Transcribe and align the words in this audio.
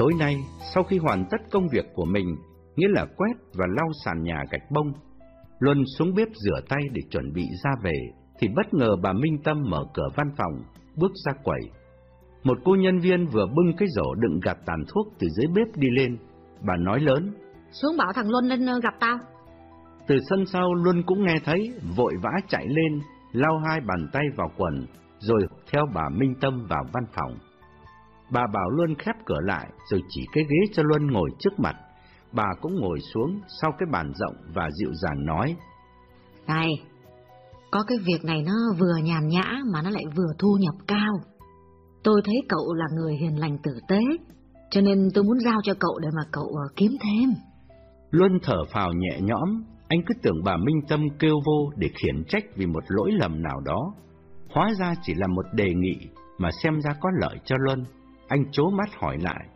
Tối 0.00 0.12
nay, 0.18 0.36
sau 0.74 0.82
khi 0.82 0.98
hoàn 0.98 1.24
tất 1.30 1.36
công 1.50 1.68
việc 1.72 1.84
của 1.94 2.04
mình, 2.04 2.36
nghĩa 2.76 2.88
là 2.88 3.06
quét 3.16 3.32
và 3.54 3.66
lau 3.76 3.88
sàn 4.04 4.22
nhà 4.22 4.44
gạch 4.50 4.70
bông, 4.70 4.92
Luân 5.58 5.84
xuống 5.98 6.14
bếp 6.14 6.28
rửa 6.34 6.60
tay 6.68 6.80
để 6.92 7.02
chuẩn 7.10 7.32
bị 7.32 7.42
ra 7.64 7.70
về, 7.82 7.92
thì 8.38 8.48
bất 8.56 8.74
ngờ 8.74 8.96
bà 9.02 9.12
Minh 9.12 9.38
Tâm 9.44 9.62
mở 9.70 9.84
cửa 9.94 10.08
văn 10.16 10.30
phòng, 10.36 10.52
bước 10.96 11.12
ra 11.26 11.32
quầy. 11.44 11.60
Một 12.42 12.58
cô 12.64 12.74
nhân 12.74 12.98
viên 12.98 13.26
vừa 13.26 13.46
bưng 13.46 13.76
cái 13.76 13.88
rổ 13.96 14.14
đựng 14.14 14.40
gạt 14.42 14.58
tàn 14.66 14.84
thuốc 14.88 15.06
từ 15.18 15.28
dưới 15.28 15.46
bếp 15.54 15.76
đi 15.76 15.88
lên, 15.90 16.16
bà 16.66 16.76
nói 16.76 17.00
lớn. 17.00 17.32
Xuống 17.70 17.96
bảo 17.96 18.12
thằng 18.14 18.30
Luân 18.30 18.44
lên 18.44 18.66
ờ, 18.66 18.80
gặp 18.82 18.94
tao. 19.00 19.18
Từ 20.06 20.18
sân 20.30 20.46
sau 20.46 20.74
Luân 20.74 21.02
cũng 21.02 21.24
nghe 21.26 21.40
thấy, 21.44 21.72
vội 21.96 22.14
vã 22.22 22.30
chạy 22.48 22.66
lên, 22.68 23.00
lau 23.32 23.58
hai 23.58 23.80
bàn 23.80 24.08
tay 24.12 24.24
vào 24.36 24.50
quần, 24.56 24.86
rồi 25.18 25.40
theo 25.72 25.86
bà 25.94 26.08
Minh 26.08 26.34
Tâm 26.40 26.66
vào 26.68 26.84
văn 26.92 27.04
phòng. 27.12 27.49
Bà 28.30 28.46
bảo 28.54 28.70
Luân 28.70 28.94
khép 28.94 29.16
cửa 29.26 29.40
lại, 29.40 29.68
rồi 29.90 30.02
chỉ 30.08 30.26
cái 30.32 30.44
ghế 30.44 30.72
cho 30.72 30.82
Luân 30.86 31.06
ngồi 31.06 31.30
trước 31.38 31.58
mặt. 31.58 31.76
Bà 32.32 32.46
cũng 32.60 32.74
ngồi 32.80 32.98
xuống 33.14 33.40
sau 33.60 33.72
cái 33.78 33.86
bàn 33.92 34.12
rộng 34.14 34.34
và 34.54 34.68
dịu 34.70 34.90
dàng 34.94 35.26
nói. 35.26 35.56
Này, 36.46 36.68
có 37.70 37.84
cái 37.86 37.98
việc 38.04 38.24
này 38.24 38.42
nó 38.46 38.52
vừa 38.78 38.96
nhàn 39.02 39.28
nhã 39.28 39.44
mà 39.72 39.82
nó 39.82 39.90
lại 39.90 40.04
vừa 40.16 40.32
thu 40.38 40.56
nhập 40.60 40.74
cao. 40.86 41.14
Tôi 42.02 42.22
thấy 42.24 42.34
cậu 42.48 42.74
là 42.74 42.86
người 42.96 43.16
hiền 43.16 43.40
lành 43.40 43.58
tử 43.62 43.72
tế, 43.88 44.00
cho 44.70 44.80
nên 44.80 45.08
tôi 45.14 45.24
muốn 45.24 45.40
giao 45.40 45.58
cho 45.64 45.74
cậu 45.80 45.98
để 46.02 46.08
mà 46.16 46.22
cậu 46.32 46.44
ờ, 46.44 46.68
kiếm 46.76 46.90
thêm. 47.00 47.30
Luân 48.10 48.32
thở 48.42 48.64
phào 48.72 48.92
nhẹ 48.92 49.20
nhõm, 49.20 49.64
anh 49.88 50.00
cứ 50.06 50.14
tưởng 50.22 50.44
bà 50.44 50.56
Minh 50.56 50.80
Tâm 50.88 51.00
kêu 51.18 51.34
vô 51.46 51.70
để 51.76 51.88
khiển 51.88 52.24
trách 52.28 52.44
vì 52.56 52.66
một 52.66 52.84
lỗi 52.88 53.10
lầm 53.12 53.42
nào 53.42 53.60
đó. 53.64 53.94
Hóa 54.50 54.70
ra 54.78 54.94
chỉ 55.02 55.14
là 55.14 55.26
một 55.26 55.44
đề 55.54 55.74
nghị 55.74 55.96
mà 56.38 56.50
xem 56.62 56.80
ra 56.80 56.90
có 57.00 57.10
lợi 57.20 57.36
cho 57.44 57.56
Luân. 57.58 57.84
Anh 58.30 58.44
chố 58.52 58.70
mắt 58.70 58.88
hỏi 58.98 59.18
lại. 59.20 59.46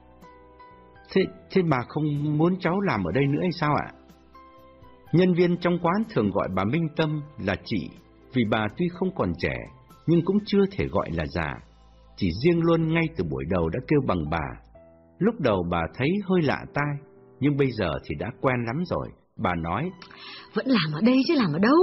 Thế, 1.12 1.22
thế 1.50 1.62
bà 1.70 1.78
không 1.88 2.04
muốn 2.38 2.56
cháu 2.60 2.80
làm 2.80 3.04
ở 3.04 3.12
đây 3.12 3.24
nữa 3.26 3.40
hay 3.42 3.52
sao 3.52 3.74
ạ? 3.74 3.88
Nhân 5.12 5.34
viên 5.34 5.56
trong 5.56 5.78
quán 5.82 6.02
thường 6.10 6.30
gọi 6.30 6.48
bà 6.54 6.64
Minh 6.64 6.88
Tâm 6.96 7.20
là 7.38 7.56
chị, 7.64 7.90
vì 8.32 8.44
bà 8.50 8.66
tuy 8.76 8.88
không 8.92 9.14
còn 9.14 9.32
trẻ, 9.38 9.56
nhưng 10.06 10.24
cũng 10.24 10.38
chưa 10.46 10.64
thể 10.72 10.86
gọi 10.88 11.10
là 11.10 11.26
già. 11.26 11.54
Chỉ 12.16 12.30
riêng 12.44 12.60
Luân 12.62 12.94
ngay 12.94 13.04
từ 13.16 13.24
buổi 13.30 13.44
đầu 13.50 13.68
đã 13.68 13.78
kêu 13.88 14.00
bằng 14.06 14.30
bà. 14.30 14.46
Lúc 15.18 15.34
đầu 15.40 15.66
bà 15.70 15.82
thấy 15.94 16.08
hơi 16.24 16.42
lạ 16.42 16.64
tai, 16.74 16.94
nhưng 17.40 17.56
bây 17.56 17.68
giờ 17.70 17.92
thì 18.04 18.14
đã 18.18 18.26
quen 18.40 18.56
lắm 18.66 18.84
rồi. 18.86 19.08
Bà 19.36 19.54
nói, 19.54 19.90
Vẫn 20.54 20.66
làm 20.66 20.92
ở 20.92 21.00
đây 21.06 21.16
chứ 21.28 21.34
làm 21.36 21.52
ở 21.52 21.58
đâu? 21.58 21.78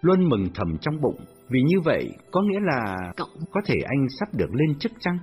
Luân 0.00 0.28
mừng 0.28 0.44
thầm 0.54 0.78
trong 0.80 1.00
bụng, 1.00 1.20
vì 1.48 1.60
như 1.62 1.80
vậy 1.84 2.10
có 2.32 2.42
nghĩa 2.42 2.60
là 2.62 2.96
Cậu 3.16 3.28
có 3.52 3.60
thể 3.64 3.76
anh 3.84 4.06
sắp 4.20 4.28
được 4.32 4.50
lên 4.52 4.78
chức 4.78 4.92
chăng? 5.00 5.18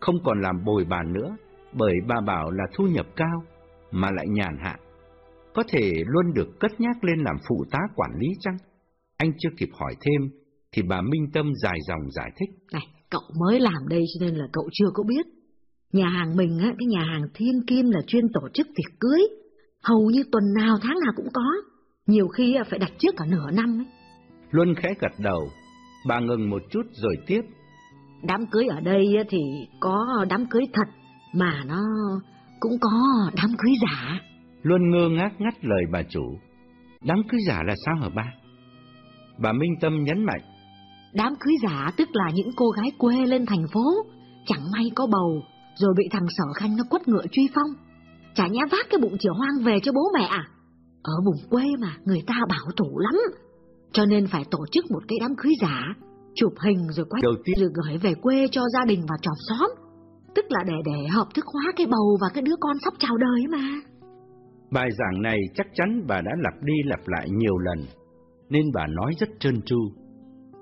Không 0.00 0.16
còn 0.24 0.40
làm 0.40 0.64
bồi 0.64 0.84
bàn 0.84 1.12
nữa, 1.12 1.36
bởi 1.72 1.94
bà 2.08 2.20
bảo 2.26 2.50
là 2.50 2.64
thu 2.74 2.84
nhập 2.84 3.06
cao, 3.16 3.42
mà 3.90 4.10
lại 4.10 4.26
nhàn 4.28 4.56
hạ. 4.64 4.76
Có 5.54 5.62
thể 5.68 5.92
Luân 6.06 6.34
được 6.34 6.48
cất 6.60 6.80
nhắc 6.80 7.04
lên 7.04 7.18
làm 7.18 7.36
phụ 7.48 7.64
tá 7.70 7.78
quản 7.96 8.10
lý 8.18 8.28
chăng? 8.40 8.56
Anh 9.16 9.32
chưa 9.38 9.50
kịp 9.56 9.68
hỏi 9.72 9.94
thêm, 10.00 10.30
thì 10.72 10.82
bà 10.82 11.00
Minh 11.00 11.26
Tâm 11.32 11.52
dài 11.62 11.78
dòng 11.88 12.10
giải 12.10 12.30
thích. 12.36 12.50
Này, 12.72 12.86
cậu 13.10 13.22
mới 13.40 13.60
làm 13.60 13.88
đây 13.88 14.04
cho 14.14 14.26
nên 14.26 14.34
là 14.34 14.46
cậu 14.52 14.68
chưa 14.72 14.90
có 14.94 15.02
biết. 15.02 15.26
Nhà 15.92 16.08
hàng 16.08 16.36
mình 16.36 16.58
á, 16.58 16.74
cái 16.78 16.86
nhà 16.86 17.04
hàng 17.12 17.22
Thiên 17.34 17.66
Kim 17.66 17.90
là 17.90 18.00
chuyên 18.06 18.24
tổ 18.34 18.48
chức 18.54 18.66
tiệc 18.66 19.00
cưới. 19.00 19.20
Hầu 19.82 20.10
như 20.10 20.22
tuần 20.32 20.44
nào 20.54 20.78
tháng 20.82 20.96
nào 21.04 21.12
cũng 21.16 21.28
có. 21.34 21.42
Nhiều 22.06 22.28
khi 22.28 22.56
phải 22.70 22.78
đặt 22.78 22.92
trước 22.98 23.14
cả 23.16 23.24
nửa 23.28 23.50
năm 23.50 23.78
ấy. 23.80 23.86
Luân 24.50 24.74
khẽ 24.74 24.88
gật 25.00 25.12
đầu, 25.18 25.48
bà 26.08 26.20
ngừng 26.20 26.50
một 26.50 26.62
chút 26.70 26.82
rồi 26.92 27.16
tiếp. 27.26 27.42
Đám 28.22 28.46
cưới 28.50 28.66
ở 28.66 28.80
đây 28.80 29.06
thì 29.28 29.38
có 29.80 30.24
đám 30.28 30.46
cưới 30.46 30.62
thật, 30.72 30.88
mà 31.34 31.64
nó 31.66 31.80
cũng 32.60 32.72
có 32.80 32.90
đám 33.36 33.50
cưới 33.58 33.72
giả. 33.82 34.20
Luân 34.62 34.90
ngơ 34.90 35.08
ngác 35.08 35.32
ngắt 35.38 35.64
lời 35.64 35.82
bà 35.92 36.02
chủ. 36.08 36.38
Đám 37.04 37.18
cưới 37.28 37.40
giả 37.48 37.62
là 37.66 37.74
sao 37.86 37.94
hả 38.02 38.08
ba? 38.14 38.24
Bà 39.38 39.52
Minh 39.52 39.74
Tâm 39.80 40.04
nhấn 40.04 40.24
mạnh. 40.24 40.42
Đám 41.14 41.32
cưới 41.40 41.54
giả 41.62 41.90
tức 41.96 42.08
là 42.12 42.30
những 42.34 42.50
cô 42.56 42.70
gái 42.70 42.92
quê 42.98 43.26
lên 43.26 43.46
thành 43.46 43.64
phố, 43.72 43.84
chẳng 44.46 44.70
may 44.72 44.90
có 44.94 45.06
bầu, 45.06 45.42
rồi 45.74 45.94
bị 45.96 46.04
thằng 46.10 46.26
sở 46.28 46.44
khanh 46.56 46.76
nó 46.76 46.84
quất 46.90 47.08
ngựa 47.08 47.24
truy 47.32 47.48
phong. 47.54 47.70
Chả 48.34 48.46
nhẽ 48.46 48.60
vác 48.70 48.86
cái 48.90 49.00
bụng 49.02 49.18
chìa 49.18 49.30
hoang 49.36 49.64
về 49.64 49.80
cho 49.82 49.92
bố 49.92 50.00
mẹ 50.14 50.24
à? 50.24 50.44
Ở 51.02 51.12
vùng 51.24 51.50
quê 51.50 51.64
mà, 51.80 51.96
người 52.04 52.22
ta 52.26 52.34
bảo 52.48 52.66
thủ 52.76 52.98
lắm. 52.98 53.14
Cho 53.92 54.04
nên 54.04 54.26
phải 54.26 54.44
tổ 54.50 54.58
chức 54.72 54.90
một 54.90 55.02
cái 55.08 55.18
đám 55.20 55.34
cưới 55.36 55.52
giả, 55.60 55.84
chụp 56.40 56.52
hình 56.64 56.80
rồi 56.96 57.06
quay 57.10 57.20
Đầu 57.22 57.34
tiên, 57.44 57.56
rồi 57.60 57.70
gửi 57.74 57.98
về 57.98 58.14
quê 58.22 58.48
cho 58.50 58.62
gia 58.74 58.84
đình 58.84 59.00
và 59.08 59.16
tròm 59.22 59.34
xóm. 59.48 59.70
Tức 60.34 60.44
là 60.48 60.64
để 60.66 60.78
để 60.84 61.08
hợp 61.08 61.26
thức 61.34 61.44
hóa 61.52 61.72
cái 61.76 61.86
bầu 61.86 62.18
và 62.22 62.28
cái 62.34 62.42
đứa 62.42 62.56
con 62.60 62.76
sắp 62.84 62.94
chào 62.98 63.16
đời 63.16 63.40
mà. 63.52 63.64
bài 64.70 64.88
giảng 64.98 65.22
này 65.22 65.38
chắc 65.54 65.66
chắn 65.74 66.04
bà 66.08 66.20
đã 66.20 66.30
lặp 66.44 66.62
đi 66.62 66.74
lặp 66.84 67.00
lại 67.06 67.28
nhiều 67.30 67.58
lần, 67.58 67.78
nên 68.48 68.64
bà 68.74 68.86
nói 68.86 69.12
rất 69.18 69.28
trơn 69.40 69.62
tru. 69.62 69.80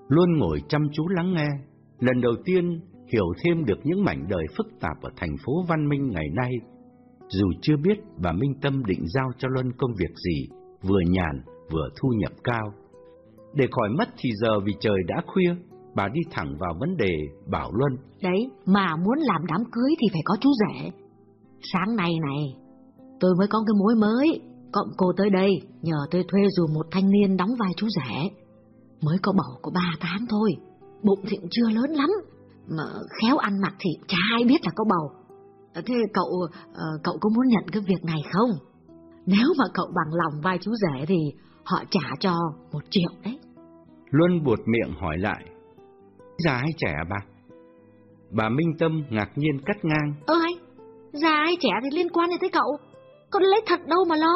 Luôn 0.09 0.38
ngồi 0.38 0.62
chăm 0.69 0.83
chú 0.93 1.09
lắng 1.09 1.34
nghe, 1.34 1.49
lần 2.00 2.21
đầu 2.21 2.33
tiên 2.44 2.81
hiểu 3.12 3.27
thêm 3.44 3.65
được 3.65 3.78
những 3.84 4.05
mảnh 4.05 4.27
đời 4.28 4.44
phức 4.56 4.67
tạp 4.81 4.97
ở 5.03 5.11
thành 5.17 5.37
phố 5.47 5.53
văn 5.69 5.88
minh 5.88 6.09
ngày 6.09 6.28
nay. 6.34 6.53
Dù 7.28 7.47
chưa 7.62 7.77
biết 7.77 7.99
bà 8.22 8.33
Minh 8.33 8.55
Tâm 8.62 8.84
định 8.84 9.05
giao 9.15 9.28
cho 9.38 9.49
Luân 9.49 9.72
công 9.78 9.91
việc 9.99 10.15
gì, 10.17 10.49
vừa 10.83 11.00
nhàn 11.11 11.43
vừa 11.72 11.88
thu 12.00 12.09
nhập 12.19 12.33
cao. 12.44 12.72
Để 13.55 13.67
khỏi 13.71 13.88
mất 13.99 14.09
thì 14.19 14.31
giờ 14.41 14.61
vì 14.61 14.72
trời 14.81 14.97
đã 15.06 15.22
khuya, 15.27 15.55
bà 15.99 16.09
đi 16.13 16.21
thẳng 16.31 16.57
vào 16.59 16.75
vấn 16.81 16.97
đề 16.97 17.15
bảo 17.51 17.71
Luân. 17.73 17.93
Đấy, 18.23 18.51
mà 18.67 18.97
muốn 18.97 19.19
làm 19.19 19.47
đám 19.47 19.65
cưới 19.73 19.91
thì 20.01 20.07
phải 20.13 20.23
có 20.25 20.37
chú 20.41 20.51
rể. 20.61 20.91
Sáng 21.73 21.97
nay 21.97 22.13
này, 22.29 22.43
tôi 23.21 23.35
mới 23.39 23.47
có 23.51 23.59
cái 23.67 23.75
mối 23.81 23.95
mới, 23.95 24.41
cộng 24.73 24.89
cô 24.97 25.07
tới 25.17 25.31
đây, 25.31 25.51
nhờ 25.83 25.97
tôi 26.11 26.25
thuê 26.29 26.41
dùm 26.57 26.75
một 26.75 26.87
thanh 26.91 27.11
niên 27.11 27.37
đóng 27.37 27.51
vai 27.59 27.71
chú 27.77 27.87
rể. 27.97 28.15
Mới 29.03 29.19
có 29.23 29.33
bầu 29.33 29.59
có 29.63 29.71
ba 29.75 29.91
tháng 30.01 30.27
thôi, 30.29 30.51
bụng 31.03 31.21
thì 31.29 31.37
cũng 31.37 31.51
chưa 31.51 31.69
lớn 31.71 31.91
lắm, 31.91 32.11
mà 32.69 32.85
khéo 33.23 33.37
ăn 33.37 33.61
mặc 33.63 33.75
thì 33.79 33.91
chả 34.09 34.19
ai 34.35 34.45
biết 34.45 34.65
là 34.65 34.73
có 34.77 34.85
bầu. 34.85 35.11
Thế 35.87 35.95
cậu, 36.15 36.27
ờ, 36.75 36.87
cậu 37.05 37.19
có 37.21 37.31
muốn 37.35 37.47
nhận 37.49 37.65
cái 37.73 37.83
việc 37.87 38.05
này 38.05 38.21
không? 38.33 38.51
Nếu 39.27 39.49
mà 39.59 39.65
cậu 39.75 39.87
bằng 39.87 40.15
lòng 40.15 40.41
vai 40.43 40.59
chú 40.61 40.73
rể 40.75 41.07
thì 41.07 41.19
họ 41.65 41.85
trả 41.91 42.01
cho 42.21 42.35
một 42.73 42.83
triệu 42.91 43.11
đấy. 43.25 43.39
Luân 44.11 44.45
buột 44.45 44.59
miệng 44.67 44.95
hỏi 45.01 45.19
lại. 45.19 45.45
Già 46.38 46.56
hay 46.56 46.71
trẻ 46.76 46.93
à 46.97 47.04
bà? 47.10 47.16
Bà 48.31 48.49
Minh 48.49 48.72
Tâm 48.78 49.03
ngạc 49.10 49.31
nhiên 49.37 49.59
cắt 49.66 49.76
ngang. 49.82 50.15
Ơ 50.26 50.34
hay, 50.34 50.53
già 51.12 51.34
hay 51.44 51.56
trẻ 51.60 51.71
thì 51.82 51.97
liên 51.97 52.09
quan 52.09 52.31
gì 52.31 52.37
tới 52.41 52.50
cậu? 52.53 52.76
Con 53.31 53.43
lấy 53.43 53.60
thật 53.66 53.81
đâu 53.87 54.04
mà 54.09 54.16
lo. 54.16 54.34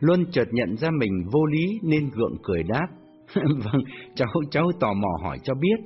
Luân 0.00 0.24
chợt 0.32 0.44
nhận 0.52 0.76
ra 0.76 0.88
mình 0.98 1.24
vô 1.32 1.46
lý 1.46 1.80
nên 1.82 2.10
gượng 2.14 2.36
cười 2.42 2.62
đáp. 2.62 2.86
vâng, 3.34 3.82
cháu 4.14 4.28
cháu 4.50 4.70
tò 4.80 4.92
mò 4.92 5.08
hỏi 5.22 5.38
cho 5.42 5.54
biết. 5.54 5.84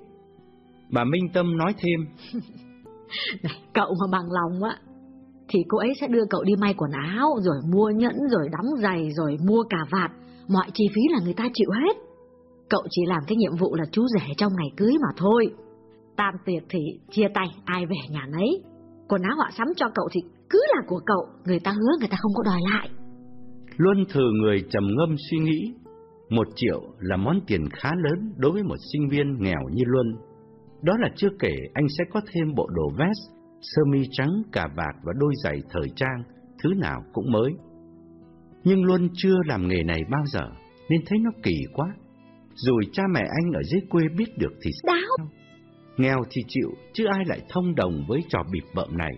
Bà 0.90 1.04
Minh 1.04 1.28
Tâm 1.34 1.56
nói 1.56 1.74
thêm. 1.78 2.00
Này, 3.42 3.52
cậu 3.74 3.94
mà 4.00 4.06
bằng 4.12 4.24
lòng 4.30 4.62
á, 4.70 4.76
thì 5.48 5.58
cô 5.69 5.78
ấy 5.78 5.92
sẽ 6.00 6.08
đưa 6.08 6.24
cậu 6.30 6.44
đi 6.44 6.52
may 6.60 6.74
quần 6.76 6.90
áo, 6.90 7.28
rồi 7.40 7.56
mua 7.72 7.90
nhẫn, 7.90 8.14
rồi 8.30 8.48
đóng 8.52 8.76
giày, 8.82 9.10
rồi 9.16 9.36
mua 9.48 9.62
cà 9.70 9.78
vạt. 9.90 10.10
Mọi 10.48 10.66
chi 10.74 10.84
phí 10.94 11.00
là 11.10 11.19
người 11.24 11.34
ta 11.34 11.44
chịu 11.54 11.70
hết. 11.70 11.96
Cậu 12.72 12.83
chỉ 12.91 13.03
làm 13.06 13.22
cái 13.27 13.37
nhiệm 13.37 13.56
vụ 13.60 13.75
là 13.75 13.84
chú 13.93 14.03
rể 14.06 14.27
trong 14.37 14.53
ngày 14.56 14.69
cưới 14.77 14.93
mà 14.93 15.09
thôi. 15.16 15.47
Tam 16.16 16.34
tiệc 16.44 16.62
thì 16.69 16.78
chia 17.10 17.28
tay, 17.34 17.47
ai 17.65 17.87
về 17.87 17.97
nhà 18.10 18.27
nấy. 18.33 18.49
Quần 19.09 19.22
áo 19.22 19.37
họ 19.38 19.50
sắm 19.59 19.66
cho 19.77 19.87
cậu 19.94 20.09
thì 20.12 20.21
cứ 20.50 20.60
là 20.75 20.82
của 20.87 21.00
cậu, 21.06 21.27
người 21.44 21.61
ta 21.61 21.71
hứa 21.71 21.99
người 21.99 22.09
ta 22.11 22.16
không 22.21 22.32
có 22.37 22.43
đòi 22.43 22.61
lại. 22.72 22.88
Luân 23.77 24.05
thử 24.12 24.25
người 24.43 24.65
trầm 24.71 24.85
ngâm 24.96 25.17
suy 25.31 25.38
nghĩ. 25.38 25.75
Một 26.31 26.46
triệu 26.56 26.81
là 26.99 27.17
món 27.17 27.41
tiền 27.46 27.69
khá 27.73 27.91
lớn 27.94 28.32
đối 28.37 28.52
với 28.52 28.62
một 28.62 28.76
sinh 28.93 29.08
viên 29.08 29.38
nghèo 29.38 29.61
như 29.73 29.82
Luân. 29.87 30.06
Đó 30.82 30.93
là 30.99 31.08
chưa 31.17 31.31
kể 31.38 31.55
anh 31.75 31.87
sẽ 31.99 32.05
có 32.12 32.20
thêm 32.32 32.55
bộ 32.55 32.69
đồ 32.75 32.91
vest, 32.99 33.37
sơ 33.61 33.82
mi 33.93 34.00
trắng, 34.11 34.43
cà 34.52 34.69
vạt 34.76 34.94
và 35.05 35.12
đôi 35.19 35.32
giày 35.44 35.62
thời 35.70 35.88
trang, 35.96 36.23
thứ 36.62 36.70
nào 36.76 37.02
cũng 37.12 37.32
mới. 37.32 37.52
Nhưng 38.64 38.85
Luân 38.85 39.08
chưa 39.14 39.37
làm 39.46 39.69
nghề 39.69 39.82
này 39.82 40.00
bao 40.11 40.23
giờ, 40.26 40.50
nên 40.88 41.00
thấy 41.06 41.19
nó 41.19 41.31
kỳ 41.43 41.55
quá. 41.75 41.87
Rồi 42.54 42.82
cha 42.93 43.02
mẹ 43.14 43.20
anh 43.20 43.52
ở 43.52 43.62
dưới 43.62 43.81
quê 43.90 44.02
biết 44.16 44.38
được 44.38 44.52
thì 44.62 44.70
Đáo! 44.84 45.26
Nghèo 45.96 46.19
thì 46.31 46.43
chịu, 46.49 46.69
chứ 46.93 47.04
ai 47.06 47.25
lại 47.26 47.40
thông 47.49 47.75
đồng 47.75 48.04
với 48.08 48.20
trò 48.28 48.38
bịp 48.52 48.64
bợm 48.75 48.99
này. 48.99 49.12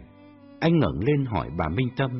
Anh 0.60 0.78
ngẩng 0.78 1.00
lên 1.06 1.24
hỏi 1.24 1.48
bà 1.58 1.68
Minh 1.68 1.88
Tâm. 1.96 2.10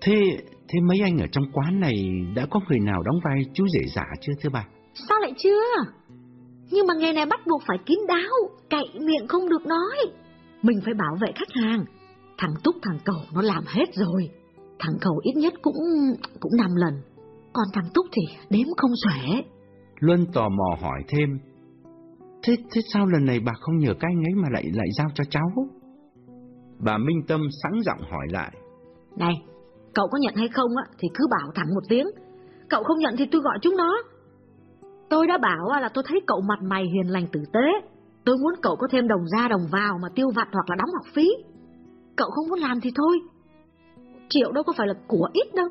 Thế, 0.00 0.22
thế 0.68 0.80
mấy 0.88 0.98
anh 1.02 1.18
ở 1.18 1.26
trong 1.32 1.44
quán 1.52 1.80
này 1.80 1.94
đã 2.34 2.46
có 2.50 2.60
người 2.68 2.80
nào 2.80 3.02
đóng 3.02 3.20
vai 3.24 3.38
chú 3.54 3.64
rể 3.68 3.80
giả 3.94 4.04
chưa 4.20 4.32
thưa 4.40 4.50
bà? 4.52 4.66
Sao 5.08 5.18
lại 5.20 5.32
chưa? 5.38 5.60
Nhưng 6.70 6.86
mà 6.86 6.94
nghề 6.98 7.12
này 7.12 7.26
bắt 7.26 7.40
buộc 7.46 7.62
phải 7.66 7.78
kín 7.86 7.98
đáo, 8.08 8.58
cậy 8.70 9.00
miệng 9.00 9.26
không 9.28 9.48
được 9.48 9.66
nói. 9.66 9.96
Mình 10.62 10.80
phải 10.84 10.94
bảo 10.94 11.16
vệ 11.20 11.32
khách 11.34 11.52
hàng. 11.62 11.84
Thằng 12.38 12.54
Túc 12.64 12.76
thằng 12.82 12.98
Cầu 13.04 13.16
nó 13.34 13.42
làm 13.42 13.64
hết 13.66 13.94
rồi. 13.94 14.28
Thằng 14.78 14.94
Cầu 15.00 15.20
ít 15.22 15.32
nhất 15.36 15.54
cũng 15.62 15.74
cũng 16.40 16.52
năm 16.56 16.70
lần. 16.74 16.94
Còn 17.56 17.66
thằng 17.72 17.88
Túc 17.94 18.06
thì 18.12 18.22
đếm 18.50 18.66
không 18.76 18.90
xuể. 19.04 19.42
Luân 20.00 20.26
tò 20.32 20.48
mò 20.48 20.76
hỏi 20.80 21.02
thêm. 21.08 21.38
Thế 22.42 22.56
thế 22.72 22.80
sao 22.92 23.06
lần 23.06 23.24
này 23.24 23.40
bà 23.40 23.52
không 23.60 23.76
nhờ 23.76 23.94
cái 24.00 24.10
anh 24.16 24.24
ấy 24.24 24.34
mà 24.42 24.48
lại 24.52 24.64
lại 24.74 24.86
giao 24.98 25.06
cho 25.14 25.24
cháu? 25.30 25.48
Bà 26.78 26.98
Minh 26.98 27.20
Tâm 27.28 27.40
sẵn 27.62 27.72
giọng 27.84 28.10
hỏi 28.10 28.26
lại. 28.30 28.52
Này, 29.16 29.34
cậu 29.94 30.08
có 30.08 30.18
nhận 30.20 30.34
hay 30.34 30.48
không 30.48 30.70
á 30.76 30.84
thì 30.98 31.08
cứ 31.14 31.26
bảo 31.30 31.52
thẳng 31.54 31.74
một 31.74 31.80
tiếng. 31.88 32.06
Cậu 32.68 32.82
không 32.82 32.98
nhận 32.98 33.14
thì 33.18 33.24
tôi 33.32 33.42
gọi 33.42 33.58
chúng 33.62 33.76
nó. 33.76 34.02
Tôi 35.08 35.26
đã 35.26 35.38
bảo 35.38 35.80
là 35.80 35.88
tôi 35.94 36.04
thấy 36.08 36.20
cậu 36.26 36.40
mặt 36.40 36.62
mày 36.62 36.84
hiền 36.84 37.12
lành 37.12 37.26
tử 37.32 37.40
tế. 37.52 37.88
Tôi 38.24 38.36
muốn 38.38 38.54
cậu 38.62 38.76
có 38.76 38.86
thêm 38.90 39.08
đồng 39.08 39.26
ra 39.36 39.48
đồng 39.48 39.66
vào 39.72 39.98
mà 40.02 40.08
tiêu 40.14 40.30
vặt 40.36 40.48
hoặc 40.52 40.70
là 40.70 40.76
đóng 40.76 40.90
học 40.94 41.06
phí. 41.14 41.28
Cậu 42.16 42.30
không 42.30 42.48
muốn 42.48 42.58
làm 42.58 42.80
thì 42.80 42.90
thôi. 42.94 43.18
Triệu 44.28 44.52
đâu 44.52 44.64
có 44.64 44.72
phải 44.76 44.86
là 44.86 44.94
của 45.06 45.28
ít 45.32 45.54
đâu. 45.54 45.68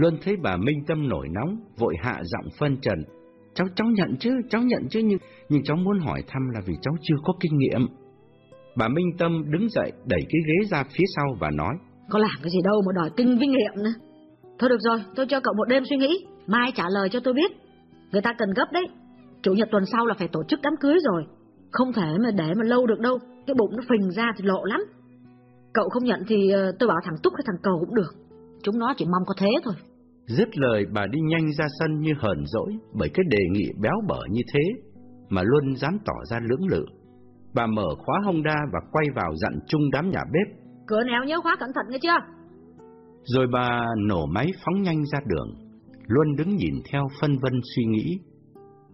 Luân 0.00 0.18
thấy 0.22 0.36
bà 0.42 0.56
Minh 0.56 0.84
Tâm 0.86 1.08
nổi 1.08 1.26
nóng, 1.30 1.56
vội 1.78 1.94
hạ 2.02 2.20
giọng 2.24 2.44
phân 2.58 2.76
trần. 2.82 2.98
Cháu 3.54 3.66
cháu 3.74 3.86
nhận 3.94 4.16
chứ, 4.20 4.30
cháu 4.50 4.62
nhận 4.62 4.88
chứ, 4.90 5.00
nhưng, 5.04 5.18
nhưng 5.48 5.62
cháu 5.64 5.76
muốn 5.76 5.98
hỏi 5.98 6.22
thăm 6.28 6.42
là 6.54 6.60
vì 6.66 6.74
cháu 6.82 6.94
chưa 7.02 7.14
có 7.24 7.32
kinh 7.40 7.58
nghiệm. 7.58 7.86
Bà 8.76 8.88
Minh 8.88 9.10
Tâm 9.18 9.50
đứng 9.50 9.68
dậy 9.70 9.92
đẩy 10.06 10.20
cái 10.28 10.40
ghế 10.46 10.68
ra 10.70 10.84
phía 10.84 11.04
sau 11.16 11.26
và 11.40 11.50
nói. 11.50 11.74
Có 12.10 12.18
làm 12.18 12.30
cái 12.42 12.50
gì 12.50 12.58
đâu 12.64 12.82
mà 12.86 12.92
đòi 12.94 13.10
kinh 13.16 13.38
kinh 13.40 13.50
nghiệm 13.50 13.84
nữa. 13.84 13.94
Thôi 14.58 14.70
được 14.70 14.80
rồi, 14.80 15.02
tôi 15.16 15.26
cho 15.26 15.40
cậu 15.40 15.54
một 15.54 15.68
đêm 15.68 15.82
suy 15.90 15.96
nghĩ, 15.96 16.26
mai 16.46 16.72
trả 16.74 16.84
lời 16.90 17.08
cho 17.12 17.20
tôi 17.20 17.34
biết. 17.34 17.50
Người 18.12 18.22
ta 18.22 18.32
cần 18.38 18.48
gấp 18.56 18.66
đấy, 18.72 18.86
chủ 19.42 19.52
nhật 19.52 19.68
tuần 19.72 19.86
sau 19.86 20.06
là 20.06 20.14
phải 20.18 20.28
tổ 20.32 20.42
chức 20.48 20.60
đám 20.62 20.72
cưới 20.80 20.96
rồi. 21.10 21.24
Không 21.70 21.92
thể 21.92 22.12
mà 22.24 22.30
để 22.30 22.54
mà 22.56 22.64
lâu 22.64 22.86
được 22.86 23.00
đâu, 23.00 23.18
cái 23.46 23.54
bụng 23.58 23.70
nó 23.76 23.82
phình 23.88 24.10
ra 24.10 24.32
thì 24.36 24.44
lộ 24.44 24.64
lắm. 24.64 24.80
Cậu 25.74 25.88
không 25.88 26.04
nhận 26.04 26.20
thì 26.28 26.50
ờ, 26.50 26.72
tôi 26.78 26.88
bảo 26.88 26.98
thằng 27.04 27.16
Túc 27.22 27.32
hay 27.36 27.42
thằng 27.46 27.62
Cầu 27.62 27.74
cũng 27.80 27.94
được. 27.94 28.12
Chúng 28.62 28.78
nó 28.78 28.94
chỉ 28.96 29.04
mong 29.04 29.22
có 29.26 29.34
thế 29.38 29.50
thôi. 29.64 29.74
Dứt 30.36 30.58
lời 30.58 30.84
bà 30.92 31.06
đi 31.06 31.18
nhanh 31.20 31.52
ra 31.58 31.66
sân 31.78 32.00
như 32.00 32.12
hờn 32.18 32.44
dỗi 32.46 32.72
bởi 32.98 33.08
cái 33.14 33.24
đề 33.30 33.44
nghị 33.52 33.72
béo 33.82 34.00
bở 34.08 34.20
như 34.30 34.40
thế 34.54 34.60
mà 35.28 35.42
Luân 35.44 35.74
dám 35.76 35.98
tỏ 36.04 36.12
ra 36.30 36.38
lưỡng 36.42 36.66
lự. 36.70 36.84
Bà 37.54 37.66
mở 37.66 37.88
khóa 37.98 38.20
Honda 38.24 38.56
và 38.72 38.80
quay 38.92 39.06
vào 39.14 39.34
dặn 39.36 39.52
chung 39.66 39.90
đám 39.92 40.10
nhà 40.10 40.20
bếp. 40.32 40.56
Cửa 40.86 41.04
néo 41.04 41.24
nhớ 41.24 41.40
khóa 41.42 41.56
cẩn 41.60 41.68
thận 41.74 41.84
nghe 41.88 41.98
chưa? 42.02 42.34
Rồi 43.24 43.46
bà 43.52 43.86
nổ 44.08 44.26
máy 44.26 44.46
phóng 44.64 44.82
nhanh 44.82 45.04
ra 45.12 45.18
đường. 45.26 45.54
Luân 46.06 46.36
đứng 46.36 46.56
nhìn 46.56 46.74
theo 46.92 47.08
phân 47.20 47.38
vân 47.42 47.60
suy 47.76 47.84
nghĩ. 47.84 48.18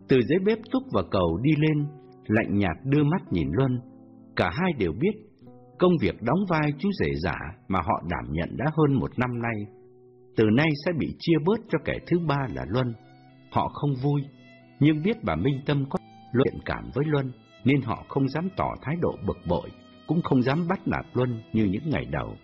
Từ 0.09 0.17
dưới 0.29 0.39
bếp 0.39 0.59
Túc 0.73 0.83
và 0.93 1.03
Cầu 1.11 1.39
đi 1.43 1.51
lên, 1.59 1.87
lạnh 2.27 2.59
nhạt 2.59 2.77
đưa 2.85 3.05
mắt 3.05 3.23
nhìn 3.31 3.49
Luân. 3.53 3.81
Cả 4.37 4.51
hai 4.53 4.73
đều 4.79 4.93
biết 5.01 5.13
công 5.79 5.93
việc 6.01 6.23
đóng 6.23 6.39
vai 6.49 6.73
chú 6.79 6.89
rể 7.01 7.11
giả 7.25 7.37
mà 7.69 7.81
họ 7.81 8.03
đảm 8.11 8.33
nhận 8.33 8.49
đã 8.57 8.65
hơn 8.77 8.99
một 8.99 9.11
năm 9.19 9.43
nay. 9.43 9.76
Từ 10.37 10.45
nay 10.57 10.69
sẽ 10.85 10.93
bị 10.99 11.17
chia 11.19 11.37
bớt 11.45 11.61
cho 11.69 11.79
kẻ 11.85 11.99
thứ 12.07 12.19
ba 12.19 12.39
là 12.55 12.63
Luân. 12.69 12.95
Họ 13.51 13.69
không 13.69 13.95
vui, 14.03 14.23
nhưng 14.81 15.03
biết 15.03 15.17
bà 15.25 15.37
Minh 15.37 15.61
Tâm 15.67 15.85
có 15.91 15.99
luyện 16.33 16.55
cảm 16.65 16.91
với 16.95 17.05
Luân, 17.09 17.33
nên 17.65 17.83
họ 17.83 18.05
không 18.09 18.29
dám 18.29 18.49
tỏ 18.57 18.75
thái 18.83 18.97
độ 19.01 19.13
bực 19.27 19.39
bội, 19.49 19.71
cũng 20.07 20.23
không 20.23 20.43
dám 20.43 20.69
bắt 20.69 20.89
nạt 20.89 21.07
Luân 21.13 21.43
như 21.53 21.65
những 21.65 21.91
ngày 21.91 22.05
đầu. 22.11 22.37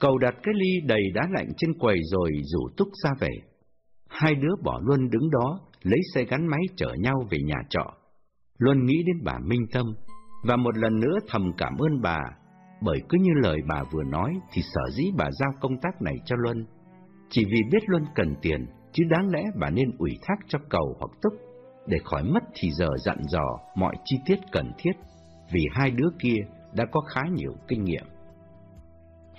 Cầu 0.00 0.18
đặt 0.18 0.34
cái 0.42 0.54
ly 0.54 0.80
đầy 0.86 1.02
đá 1.14 1.22
lạnh 1.30 1.48
trên 1.56 1.78
quầy 1.78 1.98
rồi 2.12 2.30
rủ 2.44 2.68
Túc 2.76 2.88
ra 3.04 3.10
về. 3.20 3.30
Hai 4.08 4.34
đứa 4.34 4.54
bỏ 4.64 4.80
Luân 4.84 5.10
đứng 5.10 5.30
đó, 5.30 5.60
lấy 5.82 6.00
xe 6.14 6.24
gắn 6.24 6.46
máy 6.46 6.60
chở 6.76 6.92
nhau 6.98 7.14
về 7.30 7.38
nhà 7.44 7.56
trọ. 7.68 7.94
Luân 8.58 8.86
nghĩ 8.86 9.02
đến 9.06 9.16
bà 9.24 9.38
Minh 9.46 9.66
Tâm, 9.72 9.86
và 10.44 10.56
một 10.56 10.78
lần 10.78 11.00
nữa 11.00 11.18
thầm 11.28 11.42
cảm 11.58 11.72
ơn 11.78 12.00
bà, 12.02 12.20
bởi 12.84 12.98
cứ 13.08 13.18
như 13.20 13.30
lời 13.42 13.58
bà 13.68 13.82
vừa 13.92 14.02
nói 14.02 14.32
thì 14.52 14.62
sở 14.62 14.90
dĩ 14.90 15.10
bà 15.18 15.30
giao 15.30 15.50
công 15.60 15.78
tác 15.82 16.02
này 16.02 16.14
cho 16.24 16.36
Luân. 16.38 16.66
Chỉ 17.30 17.44
vì 17.44 17.60
biết 17.72 17.82
Luân 17.86 18.04
cần 18.14 18.34
tiền, 18.42 18.66
chứ 18.92 19.04
đáng 19.10 19.28
lẽ 19.30 19.42
bà 19.60 19.70
nên 19.70 19.90
ủy 19.98 20.10
thác 20.22 20.36
cho 20.48 20.58
cầu 20.70 20.96
hoặc 20.98 21.10
túc, 21.22 21.32
để 21.86 21.98
khỏi 22.04 22.22
mất 22.24 22.42
thì 22.54 22.70
giờ 22.70 22.88
dặn 23.04 23.18
dò 23.28 23.58
mọi 23.76 23.94
chi 24.04 24.16
tiết 24.26 24.38
cần 24.52 24.72
thiết, 24.78 24.92
vì 25.52 25.60
hai 25.72 25.90
đứa 25.90 26.08
kia 26.18 26.38
đã 26.74 26.84
có 26.92 27.00
khá 27.00 27.22
nhiều 27.34 27.52
kinh 27.68 27.84
nghiệm. 27.84 28.04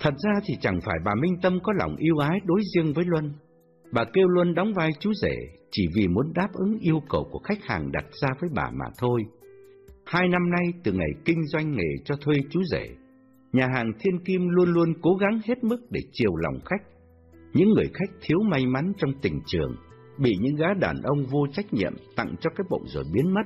Thật 0.00 0.14
ra 0.16 0.32
thì 0.44 0.56
chẳng 0.60 0.80
phải 0.84 0.96
bà 1.04 1.14
Minh 1.14 1.34
Tâm 1.42 1.58
có 1.62 1.72
lòng 1.78 1.96
yêu 1.96 2.18
ái 2.18 2.40
đối 2.44 2.60
riêng 2.74 2.92
với 2.92 3.04
Luân. 3.08 3.32
Bà 3.92 4.04
kêu 4.12 4.28
Luân 4.28 4.54
đóng 4.54 4.72
vai 4.74 4.90
chú 5.00 5.12
rể 5.22 5.36
chỉ 5.70 5.86
vì 5.96 6.08
muốn 6.08 6.32
đáp 6.34 6.48
ứng 6.52 6.78
yêu 6.78 7.00
cầu 7.08 7.28
của 7.32 7.38
khách 7.38 7.64
hàng 7.64 7.92
đặt 7.92 8.04
ra 8.22 8.28
với 8.40 8.50
bà 8.54 8.70
mà 8.70 8.86
thôi. 8.98 9.22
Hai 10.06 10.28
năm 10.28 10.50
nay, 10.50 10.64
từ 10.84 10.92
ngày 10.92 11.10
kinh 11.24 11.46
doanh 11.46 11.72
nghề 11.72 11.90
cho 12.04 12.16
thuê 12.16 12.34
chú 12.50 12.60
rể, 12.72 12.88
nhà 13.54 13.66
hàng 13.74 13.92
Thiên 14.00 14.18
Kim 14.24 14.48
luôn 14.48 14.68
luôn 14.68 14.88
cố 15.02 15.14
gắng 15.14 15.40
hết 15.48 15.64
mức 15.64 15.78
để 15.90 16.00
chiều 16.12 16.36
lòng 16.36 16.60
khách. 16.64 16.82
Những 17.52 17.68
người 17.68 17.86
khách 17.94 18.18
thiếu 18.20 18.38
may 18.50 18.66
mắn 18.66 18.92
trong 18.96 19.10
tình 19.22 19.40
trường, 19.46 19.76
bị 20.18 20.36
những 20.40 20.54
gã 20.54 20.74
đàn 20.80 20.96
ông 21.02 21.26
vô 21.30 21.46
trách 21.52 21.72
nhiệm 21.72 21.92
tặng 22.16 22.34
cho 22.40 22.50
cái 22.56 22.64
bụng 22.70 22.82
rồi 22.86 23.04
biến 23.12 23.34
mất. 23.34 23.42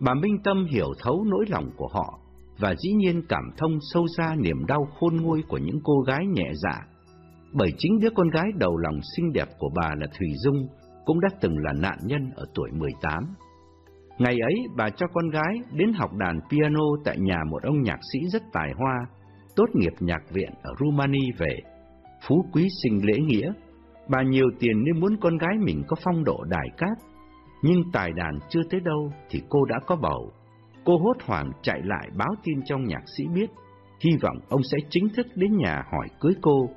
Bà 0.00 0.14
Minh 0.14 0.36
Tâm 0.44 0.66
hiểu 0.70 0.88
thấu 1.02 1.24
nỗi 1.24 1.44
lòng 1.48 1.70
của 1.76 1.88
họ, 1.88 2.18
và 2.58 2.74
dĩ 2.74 2.92
nhiên 2.92 3.22
cảm 3.28 3.44
thông 3.56 3.78
sâu 3.92 4.06
xa 4.16 4.34
niềm 4.38 4.66
đau 4.66 4.88
khôn 4.98 5.16
nguôi 5.16 5.42
của 5.48 5.58
những 5.58 5.80
cô 5.84 6.00
gái 6.00 6.26
nhẹ 6.26 6.50
dạ. 6.54 6.80
Bởi 7.52 7.72
chính 7.78 7.98
đứa 8.00 8.10
con 8.16 8.30
gái 8.30 8.46
đầu 8.58 8.76
lòng 8.76 9.00
xinh 9.16 9.32
đẹp 9.32 9.48
của 9.58 9.70
bà 9.74 9.88
là 10.00 10.06
Thùy 10.18 10.28
Dung 10.44 10.66
cũng 11.04 11.20
đã 11.20 11.28
từng 11.40 11.58
là 11.58 11.72
nạn 11.72 11.98
nhân 12.02 12.30
ở 12.34 12.44
tuổi 12.54 12.70
18. 12.72 13.24
Ngày 14.18 14.36
ấy, 14.42 14.54
bà 14.76 14.90
cho 14.90 15.06
con 15.06 15.30
gái 15.30 15.54
đến 15.72 15.92
học 15.92 16.10
đàn 16.12 16.40
piano 16.50 16.84
tại 17.04 17.18
nhà 17.18 17.38
một 17.50 17.62
ông 17.62 17.82
nhạc 17.82 17.98
sĩ 18.12 18.18
rất 18.32 18.42
tài 18.52 18.72
hoa, 18.76 19.06
tốt 19.56 19.66
nghiệp 19.74 19.92
nhạc 20.00 20.22
viện 20.30 20.50
ở 20.62 20.70
Rumani 20.80 21.32
về. 21.38 21.58
Phú 22.28 22.44
quý 22.52 22.68
sinh 22.82 23.06
lễ 23.06 23.18
nghĩa, 23.18 23.52
bà 24.08 24.22
nhiều 24.22 24.46
tiền 24.60 24.84
nên 24.84 25.00
muốn 25.00 25.16
con 25.20 25.38
gái 25.38 25.58
mình 25.64 25.82
có 25.88 25.96
phong 26.04 26.24
độ 26.24 26.44
đài 26.48 26.68
cát. 26.76 26.98
Nhưng 27.62 27.82
tài 27.92 28.10
đàn 28.12 28.38
chưa 28.48 28.62
tới 28.70 28.80
đâu 28.80 29.12
thì 29.30 29.42
cô 29.48 29.64
đã 29.64 29.76
có 29.86 29.96
bầu. 29.96 30.32
Cô 30.84 30.98
hốt 30.98 31.16
hoảng 31.26 31.50
chạy 31.62 31.80
lại 31.84 32.08
báo 32.18 32.34
tin 32.42 32.62
cho 32.64 32.78
nhạc 32.78 33.02
sĩ 33.16 33.24
biết, 33.34 33.50
hy 34.00 34.10
vọng 34.22 34.36
ông 34.48 34.62
sẽ 34.62 34.78
chính 34.90 35.08
thức 35.16 35.26
đến 35.34 35.56
nhà 35.56 35.82
hỏi 35.92 36.08
cưới 36.20 36.32
cô, 36.42 36.68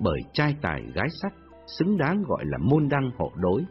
bởi 0.00 0.20
trai 0.32 0.56
tài 0.62 0.82
gái 0.94 1.08
sắc, 1.22 1.32
xứng 1.78 1.98
đáng 1.98 2.22
gọi 2.22 2.44
là 2.46 2.58
môn 2.58 2.88
đăng 2.88 3.10
hộ 3.18 3.32
đối. 3.36 3.62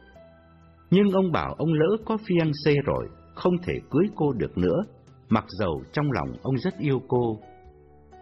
Nhưng 0.91 1.11
ông 1.11 1.31
bảo 1.31 1.53
ông 1.57 1.73
lỡ 1.73 1.97
có 2.05 2.17
fiancé 2.27 2.81
rồi, 2.85 3.07
không 3.35 3.53
thể 3.63 3.73
cưới 3.91 4.05
cô 4.15 4.31
được 4.31 4.57
nữa, 4.57 4.83
mặc 5.29 5.45
dầu 5.47 5.81
trong 5.91 6.11
lòng 6.11 6.37
ông 6.41 6.57
rất 6.57 6.77
yêu 6.79 7.01
cô. 7.07 7.39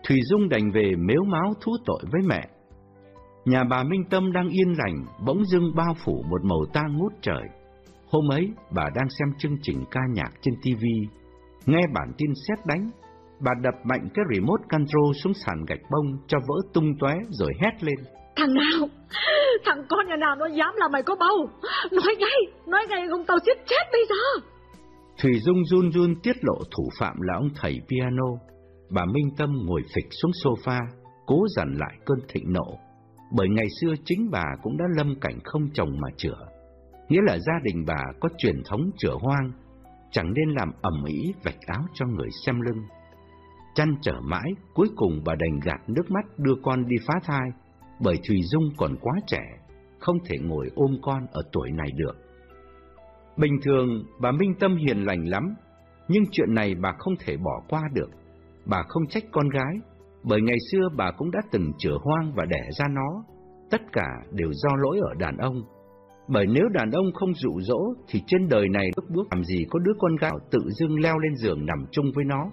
Thủy 0.08 0.20
Dung 0.24 0.50
đành 0.50 0.72
về 0.72 0.92
mếu 0.98 1.24
máu 1.24 1.54
thú 1.62 1.72
tội 1.86 2.04
với 2.12 2.22
mẹ. 2.26 2.50
Nhà 3.46 3.64
bà 3.64 3.84
Minh 3.84 4.04
Tâm 4.10 4.32
đang 4.32 4.50
yên 4.50 4.74
lành, 4.78 5.06
bỗng 5.26 5.46
dưng 5.46 5.76
bao 5.76 5.96
phủ 6.06 6.24
một 6.30 6.44
màu 6.44 6.66
tang 6.74 6.98
ngút 6.98 7.14
trời. 7.22 7.44
Hôm 8.12 8.32
ấy, 8.32 8.50
bà 8.76 8.84
đang 8.96 9.10
xem 9.10 9.28
chương 9.38 9.58
trình 9.62 9.86
ca 9.92 10.02
nhạc 10.14 10.30
trên 10.42 10.54
TV, 10.56 10.84
nghe 11.66 11.82
bản 11.94 12.12
tin 12.18 12.30
xét 12.48 12.66
đánh, 12.66 12.90
bà 13.40 13.52
đập 13.62 13.74
mạnh 13.84 14.10
cái 14.14 14.26
remote 14.34 14.64
control 14.70 15.14
xuống 15.24 15.34
sàn 15.34 15.66
gạch 15.68 15.82
bông 15.92 16.18
cho 16.28 16.38
vỡ 16.48 16.56
tung 16.74 16.98
tóe 17.00 17.14
rồi 17.30 17.52
hét 17.62 17.84
lên. 17.84 17.98
Thằng 18.40 18.54
nào? 18.54 18.90
Thằng 19.66 19.84
con 19.90 20.08
nhà 20.08 20.16
nào 20.16 20.36
nó 20.36 20.46
dám 20.46 20.74
làm 20.78 20.92
mày 20.92 21.04
có 21.04 21.16
bầu? 21.20 21.50
Nói 21.92 22.16
ngay, 22.20 22.54
nói 22.68 22.86
ngay 22.90 23.08
không 23.10 23.26
tao 23.28 23.38
chết 23.46 23.54
chết 23.66 23.84
bây 23.92 24.02
giờ. 24.10 24.46
Thủy 25.22 25.40
Dung 25.40 25.66
run 25.66 25.92
run 25.92 26.16
tiết 26.24 26.36
lộ 26.42 26.58
thủ 26.72 26.90
phạm 27.00 27.22
là 27.22 27.34
ông 27.34 27.50
thầy 27.56 27.82
piano. 27.90 28.28
Bà 28.90 29.06
Minh 29.06 29.30
Tâm 29.38 29.50
ngồi 29.66 29.82
phịch 29.96 30.08
xuống 30.22 30.32
sofa, 30.44 30.80
cố 31.26 31.46
dằn 31.56 31.74
lại 31.80 31.98
cơn 32.06 32.18
thịnh 32.30 32.54
nộ. 32.54 32.78
Bởi 33.36 33.48
ngày 33.50 33.68
xưa 33.82 33.94
chính 34.06 34.30
bà 34.32 34.46
cũng 34.64 34.78
đã 34.78 34.86
lâm 34.98 35.16
cảnh 35.22 35.40
không 35.44 35.70
chồng 35.74 35.90
mà 36.02 36.08
chữa. 36.18 36.46
Nghĩa 37.10 37.22
là 37.28 37.38
gia 37.38 37.54
đình 37.64 37.86
bà 37.88 38.04
có 38.20 38.30
truyền 38.38 38.64
thống 38.66 38.82
chữa 38.98 39.14
hoang, 39.22 39.52
chẳng 40.12 40.34
nên 40.34 40.56
làm 40.56 40.72
ẩm 40.82 41.04
ý 41.06 41.34
vạch 41.44 41.60
áo 41.68 41.82
cho 41.94 42.06
người 42.06 42.30
xem 42.46 42.62
lưng. 42.62 42.84
Chăn 43.76 43.96
trở 44.02 44.20
mãi, 44.22 44.52
cuối 44.74 44.88
cùng 44.96 45.22
bà 45.26 45.36
đành 45.36 45.60
gạt 45.66 45.90
nước 45.90 46.12
mắt 46.12 46.26
đưa 46.38 46.56
con 46.64 46.88
đi 46.88 46.96
phá 47.08 47.14
thai, 47.24 47.50
bởi 48.00 48.20
Thùy 48.28 48.42
Dung 48.44 48.64
còn 48.78 48.96
quá 49.02 49.14
trẻ, 49.28 49.44
không 50.00 50.18
thể 50.26 50.38
ngồi 50.42 50.70
ôm 50.76 50.98
con 51.02 51.28
ở 51.32 51.42
tuổi 51.52 51.72
này 51.72 51.90
được. 51.96 52.16
Bình 53.38 53.60
thường, 53.66 54.04
bà 54.22 54.32
Minh 54.32 54.54
Tâm 54.60 54.76
hiền 54.76 55.06
lành 55.06 55.30
lắm, 55.30 55.56
nhưng 56.08 56.24
chuyện 56.32 56.54
này 56.54 56.76
bà 56.76 56.92
không 57.00 57.14
thể 57.20 57.38
bỏ 57.38 57.62
qua 57.70 57.82
được. 57.94 58.10
Bà 58.66 58.84
không 58.88 59.08
trách 59.08 59.24
con 59.32 59.50
gái, 59.50 59.76
bởi 60.24 60.42
ngày 60.42 60.58
xưa 60.72 60.90
bà 60.98 61.12
cũng 61.12 61.32
đã 61.32 61.40
từng 61.52 61.72
chữa 61.78 61.98
hoang 62.02 62.34
và 62.36 62.46
đẻ 62.46 62.70
ra 62.72 62.86
nó. 62.92 63.24
Tất 63.72 63.82
cả 63.94 64.08
đều 64.32 64.54
do 64.54 64.70
lỗi 64.78 65.00
ở 65.10 65.14
đàn 65.20 65.38
ông. 65.38 65.64
Bởi 66.28 66.48
nếu 66.48 66.70
đàn 66.74 66.92
ông 66.92 67.06
không 67.14 67.34
dụ 67.34 67.60
dỗ, 67.62 67.80
thì 68.08 68.24
trên 68.28 68.50
đời 68.50 68.70
này 68.70 68.90
bước 68.96 69.06
bước 69.10 69.28
làm 69.32 69.44
gì 69.44 69.66
có 69.70 69.80
đứa 69.80 69.94
con 70.00 70.16
gái 70.16 70.32
tự 70.52 70.60
dưng 70.70 71.00
leo 71.00 71.20
lên 71.20 71.36
giường 71.36 71.66
nằm 71.66 71.86
chung 71.92 72.06
với 72.16 72.26
nó. 72.26 72.52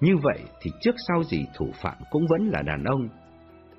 Như 0.00 0.16
vậy 0.22 0.38
thì 0.62 0.70
trước 0.80 0.94
sau 1.08 1.22
gì 1.22 1.46
thủ 1.58 1.66
phạm 1.82 1.96
cũng 2.10 2.26
vẫn 2.30 2.48
là 2.48 2.62
đàn 2.62 2.84
ông. 2.84 3.08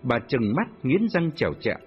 Bà 0.07 0.19
trừng 0.27 0.53
mắt 0.55 0.67
nghiến 0.83 1.07
răng 1.09 1.31
trèo 1.35 1.53
trẹo, 1.59 1.77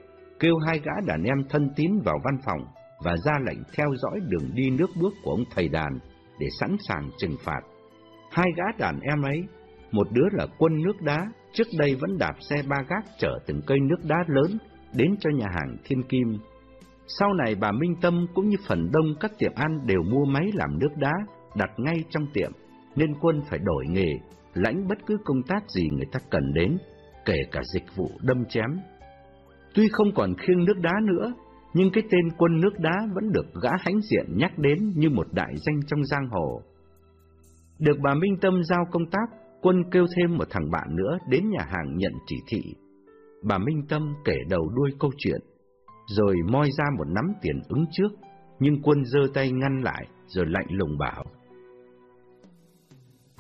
kêu 0.41 0.59
hai 0.67 0.79
gã 0.79 0.93
đàn 1.07 1.23
em 1.23 1.45
thân 1.49 1.71
tín 1.77 1.91
vào 2.05 2.17
văn 2.25 2.39
phòng 2.45 2.61
và 3.05 3.17
ra 3.25 3.33
lệnh 3.47 3.59
theo 3.77 3.89
dõi 3.97 4.21
đường 4.29 4.51
đi 4.55 4.71
nước 4.71 4.91
bước 5.01 5.15
của 5.23 5.31
ông 5.31 5.45
thầy 5.55 5.69
đàn 5.69 5.99
để 6.39 6.47
sẵn 6.61 6.77
sàng 6.89 7.11
trừng 7.19 7.37
phạt. 7.45 7.61
Hai 8.31 8.47
gã 8.57 8.65
đàn 8.79 9.01
em 9.01 9.23
ấy, 9.23 9.43
một 9.91 10.07
đứa 10.13 10.29
là 10.33 10.47
quân 10.59 10.83
nước 10.83 11.03
đá, 11.03 11.19
trước 11.53 11.67
đây 11.79 11.95
vẫn 11.95 12.19
đạp 12.19 12.35
xe 12.41 12.57
ba 12.69 12.77
gác 12.89 13.05
chở 13.19 13.39
từng 13.47 13.61
cây 13.67 13.79
nước 13.81 14.05
đá 14.09 14.17
lớn 14.27 14.59
đến 14.95 15.15
cho 15.21 15.31
nhà 15.31 15.47
hàng 15.51 15.77
Thiên 15.85 16.03
Kim. 16.03 16.39
Sau 17.07 17.35
này 17.35 17.55
bà 17.55 17.73
Minh 17.73 17.95
Tâm 18.01 18.27
cũng 18.35 18.49
như 18.49 18.57
phần 18.69 18.91
đông 18.93 19.15
các 19.21 19.33
tiệm 19.39 19.53
ăn 19.55 19.87
đều 19.87 20.03
mua 20.03 20.25
máy 20.25 20.51
làm 20.55 20.79
nước 20.79 20.97
đá 20.97 21.13
đặt 21.55 21.71
ngay 21.77 22.05
trong 22.11 22.27
tiệm, 22.35 22.53
nên 22.97 23.15
quân 23.21 23.43
phải 23.51 23.59
đổi 23.59 23.85
nghề, 23.89 24.13
lãnh 24.55 24.89
bất 24.89 24.99
cứ 25.07 25.17
công 25.25 25.43
tác 25.43 25.71
gì 25.71 25.89
người 25.93 26.07
ta 26.13 26.21
cần 26.31 26.53
đến, 26.55 26.79
kể 27.29 27.43
cả 27.53 27.61
dịch 27.75 27.97
vụ 27.97 28.11
đâm 28.23 28.45
chém. 28.49 28.71
Tuy 29.75 29.89
không 29.93 30.15
còn 30.15 30.35
khiêng 30.39 30.65
nước 30.65 30.79
đá 30.83 30.93
nữa, 31.03 31.33
nhưng 31.75 31.91
cái 31.93 32.03
tên 32.11 32.29
quân 32.39 32.61
nước 32.61 32.79
đá 32.79 32.97
vẫn 33.15 33.33
được 33.33 33.47
gã 33.63 33.71
hãnh 33.81 34.01
diện 34.01 34.27
nhắc 34.37 34.59
đến 34.59 34.79
như 34.97 35.11
một 35.11 35.27
đại 35.33 35.55
danh 35.67 35.81
trong 35.87 36.05
giang 36.05 36.29
hồ. 36.31 36.63
Được 37.79 37.97
bà 38.03 38.15
Minh 38.15 38.37
Tâm 38.41 38.63
giao 38.63 38.85
công 38.91 39.07
tác, 39.11 39.39
quân 39.63 39.77
kêu 39.91 40.07
thêm 40.17 40.37
một 40.37 40.45
thằng 40.51 40.71
bạn 40.71 40.97
nữa 40.97 41.19
đến 41.29 41.51
nhà 41.51 41.65
hàng 41.69 41.97
nhận 41.97 42.13
chỉ 42.27 42.37
thị. 42.47 42.63
Bà 43.43 43.59
Minh 43.59 43.83
Tâm 43.89 44.15
kể 44.25 44.37
đầu 44.51 44.69
đuôi 44.77 44.91
câu 45.01 45.11
chuyện, 45.19 45.41
rồi 46.07 46.37
moi 46.51 46.69
ra 46.79 46.85
một 46.99 47.09
nắm 47.09 47.25
tiền 47.43 47.61
ứng 47.69 47.85
trước, 47.93 48.09
nhưng 48.61 48.83
quân 48.83 49.05
giơ 49.05 49.21
tay 49.35 49.53
ngăn 49.53 49.81
lại, 49.83 50.07
rồi 50.27 50.47
lạnh 50.49 50.67
lùng 50.71 50.99
bảo. 50.99 51.25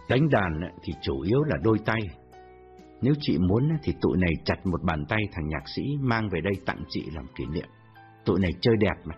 Đánh 0.08 0.28
đàn 0.28 0.60
thì 0.82 0.92
chủ 1.02 1.20
yếu 1.20 1.42
là 1.42 1.56
đôi 1.62 1.78
tay. 1.86 2.00
Nếu 3.02 3.14
chị 3.20 3.38
muốn 3.38 3.68
thì 3.82 3.92
tụi 4.00 4.18
này 4.18 4.32
chặt 4.44 4.66
một 4.66 4.82
bàn 4.82 5.04
tay 5.08 5.18
thằng 5.32 5.48
nhạc 5.48 5.68
sĩ 5.76 5.82
mang 6.00 6.28
về 6.28 6.40
đây 6.40 6.52
tặng 6.66 6.84
chị 6.88 7.04
làm 7.14 7.26
kỷ 7.36 7.44
niệm. 7.46 7.68
Tụi 8.24 8.40
này 8.40 8.50
chơi 8.60 8.74
đẹp 8.80 8.94
mà. 9.04 9.14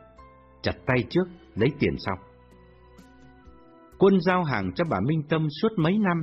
Chặt 0.62 0.74
tay 0.86 1.04
trước, 1.10 1.24
lấy 1.54 1.68
tiền 1.78 1.94
sau. 1.98 2.16
Quân 3.98 4.20
giao 4.20 4.44
hàng 4.44 4.72
cho 4.74 4.84
bà 4.90 5.00
Minh 5.00 5.22
Tâm 5.28 5.46
suốt 5.62 5.68
mấy 5.76 5.98
năm, 5.98 6.22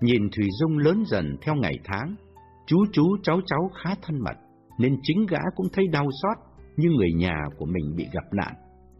nhìn 0.00 0.22
thùy 0.36 0.46
Dung 0.60 0.78
lớn 0.78 1.04
dần 1.06 1.36
theo 1.42 1.54
ngày 1.54 1.78
tháng. 1.84 2.14
Chú 2.66 2.76
chú 2.92 3.16
cháu 3.22 3.40
cháu 3.46 3.70
khá 3.74 3.94
thân 4.02 4.18
mật, 4.24 4.36
nên 4.78 4.96
chính 5.02 5.26
gã 5.26 5.38
cũng 5.56 5.66
thấy 5.72 5.86
đau 5.92 6.06
xót 6.22 6.36
như 6.76 6.88
người 6.90 7.12
nhà 7.12 7.36
của 7.58 7.66
mình 7.66 7.96
bị 7.96 8.04
gặp 8.12 8.24
nạn. 8.32 8.54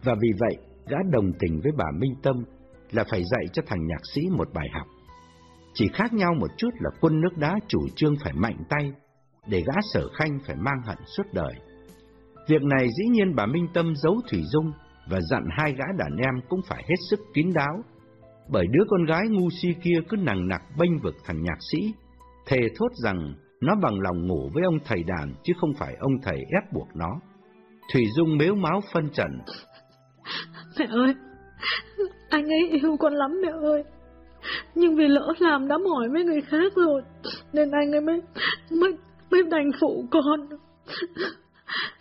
Và 0.04 0.14
vì 0.22 0.28
vậy, 0.40 0.56
gã 0.86 0.96
đồng 1.10 1.32
tình 1.38 1.60
với 1.62 1.72
bà 1.76 1.84
Minh 1.98 2.14
Tâm 2.22 2.36
là 2.90 3.04
phải 3.10 3.22
dạy 3.24 3.44
cho 3.52 3.62
thằng 3.66 3.86
nhạc 3.86 4.00
sĩ 4.14 4.20
một 4.36 4.48
bài 4.54 4.68
học. 4.72 4.86
Chỉ 5.78 5.88
khác 5.94 6.12
nhau 6.12 6.34
một 6.40 6.50
chút 6.56 6.70
là 6.80 6.90
quân 7.00 7.20
nước 7.20 7.36
đá 7.36 7.54
chủ 7.68 7.78
trương 7.96 8.14
phải 8.24 8.32
mạnh 8.32 8.56
tay, 8.68 8.92
để 9.46 9.62
gã 9.66 9.80
sở 9.92 10.08
khanh 10.08 10.38
phải 10.46 10.56
mang 10.56 10.82
hận 10.86 10.98
suốt 11.06 11.22
đời. 11.32 11.54
Việc 12.48 12.62
này 12.62 12.88
dĩ 12.98 13.04
nhiên 13.10 13.34
bà 13.36 13.46
Minh 13.46 13.66
Tâm 13.74 13.94
giấu 13.96 14.20
Thủy 14.30 14.42
Dung 14.52 14.72
và 15.10 15.20
dặn 15.20 15.42
hai 15.58 15.72
gã 15.72 15.84
đàn 15.98 16.16
em 16.16 16.34
cũng 16.48 16.60
phải 16.68 16.84
hết 16.88 16.96
sức 17.10 17.20
kín 17.34 17.52
đáo, 17.54 17.82
bởi 18.48 18.66
đứa 18.70 18.84
con 18.88 19.04
gái 19.04 19.28
ngu 19.28 19.50
si 19.50 19.68
kia 19.82 20.00
cứ 20.08 20.16
nằng 20.16 20.48
nặc 20.48 20.62
bênh 20.78 20.98
vực 20.98 21.14
thằng 21.24 21.42
nhạc 21.42 21.58
sĩ, 21.72 21.92
thề 22.46 22.60
thốt 22.78 22.90
rằng 23.04 23.34
nó 23.60 23.74
bằng 23.82 24.00
lòng 24.00 24.26
ngủ 24.26 24.50
với 24.54 24.64
ông 24.64 24.78
thầy 24.84 25.02
đàn 25.02 25.34
chứ 25.42 25.52
không 25.60 25.74
phải 25.78 25.94
ông 26.00 26.12
thầy 26.22 26.36
ép 26.36 26.72
buộc 26.72 26.88
nó. 26.94 27.20
Thủy 27.92 28.04
Dung 28.16 28.36
mếu 28.36 28.54
máu 28.54 28.80
phân 28.92 29.10
trần. 29.10 29.30
Mẹ 30.78 30.86
ơi, 30.90 31.14
anh 32.30 32.44
ấy 32.44 32.80
yêu 32.82 32.96
con 33.00 33.12
lắm 33.12 33.30
mẹ 33.42 33.52
ơi. 33.62 33.84
Nhưng 34.74 34.96
vì 34.96 35.08
lỡ 35.08 35.32
làm 35.38 35.68
đã 35.68 35.78
mỏi 35.78 36.08
với 36.12 36.24
người 36.24 36.40
khác 36.40 36.72
rồi, 36.76 37.02
nên 37.52 37.70
anh 37.70 37.92
ấy 37.92 38.00
mới, 38.00 38.20
mới, 38.70 38.92
mới 39.30 39.42
đành 39.50 39.70
phụ 39.80 40.04
con. 40.10 40.40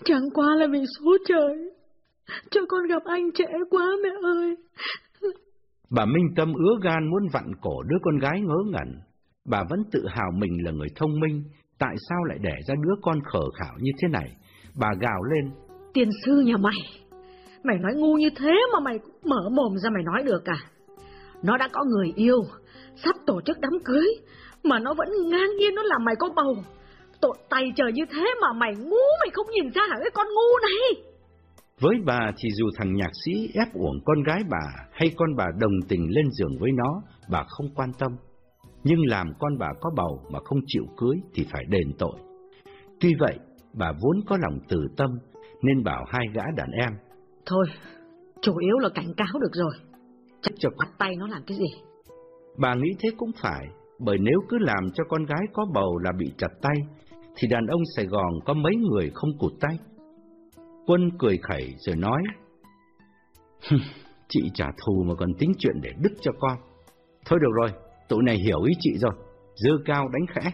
Chẳng 0.04 0.30
qua 0.34 0.56
là 0.56 0.68
vì 0.72 0.80
số 1.00 1.18
trời, 1.28 1.72
cho 2.52 2.62
con 2.70 2.88
gặp 2.88 3.04
anh 3.06 3.32
trễ 3.32 3.46
quá 3.70 3.86
mẹ 4.04 4.10
ơi. 4.24 4.56
Bà 5.90 6.06
Minh 6.06 6.28
Tâm 6.36 6.54
ứa 6.54 6.78
gan 6.84 7.10
muốn 7.10 7.28
vặn 7.34 7.44
cổ 7.62 7.84
đứa 7.84 7.98
con 8.02 8.20
gái 8.20 8.42
ngớ 8.42 8.58
ngẩn. 8.72 9.02
Bà 9.46 9.64
vẫn 9.70 9.80
tự 9.92 10.06
hào 10.08 10.32
mình 10.38 10.66
là 10.66 10.72
người 10.72 10.88
thông 10.96 11.20
minh, 11.20 11.44
tại 11.80 11.96
sao 12.10 12.24
lại 12.24 12.38
đẻ 12.42 12.56
ra 12.68 12.76
đứa 12.84 12.94
con 13.02 13.20
khờ 13.32 13.44
khảo 13.60 13.74
như 13.80 13.92
thế 14.02 14.08
này? 14.08 14.36
Bà 14.80 14.88
gào 15.00 15.24
lên. 15.24 15.52
Tiền 15.94 16.10
sư 16.26 16.42
nhà 16.46 16.58
mày, 16.58 16.78
mày 17.64 17.78
nói 17.78 17.92
ngu 17.96 18.18
như 18.18 18.30
thế 18.38 18.54
mà 18.74 18.80
mày 18.80 19.00
mở 19.26 19.50
mồm 19.56 19.78
ra 19.84 19.90
mày 19.90 20.04
nói 20.04 20.24
được 20.24 20.46
à? 20.46 20.58
Nó 21.44 21.58
đã 21.58 21.68
có 21.72 21.84
người 21.84 22.14
yêu, 22.16 22.40
sắp 23.04 23.16
tổ 23.26 23.42
chức 23.42 23.60
đám 23.60 23.72
cưới, 23.86 24.08
mà 24.64 24.80
nó 24.80 24.94
vẫn 24.94 25.08
ngang 25.30 25.56
nhiên 25.58 25.76
nó 25.76 25.84
làm 25.84 26.06
mày 26.06 26.16
có 26.20 26.30
bầu. 26.36 26.56
Tội 27.22 27.38
tay 27.50 27.72
trời 27.76 27.92
như 27.94 28.04
thế 28.12 28.26
mà 28.42 28.48
mày 28.54 28.74
ngu 28.76 29.08
mày 29.22 29.30
không 29.34 29.46
nhìn 29.54 29.72
ra 29.72 29.82
hả 29.90 29.96
cái 30.00 30.12
con 30.14 30.28
ngu 30.28 30.60
này. 30.62 31.04
Với 31.80 31.96
bà 32.06 32.32
thì 32.38 32.50
dù 32.54 32.66
thằng 32.78 32.96
nhạc 32.96 33.12
sĩ 33.26 33.32
ép 33.54 33.74
uổng 33.74 34.00
con 34.06 34.24
gái 34.24 34.42
bà 34.50 34.86
hay 34.92 35.12
con 35.18 35.36
bà 35.38 35.46
đồng 35.60 35.72
tình 35.88 36.08
lên 36.10 36.26
giường 36.32 36.58
với 36.60 36.72
nó, 36.72 37.02
bà 37.30 37.44
không 37.48 37.68
quan 37.76 37.90
tâm. 38.00 38.12
Nhưng 38.84 39.00
làm 39.06 39.28
con 39.40 39.58
bà 39.58 39.68
có 39.82 39.90
bầu 39.96 40.22
mà 40.32 40.40
không 40.46 40.60
chịu 40.68 40.84
cưới 40.98 41.16
thì 41.34 41.46
phải 41.52 41.64
đền 41.70 41.94
tội. 42.00 42.14
Tuy 43.00 43.16
vậy, 43.20 43.40
bà 43.74 43.92
vốn 43.92 44.22
có 44.28 44.38
lòng 44.42 44.60
từ 44.70 44.78
tâm 44.98 45.10
nên 45.62 45.84
bảo 45.84 46.06
hai 46.08 46.26
gã 46.34 46.44
đàn 46.56 46.72
em. 46.72 46.92
Thôi, 47.46 47.66
chủ 48.42 48.58
yếu 48.58 48.78
là 48.78 48.90
cảnh 48.90 49.14
cáo 49.18 49.40
được 49.40 49.54
rồi. 49.54 49.74
Chắc 50.48 50.54
cho 50.60 50.70
bắt 50.78 50.88
tay 50.98 51.16
nó 51.18 51.28
làm 51.28 51.42
cái 51.48 51.58
gì? 51.58 51.82
Bà 52.58 52.76
nghĩ 52.76 52.90
thế 53.00 53.10
cũng 53.18 53.32
phải, 53.42 53.66
bởi 54.00 54.18
nếu 54.18 54.40
cứ 54.50 54.58
làm 54.60 54.92
cho 54.94 55.04
con 55.10 55.26
gái 55.26 55.42
có 55.54 55.66
bầu 55.74 55.98
là 55.98 56.12
bị 56.20 56.26
chặt 56.38 56.48
tay, 56.62 56.76
thì 57.36 57.48
đàn 57.48 57.68
ông 57.68 57.82
Sài 57.96 58.06
Gòn 58.06 58.40
có 58.46 58.54
mấy 58.54 58.76
người 58.76 59.12
không 59.14 59.30
cụt 59.40 59.52
tay. 59.60 59.80
Quân 60.88 61.10
cười 61.20 61.38
khẩy 61.38 61.76
rồi 61.78 61.96
nói, 61.96 62.22
chị 64.28 64.42
trả 64.54 64.66
thù 64.66 65.04
mà 65.08 65.16
còn 65.16 65.34
tính 65.40 65.52
chuyện 65.58 65.82
để 65.82 65.90
đứt 66.02 66.14
cho 66.22 66.32
con. 66.40 66.58
Thôi 67.26 67.40
được 67.42 67.52
rồi, 67.62 67.72
tụi 68.10 68.24
này 68.24 68.38
hiểu 68.38 68.62
ý 68.62 68.74
chị 68.80 68.92
rồi, 68.98 69.14
dơ 69.56 69.72
cao 69.86 70.08
đánh 70.08 70.26
khẽ. 70.36 70.52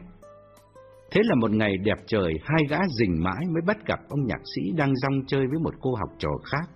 Thế 1.12 1.22
là 1.24 1.36
một 1.36 1.52
ngày 1.52 1.78
đẹp 1.78 1.98
trời, 2.08 2.34
hai 2.44 2.62
gã 2.70 2.78
rình 3.00 3.24
mãi 3.24 3.46
mới 3.54 3.62
bắt 3.68 3.78
gặp 3.86 4.00
ông 4.10 4.26
nhạc 4.26 4.42
sĩ 4.56 4.62
đang 4.78 4.96
rong 4.96 5.26
chơi 5.28 5.42
với 5.48 5.60
một 5.64 5.74
cô 5.82 5.96
học 5.96 6.10
trò 6.18 6.30
khác 6.44 6.70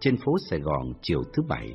trên 0.00 0.16
phố 0.16 0.32
Sài 0.50 0.60
Gòn 0.60 0.92
chiều 1.02 1.22
thứ 1.32 1.42
bảy. 1.48 1.74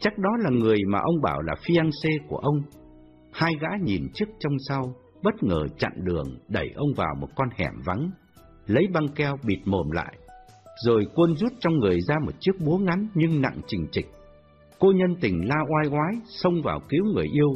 Chắc 0.00 0.18
đó 0.18 0.30
là 0.38 0.50
người 0.50 0.78
mà 0.88 0.98
ông 0.98 1.22
bảo 1.22 1.42
là 1.42 1.54
fiancé 1.66 2.18
của 2.28 2.36
ông. 2.36 2.62
Hai 3.32 3.52
gã 3.60 3.68
nhìn 3.82 4.02
trước 4.14 4.28
trong 4.38 4.52
sau, 4.68 4.94
bất 5.22 5.42
ngờ 5.42 5.66
chặn 5.78 5.92
đường 5.96 6.38
đẩy 6.48 6.70
ông 6.74 6.88
vào 6.96 7.14
một 7.20 7.28
con 7.36 7.48
hẻm 7.56 7.72
vắng, 7.84 8.10
lấy 8.66 8.86
băng 8.92 9.08
keo 9.08 9.36
bịt 9.46 9.58
mồm 9.64 9.90
lại, 9.90 10.14
rồi 10.84 11.06
quân 11.14 11.36
rút 11.36 11.52
trong 11.60 11.78
người 11.78 12.00
ra 12.00 12.14
một 12.24 12.32
chiếc 12.40 12.52
búa 12.60 12.78
ngắn 12.78 13.08
nhưng 13.14 13.40
nặng 13.40 13.60
trình 13.66 13.86
trịch. 13.92 14.06
Cô 14.78 14.92
nhân 14.92 15.16
tình 15.20 15.48
la 15.48 15.56
oai 15.56 15.88
oái 15.88 16.14
xông 16.24 16.62
vào 16.62 16.80
cứu 16.88 17.04
người 17.14 17.26
yêu, 17.32 17.48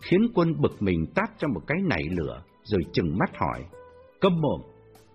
khiến 0.00 0.20
quân 0.34 0.60
bực 0.60 0.82
mình 0.82 1.06
tát 1.14 1.30
cho 1.38 1.48
một 1.48 1.60
cái 1.66 1.78
nảy 1.88 2.02
lửa, 2.10 2.42
rồi 2.62 2.80
chừng 2.92 3.18
mắt 3.18 3.30
hỏi, 3.36 3.64
câm 4.20 4.32
mồm, 4.40 4.60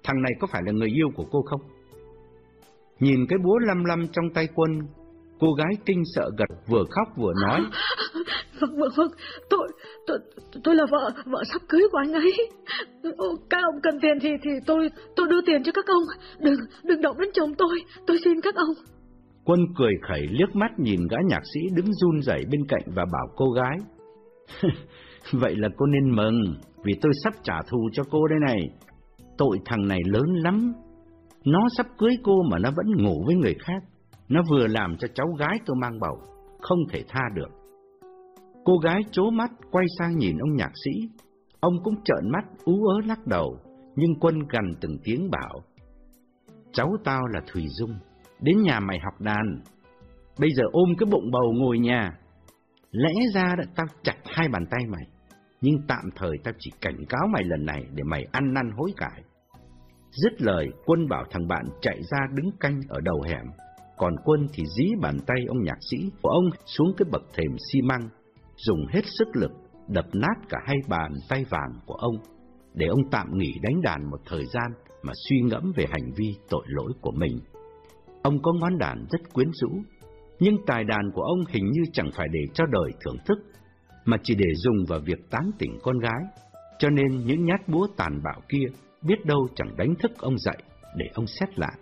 thằng 0.04 0.22
này 0.22 0.32
có 0.40 0.48
phải 0.52 0.62
là 0.66 0.72
người 0.72 0.90
yêu 0.90 1.08
của 1.16 1.26
cô 1.32 1.42
không? 1.42 1.62
Nhìn 3.00 3.26
cái 3.30 3.40
búa 3.44 3.60
lăm 3.60 3.84
lăm 3.84 4.08
trong 4.12 4.26
tay 4.34 4.48
quân, 4.56 4.72
cô 5.40 5.54
gái 5.54 5.74
kinh 5.86 6.04
sợ 6.16 6.30
gật 6.38 6.56
vừa 6.68 6.84
khóc 6.90 7.08
vừa 7.18 7.34
nói. 7.42 7.62
Vâng, 8.60 8.78
vâng, 8.78 8.90
vâng, 8.96 9.12
tôi, 9.50 9.68
tôi, 10.08 10.20
tôi 10.64 10.76
là 10.76 10.86
vợ, 10.92 11.12
vợ 11.26 11.44
sắp 11.54 11.62
cưới 11.70 11.82
của 11.92 11.98
anh 11.98 12.14
ấy. 12.14 12.34
Các 13.50 13.64
ông 13.64 13.82
cần 13.84 14.00
tiền 14.02 14.20
thì 14.22 14.30
thì 14.44 14.50
tôi 14.66 14.90
tôi 15.16 15.28
đưa 15.30 15.42
tiền 15.46 15.64
cho 15.64 15.72
các 15.72 15.86
ông. 15.88 16.04
Đừng, 16.40 16.60
đừng 16.84 17.02
động 17.02 17.20
đến 17.20 17.30
chồng 17.34 17.56
tôi, 17.58 17.84
tôi 18.08 18.18
xin 18.24 18.42
các 18.42 18.56
ông. 18.56 18.76
Quân 19.46 19.60
cười 19.78 19.94
khẩy 20.08 20.28
liếc 20.30 20.56
mắt 20.56 20.72
nhìn 20.78 21.00
gã 21.10 21.18
nhạc 21.28 21.42
sĩ 21.54 21.60
đứng 21.76 21.94
run 21.94 22.22
rẩy 22.22 22.46
bên 22.52 22.62
cạnh 22.68 22.84
và 22.96 23.06
bảo 23.14 23.28
cô 23.36 23.46
gái. 23.52 23.78
Vậy 25.32 25.56
là 25.56 25.70
cô 25.78 25.86
nên 25.86 26.16
mừng, 26.16 26.42
vì 26.84 26.94
tôi 27.02 27.12
sắp 27.24 27.34
trả 27.44 27.62
thù 27.70 27.90
cho 27.94 28.04
cô 28.12 28.28
đây 28.28 28.40
này. 28.48 28.70
Tội 29.38 29.58
thằng 29.66 29.88
này 29.88 30.00
lớn 30.06 30.26
lắm. 30.44 30.74
Nó 31.46 31.60
sắp 31.78 31.86
cưới 31.98 32.18
cô 32.24 32.42
mà 32.52 32.60
nó 32.60 32.70
vẫn 32.76 33.04
ngủ 33.04 33.24
với 33.26 33.36
người 33.36 33.56
khác. 33.60 33.89
Nó 34.30 34.42
vừa 34.50 34.68
làm 34.68 34.98
cho 35.00 35.08
cháu 35.14 35.28
gái 35.40 35.60
tôi 35.66 35.76
mang 35.82 36.00
bầu, 36.00 36.18
không 36.62 36.80
thể 36.90 37.04
tha 37.08 37.22
được. 37.34 37.50
Cô 38.66 38.78
gái 38.78 39.02
chố 39.12 39.30
mắt 39.30 39.52
quay 39.72 39.86
sang 40.00 40.18
nhìn 40.18 40.38
ông 40.38 40.56
nhạc 40.56 40.72
sĩ. 40.86 40.92
Ông 41.60 41.74
cũng 41.84 41.96
trợn 42.04 42.32
mắt 42.32 42.46
ú 42.64 42.86
ớ 42.86 43.02
lắc 43.06 43.28
đầu, 43.28 43.60
nhưng 43.96 44.20
quân 44.20 44.40
gần 44.40 44.64
từng 44.82 44.98
tiếng 45.04 45.30
bảo. 45.30 45.64
Cháu 46.72 46.90
tao 47.04 47.22
là 47.34 47.42
Thủy 47.48 47.66
Dung, 47.68 48.00
đến 48.42 48.62
nhà 48.62 48.80
mày 48.80 49.00
học 49.00 49.22
đàn. 49.22 49.62
Bây 50.40 50.50
giờ 50.56 50.64
ôm 50.72 50.90
cái 50.98 51.08
bụng 51.12 51.32
bầu 51.32 51.54
ngồi 51.56 51.80
nhà. 51.80 52.20
Lẽ 52.92 53.14
ra 53.34 53.56
đã 53.58 53.64
tao 53.76 53.86
chặt 54.04 54.18
hai 54.26 54.48
bàn 54.48 54.66
tay 54.72 54.82
mày, 54.90 55.04
nhưng 55.62 55.76
tạm 55.88 56.10
thời 56.16 56.38
tao 56.44 56.54
chỉ 56.60 56.72
cảnh 56.82 57.06
cáo 57.10 57.28
mày 57.34 57.44
lần 57.44 57.66
này 57.66 57.84
để 57.94 58.04
mày 58.04 58.28
ăn 58.32 58.54
năn 58.54 58.72
hối 58.78 58.92
cải. 58.98 59.24
Dứt 60.12 60.42
lời, 60.42 60.68
quân 60.86 61.08
bảo 61.10 61.24
thằng 61.32 61.48
bạn 61.48 61.66
chạy 61.82 62.00
ra 62.12 62.20
đứng 62.34 62.52
canh 62.60 62.80
ở 62.90 63.00
đầu 63.02 63.22
hẻm, 63.28 63.46
còn 64.00 64.16
quân 64.26 64.48
thì 64.54 64.64
dí 64.78 64.86
bàn 65.02 65.18
tay 65.28 65.38
ông 65.48 65.64
nhạc 65.64 65.78
sĩ 65.92 65.98
của 66.22 66.30
ông 66.30 66.50
xuống 66.66 66.94
cái 66.98 67.06
bậc 67.12 67.22
thềm 67.34 67.58
xi 67.72 67.82
măng, 67.82 68.10
dùng 68.56 68.86
hết 68.90 69.02
sức 69.06 69.28
lực 69.34 69.52
đập 69.88 70.06
nát 70.14 70.36
cả 70.50 70.58
hai 70.66 70.78
bàn 70.88 71.12
tay 71.30 71.46
vàng 71.50 71.72
của 71.86 71.94
ông, 71.94 72.16
để 72.74 72.88
ông 72.88 73.10
tạm 73.12 73.28
nghỉ 73.34 73.54
đánh 73.62 73.82
đàn 73.82 74.10
một 74.10 74.20
thời 74.26 74.46
gian 74.46 74.72
mà 75.04 75.14
suy 75.30 75.42
ngẫm 75.42 75.72
về 75.76 75.86
hành 75.90 76.12
vi 76.16 76.36
tội 76.50 76.66
lỗi 76.68 76.92
của 77.02 77.12
mình. 77.12 77.40
Ông 78.24 78.42
có 78.42 78.54
ngón 78.54 78.78
đàn 78.78 79.06
rất 79.12 79.34
quyến 79.34 79.48
rũ, 79.54 79.70
nhưng 80.40 80.56
tài 80.68 80.84
đàn 80.84 81.12
của 81.14 81.22
ông 81.22 81.40
hình 81.50 81.66
như 81.72 81.82
chẳng 81.94 82.10
phải 82.16 82.28
để 82.32 82.40
cho 82.54 82.66
đời 82.66 82.92
thưởng 83.06 83.18
thức, 83.26 83.38
mà 84.06 84.18
chỉ 84.24 84.36
để 84.36 84.56
dùng 84.56 84.86
vào 84.88 85.00
việc 85.00 85.30
tán 85.30 85.52
tỉnh 85.60 85.78
con 85.84 86.00
gái, 86.00 86.22
cho 86.80 86.90
nên 86.90 87.26
những 87.26 87.46
nhát 87.46 87.68
búa 87.68 87.88
tàn 87.98 88.22
bạo 88.24 88.42
kia 88.50 88.66
biết 89.02 89.26
đâu 89.26 89.48
chẳng 89.56 89.78
đánh 89.78 89.96
thức 89.96 90.12
ông 90.18 90.38
dậy 90.38 90.58
để 90.96 91.06
ông 91.14 91.28
xét 91.28 91.60
lại. 91.60 91.74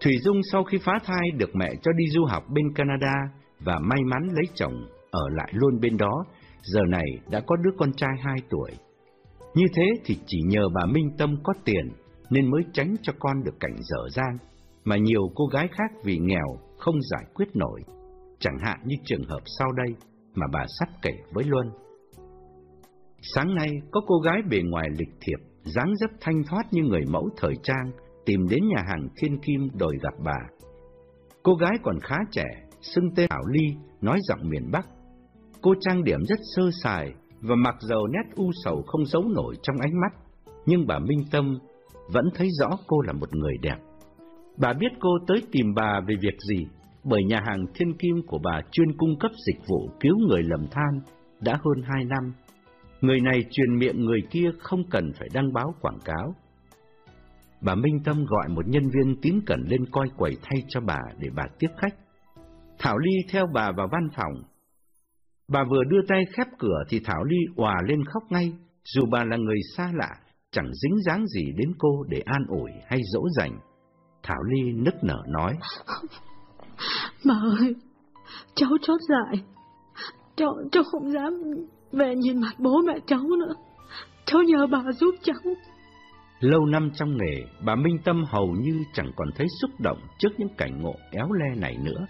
Thủy 0.00 0.18
Dung 0.22 0.40
sau 0.52 0.64
khi 0.64 0.78
phá 0.78 0.92
thai 1.04 1.30
được 1.36 1.56
mẹ 1.56 1.74
cho 1.82 1.92
đi 1.92 2.04
du 2.08 2.24
học 2.24 2.44
bên 2.54 2.74
Canada 2.74 3.14
và 3.60 3.78
may 3.78 4.00
mắn 4.04 4.22
lấy 4.32 4.44
chồng 4.54 4.74
ở 5.10 5.22
lại 5.32 5.52
luôn 5.52 5.80
bên 5.80 5.96
đó, 5.96 6.24
giờ 6.62 6.80
này 6.88 7.06
đã 7.30 7.40
có 7.46 7.56
đứa 7.56 7.70
con 7.78 7.92
trai 7.92 8.12
2 8.22 8.36
tuổi. 8.50 8.70
Như 9.54 9.64
thế 9.74 9.86
thì 10.04 10.18
chỉ 10.26 10.38
nhờ 10.46 10.68
bà 10.74 10.86
Minh 10.86 11.10
Tâm 11.18 11.36
có 11.44 11.52
tiền 11.64 11.92
nên 12.30 12.50
mới 12.50 12.62
tránh 12.72 12.96
cho 13.02 13.12
con 13.18 13.44
được 13.44 13.54
cảnh 13.60 13.76
dở 13.80 14.08
dang, 14.10 14.38
mà 14.84 14.96
nhiều 14.96 15.22
cô 15.34 15.46
gái 15.46 15.68
khác 15.68 15.92
vì 16.04 16.18
nghèo 16.18 16.46
không 16.78 16.94
giải 17.02 17.24
quyết 17.34 17.48
nổi, 17.54 17.80
chẳng 18.38 18.58
hạn 18.60 18.78
như 18.84 18.96
trường 19.04 19.24
hợp 19.28 19.40
sau 19.58 19.72
đây 19.72 19.96
mà 20.34 20.46
bà 20.52 20.64
sắp 20.78 20.88
kể 21.02 21.12
với 21.32 21.44
Luân. 21.44 21.70
Sáng 23.34 23.54
nay 23.54 23.70
có 23.90 24.00
cô 24.06 24.18
gái 24.18 24.42
bề 24.50 24.60
ngoài 24.62 24.88
lịch 24.98 25.14
thiệp, 25.20 25.38
dáng 25.64 25.96
dấp 25.96 26.10
thanh 26.20 26.42
thoát 26.44 26.62
như 26.72 26.82
người 26.82 27.02
mẫu 27.10 27.28
thời 27.36 27.54
trang, 27.62 27.90
tìm 28.26 28.48
đến 28.48 28.60
nhà 28.68 28.82
hàng 28.88 29.08
Thiên 29.16 29.38
Kim 29.38 29.68
đòi 29.74 29.92
gặp 30.02 30.14
bà. 30.24 30.38
Cô 31.42 31.54
gái 31.54 31.72
còn 31.82 32.00
khá 32.00 32.16
trẻ, 32.30 32.44
xưng 32.80 33.14
tên 33.16 33.28
Thảo 33.30 33.42
Ly, 33.52 33.74
nói 34.00 34.18
giọng 34.22 34.48
miền 34.48 34.70
Bắc. 34.72 34.86
Cô 35.60 35.74
trang 35.80 36.04
điểm 36.04 36.20
rất 36.28 36.38
sơ 36.56 36.70
sài 36.82 37.14
và 37.40 37.54
mặc 37.54 37.74
dầu 37.80 38.06
nét 38.06 38.36
u 38.36 38.50
sầu 38.64 38.82
không 38.86 39.06
giấu 39.06 39.22
nổi 39.28 39.54
trong 39.62 39.76
ánh 39.80 40.00
mắt, 40.00 40.12
nhưng 40.66 40.86
bà 40.86 40.98
Minh 40.98 41.24
Tâm 41.30 41.58
vẫn 42.12 42.24
thấy 42.34 42.48
rõ 42.60 42.70
cô 42.86 43.00
là 43.00 43.12
một 43.12 43.34
người 43.34 43.54
đẹp. 43.62 43.76
Bà 44.58 44.72
biết 44.72 44.92
cô 45.00 45.10
tới 45.26 45.42
tìm 45.52 45.74
bà 45.74 46.00
về 46.08 46.14
việc 46.20 46.36
gì, 46.48 46.66
bởi 47.04 47.24
nhà 47.24 47.40
hàng 47.46 47.66
Thiên 47.74 47.92
Kim 47.98 48.22
của 48.26 48.38
bà 48.44 48.60
chuyên 48.72 48.96
cung 48.96 49.18
cấp 49.18 49.30
dịch 49.46 49.60
vụ 49.68 49.90
cứu 50.00 50.16
người 50.28 50.42
lầm 50.42 50.66
than 50.70 51.00
đã 51.40 51.52
hơn 51.52 51.82
hai 51.82 52.04
năm. 52.04 52.32
Người 53.00 53.20
này 53.20 53.44
truyền 53.50 53.78
miệng 53.78 54.04
người 54.04 54.20
kia 54.30 54.50
không 54.58 54.82
cần 54.90 55.12
phải 55.18 55.28
đăng 55.34 55.52
báo 55.52 55.74
quảng 55.80 55.98
cáo. 56.04 56.34
Bà 57.60 57.74
Minh 57.74 58.00
Tâm 58.04 58.24
gọi 58.24 58.48
một 58.48 58.68
nhân 58.68 58.82
viên 58.82 59.16
tín 59.22 59.40
cẩn 59.46 59.60
lên 59.68 59.86
coi 59.90 60.08
quầy 60.16 60.36
thay 60.42 60.62
cho 60.68 60.80
bà 60.80 60.98
để 61.18 61.28
bà 61.36 61.42
tiếp 61.58 61.68
khách. 61.76 61.94
Thảo 62.78 62.98
Ly 62.98 63.12
theo 63.30 63.46
bà 63.54 63.72
vào 63.76 63.88
văn 63.92 64.08
phòng. 64.16 64.32
Bà 65.48 65.64
vừa 65.70 65.84
đưa 65.84 66.00
tay 66.08 66.24
khép 66.36 66.46
cửa 66.58 66.82
thì 66.88 67.00
Thảo 67.04 67.24
Ly 67.24 67.36
òa 67.56 67.74
lên 67.88 68.04
khóc 68.04 68.22
ngay, 68.30 68.52
dù 68.84 69.06
bà 69.10 69.24
là 69.24 69.36
người 69.36 69.58
xa 69.76 69.92
lạ, 69.94 70.10
chẳng 70.50 70.70
dính 70.82 71.02
dáng 71.06 71.26
gì 71.26 71.44
đến 71.56 71.72
cô 71.78 72.04
để 72.08 72.22
an 72.24 72.44
ủi 72.48 72.70
hay 72.86 73.00
dỗ 73.12 73.20
dành. 73.36 73.58
Thảo 74.22 74.42
Ly 74.42 74.72
nức 74.72 74.94
nở 75.02 75.22
nói. 75.28 75.52
Bà 77.26 77.34
ơi, 77.60 77.74
cháu 78.54 78.70
chót 78.82 79.00
dại. 79.08 79.42
Cháu, 80.36 80.54
cháu 80.72 80.82
không 80.92 81.12
dám 81.12 81.32
về 81.92 82.14
nhìn 82.16 82.40
mặt 82.40 82.54
bố 82.58 82.82
mẹ 82.86 82.94
cháu 83.06 83.20
nữa. 83.20 83.54
Cháu 84.24 84.42
nhờ 84.42 84.66
bà 84.66 84.82
giúp 84.92 85.14
cháu. 85.22 85.36
Lâu 86.40 86.66
năm 86.66 86.90
trong 86.94 87.16
nghề, 87.16 87.44
bà 87.64 87.74
Minh 87.74 87.98
Tâm 88.04 88.24
hầu 88.24 88.46
như 88.46 88.82
chẳng 88.92 89.10
còn 89.16 89.28
thấy 89.36 89.46
xúc 89.60 89.70
động 89.78 89.98
trước 90.18 90.28
những 90.38 90.54
cảnh 90.58 90.82
ngộ 90.82 90.94
éo 91.10 91.32
le 91.32 91.60
này 91.60 91.76
nữa. 91.84 92.06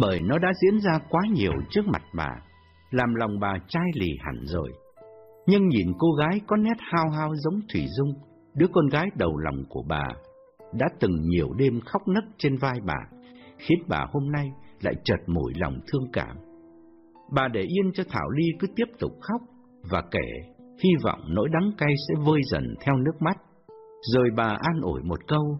Bởi 0.00 0.20
nó 0.20 0.38
đã 0.38 0.48
diễn 0.62 0.80
ra 0.80 0.98
quá 1.08 1.22
nhiều 1.32 1.52
trước 1.70 1.86
mặt 1.86 2.02
bà, 2.14 2.30
làm 2.90 3.14
lòng 3.14 3.40
bà 3.40 3.52
chai 3.68 3.86
lì 3.94 4.08
hẳn 4.20 4.46
rồi. 4.46 4.72
Nhưng 5.46 5.68
nhìn 5.68 5.92
cô 5.98 6.12
gái 6.12 6.40
có 6.46 6.56
nét 6.56 6.76
hao 6.78 7.10
hao 7.10 7.34
giống 7.36 7.60
Thủy 7.72 7.84
Dung, 7.96 8.14
đứa 8.54 8.66
con 8.72 8.86
gái 8.88 9.06
đầu 9.16 9.36
lòng 9.36 9.64
của 9.68 9.82
bà, 9.88 10.04
đã 10.72 10.86
từng 11.00 11.20
nhiều 11.20 11.48
đêm 11.58 11.80
khóc 11.80 12.02
nấc 12.08 12.24
trên 12.38 12.56
vai 12.56 12.80
bà, 12.86 12.98
khiến 13.58 13.78
bà 13.88 14.06
hôm 14.12 14.32
nay 14.32 14.50
lại 14.82 14.94
chợt 15.04 15.18
mủi 15.26 15.52
lòng 15.56 15.80
thương 15.92 16.10
cảm. 16.12 16.36
Bà 17.32 17.48
để 17.48 17.60
yên 17.60 17.92
cho 17.94 18.04
Thảo 18.08 18.30
Ly 18.30 18.46
cứ 18.58 18.66
tiếp 18.76 18.86
tục 18.98 19.12
khóc 19.20 19.40
và 19.90 20.02
kể, 20.10 20.57
hy 20.82 20.90
vọng 21.04 21.20
nỗi 21.28 21.48
đắng 21.52 21.70
cay 21.78 21.94
sẽ 22.08 22.14
vơi 22.24 22.40
dần 22.50 22.64
theo 22.80 22.96
nước 22.96 23.16
mắt. 23.20 23.36
Rồi 24.14 24.30
bà 24.36 24.48
an 24.48 24.80
ủi 24.82 25.02
một 25.02 25.18
câu. 25.28 25.58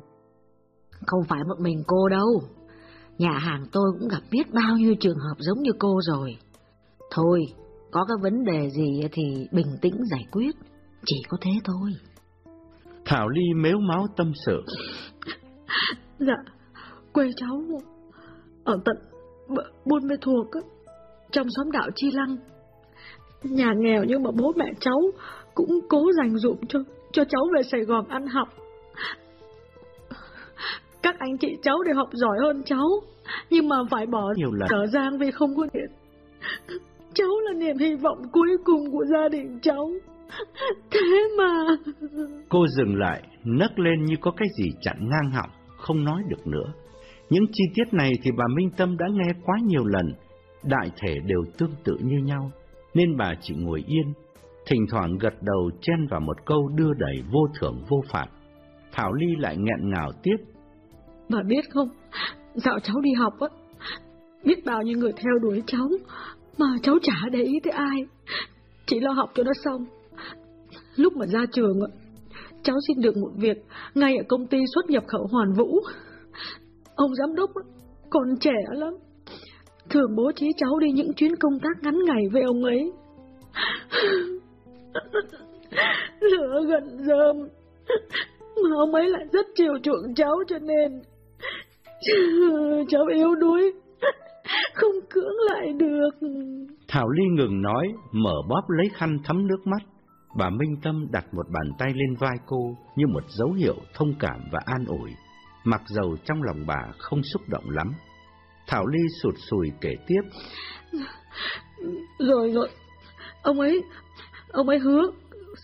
Không 1.06 1.20
phải 1.28 1.40
một 1.48 1.60
mình 1.60 1.82
cô 1.86 2.08
đâu. 2.08 2.42
Nhà 3.18 3.38
hàng 3.38 3.64
tôi 3.72 3.84
cũng 3.98 4.08
gặp 4.08 4.22
biết 4.30 4.52
bao 4.52 4.76
nhiêu 4.76 4.94
trường 5.00 5.18
hợp 5.18 5.34
giống 5.38 5.62
như 5.62 5.70
cô 5.78 6.00
rồi. 6.08 6.36
Thôi, 7.10 7.40
có 7.90 8.04
cái 8.04 8.16
vấn 8.22 8.44
đề 8.44 8.70
gì 8.70 9.00
thì 9.12 9.22
bình 9.52 9.76
tĩnh 9.82 9.94
giải 10.10 10.24
quyết, 10.32 10.56
chỉ 11.06 11.16
có 11.28 11.38
thế 11.40 11.50
thôi. 11.64 11.90
Thảo 13.04 13.28
Ly 13.28 13.54
mếu 13.56 13.78
máu 13.78 14.06
tâm 14.16 14.32
sự. 14.46 14.62
Dạ, 16.18 16.52
quê 17.12 17.30
cháu 17.36 17.62
ở 18.64 18.78
tận 18.84 18.96
Buôn 19.84 20.08
Mê 20.08 20.16
Thuột 20.20 20.46
trong 21.32 21.46
xóm 21.56 21.70
đạo 21.70 21.88
Chi 21.96 22.10
Lăng. 22.12 22.36
Nhà 23.42 23.72
nghèo 23.76 24.04
nhưng 24.04 24.22
mà 24.22 24.30
bố 24.30 24.52
mẹ 24.56 24.66
cháu 24.80 25.00
cũng 25.54 25.80
cố 25.88 26.12
dành 26.12 26.36
dụm 26.36 26.56
cho 26.68 26.78
cho 27.12 27.24
cháu 27.24 27.42
về 27.54 27.62
Sài 27.62 27.80
Gòn 27.80 28.08
ăn 28.08 28.26
học. 28.26 28.48
Các 31.02 31.18
anh 31.18 31.38
chị 31.38 31.56
cháu 31.62 31.82
đều 31.82 31.94
học 31.94 32.08
giỏi 32.12 32.38
hơn 32.42 32.62
cháu, 32.66 32.88
nhưng 33.50 33.68
mà 33.68 33.76
phải 33.90 34.06
bỏ 34.06 34.32
nhiều 34.36 34.52
lần 34.52 34.68
trở 34.70 34.86
giang 34.86 35.18
vì 35.18 35.30
không 35.30 35.56
có 35.56 35.66
điện. 35.72 35.90
Cháu 37.14 37.28
là 37.44 37.52
niềm 37.52 37.78
hy 37.78 37.94
vọng 37.94 38.18
cuối 38.32 38.56
cùng 38.64 38.90
của 38.92 39.04
gia 39.04 39.28
đình 39.28 39.58
cháu. 39.62 39.90
Thế 40.90 41.28
mà... 41.38 41.76
Cô 42.48 42.66
dừng 42.66 42.98
lại, 42.98 43.22
nấc 43.44 43.78
lên 43.78 44.04
như 44.04 44.14
có 44.20 44.30
cái 44.36 44.48
gì 44.58 44.70
chặn 44.80 44.96
ngang 45.00 45.30
họng, 45.30 45.50
không 45.76 46.04
nói 46.04 46.22
được 46.28 46.46
nữa. 46.46 46.72
Những 47.30 47.44
chi 47.52 47.64
tiết 47.74 47.94
này 47.94 48.12
thì 48.22 48.30
bà 48.38 48.44
Minh 48.56 48.70
Tâm 48.76 48.96
đã 48.98 49.06
nghe 49.12 49.32
quá 49.44 49.56
nhiều 49.62 49.84
lần, 49.84 50.06
đại 50.64 50.90
thể 51.02 51.14
đều 51.26 51.40
tương 51.58 51.72
tự 51.84 51.96
như 52.02 52.16
nhau, 52.24 52.50
nên 52.98 53.16
bà 53.16 53.34
chỉ 53.40 53.54
ngồi 53.54 53.84
yên, 53.86 54.12
thỉnh 54.66 54.86
thoảng 54.90 55.18
gật 55.18 55.34
đầu 55.42 55.70
chen 55.80 56.06
vào 56.10 56.20
một 56.20 56.36
câu 56.46 56.68
đưa 56.68 56.92
đẩy 56.98 57.22
vô 57.32 57.40
thưởng 57.60 57.84
vô 57.88 58.00
phạt. 58.12 58.26
Thảo 58.92 59.12
Ly 59.12 59.26
lại 59.38 59.56
nghẹn 59.56 59.90
ngào 59.90 60.12
tiếp. 60.22 60.36
Bà 61.28 61.38
biết 61.46 61.70
không, 61.70 61.88
dạo 62.54 62.78
cháu 62.82 62.96
đi 63.00 63.10
học 63.12 63.32
á, 63.40 63.48
biết 64.44 64.64
bao 64.64 64.82
nhiêu 64.82 64.98
người 64.98 65.12
theo 65.12 65.32
đuổi 65.42 65.62
cháu, 65.66 65.88
mà 66.58 66.66
cháu 66.82 66.94
chả 67.02 67.28
để 67.32 67.42
ý 67.42 67.52
tới 67.64 67.72
ai, 67.72 67.96
chỉ 68.86 69.00
lo 69.00 69.12
học 69.12 69.30
cho 69.34 69.42
nó 69.42 69.52
xong. 69.64 69.84
Lúc 70.96 71.16
mà 71.16 71.26
ra 71.26 71.40
trường, 71.52 71.78
cháu 72.62 72.76
xin 72.88 73.00
được 73.00 73.16
một 73.16 73.30
việc 73.36 73.56
ngay 73.94 74.16
ở 74.16 74.24
công 74.28 74.46
ty 74.46 74.58
xuất 74.74 74.90
nhập 74.90 75.04
khẩu 75.06 75.26
Hoàn 75.30 75.52
Vũ. 75.52 75.80
Ông 76.94 77.14
giám 77.14 77.34
đốc 77.34 77.50
còn 78.10 78.36
trẻ 78.40 78.56
lắm, 78.70 78.94
thường 79.90 80.16
bố 80.16 80.32
trí 80.36 80.46
cháu 80.56 80.78
đi 80.78 80.90
những 80.90 81.12
chuyến 81.14 81.36
công 81.36 81.58
tác 81.58 81.82
ngắn 81.82 81.98
ngày 82.06 82.22
với 82.32 82.42
ông 82.42 82.64
ấy. 82.64 82.92
Lửa 86.20 86.64
gần 86.68 86.98
rơm, 87.06 87.36
mà 88.62 88.76
ông 88.76 88.94
ấy 88.94 89.08
lại 89.08 89.24
rất 89.32 89.46
chiều 89.54 89.72
chuộng 89.82 90.14
cháu 90.16 90.36
cho 90.48 90.58
nên 90.58 91.02
cháu 92.88 93.02
yếu 93.14 93.34
đuối, 93.34 93.72
không 94.74 94.94
cưỡng 95.10 95.36
lại 95.50 95.72
được. 95.78 96.10
Thảo 96.88 97.08
Ly 97.08 97.24
ngừng 97.32 97.62
nói, 97.62 97.88
mở 98.12 98.34
bóp 98.48 98.62
lấy 98.68 98.88
khăn 98.94 99.18
thấm 99.24 99.46
nước 99.46 99.66
mắt. 99.66 99.82
Bà 100.38 100.50
Minh 100.50 100.76
Tâm 100.82 101.06
đặt 101.10 101.24
một 101.32 101.46
bàn 101.52 101.70
tay 101.78 101.88
lên 101.94 102.14
vai 102.18 102.36
cô 102.46 102.76
như 102.96 103.06
một 103.06 103.22
dấu 103.28 103.52
hiệu 103.52 103.74
thông 103.94 104.14
cảm 104.18 104.40
và 104.52 104.60
an 104.64 104.84
ủi, 104.86 105.10
mặc 105.64 105.82
dầu 105.86 106.16
trong 106.24 106.42
lòng 106.42 106.66
bà 106.66 106.92
không 106.98 107.22
xúc 107.22 107.42
động 107.48 107.70
lắm. 107.70 107.92
Thảo 108.68 108.86
Ly 108.86 109.00
sụt 109.22 109.34
sùi 109.50 109.68
kể 109.80 109.94
tiếp. 110.06 110.20
Rồi 112.18 112.50
rồi, 112.52 112.68
ông 113.42 113.60
ấy, 113.60 113.82
ông 114.52 114.68
ấy 114.68 114.78
hứa 114.78 115.02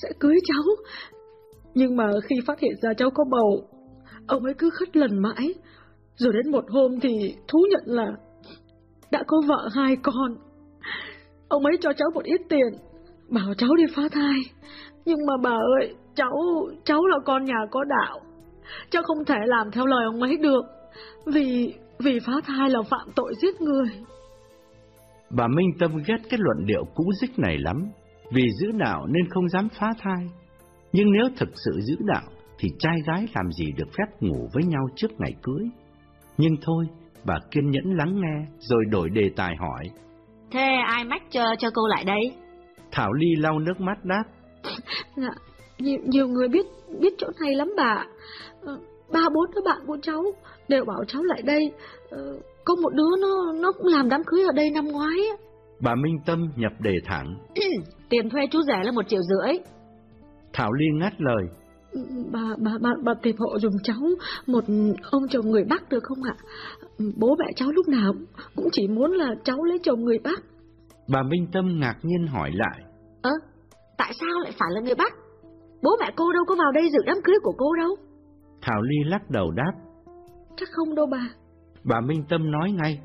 sẽ 0.02 0.08
cưới 0.20 0.36
cháu. 0.44 0.62
Nhưng 1.74 1.96
mà 1.96 2.10
khi 2.28 2.36
phát 2.46 2.60
hiện 2.60 2.74
ra 2.82 2.94
cháu 2.94 3.10
có 3.10 3.24
bầu, 3.30 3.68
ông 4.26 4.44
ấy 4.44 4.54
cứ 4.58 4.70
khất 4.70 4.96
lần 4.96 5.22
mãi. 5.22 5.54
Rồi 6.16 6.32
đến 6.32 6.52
một 6.52 6.64
hôm 6.68 7.00
thì 7.00 7.34
thú 7.48 7.58
nhận 7.70 7.82
là 7.86 8.06
đã 9.10 9.22
có 9.26 9.42
vợ 9.46 9.68
hai 9.74 9.96
con. 9.96 10.36
Ông 11.48 11.64
ấy 11.64 11.76
cho 11.80 11.92
cháu 11.92 12.08
một 12.14 12.24
ít 12.24 12.40
tiền, 12.48 12.72
bảo 13.28 13.54
cháu 13.58 13.76
đi 13.76 13.84
phá 13.96 14.02
thai. 14.12 14.40
Nhưng 15.04 15.18
mà 15.26 15.34
bà 15.42 15.56
ơi, 15.80 15.94
cháu, 16.14 16.32
cháu 16.84 17.06
là 17.06 17.16
con 17.24 17.44
nhà 17.44 17.58
có 17.70 17.84
đạo. 17.84 18.20
Cháu 18.90 19.02
không 19.02 19.24
thể 19.24 19.38
làm 19.46 19.70
theo 19.70 19.86
lời 19.86 20.04
ông 20.04 20.22
ấy 20.22 20.36
được. 20.36 20.62
Vì, 21.26 21.74
vì 21.98 22.18
phá 22.26 22.32
thai 22.44 22.70
là 22.70 22.82
phạm 22.90 23.08
tội 23.16 23.34
giết 23.42 23.60
người. 23.60 23.88
Bà 25.30 25.46
Minh 25.48 25.70
Tâm 25.78 25.96
ghét 26.06 26.18
cái 26.30 26.40
luận 26.42 26.66
điệu 26.66 26.84
cũ 26.94 27.04
dích 27.20 27.38
này 27.38 27.58
lắm, 27.58 27.76
vì 28.32 28.42
giữ 28.60 28.70
đạo 28.72 29.06
nên 29.06 29.28
không 29.30 29.48
dám 29.48 29.68
phá 29.80 29.86
thai. 29.98 30.26
Nhưng 30.92 31.12
nếu 31.12 31.24
thực 31.36 31.48
sự 31.64 31.80
giữ 31.80 31.96
đạo, 32.00 32.22
thì 32.58 32.68
trai 32.78 32.96
gái 33.06 33.26
làm 33.34 33.52
gì 33.52 33.72
được 33.76 33.88
phép 33.98 34.04
ngủ 34.20 34.48
với 34.54 34.64
nhau 34.64 34.86
trước 34.96 35.10
ngày 35.18 35.32
cưới. 35.42 35.64
Nhưng 36.38 36.54
thôi, 36.62 36.84
bà 37.24 37.38
kiên 37.50 37.70
nhẫn 37.70 37.84
lắng 37.96 38.20
nghe, 38.20 38.46
rồi 38.58 38.84
đổi 38.90 39.10
đề 39.10 39.30
tài 39.36 39.56
hỏi. 39.56 39.90
Thế 40.50 40.66
ai 40.86 41.04
mách 41.04 41.22
cho, 41.30 41.44
cho 41.58 41.68
cô 41.74 41.86
lại 41.88 42.04
đây? 42.04 42.32
Thảo 42.92 43.12
Ly 43.12 43.36
lau 43.38 43.58
nước 43.58 43.80
mắt 43.80 44.04
đáp. 44.04 44.24
Dạ, 45.16 45.30
nhiều, 45.78 45.98
nhiều 46.04 46.28
người 46.28 46.48
biết 46.48 46.66
biết 47.00 47.14
chỗ 47.18 47.26
này 47.40 47.54
lắm 47.54 47.72
bà. 47.76 48.04
Ờ, 48.62 48.78
ba 49.12 49.20
bốn 49.34 49.50
đứa 49.54 49.60
bạn 49.64 49.78
của 49.86 49.98
cháu 50.02 50.22
đều 50.68 50.84
bảo 50.84 51.04
cháu 51.08 51.22
lại 51.22 51.42
đây. 51.42 51.72
Ờ, 52.10 52.38
có 52.64 52.74
một 52.82 52.92
đứa 52.94 53.16
nó 53.20 53.52
nó 53.60 53.72
cũng 53.72 53.86
làm 53.86 54.08
đám 54.08 54.20
cưới 54.26 54.42
ở 54.42 54.52
đây 54.54 54.70
năm 54.70 54.84
ngoái. 54.86 55.18
Bà 55.80 55.94
Minh 55.94 56.16
Tâm 56.26 56.38
nhập 56.56 56.72
đề 56.80 56.94
thẳng. 57.04 57.36
Tiền 58.08 58.30
thuê 58.30 58.42
chú 58.50 58.62
rẻ 58.62 58.84
là 58.84 58.92
một 58.92 59.08
triệu 59.08 59.20
rưỡi. 59.22 59.58
Thảo 60.52 60.72
Ly 60.72 60.86
ngắt 61.00 61.12
lời. 61.18 61.44
Bà, 62.32 62.40
bà, 62.58 62.70
bà, 62.80 62.90
bà 63.04 63.12
tìm 63.22 63.36
hộ 63.38 63.58
dùm 63.58 63.72
cháu 63.82 64.00
một 64.46 64.64
ông 65.10 65.22
chồng 65.30 65.50
người 65.50 65.64
Bắc 65.64 65.88
được 65.88 66.02
không 66.02 66.18
ạ? 66.22 66.34
Bố 67.16 67.36
mẹ 67.38 67.44
cháu 67.56 67.70
lúc 67.70 67.88
nào 67.88 68.12
cũng 68.56 68.68
chỉ 68.72 68.88
muốn 68.88 69.12
là 69.12 69.34
cháu 69.44 69.64
lấy 69.64 69.78
chồng 69.82 70.04
người 70.04 70.18
Bắc. 70.24 70.42
Bà 71.08 71.22
Minh 71.22 71.46
Tâm 71.52 71.80
ngạc 71.80 71.96
nhiên 72.02 72.26
hỏi 72.26 72.50
lại. 72.54 72.80
Ơ, 73.22 73.30
tại 73.98 74.12
sao 74.20 74.40
lại 74.42 74.52
phải 74.58 74.68
là 74.70 74.80
người 74.80 74.94
Bắc? 74.94 75.12
Bố 75.82 75.96
mẹ 76.00 76.12
cô 76.16 76.32
đâu 76.32 76.44
có 76.46 76.54
vào 76.54 76.72
đây 76.72 76.90
dự 76.92 76.98
đám 77.06 77.16
cưới 77.24 77.36
của 77.42 77.54
cô 77.58 77.74
đâu. 77.76 77.96
Thảo 78.62 78.82
Ly 78.82 79.10
lắc 79.10 79.30
đầu 79.30 79.50
đáp. 79.50 79.72
Chắc 80.56 80.68
không 80.72 80.94
đâu 80.94 81.06
bà. 81.06 81.28
Bà 81.84 82.00
Minh 82.00 82.24
Tâm 82.28 82.50
nói 82.50 82.72
ngay. 82.72 83.00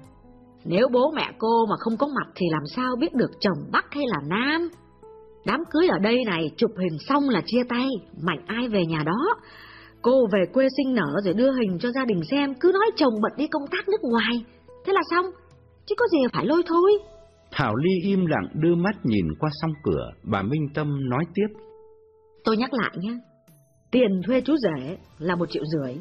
Nếu 0.66 0.88
bố 0.94 1.12
mẹ 1.16 1.32
cô 1.38 1.66
mà 1.70 1.76
không 1.80 1.98
có 1.98 2.08
mặt 2.08 2.32
thì 2.36 2.46
làm 2.52 2.64
sao 2.76 2.96
biết 3.00 3.14
được 3.14 3.32
chồng 3.40 3.58
Bắc 3.72 3.86
hay 3.92 4.04
là 4.08 4.18
Nam? 4.28 4.70
Đám 5.46 5.60
cưới 5.70 5.88
ở 5.88 6.00
đây 6.00 6.24
này, 6.26 6.52
chụp 6.58 6.72
hình 6.78 7.00
xong 7.08 7.30
là 7.30 7.42
chia 7.46 7.64
tay, 7.70 7.88
mạnh 8.22 8.44
ai 8.48 8.68
về 8.70 8.86
nhà 8.86 9.04
đó. 9.06 9.36
Cô 10.02 10.28
về 10.34 10.46
quê 10.54 10.68
sinh 10.78 10.96
nở 10.96 11.22
rồi 11.24 11.34
đưa 11.34 11.52
hình 11.52 11.80
cho 11.80 11.92
gia 11.92 12.06
đình 12.06 12.22
xem, 12.32 12.54
cứ 12.60 12.72
nói 12.74 12.92
chồng 12.96 13.14
bận 13.22 13.32
đi 13.38 13.48
công 13.48 13.68
tác 13.72 13.90
nước 13.90 14.02
ngoài. 14.02 14.46
Thế 14.86 14.94
là 14.94 15.02
xong, 15.12 15.26
chứ 15.86 15.96
có 15.98 16.08
gì 16.08 16.20
phải 16.34 16.46
lôi 16.46 16.64
thôi. 16.68 16.92
Thảo 17.52 17.76
Ly 17.76 17.92
im 18.04 18.26
lặng 18.26 18.48
đưa 18.54 18.76
mắt 18.76 18.96
nhìn 19.04 19.26
qua 19.40 19.50
song 19.62 19.72
cửa, 19.84 20.12
bà 20.24 20.42
Minh 20.42 20.68
Tâm 20.74 21.10
nói 21.10 21.24
tiếp. 21.34 21.48
Tôi 22.44 22.58
nhắc 22.58 22.74
lại 22.74 22.92
nhé, 22.98 23.18
tiền 23.92 24.22
thuê 24.28 24.42
chú 24.42 24.56
rể 24.58 24.98
là 25.20 25.36
một 25.36 25.50
triệu 25.50 25.64
rưỡi. 25.66 25.96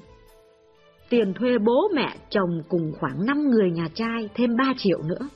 Tiền 1.08 1.34
thuê 1.34 1.58
bố 1.58 1.88
mẹ 1.94 2.16
chồng 2.30 2.62
cùng 2.68 2.92
khoảng 3.00 3.26
5 3.26 3.50
người 3.50 3.70
nhà 3.70 3.88
trai 3.94 4.28
thêm 4.34 4.56
3 4.56 4.64
triệu 4.76 5.02
nữa. 5.02 5.28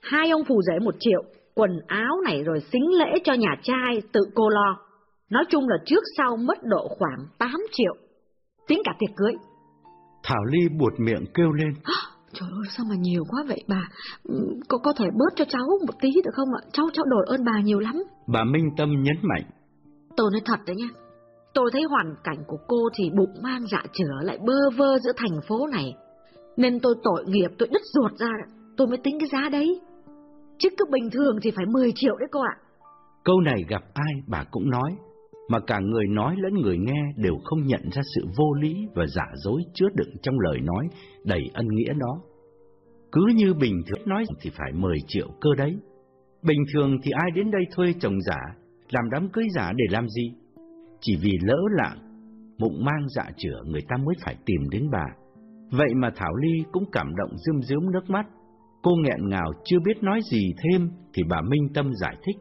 Hai 0.00 0.30
ông 0.30 0.44
phù 0.44 0.62
rể 0.62 0.78
một 0.84 0.94
triệu, 1.00 1.22
quần 1.54 1.70
áo 1.86 2.20
này 2.24 2.42
rồi 2.42 2.60
xính 2.72 2.98
lễ 2.98 3.18
cho 3.24 3.32
nhà 3.32 3.56
trai 3.62 4.02
tự 4.12 4.20
cô 4.34 4.48
lo. 4.48 4.78
Nói 5.30 5.44
chung 5.50 5.68
là 5.68 5.76
trước 5.86 6.02
sau 6.16 6.36
mất 6.36 6.58
độ 6.64 6.88
khoảng 6.98 7.26
8 7.38 7.50
triệu. 7.72 7.94
Tính 8.68 8.82
cả 8.84 8.92
tiệc 8.98 9.16
cưới. 9.16 9.32
Thảo 10.22 10.44
Ly 10.44 10.68
buột 10.78 10.92
miệng 10.98 11.24
kêu 11.34 11.52
lên. 11.52 11.74
Trời 12.32 12.48
ơi 12.52 12.66
sao 12.76 12.86
mà 12.88 12.94
nhiều 12.98 13.24
quá 13.28 13.44
vậy 13.48 13.64
bà 13.68 13.82
ừ, 14.24 14.34
Có 14.68 14.78
có 14.78 14.92
thể 14.92 15.04
bớt 15.18 15.36
cho 15.36 15.44
cháu 15.48 15.66
một 15.86 15.94
tí 16.00 16.08
được 16.24 16.30
không 16.34 16.48
ạ 16.54 16.62
Cháu 16.72 16.86
cháu 16.92 17.04
đổi 17.04 17.24
ơn 17.28 17.44
bà 17.44 17.60
nhiều 17.60 17.78
lắm 17.78 18.02
Bà 18.26 18.44
Minh 18.44 18.70
Tâm 18.76 18.88
nhấn 19.02 19.16
mạnh 19.22 19.42
Tôi 20.16 20.30
nói 20.32 20.40
thật 20.44 20.58
đấy 20.66 20.76
nha 20.76 20.88
Tôi 21.54 21.70
thấy 21.72 21.82
hoàn 21.82 22.14
cảnh 22.24 22.44
của 22.46 22.58
cô 22.68 22.76
thì 22.94 23.10
bụng 23.10 23.34
mang 23.42 23.66
dạ 23.72 23.82
chửa 23.92 24.14
lại 24.22 24.38
bơ 24.46 24.70
vơ 24.76 24.98
giữa 24.98 25.12
thành 25.16 25.40
phố 25.48 25.66
này 25.66 25.94
Nên 26.56 26.80
tôi 26.80 26.94
tội 27.02 27.24
nghiệp 27.26 27.48
tôi 27.58 27.68
đứt 27.72 27.82
ruột 27.94 28.12
ra 28.18 28.30
Tôi 28.76 28.86
mới 28.86 28.98
tính 28.98 29.18
cái 29.20 29.28
giá 29.32 29.48
đấy 29.48 29.80
Chứ 30.58 30.68
cứ 30.78 30.84
bình 30.90 31.10
thường 31.10 31.38
thì 31.42 31.50
phải 31.56 31.66
10 31.66 31.92
triệu 31.94 32.16
đấy 32.16 32.28
cô 32.32 32.40
ạ 32.40 32.54
Câu 33.24 33.40
này 33.40 33.64
gặp 33.68 33.82
ai 33.94 34.12
bà 34.26 34.44
cũng 34.50 34.70
nói 34.70 34.90
Mà 35.48 35.58
cả 35.66 35.78
người 35.78 36.06
nói 36.08 36.34
lẫn 36.38 36.54
người 36.54 36.78
nghe 36.78 37.02
đều 37.16 37.34
không 37.44 37.66
nhận 37.66 37.80
ra 37.92 38.02
sự 38.14 38.26
vô 38.36 38.54
lý 38.54 38.74
và 38.94 39.06
giả 39.06 39.26
dối 39.34 39.62
chứa 39.74 39.86
đựng 39.94 40.14
trong 40.22 40.34
lời 40.40 40.60
nói 40.60 40.88
đầy 41.24 41.42
ân 41.54 41.66
nghĩa 41.68 41.92
đó. 41.92 42.20
Cứ 43.12 43.20
như 43.34 43.54
bình 43.54 43.82
thường 43.86 44.08
nói 44.08 44.24
thì 44.40 44.50
phải 44.50 44.72
10 44.72 44.98
triệu 45.06 45.28
cơ 45.40 45.50
đấy. 45.58 45.76
Bình 46.42 46.62
thường 46.72 46.98
thì 47.02 47.10
ai 47.10 47.30
đến 47.34 47.50
đây 47.50 47.62
thuê 47.74 47.94
chồng 48.00 48.20
giả, 48.20 48.40
làm 48.90 49.04
đám 49.12 49.28
cưới 49.28 49.44
giả 49.54 49.72
để 49.76 49.84
làm 49.90 50.08
gì? 50.08 50.32
Chỉ 51.06 51.16
vì 51.22 51.38
lỡ 51.42 51.58
lạng, 51.70 51.98
bụng 52.58 52.84
mang 52.84 53.06
dạ 53.16 53.24
chữa 53.36 53.62
người 53.64 53.80
ta 53.88 53.96
mới 53.96 54.14
phải 54.24 54.36
tìm 54.46 54.70
đến 54.70 54.88
bà. 54.92 55.06
Vậy 55.70 55.94
mà 55.96 56.10
Thảo 56.16 56.34
Ly 56.34 56.64
cũng 56.72 56.84
cảm 56.92 57.06
động 57.16 57.30
rơm 57.36 57.62
rớm 57.62 57.92
nước 57.92 58.10
mắt. 58.10 58.26
Cô 58.82 58.90
nghẹn 58.96 59.28
ngào 59.28 59.52
chưa 59.64 59.76
biết 59.84 60.02
nói 60.02 60.20
gì 60.30 60.52
thêm 60.62 60.90
thì 61.14 61.22
bà 61.30 61.40
Minh 61.40 61.68
Tâm 61.74 61.90
giải 62.00 62.16
thích. 62.24 62.36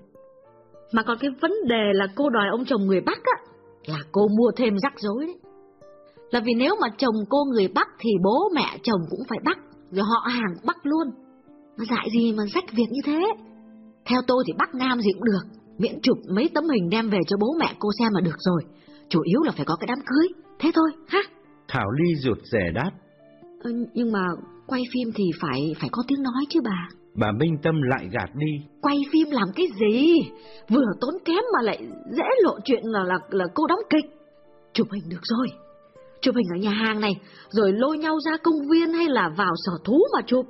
Mà 0.93 1.03
còn 1.03 1.17
cái 1.19 1.29
vấn 1.41 1.51
đề 1.67 1.91
là 1.93 2.07
cô 2.15 2.29
đòi 2.29 2.47
ông 2.51 2.65
chồng 2.65 2.81
người 2.81 3.01
Bắc 3.01 3.17
á, 3.23 3.37
là 3.85 3.99
cô 4.11 4.27
mua 4.27 4.51
thêm 4.57 4.77
rắc 4.77 4.93
rối 4.99 5.25
đấy. 5.25 5.39
Là 6.31 6.39
vì 6.45 6.53
nếu 6.57 6.75
mà 6.81 6.87
chồng 6.97 7.15
cô 7.29 7.37
người 7.43 7.67
Bắc 7.75 7.87
thì 7.99 8.09
bố 8.23 8.49
mẹ 8.55 8.77
chồng 8.83 9.01
cũng 9.09 9.19
phải 9.29 9.39
Bắc, 9.45 9.57
rồi 9.91 10.05
họ 10.05 10.29
hàng 10.29 10.53
Bắc 10.65 10.85
luôn. 10.85 11.07
Mà 11.77 11.85
dại 11.89 12.07
gì 12.13 12.33
mà 12.37 12.43
rách 12.53 12.73
việc 12.75 12.87
như 12.91 13.01
thế? 13.05 13.21
Theo 14.05 14.21
tôi 14.27 14.43
thì 14.47 14.53
Bắc 14.57 14.75
Nam 14.75 15.01
gì 15.01 15.11
cũng 15.13 15.23
được, 15.23 15.62
miễn 15.83 15.99
chụp 16.01 16.17
mấy 16.35 16.49
tấm 16.53 16.63
hình 16.73 16.89
đem 16.89 17.09
về 17.09 17.19
cho 17.27 17.37
bố 17.39 17.47
mẹ 17.59 17.73
cô 17.79 17.89
xem 17.99 18.09
là 18.13 18.21
được 18.21 18.37
rồi. 18.37 18.61
Chủ 19.09 19.21
yếu 19.21 19.41
là 19.43 19.51
phải 19.51 19.65
có 19.65 19.75
cái 19.79 19.87
đám 19.87 19.99
cưới, 20.05 20.27
thế 20.59 20.71
thôi, 20.75 20.89
ha? 21.07 21.19
Thảo 21.67 21.91
Ly 21.91 22.15
ruột 22.15 22.37
rè 22.51 22.71
đáp. 22.73 22.91
Ờ, 23.63 23.71
nhưng 23.93 24.11
mà 24.11 24.23
quay 24.67 24.81
phim 24.93 25.13
thì 25.15 25.23
phải 25.41 25.75
phải 25.79 25.89
có 25.91 26.03
tiếng 26.07 26.23
nói 26.23 26.43
chứ 26.49 26.59
bà. 26.63 26.87
Bà 27.15 27.31
Minh 27.31 27.57
Tâm 27.63 27.75
lại 27.81 28.09
gạt 28.11 28.29
đi. 28.35 28.51
Quay 28.81 28.97
phim 29.11 29.27
làm 29.31 29.47
cái 29.55 29.65
gì? 29.79 30.13
Vừa 30.69 30.85
tốn 31.01 31.13
kém 31.25 31.43
mà 31.53 31.61
lại 31.61 31.77
dễ 32.11 32.23
lộ 32.43 32.59
chuyện 32.65 32.83
là 32.85 33.03
là 33.03 33.15
là 33.29 33.45
cô 33.53 33.67
đóng 33.67 33.79
kịch. 33.89 34.05
Chụp 34.73 34.87
hình 34.91 35.09
được 35.09 35.21
rồi. 35.23 35.47
Chụp 36.21 36.35
hình 36.35 36.47
ở 36.55 36.57
nhà 36.59 36.71
hàng 36.71 36.99
này, 36.99 37.13
rồi 37.49 37.71
lôi 37.73 37.97
nhau 37.97 38.19
ra 38.25 38.37
công 38.43 38.67
viên 38.71 38.93
hay 38.93 39.09
là 39.09 39.29
vào 39.37 39.53
sở 39.65 39.71
thú 39.85 39.99
mà 40.13 40.21
chụp. 40.25 40.45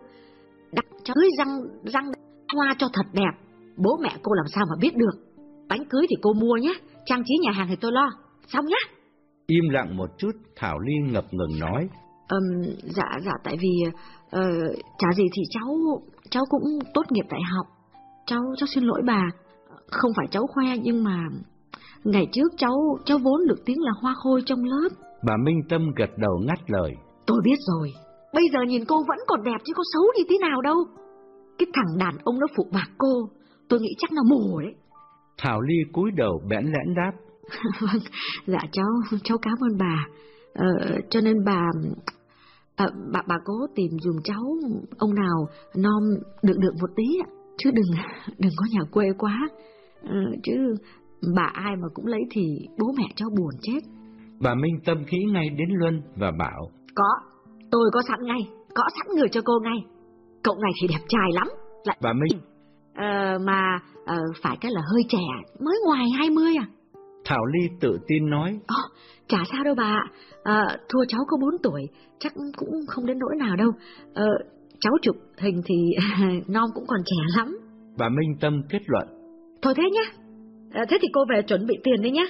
Đặt 0.72 0.86
cho 1.04 1.14
cưới 1.14 1.30
răng 1.38 1.60
răng 1.84 2.12
hoa 2.54 2.76
cho 2.78 2.88
thật 2.94 3.06
đẹp. 3.14 3.43
Bố 3.78 3.98
mẹ 4.02 4.10
cô 4.24 4.34
làm 4.34 4.46
sao 4.56 4.66
mà 4.70 4.76
biết 4.82 4.96
được. 4.96 5.44
Bánh 5.70 5.86
cưới 5.90 6.06
thì 6.10 6.16
cô 6.22 6.34
mua 6.34 6.58
nhé, 6.58 6.74
trang 7.06 7.24
trí 7.26 7.34
nhà 7.42 7.52
hàng 7.52 7.68
thì 7.70 7.76
tôi 7.76 7.92
lo. 7.92 8.10
Xong 8.48 8.66
nhá. 8.66 8.78
Im 9.48 9.70
lặng 9.70 9.98
một 9.98 10.10
chút, 10.18 10.32
Thảo 10.56 10.80
Ly 10.80 11.12
ngập 11.12 11.26
ngừng 11.32 11.60
nói. 11.60 11.90
Um, 12.30 12.64
dạ, 12.84 13.20
dạ, 13.26 13.32
tại 13.44 13.58
vì 13.62 13.70
uh, 13.90 14.76
chả 14.98 15.08
gì 15.16 15.24
thì 15.36 15.42
cháu 15.50 15.78
cháu 16.30 16.44
cũng 16.50 16.64
tốt 16.94 17.02
nghiệp 17.10 17.26
đại 17.30 17.42
học. 17.56 17.66
Cháu 18.26 18.42
cháu 18.58 18.68
xin 18.68 18.84
lỗi 18.84 19.02
bà, 19.06 19.30
không 19.92 20.12
phải 20.18 20.28
cháu 20.32 20.48
khoe 20.48 20.66
nhưng 20.84 21.04
mà 21.04 21.18
ngày 22.04 22.28
trước 22.32 22.52
cháu 22.58 22.78
cháu 23.06 23.18
vốn 23.18 23.48
được 23.48 23.66
tiếng 23.66 23.82
là 23.82 23.92
hoa 24.02 24.14
khôi 24.24 24.44
trong 24.46 24.64
lớp. 24.64 24.90
Bà 25.28 25.38
Minh 25.38 25.62
Tâm 25.70 25.82
gật 25.96 26.10
đầu 26.18 26.40
ngắt 26.48 26.60
lời. 26.68 26.92
Tôi 27.26 27.38
biết 27.44 27.58
rồi, 27.60 27.90
bây 28.34 28.44
giờ 28.54 28.60
nhìn 28.68 28.86
cô 28.86 28.96
vẫn 29.08 29.18
còn 29.28 29.44
đẹp 29.44 29.58
chứ 29.66 29.74
có 29.76 29.84
xấu 29.94 30.04
đi 30.18 30.24
tí 30.30 30.36
nào 30.42 30.62
đâu. 30.62 30.76
Cái 31.58 31.68
thằng 31.74 31.98
đàn 31.98 32.18
ông 32.24 32.40
nó 32.40 32.48
phụ 32.58 32.68
bạc 32.74 32.90
cô, 32.98 33.30
tôi 33.74 33.82
nghĩ 33.82 33.96
chắc 33.98 34.12
là 34.12 34.22
mù 34.30 34.60
đấy. 34.60 34.74
Thảo 35.38 35.62
Ly 35.62 35.76
cúi 35.94 36.12
đầu 36.12 36.42
bẽn 36.50 36.66
lẽn 36.66 36.96
đáp. 36.96 37.12
vâng, 37.82 38.02
dạ 38.46 38.60
cháu, 38.72 39.20
cháu 39.24 39.38
cảm 39.42 39.54
ơn 39.72 39.78
bà. 39.80 40.08
Ờ, 40.54 40.68
cho 41.10 41.22
nên 41.22 41.36
bà 41.46 41.62
À, 42.76 42.86
bà 43.14 43.22
bà 43.28 43.36
cố 43.46 43.54
tìm 43.76 43.92
dùm 44.02 44.16
cháu 44.24 44.44
ông 44.98 45.16
nào 45.16 45.48
non 45.78 46.04
được 46.44 46.58
được 46.60 46.74
một 46.82 46.90
tí 46.96 47.04
ạ, 47.24 47.28
chứ 47.58 47.72
đừng 47.74 47.86
đừng 48.38 48.52
có 48.58 48.66
nhà 48.72 48.82
quê 48.92 49.06
quá, 49.18 49.50
à, 50.04 50.22
chứ 50.44 50.54
bà 51.36 51.50
ai 51.54 51.76
mà 51.76 51.88
cũng 51.94 52.06
lấy 52.06 52.22
thì 52.32 52.42
bố 52.80 52.88
mẹ 52.98 53.04
cháu 53.16 53.30
buồn 53.30 53.52
chết. 53.62 53.80
Bà 54.42 54.56
Minh 54.56 54.80
Tâm 54.86 54.98
nghĩ 55.12 55.24
ngay 55.34 55.50
đến 55.50 55.70
Luân 55.72 56.02
và 56.16 56.32
bảo 56.40 56.72
Có, 56.96 57.10
tôi 57.72 57.90
có 57.94 58.02
sẵn 58.08 58.20
ngay, 58.24 58.42
có 58.76 58.84
sẵn 58.98 59.16
người 59.16 59.28
cho 59.32 59.42
cô 59.46 59.54
ngay. 59.64 59.78
Cậu 60.44 60.56
này 60.62 60.72
thì 60.82 60.88
đẹp 60.88 61.06
trai 61.08 61.30
lắm. 61.34 61.48
Lại... 61.84 61.98
Bà 62.02 62.14
Minh 62.14 62.42
à, 62.94 63.38
Mà 63.46 63.80
à, 64.06 64.16
phải 64.42 64.58
cái 64.62 64.72
là 64.72 64.82
hơi 64.94 65.04
trẻ, 65.10 65.24
mới 65.60 65.76
ngoài 65.86 66.06
20 66.18 66.54
à. 66.60 66.66
Thảo 67.26 67.46
Ly 67.46 67.68
tự 67.80 67.98
tin 68.08 68.30
nói. 68.30 68.60
Ồ, 68.68 68.76
chả 69.28 69.38
sao 69.52 69.64
đâu 69.64 69.76
bà 69.76 70.00
à, 70.44 70.78
Thua 70.90 71.06
cháu 71.08 71.22
có 71.28 71.38
4 71.42 71.50
tuổi 71.64 71.82
Chắc 72.20 72.34
cũng 72.58 72.70
không 72.88 73.06
đến 73.06 73.20
nỗi 73.20 73.36
nào 73.40 73.56
đâu. 73.56 73.72
À, 74.14 74.24
Cháu 74.80 74.94
chụp 75.02 75.16
hình 75.38 75.62
thì 75.66 75.76
non 76.48 76.70
cũng 76.76 76.84
còn 76.88 77.00
trẻ 77.06 77.16
lắm. 77.38 77.58
Bà 77.98 78.10
Minh 78.10 78.36
Tâm 78.42 78.62
kết 78.70 78.82
luận. 78.88 79.08
Thôi 79.62 79.74
thế 79.78 79.84
nhá. 79.94 80.12
À, 80.72 80.86
Thế 80.90 80.98
thì 81.02 81.08
cô 81.14 81.22
về 81.30 81.42
chuẩn 81.42 81.68
bị 81.68 81.76
tiền 81.84 82.02
đi 82.02 82.12
nhá. 82.12 82.26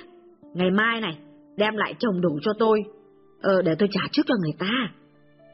Ngày 0.54 0.72
mai 0.72 1.02
này 1.02 1.18
Đem 1.58 1.76
lại 1.76 1.94
chồng 2.00 2.22
đủ 2.22 2.40
cho 2.42 2.52
tôi. 2.60 2.80
Ờ, 3.42 3.62
Để 3.62 3.76
tôi 3.80 3.90
trả 3.92 4.02
trước 4.12 4.22
cho 4.28 4.36
người 4.42 4.54
ta. 4.60 4.70
ờ, 4.70 5.03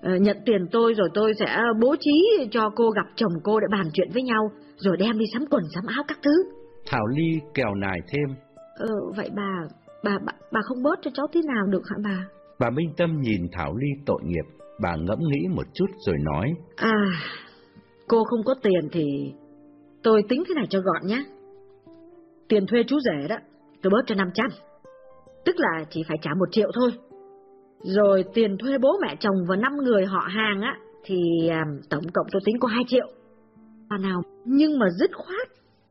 Nhận 0.02 0.38
tiền 0.46 0.68
tôi 0.72 0.94
rồi 0.94 1.10
tôi 1.14 1.34
sẽ 1.40 1.58
bố 1.82 1.96
trí 2.00 2.48
cho 2.52 2.70
cô 2.76 2.90
gặp 2.90 3.06
chồng 3.16 3.32
cô 3.44 3.60
để 3.60 3.68
bàn 3.72 3.86
chuyện 3.94 4.08
với 4.14 4.24
nhau 4.24 4.52
Rồi 4.78 4.98
đem 4.98 5.18
đi 5.18 5.26
sắm 5.34 5.46
quần 5.50 5.64
sắm 5.76 5.84
áo 5.96 6.04
các 6.08 6.18
thứ 6.24 6.32
Thảo 6.88 7.08
Ly 7.08 7.40
kèo 7.54 7.76
nài 7.76 8.00
thêm 8.08 8.36
Ờ, 8.80 8.88
vậy 9.16 9.30
bà, 9.36 9.68
bà, 10.04 10.12
bà, 10.26 10.34
bà 10.52 10.60
không 10.64 10.84
bớt 10.84 11.00
cho 11.02 11.12
cháu 11.14 11.28
tí 11.32 11.40
nào 11.48 11.66
được 11.68 11.82
hả 11.90 11.96
bà? 12.04 12.28
Bà 12.60 12.70
Minh 12.70 12.94
Tâm 12.98 13.22
nhìn 13.22 13.48
Thảo 13.52 13.76
Ly 13.76 13.88
tội 14.06 14.20
nghiệp, 14.24 14.46
bà 14.82 14.96
ngẫm 14.96 15.20
nghĩ 15.20 15.48
một 15.56 15.66
chút 15.74 15.86
rồi 16.06 16.16
nói. 16.20 16.54
À, 16.76 17.06
cô 18.08 18.24
không 18.24 18.44
có 18.46 18.56
tiền 18.64 18.90
thì 18.92 19.06
tôi 20.04 20.24
tính 20.30 20.44
thế 20.48 20.54
này 20.56 20.66
cho 20.70 20.80
gọn 20.80 21.08
nhé. 21.08 21.24
Tiền 22.48 22.66
thuê 22.68 22.84
chú 22.88 23.00
rể 23.00 23.28
đó, 23.28 23.36
tôi 23.82 23.92
bớt 23.92 24.02
cho 24.06 24.16
500. 24.16 24.48
Tức 25.46 25.56
là 25.58 25.86
chỉ 25.90 26.04
phải 26.08 26.18
trả 26.22 26.32
một 26.40 26.48
triệu 26.52 26.72
thôi. 26.76 26.92
Rồi 27.84 28.24
tiền 28.34 28.58
thuê 28.58 28.78
bố 28.78 28.90
mẹ 29.02 29.16
chồng 29.20 29.36
và 29.50 29.56
5 29.56 29.72
người 29.84 30.06
họ 30.06 30.28
hàng 30.28 30.62
á, 30.62 30.78
thì 31.04 31.48
à, 31.50 31.64
tổng 31.90 32.04
cộng 32.14 32.26
tôi 32.32 32.42
tính 32.46 32.56
có 32.60 32.68
2 32.68 32.84
triệu. 32.88 33.08
Bà 33.90 33.98
nào, 33.98 34.22
nhưng 34.46 34.80
mà 34.80 34.86
dứt 35.00 35.12
khoát 35.14 35.48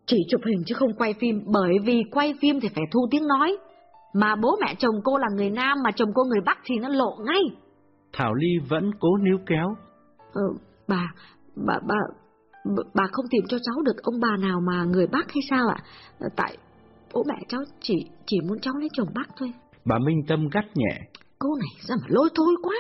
chỉ 0.07 0.17
chụp 0.29 0.41
hình 0.45 0.63
chứ 0.67 0.75
không 0.75 0.95
quay 0.99 1.15
phim 1.21 1.43
bởi 1.53 1.73
vì 1.85 2.03
quay 2.11 2.35
phim 2.41 2.61
thì 2.61 2.69
phải 2.75 2.85
thu 2.93 3.01
tiếng 3.11 3.27
nói. 3.27 3.57
Mà 4.15 4.37
bố 4.37 4.57
mẹ 4.61 4.75
chồng 4.79 4.95
cô 5.05 5.19
là 5.19 5.27
người 5.37 5.51
Nam 5.51 5.79
mà 5.85 5.91
chồng 5.91 6.09
cô 6.15 6.25
người 6.25 6.41
Bắc 6.47 6.59
thì 6.65 6.79
nó 6.79 6.89
lộ 6.89 7.17
ngay. 7.25 7.43
Thảo 8.13 8.35
Ly 8.35 8.59
vẫn 8.69 8.91
cố 9.01 9.09
níu 9.17 9.39
kéo. 9.47 9.75
Ừ, 10.33 10.43
bà, 10.89 11.13
bà, 11.57 11.75
bà, 11.89 11.97
bà 12.95 13.05
không 13.13 13.27
tìm 13.31 13.43
cho 13.49 13.59
cháu 13.63 13.83
được 13.83 14.03
ông 14.03 14.21
bà 14.21 14.37
nào 14.37 14.61
mà 14.61 14.85
người 14.85 15.07
Bắc 15.07 15.27
hay 15.29 15.43
sao 15.51 15.69
ạ? 15.69 15.79
Tại 16.37 16.57
bố 17.13 17.25
mẹ 17.29 17.35
cháu 17.49 17.61
chỉ 17.81 17.95
chỉ 18.27 18.41
muốn 18.49 18.59
cháu 18.59 18.75
lấy 18.75 18.89
chồng 18.93 19.09
Bắc 19.15 19.29
thôi. 19.37 19.53
Bà 19.85 19.99
Minh 19.99 20.23
Tâm 20.29 20.49
gắt 20.53 20.65
nhẹ. 20.75 21.01
Cô 21.39 21.49
này 21.55 21.83
sao 21.89 21.97
mà 22.01 22.07
lôi 22.09 22.29
thôi 22.35 22.55
quá. 22.63 22.77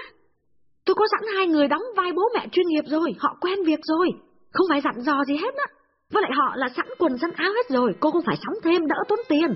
Tôi 0.86 0.94
có 0.94 1.04
sẵn 1.10 1.34
hai 1.36 1.46
người 1.46 1.68
đóng 1.68 1.82
vai 1.96 2.12
bố 2.12 2.22
mẹ 2.34 2.48
chuyên 2.52 2.66
nghiệp 2.66 2.84
rồi, 2.86 3.14
họ 3.18 3.36
quen 3.40 3.58
việc 3.66 3.80
rồi, 3.82 4.08
không 4.52 4.66
phải 4.70 4.80
dặn 4.80 4.94
dò 5.00 5.24
gì 5.24 5.36
hết 5.36 5.54
á. 5.54 5.66
Với 6.12 6.22
lại 6.22 6.32
họ 6.34 6.56
là 6.56 6.68
sẵn 6.76 6.86
quần 6.98 7.18
sẵn 7.18 7.30
áo 7.36 7.50
hết 7.50 7.74
rồi, 7.76 7.94
cô 8.00 8.10
không 8.10 8.22
phải 8.26 8.36
sắm 8.36 8.54
thêm 8.64 8.86
đỡ 8.86 8.96
tốn 9.08 9.18
tiền. 9.28 9.54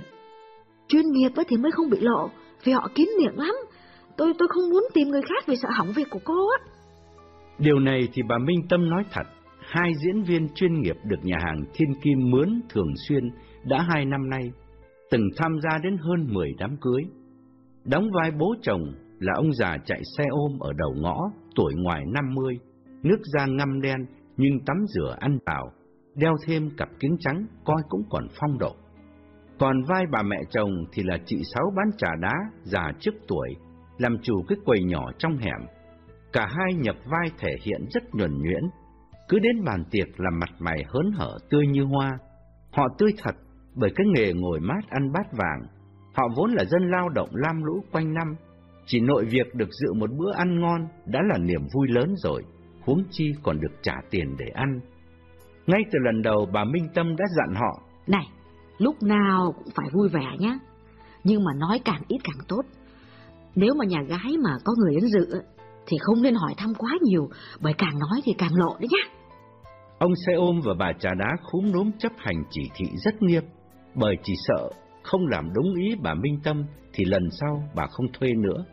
Chuyên 0.89 1.05
nghiệp 1.13 1.31
thì 1.49 1.57
mới 1.57 1.73
không 1.73 1.91
bị 1.91 1.99
lộ, 2.01 2.31
vì 2.65 2.73
họ 2.73 2.89
kín 2.95 3.09
miệng 3.19 3.39
lắm. 3.39 3.55
Tôi 4.17 4.33
tôi 4.39 4.49
không 4.49 4.71
muốn 4.71 4.85
tìm 4.95 5.09
người 5.09 5.23
khác 5.23 5.45
vì 5.47 5.57
sợ 5.57 5.69
hỏng 5.73 5.93
việc 5.97 6.11
của 6.11 6.21
cô 6.25 6.49
á. 6.59 6.59
Điều 7.59 7.79
này 7.79 8.09
thì 8.13 8.23
bà 8.29 8.39
Minh 8.39 8.61
Tâm 8.69 8.91
nói 8.91 9.05
thật. 9.13 9.23
Hai 9.61 9.93
diễn 10.05 10.23
viên 10.23 10.49
chuyên 10.55 10.81
nghiệp 10.81 10.97
được 11.05 11.17
nhà 11.23 11.37
hàng 11.47 11.65
Thiên 11.75 11.89
Kim 12.03 12.31
mướn 12.31 12.61
thường 12.69 12.95
xuyên 13.09 13.31
đã 13.65 13.87
hai 13.89 14.05
năm 14.05 14.31
nay, 14.31 14.43
từng 15.11 15.23
tham 15.37 15.53
gia 15.63 15.79
đến 15.83 15.97
hơn 15.97 16.27
10 16.35 16.49
đám 16.59 16.77
cưới. 16.81 17.03
Đóng 17.85 18.11
vai 18.15 18.31
bố 18.31 18.55
chồng 18.63 18.83
là 19.19 19.33
ông 19.37 19.53
già 19.53 19.77
chạy 19.85 20.01
xe 20.17 20.25
ôm 20.31 20.59
ở 20.61 20.73
đầu 20.73 20.95
ngõ, 20.97 21.17
tuổi 21.55 21.75
ngoài 21.77 22.03
50, 22.07 22.59
nước 23.03 23.19
da 23.25 23.47
ngăm 23.47 23.81
đen 23.81 24.07
nhưng 24.37 24.65
tắm 24.67 24.77
rửa 24.89 25.17
ăn 25.21 25.39
vào, 25.47 25.73
đeo 26.15 26.37
thêm 26.47 26.71
cặp 26.77 26.89
kính 27.01 27.17
trắng 27.21 27.47
coi 27.65 27.83
cũng 27.89 28.03
còn 28.11 28.27
phong 28.41 28.59
độ. 28.59 28.75
Còn 29.59 29.83
vai 29.89 30.05
bà 30.13 30.23
mẹ 30.23 30.37
chồng 30.51 30.71
thì 30.93 31.03
là 31.03 31.19
chị 31.27 31.37
Sáu 31.55 31.73
bán 31.77 31.91
trà 31.99 32.09
đá, 32.21 32.35
già 32.63 32.93
trước 33.01 33.15
tuổi, 33.29 33.49
làm 33.99 34.17
chủ 34.23 34.43
cái 34.49 34.59
quầy 34.65 34.83
nhỏ 34.83 35.13
trong 35.19 35.37
hẻm. 35.37 35.61
Cả 36.33 36.47
hai 36.47 36.75
nhập 36.75 36.97
vai 37.07 37.31
thể 37.39 37.51
hiện 37.65 37.81
rất 37.91 38.03
nhuần 38.15 38.43
nhuyễn, 38.43 38.63
cứ 39.29 39.39
đến 39.39 39.65
bàn 39.65 39.85
tiệc 39.91 40.21
là 40.21 40.31
mặt 40.31 40.51
mày 40.59 40.85
hớn 40.89 41.13
hở 41.13 41.39
tươi 41.51 41.67
như 41.67 41.85
hoa. 41.85 42.19
Họ 42.73 42.89
tươi 42.99 43.13
thật 43.23 43.35
bởi 43.75 43.91
cái 43.97 44.07
nghề 44.07 44.33
ngồi 44.33 44.61
mát 44.61 44.81
ăn 44.89 45.13
bát 45.13 45.27
vàng. 45.33 45.63
Họ 46.15 46.29
vốn 46.37 46.53
là 46.53 46.65
dân 46.65 46.91
lao 46.91 47.09
động 47.09 47.29
lam 47.33 47.63
lũ 47.63 47.85
quanh 47.93 48.15
năm, 48.15 48.37
chỉ 48.87 49.01
nội 49.01 49.25
việc 49.25 49.55
được 49.55 49.69
dự 49.71 49.93
một 49.93 50.11
bữa 50.19 50.33
ăn 50.33 50.61
ngon 50.61 50.87
đã 51.07 51.21
là 51.33 51.39
niềm 51.39 51.61
vui 51.75 51.89
lớn 51.89 52.15
rồi, 52.17 52.43
huống 52.81 53.03
chi 53.11 53.33
còn 53.43 53.61
được 53.61 53.73
trả 53.83 53.95
tiền 54.11 54.37
để 54.39 54.47
ăn. 54.55 54.81
Ngay 55.67 55.81
từ 55.93 55.99
lần 56.05 56.23
đầu 56.23 56.47
bà 56.53 56.65
Minh 56.65 56.89
Tâm 56.95 57.17
đã 57.17 57.25
dặn 57.37 57.55
họ, 57.55 57.83
Này, 58.07 58.27
lúc 58.79 59.03
nào 59.03 59.53
cũng 59.57 59.75
phải 59.75 59.89
vui 59.93 60.09
vẻ 60.09 60.37
nhé, 60.39 60.59
nhưng 61.25 61.45
mà 61.45 61.53
nói 61.59 61.81
càng 61.85 62.03
ít 62.09 62.19
càng 62.25 62.47
tốt. 62.49 62.63
Nếu 63.55 63.75
mà 63.75 63.85
nhà 63.85 64.03
gái 64.09 64.37
mà 64.45 64.51
có 64.65 64.75
người 64.79 64.95
đến 64.95 65.11
dự 65.11 65.43
thì 65.87 65.97
không 66.01 66.23
nên 66.23 66.35
hỏi 66.35 66.55
thăm 66.57 66.75
quá 66.79 66.91
nhiều, 67.03 67.29
bởi 67.61 67.75
càng 67.79 67.99
nói 67.99 68.21
thì 68.25 68.33
càng 68.39 68.55
lộ 68.55 68.77
đấy 68.81 68.89
nhá. 68.91 69.13
Ông 69.99 70.13
xe 70.27 70.33
ôm 70.33 70.61
và 70.65 70.75
bà 70.79 70.93
trà 70.93 71.11
đá 71.15 71.37
khúm 71.43 71.73
núm 71.73 71.91
chấp 71.99 72.13
hành 72.17 72.45
chỉ 72.51 72.71
thị 72.75 72.87
rất 73.05 73.23
nghiêm, 73.23 73.43
bởi 73.95 74.17
chỉ 74.23 74.35
sợ 74.47 74.71
không 75.03 75.27
làm 75.27 75.45
đúng 75.55 75.75
ý 75.75 75.95
bà 76.03 76.15
Minh 76.15 76.39
Tâm 76.45 76.65
thì 76.93 77.05
lần 77.05 77.23
sau 77.41 77.69
bà 77.75 77.87
không 77.87 78.07
thuê 78.13 78.29
nữa. 78.35 78.65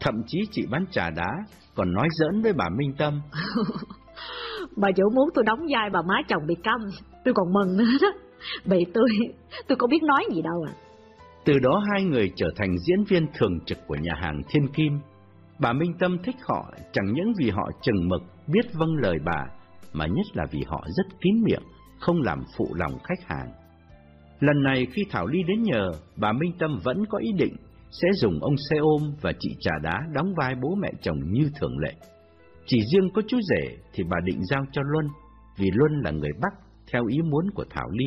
Thậm 0.00 0.14
chí 0.26 0.38
chị 0.50 0.66
bán 0.70 0.84
trà 0.90 1.10
đá 1.10 1.30
còn 1.74 1.92
nói 1.92 2.08
giỡn 2.10 2.42
với 2.42 2.52
bà 2.52 2.68
Minh 2.68 2.92
Tâm. 2.98 3.20
bà 4.76 4.88
chủ 4.96 5.04
muốn 5.14 5.28
tôi 5.34 5.44
đóng 5.44 5.58
vai 5.58 5.90
bà 5.92 6.02
má 6.02 6.14
chồng 6.28 6.42
bị 6.46 6.54
câm, 6.64 6.80
tôi 7.24 7.34
còn 7.34 7.52
mừng 7.52 7.76
nữa 7.76 7.98
đó. 8.02 8.12
Bởi 8.64 8.86
tôi, 8.94 9.08
tôi 9.68 9.76
có 9.76 9.86
biết 9.86 10.02
nói 10.02 10.24
gì 10.34 10.42
đâu 10.42 10.66
à. 10.68 10.72
Từ 11.44 11.58
đó 11.58 11.82
hai 11.92 12.04
người 12.04 12.32
trở 12.36 12.46
thành 12.56 12.78
diễn 12.78 13.04
viên 13.04 13.26
thường 13.34 13.60
trực 13.66 13.78
của 13.86 13.94
nhà 13.94 14.12
hàng 14.20 14.40
Thiên 14.48 14.68
Kim. 14.68 14.98
Bà 15.58 15.72
Minh 15.72 15.92
Tâm 15.98 16.18
thích 16.24 16.36
họ 16.48 16.70
chẳng 16.92 17.12
những 17.12 17.32
vì 17.38 17.50
họ 17.50 17.70
chừng 17.82 18.08
mực, 18.08 18.22
biết 18.46 18.72
vâng 18.72 18.94
lời 18.96 19.18
bà, 19.24 19.44
mà 19.92 20.06
nhất 20.06 20.26
là 20.32 20.46
vì 20.50 20.62
họ 20.66 20.84
rất 20.96 21.20
kín 21.20 21.42
miệng, 21.42 21.62
không 22.00 22.22
làm 22.22 22.42
phụ 22.56 22.74
lòng 22.74 22.92
khách 23.04 23.26
hàng. 23.26 23.48
Lần 24.42 24.62
này 24.62 24.86
khi 24.92 25.02
Thảo 25.10 25.26
Ly 25.26 25.38
đến 25.48 25.62
nhờ, 25.62 25.90
bà 26.16 26.32
Minh 26.32 26.52
Tâm 26.58 26.78
vẫn 26.84 27.04
có 27.08 27.18
ý 27.18 27.32
định 27.38 27.56
sẽ 27.90 28.08
dùng 28.14 28.38
ông 28.40 28.54
xe 28.70 28.76
ôm 28.76 29.02
và 29.20 29.32
chị 29.38 29.56
trà 29.60 29.72
đá 29.82 30.00
đóng 30.14 30.34
vai 30.36 30.54
bố 30.62 30.74
mẹ 30.74 30.88
chồng 31.02 31.18
như 31.30 31.50
thường 31.60 31.78
lệ. 31.78 31.92
Chỉ 32.66 32.80
riêng 32.92 33.10
có 33.14 33.22
chú 33.28 33.38
rể 33.40 33.76
thì 33.94 34.04
bà 34.10 34.16
định 34.24 34.44
giao 34.44 34.64
cho 34.72 34.82
Luân, 34.84 35.06
vì 35.58 35.70
Luân 35.74 35.92
là 36.04 36.10
người 36.10 36.30
Bắc 36.42 36.52
theo 36.92 37.06
ý 37.06 37.18
muốn 37.22 37.50
của 37.54 37.64
Thảo 37.70 37.88
Ly, 37.90 38.06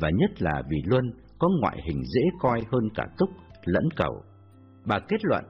và 0.00 0.10
nhất 0.10 0.42
là 0.42 0.62
vì 0.70 0.76
Luân 0.84 1.04
có 1.38 1.48
ngoại 1.60 1.78
hình 1.88 2.02
dễ 2.04 2.22
coi 2.40 2.60
hơn 2.72 2.88
cả 2.94 3.06
Túc 3.18 3.28
lẫn 3.64 3.84
cầu. 3.96 4.22
Bà 4.86 4.98
kết 5.08 5.24
luận. 5.24 5.44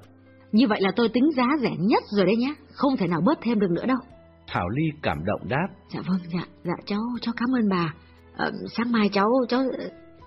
Như 0.53 0.67
vậy 0.69 0.81
là 0.81 0.91
tôi 0.97 1.09
tính 1.09 1.31
giá 1.37 1.47
rẻ 1.63 1.77
nhất 1.79 2.03
rồi 2.17 2.27
đấy 2.27 2.37
nhá, 2.37 2.55
không 2.73 2.97
thể 2.97 3.07
nào 3.07 3.21
bớt 3.21 3.39
thêm 3.43 3.61
được 3.61 3.71
nữa 3.71 3.87
đâu. 3.87 3.99
Thảo 4.47 4.69
Ly 4.69 4.85
cảm 5.03 5.25
động 5.25 5.49
đáp. 5.49 5.69
Dạ 5.95 6.01
vâng, 6.09 6.19
dạ, 6.33 6.47
dạ 6.65 6.75
cháu, 6.87 7.01
cháu 7.21 7.35
cảm 7.37 7.49
ơn 7.59 7.69
bà. 7.71 7.95
À, 8.37 8.51
sáng 8.77 8.93
mai 8.93 9.09
cháu, 9.13 9.29
cháu 9.49 9.63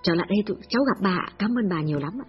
trở 0.02 0.14
lại 0.14 0.26
đây 0.30 0.38
tụi 0.46 0.56
cháu 0.68 0.82
gặp 0.82 1.02
bà, 1.02 1.18
cảm 1.38 1.50
ơn 1.58 1.68
bà 1.68 1.82
nhiều 1.82 1.98
lắm 1.98 2.12
ạ. 2.26 2.28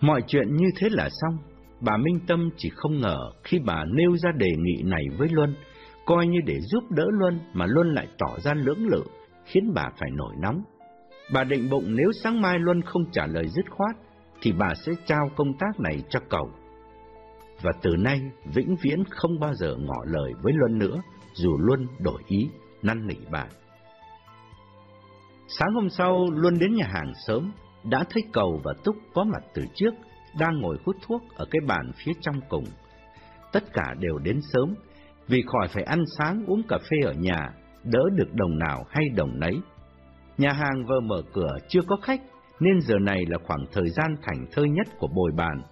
Mọi 0.00 0.22
chuyện 0.26 0.56
như 0.56 0.66
thế 0.78 0.88
là 0.90 1.08
xong, 1.10 1.38
bà 1.80 1.96
Minh 1.96 2.20
Tâm 2.26 2.50
chỉ 2.56 2.70
không 2.74 3.00
ngờ 3.00 3.18
khi 3.44 3.58
bà 3.66 3.84
nêu 3.94 4.16
ra 4.16 4.32
đề 4.36 4.50
nghị 4.58 4.82
này 4.82 5.04
với 5.18 5.28
Luân, 5.32 5.54
coi 6.06 6.26
như 6.26 6.38
để 6.46 6.60
giúp 6.60 6.84
đỡ 6.90 7.04
Luân 7.10 7.40
mà 7.52 7.66
Luân 7.68 7.94
lại 7.94 8.06
tỏ 8.18 8.38
ra 8.38 8.54
lưỡng 8.54 8.86
lự, 8.86 9.02
khiến 9.44 9.72
bà 9.74 9.88
phải 9.98 10.10
nổi 10.10 10.34
nóng. 10.42 10.62
Bà 11.32 11.44
định 11.44 11.70
bụng 11.70 11.84
nếu 11.88 12.12
sáng 12.22 12.40
mai 12.40 12.58
Luân 12.58 12.82
không 12.82 13.02
trả 13.12 13.26
lời 13.26 13.48
dứt 13.48 13.70
khoát, 13.70 13.96
thì 14.42 14.52
bà 14.52 14.74
sẽ 14.74 14.92
trao 15.06 15.30
công 15.36 15.58
tác 15.58 15.80
này 15.80 16.02
cho 16.10 16.20
cậu. 16.28 16.50
Và 17.62 17.72
từ 17.82 17.96
nay, 17.96 18.20
vĩnh 18.54 18.76
viễn 18.82 19.04
không 19.10 19.40
bao 19.40 19.54
giờ 19.54 19.76
ngỏ 19.78 20.04
lời 20.04 20.32
với 20.42 20.52
Luân 20.56 20.78
nữa, 20.78 21.00
dù 21.32 21.58
Luân 21.58 21.86
đổi 21.98 22.22
ý, 22.26 22.48
năn 22.82 23.06
nỉ 23.06 23.16
bà. 23.32 23.46
Sáng 25.50 25.74
hôm 25.74 25.88
sau, 25.90 26.26
Luân 26.30 26.58
đến 26.58 26.74
nhà 26.74 26.86
hàng 26.88 27.12
sớm, 27.26 27.52
đã 27.84 28.04
thấy 28.10 28.22
Cầu 28.32 28.60
và 28.64 28.72
Túc 28.84 28.96
có 29.14 29.24
mặt 29.24 29.42
từ 29.54 29.62
trước, 29.74 29.94
đang 30.38 30.60
ngồi 30.60 30.78
hút 30.84 30.96
thuốc 31.06 31.22
ở 31.36 31.46
cái 31.50 31.60
bàn 31.66 31.90
phía 31.96 32.12
trong 32.20 32.40
cùng. 32.48 32.64
Tất 33.52 33.72
cả 33.72 33.94
đều 33.98 34.18
đến 34.18 34.40
sớm, 34.52 34.74
vì 35.28 35.42
khỏi 35.46 35.68
phải 35.68 35.82
ăn 35.82 36.04
sáng 36.18 36.44
uống 36.46 36.62
cà 36.68 36.78
phê 36.78 36.96
ở 37.04 37.12
nhà, 37.12 37.50
đỡ 37.84 38.00
được 38.16 38.34
đồng 38.34 38.58
nào 38.58 38.84
hay 38.88 39.04
đồng 39.16 39.40
nấy. 39.40 39.60
Nhà 40.38 40.52
hàng 40.52 40.84
vừa 40.88 41.00
mở 41.00 41.22
cửa 41.32 41.56
chưa 41.68 41.80
có 41.86 41.96
khách, 42.02 42.20
nên 42.60 42.80
giờ 42.80 42.94
này 42.98 43.20
là 43.28 43.38
khoảng 43.46 43.64
thời 43.72 43.88
gian 43.88 44.16
thành 44.22 44.46
thơi 44.52 44.68
nhất 44.68 44.86
của 44.98 45.08
bồi 45.14 45.32
bàn. 45.36 45.62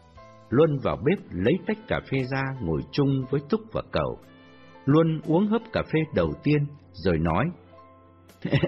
Luân 0.51 0.79
vào 0.83 0.97
bếp 1.05 1.19
lấy 1.31 1.55
tách 1.67 1.79
cà 1.89 2.01
phê 2.11 2.19
ra 2.31 2.43
ngồi 2.61 2.81
chung 2.93 3.25
với 3.31 3.41
Túc 3.49 3.61
và 3.73 3.83
Cầu. 3.93 4.19
Luân 4.85 5.21
uống 5.27 5.47
hớp 5.47 5.63
cà 5.73 5.83
phê 5.83 6.01
đầu 6.15 6.33
tiên, 6.43 6.67
rồi 6.93 7.19
nói, 7.19 7.45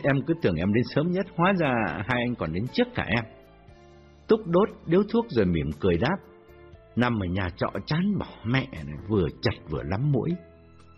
Em 0.03 0.17
cứ 0.27 0.35
tưởng 0.43 0.57
em 0.57 0.73
đến 0.73 0.85
sớm 0.95 1.11
nhất, 1.11 1.27
hóa 1.37 1.53
ra 1.61 1.75
hai 1.89 2.23
anh 2.27 2.35
còn 2.35 2.53
đến 2.53 2.65
trước 2.73 2.89
cả 2.95 3.05
em. 3.09 3.25
Túc 4.29 4.41
đốt 4.47 4.69
điếu 4.87 5.03
thuốc 5.13 5.27
rồi 5.29 5.47
mỉm 5.47 5.71
cười 5.81 5.99
đáp, 5.99 6.17
nằm 6.97 7.13
ở 7.23 7.27
nhà 7.27 7.49
trọ 7.57 7.67
chán 7.87 8.19
bỏ 8.19 8.27
mẹ 8.45 8.67
này, 8.73 8.97
vừa 9.09 9.27
chặt 9.43 9.55
vừa 9.71 9.83
lắm 9.83 10.13
mũi. 10.13 10.31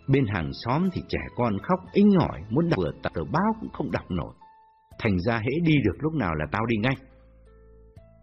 Bên 0.07 0.25
hàng 0.27 0.51
xóm 0.53 0.89
thì 0.93 1.01
trẻ 1.09 1.19
con 1.35 1.57
khóc 1.59 1.79
inh 1.93 2.11
ỏi, 2.19 2.41
muốn 2.49 2.69
đọc 2.69 2.77
vừa 2.77 2.91
tập 3.03 3.11
tờ 3.15 3.23
báo 3.23 3.55
cũng 3.59 3.69
không 3.73 3.91
đọc 3.91 4.11
nổi. 4.11 4.33
Thành 4.99 5.19
ra 5.19 5.37
hễ 5.37 5.59
đi 5.63 5.73
được 5.85 5.97
lúc 5.99 6.13
nào 6.13 6.35
là 6.35 6.45
tao 6.51 6.65
đi 6.65 6.75
ngay. 6.77 6.95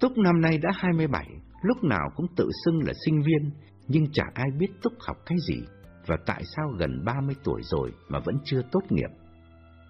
Túc 0.00 0.18
năm 0.18 0.40
nay 0.40 0.58
đã 0.58 0.70
27, 0.74 1.26
lúc 1.62 1.84
nào 1.84 2.10
cũng 2.16 2.26
tự 2.36 2.48
xưng 2.64 2.78
là 2.86 2.92
sinh 3.04 3.22
viên, 3.22 3.50
nhưng 3.88 4.12
chả 4.12 4.24
ai 4.34 4.46
biết 4.58 4.68
Túc 4.82 4.92
học 5.00 5.16
cái 5.26 5.38
gì 5.48 5.62
và 6.06 6.16
tại 6.26 6.42
sao 6.56 6.68
gần 6.78 7.04
30 7.04 7.34
tuổi 7.44 7.60
rồi 7.62 7.92
mà 8.08 8.18
vẫn 8.24 8.34
chưa 8.44 8.62
tốt 8.72 8.80
nghiệp. 8.90 9.10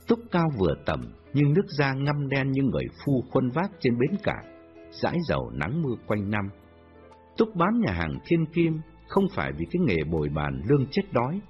Túc 0.09 0.19
cao 0.31 0.47
vừa 0.59 0.75
tầm, 0.87 1.01
nhưng 1.33 1.53
nước 1.53 1.67
da 1.79 1.93
ngăm 1.93 2.29
đen 2.29 2.51
như 2.51 2.63
người 2.63 2.85
phu 3.05 3.25
khuân 3.31 3.51
vác 3.51 3.71
trên 3.81 3.99
bến 3.99 4.19
cảng, 4.23 4.45
dãi 4.91 5.17
dầu 5.29 5.51
nắng 5.55 5.83
mưa 5.83 5.95
quanh 6.07 6.31
năm. 6.31 6.49
Túc 7.37 7.55
bán 7.55 7.81
nhà 7.81 7.93
hàng 7.93 8.19
thiên 8.27 8.47
kim 8.47 8.81
không 9.09 9.25
phải 9.35 9.53
vì 9.53 9.67
cái 9.71 9.81
nghề 9.87 10.05
bồi 10.11 10.29
bàn 10.29 10.63
lương 10.69 10.87
chết 10.91 11.03
đói, 11.13 11.41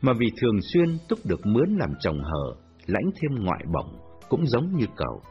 mà 0.00 0.12
vì 0.18 0.26
thường 0.40 0.60
xuyên 0.72 0.98
Túc 1.08 1.18
được 1.24 1.46
mướn 1.46 1.76
làm 1.78 1.90
chồng 2.00 2.18
hờ, 2.22 2.54
lãnh 2.86 3.10
thêm 3.14 3.44
ngoại 3.44 3.64
bổng, 3.74 3.98
cũng 4.28 4.46
giống 4.46 4.76
như 4.76 4.86
cậu. 4.96 5.22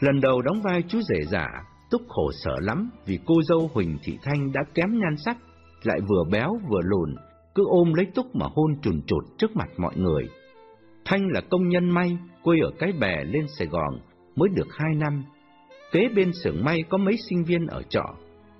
Lần 0.00 0.20
đầu 0.20 0.42
đóng 0.42 0.62
vai 0.62 0.82
chú 0.88 1.00
rể 1.00 1.22
giả, 1.30 1.46
Túc 1.90 2.02
khổ 2.08 2.30
sở 2.44 2.56
lắm 2.60 2.90
vì 3.06 3.18
cô 3.26 3.34
dâu 3.42 3.70
Huỳnh 3.74 3.98
Thị 4.02 4.18
Thanh 4.22 4.52
đã 4.52 4.60
kém 4.74 4.90
nhan 4.90 5.16
sắc, 5.24 5.36
lại 5.82 6.00
vừa 6.08 6.24
béo 6.30 6.58
vừa 6.68 6.80
lùn, 6.82 7.14
cứ 7.54 7.64
ôm 7.66 7.94
lấy 7.94 8.06
Túc 8.14 8.36
mà 8.36 8.46
hôn 8.54 8.80
chùn 8.82 9.02
chụt 9.06 9.24
trước 9.38 9.56
mặt 9.56 9.68
mọi 9.76 9.96
người. 9.96 10.28
Thanh 11.04 11.28
là 11.28 11.40
công 11.50 11.68
nhân 11.68 11.90
may, 11.90 12.18
quê 12.42 12.58
ở 12.64 12.70
cái 12.78 12.92
bè 12.92 13.24
lên 13.24 13.46
Sài 13.58 13.66
Gòn, 13.66 13.98
mới 14.36 14.48
được 14.54 14.68
hai 14.70 14.94
năm. 14.94 15.24
Kế 15.92 16.08
bên 16.16 16.32
xưởng 16.32 16.64
may 16.64 16.82
có 16.88 16.98
mấy 16.98 17.16
sinh 17.28 17.44
viên 17.44 17.66
ở 17.66 17.82
trọ, 17.82 18.04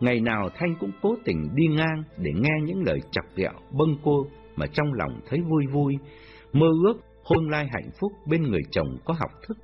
ngày 0.00 0.20
nào 0.20 0.48
Thanh 0.54 0.74
cũng 0.80 0.90
cố 1.02 1.16
tình 1.24 1.48
đi 1.54 1.66
ngang 1.66 2.02
để 2.18 2.30
nghe 2.34 2.54
những 2.64 2.82
lời 2.86 3.00
chọc 3.10 3.24
ghẹo 3.36 3.52
bâng 3.78 3.96
cô 4.04 4.26
mà 4.56 4.66
trong 4.66 4.92
lòng 4.92 5.20
thấy 5.28 5.40
vui 5.50 5.66
vui, 5.72 5.94
mơ 6.52 6.66
ước 6.84 6.94
hôn 7.24 7.50
lai 7.50 7.68
hạnh 7.72 7.90
phúc 8.00 8.12
bên 8.26 8.42
người 8.42 8.62
chồng 8.70 8.96
có 9.04 9.14
học 9.14 9.30
thức. 9.48 9.56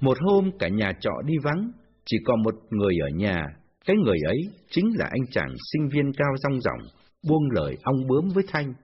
Một 0.00 0.18
hôm 0.20 0.50
cả 0.58 0.68
nhà 0.68 0.92
trọ 1.00 1.12
đi 1.24 1.34
vắng, 1.42 1.70
chỉ 2.04 2.16
còn 2.24 2.42
một 2.42 2.54
người 2.70 2.94
ở 3.00 3.08
nhà, 3.16 3.46
cái 3.86 3.96
người 3.96 4.18
ấy 4.26 4.38
chính 4.70 4.90
là 4.98 5.06
anh 5.10 5.26
chàng 5.30 5.54
sinh 5.72 5.88
viên 5.88 6.12
cao 6.12 6.34
rong 6.36 6.60
ròng, 6.60 6.88
buông 7.28 7.50
lời 7.50 7.76
ong 7.82 8.06
bướm 8.08 8.28
với 8.34 8.44
Thanh. 8.48 8.74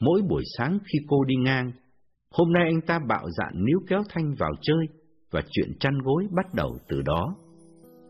Mỗi 0.00 0.22
buổi 0.28 0.42
sáng 0.58 0.78
khi 0.92 0.98
cô 1.08 1.24
đi 1.24 1.34
ngang, 1.34 1.72
hôm 2.34 2.52
nay 2.52 2.64
anh 2.64 2.80
ta 2.80 2.98
bạo 3.08 3.30
dạn 3.30 3.64
níu 3.64 3.78
kéo 3.88 4.02
Thanh 4.08 4.34
vào 4.38 4.50
chơi, 4.62 4.86
và 5.30 5.42
chuyện 5.50 5.78
chăn 5.80 5.98
gối 6.04 6.26
bắt 6.30 6.54
đầu 6.54 6.78
từ 6.88 7.02
đó. 7.02 7.36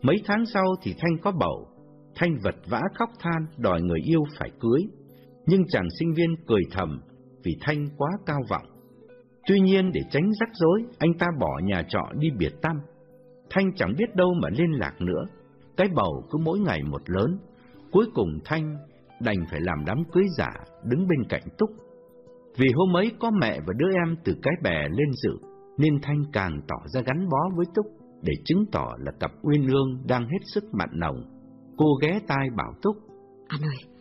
Mấy 0.01 0.15
tháng 0.25 0.45
sau 0.45 0.65
thì 0.81 0.95
Thanh 0.97 1.17
có 1.21 1.31
bầu, 1.31 1.67
Thanh 2.15 2.37
vật 2.43 2.55
vã 2.69 2.81
khóc 2.95 3.09
than 3.19 3.45
đòi 3.57 3.81
người 3.81 3.99
yêu 4.05 4.21
phải 4.37 4.49
cưới, 4.59 4.81
nhưng 5.45 5.61
chàng 5.67 5.87
sinh 5.99 6.13
viên 6.13 6.35
cười 6.47 6.61
thầm 6.71 7.01
vì 7.43 7.51
Thanh 7.61 7.87
quá 7.97 8.09
cao 8.25 8.39
vọng. 8.49 8.65
Tuy 9.47 9.59
nhiên 9.59 9.91
để 9.93 10.01
tránh 10.11 10.31
rắc 10.39 10.49
rối, 10.53 10.83
anh 10.99 11.13
ta 11.19 11.27
bỏ 11.39 11.59
nhà 11.63 11.85
trọ 11.87 12.03
đi 12.19 12.27
biệt 12.37 12.53
tâm. 12.61 12.75
Thanh 13.49 13.75
chẳng 13.75 13.93
biết 13.97 14.15
đâu 14.15 14.33
mà 14.41 14.49
liên 14.49 14.71
lạc 14.71 15.01
nữa. 15.01 15.23
Cái 15.77 15.87
bầu 15.95 16.23
cứ 16.31 16.37
mỗi 16.37 16.59
ngày 16.59 16.83
một 16.83 17.01
lớn. 17.05 17.37
Cuối 17.91 18.05
cùng 18.13 18.39
Thanh 18.45 18.77
đành 19.21 19.37
phải 19.51 19.61
làm 19.61 19.85
đám 19.85 19.97
cưới 20.11 20.23
giả 20.37 20.49
đứng 20.83 21.07
bên 21.07 21.23
cạnh 21.29 21.43
Túc. 21.57 21.69
Vì 22.57 22.67
hôm 22.75 22.95
ấy 22.95 23.11
có 23.19 23.31
mẹ 23.41 23.59
và 23.67 23.73
đứa 23.77 23.87
em 24.05 24.15
từ 24.23 24.33
cái 24.41 24.53
bè 24.63 24.87
lên 24.89 25.11
dự, 25.11 25.31
nên 25.77 25.99
Thanh 26.01 26.23
càng 26.33 26.61
tỏ 26.67 26.75
ra 26.93 27.01
gắn 27.05 27.29
bó 27.29 27.49
với 27.55 27.65
Túc 27.75 27.85
để 28.21 28.33
chứng 28.45 28.65
tỏ 28.71 28.87
là 28.99 29.11
cặp 29.19 29.31
uyên 29.41 29.67
ương 29.67 30.03
đang 30.07 30.23
hết 30.23 30.39
sức 30.53 30.63
mặn 30.73 30.89
nồng. 30.93 31.15
Cô 31.77 31.85
ghé 32.01 32.19
tai 32.27 32.47
bảo 32.57 32.73
Túc. 32.81 32.95
Anh 33.47 33.61
ơi, 33.61 33.91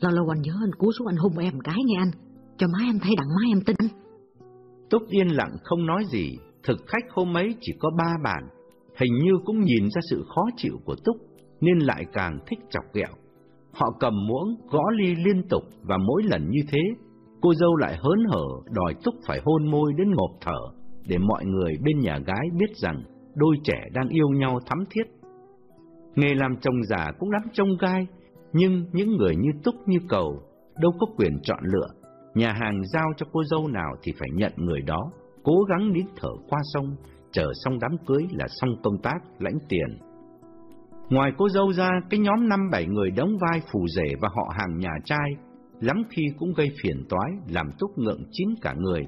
lâu 0.00 0.12
lâu 0.12 0.28
anh 0.28 0.42
nhớ 0.42 0.52
anh 0.62 0.74
cú 0.78 0.92
xuống 0.92 1.06
anh 1.06 1.16
hôn 1.16 1.38
em 1.38 1.60
cái 1.64 1.76
nghe 1.84 1.96
anh, 1.98 2.10
cho 2.56 2.66
má 2.66 2.78
em 2.84 2.98
thấy 2.98 3.14
đặng 3.16 3.28
má 3.28 3.42
em 3.52 3.60
tin 3.66 3.76
anh. 3.78 3.88
Túc 4.90 5.02
yên 5.08 5.28
lặng 5.28 5.56
không 5.64 5.86
nói 5.86 6.04
gì, 6.12 6.36
thực 6.62 6.78
khách 6.86 7.04
hôm 7.10 7.36
ấy 7.36 7.54
chỉ 7.60 7.72
có 7.78 7.90
ba 7.98 8.14
bàn, 8.24 8.48
hình 8.96 9.12
như 9.24 9.32
cũng 9.44 9.60
nhìn 9.60 9.82
ra 9.82 10.00
sự 10.10 10.24
khó 10.34 10.46
chịu 10.56 10.74
của 10.84 10.94
Túc, 11.04 11.16
nên 11.60 11.78
lại 11.78 12.04
càng 12.12 12.38
thích 12.46 12.58
chọc 12.70 12.84
ghẹo. 12.94 13.14
Họ 13.72 13.86
cầm 14.00 14.12
muỗng, 14.28 14.68
gõ 14.70 14.82
ly 14.98 15.14
liên 15.14 15.42
tục 15.50 15.62
và 15.82 15.96
mỗi 15.96 16.22
lần 16.24 16.50
như 16.50 16.60
thế, 16.68 16.80
cô 17.42 17.54
dâu 17.54 17.76
lại 17.76 17.96
hớn 17.96 18.18
hở 18.28 18.46
đòi 18.70 18.94
Túc 19.04 19.14
phải 19.26 19.40
hôn 19.44 19.70
môi 19.70 19.92
đến 19.96 20.10
ngộp 20.10 20.30
thở, 20.40 20.60
để 21.08 21.18
mọi 21.18 21.44
người 21.44 21.72
bên 21.84 21.98
nhà 22.00 22.18
gái 22.18 22.46
biết 22.58 22.76
rằng 22.76 23.02
đôi 23.34 23.56
trẻ 23.64 23.88
đang 23.92 24.08
yêu 24.08 24.28
nhau 24.28 24.58
thắm 24.66 24.78
thiết. 24.90 25.04
Nghề 26.14 26.34
làm 26.34 26.56
chồng 26.60 26.82
giả 26.82 27.12
cũng 27.18 27.30
lắm 27.30 27.42
trông 27.52 27.68
gai, 27.80 28.06
nhưng 28.52 28.84
những 28.92 29.16
người 29.16 29.36
như 29.36 29.50
Túc 29.64 29.74
như 29.86 29.98
cầu 30.08 30.42
đâu 30.80 30.92
có 31.00 31.06
quyền 31.16 31.38
chọn 31.42 31.60
lựa. 31.62 31.88
Nhà 32.34 32.52
hàng 32.52 32.82
giao 32.84 33.06
cho 33.16 33.26
cô 33.32 33.44
dâu 33.44 33.68
nào 33.68 33.94
thì 34.02 34.12
phải 34.18 34.28
nhận 34.34 34.52
người 34.56 34.80
đó, 34.80 35.10
cố 35.42 35.62
gắng 35.68 35.92
nín 35.92 36.06
thở 36.16 36.28
qua 36.48 36.58
sông, 36.74 36.96
chờ 37.30 37.52
xong 37.64 37.78
đám 37.80 37.90
cưới 38.06 38.26
là 38.30 38.46
xong 38.48 38.70
công 38.82 38.98
tác, 39.02 39.18
lãnh 39.38 39.58
tiền. 39.68 39.98
Ngoài 41.10 41.32
cô 41.38 41.48
dâu 41.48 41.72
ra, 41.72 41.88
cái 42.10 42.20
nhóm 42.20 42.48
năm 42.48 42.60
bảy 42.72 42.86
người 42.86 43.10
đóng 43.10 43.30
vai 43.40 43.60
phù 43.72 43.86
rể 43.96 44.14
và 44.20 44.28
họ 44.28 44.52
hàng 44.58 44.78
nhà 44.78 44.92
trai, 45.04 45.30
lắm 45.80 46.02
khi 46.10 46.22
cũng 46.38 46.52
gây 46.52 46.68
phiền 46.82 47.04
toái, 47.08 47.30
làm 47.48 47.70
túc 47.78 47.98
ngượng 47.98 48.22
chín 48.30 48.48
cả 48.62 48.74
người. 48.78 49.06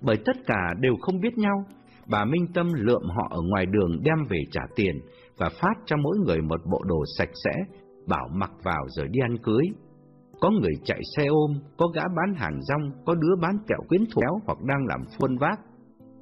Bởi 0.00 0.16
tất 0.24 0.36
cả 0.46 0.74
đều 0.80 0.96
không 1.00 1.20
biết 1.20 1.38
nhau, 1.38 1.64
bà 2.10 2.24
Minh 2.24 2.46
Tâm 2.54 2.66
lượm 2.72 3.02
họ 3.02 3.28
ở 3.30 3.40
ngoài 3.42 3.66
đường 3.66 4.02
đem 4.02 4.24
về 4.30 4.38
trả 4.50 4.62
tiền 4.76 5.00
và 5.36 5.48
phát 5.48 5.74
cho 5.86 5.96
mỗi 5.96 6.18
người 6.18 6.40
một 6.40 6.60
bộ 6.70 6.82
đồ 6.88 7.04
sạch 7.18 7.30
sẽ, 7.44 7.50
bảo 8.06 8.28
mặc 8.34 8.50
vào 8.62 8.86
rồi 8.88 9.08
đi 9.10 9.20
ăn 9.22 9.38
cưới. 9.42 9.64
Có 10.40 10.50
người 10.50 10.72
chạy 10.84 11.00
xe 11.16 11.26
ôm, 11.26 11.50
có 11.76 11.86
gã 11.94 12.02
bán 12.02 12.34
hàng 12.36 12.62
rong, 12.62 12.90
có 13.06 13.14
đứa 13.14 13.36
bán 13.42 13.58
kẹo 13.68 13.78
quyến 13.88 14.02
thuộc 14.14 14.42
hoặc 14.46 14.58
đang 14.64 14.86
làm 14.86 15.00
khuôn 15.18 15.38
vác. 15.38 15.60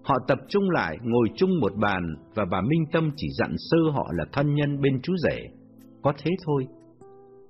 Họ 0.03 0.17
tập 0.29 0.39
trung 0.49 0.71
lại, 0.71 0.97
ngồi 1.03 1.29
chung 1.37 1.51
một 1.61 1.73
bàn 1.77 2.03
và 2.35 2.45
bà 2.51 2.61
Minh 2.61 2.85
Tâm 2.93 3.11
chỉ 3.17 3.29
dặn 3.39 3.55
sơ 3.59 3.79
họ 3.93 4.07
là 4.13 4.25
thân 4.33 4.55
nhân 4.55 4.81
bên 4.81 5.01
chú 5.03 5.13
rể. 5.17 5.39
Có 6.03 6.13
thế 6.23 6.31
thôi. 6.47 6.67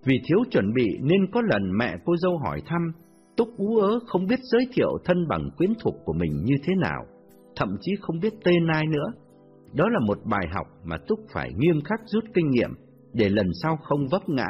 Vì 0.04 0.20
thiếu 0.24 0.38
chuẩn 0.50 0.74
bị 0.74 0.86
nên 1.02 1.30
có 1.32 1.40
lần 1.40 1.78
mẹ 1.78 1.96
cô 2.04 2.16
dâu 2.16 2.38
hỏi 2.38 2.62
thăm, 2.66 2.92
Túc 3.36 3.48
ú 3.56 3.78
ớ 3.78 3.98
không 4.06 4.26
biết 4.26 4.40
giới 4.42 4.66
thiệu 4.72 4.98
thân 5.04 5.28
bằng 5.28 5.50
quyến 5.56 5.72
thuộc 5.82 5.94
của 6.04 6.12
mình 6.12 6.44
như 6.44 6.54
thế 6.64 6.72
nào, 6.80 7.04
thậm 7.56 7.68
chí 7.80 7.92
không 8.00 8.20
biết 8.20 8.32
tên 8.44 8.66
ai 8.74 8.86
nữa. 8.86 9.12
Đó 9.72 9.84
là 9.88 9.98
một 10.06 10.18
bài 10.24 10.46
học 10.54 10.66
mà 10.84 10.96
Túc 11.08 11.18
phải 11.32 11.50
nghiêm 11.56 11.80
khắc 11.84 12.00
rút 12.06 12.24
kinh 12.34 12.50
nghiệm 12.50 12.70
để 13.12 13.28
lần 13.28 13.46
sau 13.62 13.76
không 13.82 14.08
vấp 14.10 14.28
ngã. 14.28 14.46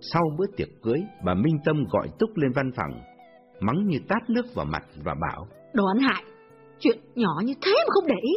Sau 0.00 0.22
bữa 0.38 0.46
tiệc 0.56 0.68
cưới, 0.82 1.00
bà 1.24 1.34
Minh 1.34 1.58
Tâm 1.64 1.84
gọi 1.92 2.08
Túc 2.18 2.36
lên 2.36 2.52
văn 2.52 2.70
phòng, 2.76 3.00
mắng 3.60 3.86
như 3.86 3.98
tát 4.08 4.30
nước 4.30 4.54
vào 4.54 4.66
mặt 4.66 4.84
và 5.04 5.14
bảo 5.20 5.48
Đồ 5.74 5.84
ăn 5.86 5.98
hại, 5.98 6.22
chuyện 6.78 6.98
nhỏ 7.14 7.40
như 7.44 7.54
thế 7.62 7.72
mà 7.86 7.90
không 7.90 8.06
để 8.06 8.14
ý. 8.22 8.34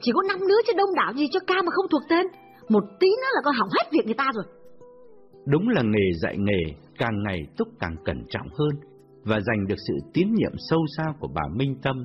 Chỉ 0.00 0.12
có 0.14 0.22
năm 0.28 0.38
đứa 0.48 0.60
chứ 0.66 0.72
đông 0.76 0.94
đảo 0.94 1.12
gì 1.16 1.26
cho 1.32 1.40
ca 1.46 1.54
mà 1.54 1.70
không 1.70 1.86
thuộc 1.90 2.02
tên. 2.10 2.26
Một 2.68 2.84
tí 3.00 3.08
nữa 3.08 3.30
là 3.34 3.40
con 3.44 3.54
hỏng 3.54 3.68
hết 3.78 3.90
việc 3.92 4.04
người 4.06 4.14
ta 4.14 4.30
rồi. 4.34 4.44
Đúng 5.46 5.68
là 5.68 5.82
nghề 5.82 6.12
dạy 6.22 6.36
nghề, 6.38 6.74
càng 6.98 7.22
ngày 7.22 7.46
Túc 7.56 7.68
càng 7.80 7.96
cẩn 8.04 8.24
trọng 8.28 8.48
hơn 8.48 8.70
và 9.24 9.40
giành 9.40 9.66
được 9.68 9.78
sự 9.88 9.94
tín 10.14 10.28
nhiệm 10.34 10.52
sâu 10.70 10.80
xa 10.96 11.04
của 11.20 11.28
bà 11.34 11.42
Minh 11.56 11.76
Tâm. 11.82 12.04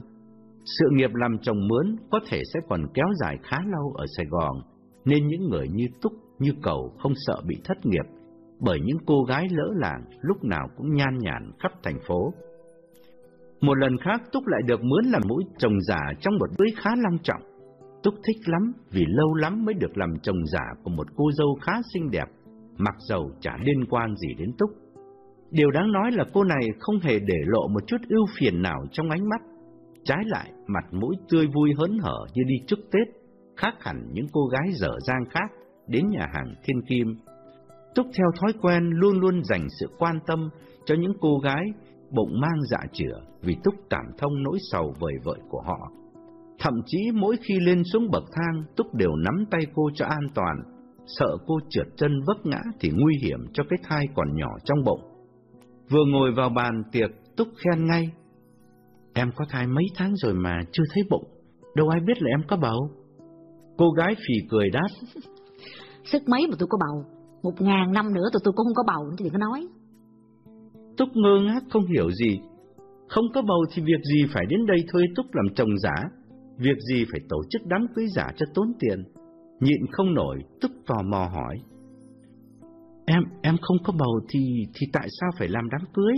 Sự 0.66 0.86
nghiệp 0.92 1.10
làm 1.14 1.38
chồng 1.42 1.68
mướn 1.68 1.96
có 2.12 2.20
thể 2.30 2.42
sẽ 2.54 2.60
còn 2.70 2.82
kéo 2.94 3.08
dài 3.22 3.38
khá 3.44 3.58
lâu 3.72 3.94
ở 3.96 4.06
Sài 4.18 4.26
Gòn, 4.26 4.62
nên 5.06 5.28
những 5.28 5.50
người 5.50 5.68
như 5.68 5.86
Túc, 6.02 6.14
như 6.40 6.52
Cầu 6.64 6.94
không 7.00 7.14
sợ 7.16 7.42
bị 7.48 7.56
thất 7.64 7.86
nghiệp, 7.86 8.06
bởi 8.60 8.80
những 8.84 8.98
cô 9.06 9.24
gái 9.24 9.48
lỡ 9.52 9.74
làng 9.76 10.02
lúc 10.22 10.44
nào 10.44 10.68
cũng 10.78 10.94
nhan 10.94 11.18
nhản 11.18 11.52
khắp 11.60 11.72
thành 11.84 12.00
phố. 12.08 12.34
Một 13.62 13.78
lần 13.78 13.98
khác 13.98 14.22
Túc 14.32 14.48
lại 14.48 14.62
được 14.68 14.84
mướn 14.84 15.06
làm 15.12 15.22
mũi 15.28 15.44
chồng 15.58 15.82
giả 15.82 16.02
trong 16.20 16.34
một 16.40 16.50
bữa 16.58 16.66
khá 16.78 16.90
long 16.96 17.18
trọng. 17.24 17.42
Túc 18.04 18.14
thích 18.28 18.38
lắm 18.46 18.72
vì 18.92 19.06
lâu 19.08 19.34
lắm 19.34 19.66
mới 19.66 19.74
được 19.74 19.98
làm 19.98 20.20
chồng 20.22 20.46
giả 20.46 20.66
của 20.84 20.90
một 20.90 21.08
cô 21.16 21.32
dâu 21.32 21.58
khá 21.62 21.74
xinh 21.94 22.12
đẹp, 22.12 22.28
mặc 22.78 22.96
dầu 23.00 23.32
chả 23.42 23.58
liên 23.62 23.86
quan 23.90 24.16
gì 24.16 24.34
đến 24.38 24.52
Túc. 24.58 24.70
Điều 25.52 25.72
đáng 25.72 25.92
nói 25.92 26.12
là 26.12 26.24
cô 26.34 26.44
này 26.44 26.62
không 26.80 27.00
hề 27.00 27.20
để 27.20 27.38
lộ 27.46 27.68
một 27.68 27.88
chút 27.88 27.98
ưu 28.10 28.26
phiền 28.40 28.62
nào 28.62 28.86
trong 28.92 29.10
ánh 29.10 29.30
mắt. 29.30 29.42
Trái 30.04 30.24
lại, 30.26 30.52
mặt 30.68 30.86
mũi 30.92 31.16
tươi 31.30 31.48
vui 31.48 31.74
hớn 31.78 31.98
hở 32.00 32.18
như 32.34 32.44
đi 32.44 32.56
chúc 32.68 32.80
Tết, 32.92 33.08
khác 33.58 33.74
hẳn 33.80 34.10
những 34.14 34.28
cô 34.32 34.46
gái 34.46 34.74
dở 34.74 34.92
dang 35.08 35.26
khác 35.30 35.52
đến 35.88 36.10
nhà 36.10 36.28
hàng 36.34 36.54
Thiên 36.64 36.82
Kim. 36.90 37.16
Túc 37.96 38.06
theo 38.18 38.28
thói 38.42 38.54
quen 38.62 38.90
luôn 38.90 39.20
luôn 39.20 39.44
dành 39.44 39.68
sự 39.80 39.88
quan 40.00 40.20
tâm 40.28 40.50
cho 40.86 40.96
những 40.96 41.14
cô 41.22 41.38
gái 41.44 41.64
bụng 42.12 42.40
mang 42.42 42.62
dạ 42.72 42.80
chữa 42.94 43.22
vì 43.42 43.56
Túc 43.64 43.76
cảm 43.90 44.06
thông 44.18 44.44
nỗi 44.44 44.58
sầu 44.72 44.94
vời 45.00 45.14
vợi 45.24 45.40
của 45.50 45.62
họ. 45.62 45.92
Thậm 46.60 46.74
chí 46.86 46.98
mỗi 47.14 47.38
khi 47.42 47.60
lên 47.60 47.84
xuống 47.94 48.08
bậc 48.12 48.24
thang, 48.32 48.64
Túc 48.76 48.94
đều 48.94 49.16
nắm 49.16 49.46
tay 49.52 49.62
cô 49.74 49.90
cho 49.94 50.06
an 50.06 50.28
toàn, 50.36 50.56
sợ 51.08 51.38
cô 51.48 51.60
trượt 51.70 51.88
chân 51.98 52.12
vấp 52.28 52.46
ngã 52.46 52.62
thì 52.80 52.90
nguy 52.90 53.14
hiểm 53.24 53.40
cho 53.54 53.64
cái 53.70 53.80
thai 53.84 54.06
còn 54.16 54.28
nhỏ 54.36 54.50
trong 54.64 54.84
bụng. 54.86 55.02
Vừa 55.90 56.06
ngồi 56.12 56.32
vào 56.32 56.50
bàn 56.50 56.84
tiệc, 56.92 57.10
Túc 57.38 57.48
khen 57.58 57.86
ngay. 57.86 58.12
Em 59.14 59.32
có 59.36 59.46
thai 59.50 59.68
mấy 59.68 59.86
tháng 59.96 60.16
rồi 60.16 60.34
mà 60.34 60.60
chưa 60.72 60.84
thấy 60.94 61.04
bụng, 61.10 61.24
đâu 61.76 61.90
ai 61.90 62.00
biết 62.00 62.22
là 62.22 62.30
em 62.30 62.42
có 62.48 62.58
bầu. 62.58 62.90
Cô 63.78 63.92
gái 63.92 64.16
phì 64.16 64.48
cười 64.50 64.70
đáp. 64.70 64.88
Sức 66.12 66.22
mấy 66.28 66.48
mà 66.48 66.56
tôi 66.60 66.68
có 66.72 66.78
bầu, 66.78 67.06
một 67.44 67.62
ngàn 67.62 67.92
năm 67.92 68.14
nữa 68.14 68.30
tụi 68.34 68.42
tôi 68.44 68.54
cũng 68.56 68.66
không 68.66 68.76
có 68.76 68.84
bầu, 68.88 69.16
thì 69.18 69.24
đừng 69.24 69.34
có 69.34 69.38
nói. 69.38 69.68
Túc 70.98 71.10
ngơ 71.14 71.40
ngác 71.42 71.64
không 71.70 71.86
hiểu 71.86 72.12
gì. 72.12 72.40
Không 73.08 73.26
có 73.34 73.42
bầu 73.42 73.66
thì 73.74 73.82
việc 73.82 74.02
gì 74.14 74.26
phải 74.34 74.46
đến 74.50 74.66
đây 74.66 74.78
thuê 74.92 75.02
Túc 75.16 75.26
làm 75.34 75.56
chồng 75.56 75.78
giả, 75.78 75.96
việc 76.58 76.78
gì 76.90 77.06
phải 77.12 77.20
tổ 77.30 77.38
chức 77.50 77.62
đám 77.66 77.88
cưới 77.96 78.06
giả 78.16 78.28
cho 78.36 78.46
tốn 78.54 78.74
tiền. 78.80 79.04
Nhịn 79.66 79.86
không 79.92 80.14
nổi, 80.14 80.38
Túc 80.62 80.72
tò 80.86 80.96
mò 81.12 81.30
hỏi. 81.34 81.56
Em, 83.06 83.24
em 83.42 83.56
không 83.62 83.78
có 83.84 83.94
bầu 84.00 84.20
thì, 84.30 84.40
thì 84.74 84.88
tại 84.94 85.08
sao 85.20 85.30
phải 85.40 85.48
làm 85.48 85.70
đám 85.72 85.82
cưới? 85.94 86.14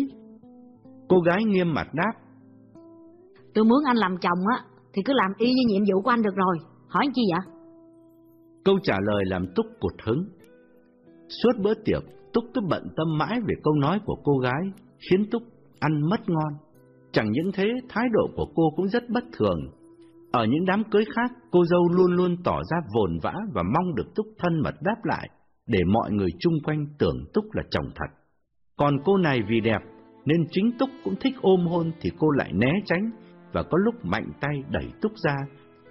Cô 1.10 1.20
gái 1.20 1.44
nghiêm 1.44 1.74
mặt 1.74 1.88
đáp. 1.94 2.12
Tôi 3.54 3.66
muốn 3.66 3.84
anh 3.86 3.98
làm 3.98 4.18
chồng 4.22 4.40
á, 4.58 4.64
thì 4.94 5.02
cứ 5.06 5.14
làm 5.14 5.32
y 5.38 5.54
như 5.54 5.64
nhiệm 5.68 5.82
vụ 5.82 6.02
của 6.02 6.10
anh 6.10 6.22
được 6.22 6.36
rồi. 6.36 6.58
Hỏi 6.88 7.04
anh 7.08 7.14
chi 7.14 7.22
vậy? 7.32 7.54
Câu 8.66 8.76
trả 8.84 8.98
lời 9.02 9.24
làm 9.26 9.46
Túc 9.56 9.66
cụt 9.80 9.94
hứng. 10.04 10.24
Suốt 11.30 11.52
bữa 11.64 11.74
tiệc, 11.86 12.04
Túc 12.34 12.44
cứ 12.54 12.62
bận 12.70 12.88
tâm 12.98 13.18
mãi 13.18 13.40
về 13.48 13.56
câu 13.64 13.74
nói 13.74 14.00
của 14.06 14.16
cô 14.24 14.38
gái, 14.38 14.62
khiến 15.10 15.26
Túc 15.32 15.44
ăn 15.80 16.10
mất 16.10 16.30
ngon. 16.30 16.54
Chẳng 17.12 17.32
những 17.32 17.52
thế, 17.54 17.68
thái 17.90 18.06
độ 18.12 18.28
của 18.36 18.46
cô 18.56 18.64
cũng 18.76 18.88
rất 18.88 19.04
bất 19.10 19.24
thường. 19.38 19.60
Ở 20.32 20.46
những 20.46 20.66
đám 20.66 20.84
cưới 20.92 21.06
khác, 21.16 21.32
cô 21.52 21.66
dâu 21.66 21.88
luôn 21.92 22.12
luôn 22.16 22.36
tỏ 22.44 22.62
ra 22.72 22.78
vồn 22.94 23.20
vã 23.24 23.34
và 23.54 23.64
mong 23.64 23.96
được 23.96 24.16
Túc 24.16 24.26
thân 24.38 24.62
mật 24.64 24.76
đáp 24.82 24.96
lại, 25.04 25.30
để 25.68 25.80
mọi 25.94 26.12
người 26.12 26.30
chung 26.40 26.54
quanh 26.64 26.86
tưởng 27.00 27.26
Túc 27.34 27.46
là 27.54 27.64
chồng 27.72 27.90
thật. 27.96 28.16
Còn 28.78 28.98
cô 29.06 29.18
này 29.18 29.42
vì 29.50 29.60
đẹp, 29.62 29.80
nên 30.26 30.38
chính 30.52 30.72
Túc 30.80 30.90
cũng 31.04 31.16
thích 31.20 31.34
ôm 31.42 31.68
hôn 31.68 31.92
thì 32.02 32.10
cô 32.20 32.30
lại 32.30 32.52
né 32.54 32.72
tránh, 32.86 33.12
và 33.54 33.64
có 33.64 33.78
lúc 33.86 34.06
mạnh 34.06 34.32
tay 34.42 34.64
đẩy 34.70 34.86
Túc 35.02 35.12
ra, 35.16 35.36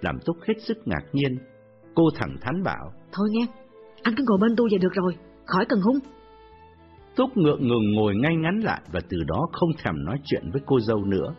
làm 0.01 0.15
Túc 0.25 0.37
hết 0.47 0.53
sức 0.59 0.77
ngạc 0.85 1.03
nhiên. 1.13 1.37
Cô 1.95 2.03
thẳng 2.15 2.35
thắn 2.41 2.63
bảo, 2.63 2.91
Thôi 3.11 3.27
nghe, 3.31 3.45
anh 4.03 4.13
cứ 4.17 4.23
ngồi 4.27 4.37
bên 4.41 4.55
tôi 4.57 4.67
vậy 4.71 4.79
được 4.79 4.93
rồi, 4.93 5.13
khỏi 5.45 5.65
cần 5.69 5.79
hung. 5.81 5.99
Túc 7.15 7.37
ngượng 7.37 7.67
ngừng 7.67 7.91
ngồi 7.95 8.15
ngay 8.15 8.35
ngắn 8.35 8.59
lại 8.59 8.81
và 8.91 8.99
từ 9.09 9.17
đó 9.27 9.47
không 9.51 9.69
thèm 9.83 10.05
nói 10.05 10.17
chuyện 10.25 10.43
với 10.51 10.61
cô 10.65 10.79
dâu 10.79 11.05
nữa. 11.05 11.35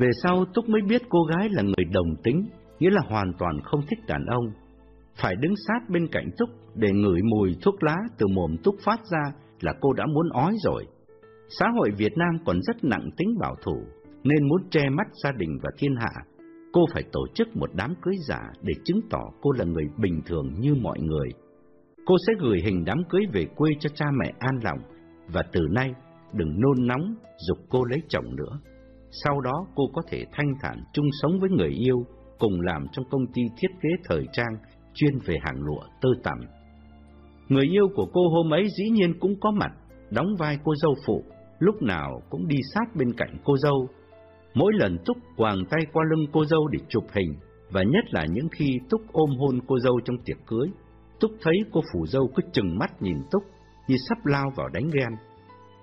Về 0.00 0.10
sau 0.22 0.44
Túc 0.54 0.68
mới 0.68 0.80
biết 0.88 1.02
cô 1.08 1.22
gái 1.22 1.48
là 1.50 1.62
người 1.62 1.84
đồng 1.92 2.16
tính, 2.24 2.48
nghĩa 2.78 2.90
là 2.90 3.00
hoàn 3.08 3.32
toàn 3.38 3.60
không 3.64 3.80
thích 3.88 3.98
đàn 4.06 4.26
ông. 4.26 4.44
Phải 5.22 5.36
đứng 5.36 5.54
sát 5.56 5.90
bên 5.90 6.06
cạnh 6.12 6.30
Túc 6.38 6.48
để 6.74 6.92
ngửi 6.92 7.20
mùi 7.22 7.56
thuốc 7.62 7.82
lá 7.82 7.96
từ 8.18 8.26
mồm 8.26 8.56
Túc 8.64 8.74
phát 8.84 9.00
ra 9.10 9.32
là 9.60 9.72
cô 9.80 9.92
đã 9.92 10.06
muốn 10.06 10.28
ói 10.28 10.54
rồi. 10.64 10.86
Xã 11.58 11.66
hội 11.78 11.90
Việt 11.96 12.12
Nam 12.16 12.44
còn 12.44 12.62
rất 12.62 12.84
nặng 12.84 13.10
tính 13.16 13.38
bảo 13.40 13.54
thủ, 13.62 13.82
nên 14.24 14.48
muốn 14.48 14.62
che 14.70 14.88
mắt 14.88 15.06
gia 15.22 15.32
đình 15.32 15.58
và 15.62 15.70
thiên 15.78 15.96
hạ. 15.96 16.12
Cô 16.72 16.80
phải 16.92 17.02
tổ 17.12 17.26
chức 17.34 17.56
một 17.56 17.70
đám 17.74 17.94
cưới 18.02 18.14
giả 18.28 18.40
để 18.62 18.74
chứng 18.84 19.00
tỏ 19.10 19.22
cô 19.42 19.52
là 19.52 19.64
người 19.64 19.84
bình 19.98 20.20
thường 20.26 20.54
như 20.60 20.74
mọi 20.74 20.98
người. 21.00 21.28
Cô 22.06 22.14
sẽ 22.26 22.32
gửi 22.40 22.58
hình 22.64 22.84
đám 22.84 22.98
cưới 23.08 23.22
về 23.32 23.46
quê 23.56 23.70
cho 23.80 23.90
cha 23.94 24.06
mẹ 24.18 24.32
an 24.38 24.58
lòng, 24.62 24.78
và 25.32 25.42
từ 25.52 25.60
nay 25.70 25.94
đừng 26.32 26.60
nôn 26.60 26.86
nóng 26.86 27.14
dục 27.48 27.58
cô 27.68 27.84
lấy 27.84 27.98
chồng 28.08 28.36
nữa 28.36 28.69
sau 29.10 29.40
đó 29.40 29.66
cô 29.74 29.84
có 29.94 30.02
thể 30.08 30.24
thanh 30.32 30.54
thản 30.60 30.76
chung 30.92 31.06
sống 31.22 31.40
với 31.40 31.50
người 31.50 31.70
yêu, 31.70 32.06
cùng 32.38 32.60
làm 32.60 32.86
trong 32.92 33.04
công 33.10 33.26
ty 33.34 33.42
thiết 33.56 33.68
kế 33.82 33.88
thời 34.04 34.26
trang 34.32 34.56
chuyên 34.94 35.18
về 35.24 35.36
hàng 35.42 35.62
lụa 35.62 35.82
tơ 36.00 36.08
tằm. 36.22 36.38
Người 37.48 37.64
yêu 37.64 37.88
của 37.94 38.06
cô 38.12 38.28
hôm 38.28 38.54
ấy 38.54 38.66
dĩ 38.78 38.90
nhiên 38.90 39.20
cũng 39.20 39.40
có 39.40 39.50
mặt, 39.50 39.72
đóng 40.10 40.36
vai 40.38 40.58
cô 40.64 40.74
dâu 40.76 40.94
phụ, 41.06 41.24
lúc 41.58 41.82
nào 41.82 42.22
cũng 42.30 42.48
đi 42.48 42.56
sát 42.74 42.96
bên 42.96 43.12
cạnh 43.12 43.36
cô 43.44 43.56
dâu. 43.56 43.88
Mỗi 44.54 44.72
lần 44.74 44.98
Túc 45.04 45.16
quàng 45.36 45.64
tay 45.70 45.80
qua 45.92 46.04
lưng 46.10 46.26
cô 46.32 46.44
dâu 46.44 46.68
để 46.68 46.78
chụp 46.88 47.04
hình, 47.12 47.34
và 47.70 47.82
nhất 47.82 48.04
là 48.10 48.26
những 48.32 48.48
khi 48.52 48.78
Túc 48.90 49.00
ôm 49.12 49.30
hôn 49.38 49.60
cô 49.66 49.78
dâu 49.78 50.00
trong 50.04 50.16
tiệc 50.24 50.36
cưới, 50.46 50.68
Túc 51.20 51.30
thấy 51.42 51.54
cô 51.72 51.80
phủ 51.92 52.06
dâu 52.06 52.28
cứ 52.34 52.42
chừng 52.52 52.78
mắt 52.78 53.02
nhìn 53.02 53.16
Túc 53.30 53.42
như 53.88 53.96
sắp 54.08 54.26
lao 54.26 54.52
vào 54.56 54.68
đánh 54.68 54.90
ghen. 54.92 55.12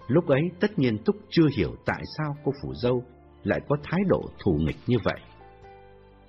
Lúc 0.07 0.27
ấy 0.27 0.41
tất 0.59 0.79
nhiên 0.79 0.97
Túc 1.05 1.15
chưa 1.29 1.47
hiểu 1.57 1.75
tại 1.85 2.03
sao 2.17 2.35
cô 2.43 2.51
phủ 2.63 2.73
dâu 2.73 3.03
lại 3.47 3.59
có 3.69 3.75
thái 3.83 3.99
độ 4.07 4.21
thù 4.43 4.51
nghịch 4.59 4.77
như 4.87 4.97
vậy. 5.03 5.19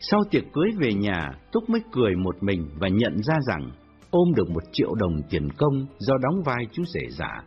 Sau 0.00 0.20
tiệc 0.30 0.44
cưới 0.52 0.70
về 0.78 0.94
nhà, 0.94 1.30
Túc 1.52 1.70
mới 1.70 1.80
cười 1.92 2.16
một 2.16 2.36
mình 2.40 2.68
và 2.80 2.88
nhận 2.88 3.22
ra 3.22 3.34
rằng 3.46 3.70
ôm 4.10 4.34
được 4.36 4.50
một 4.50 4.62
triệu 4.72 4.94
đồng 4.94 5.22
tiền 5.30 5.48
công 5.58 5.86
do 5.98 6.14
đóng 6.22 6.42
vai 6.44 6.64
chú 6.72 6.82
rể 6.84 7.08
giả, 7.10 7.42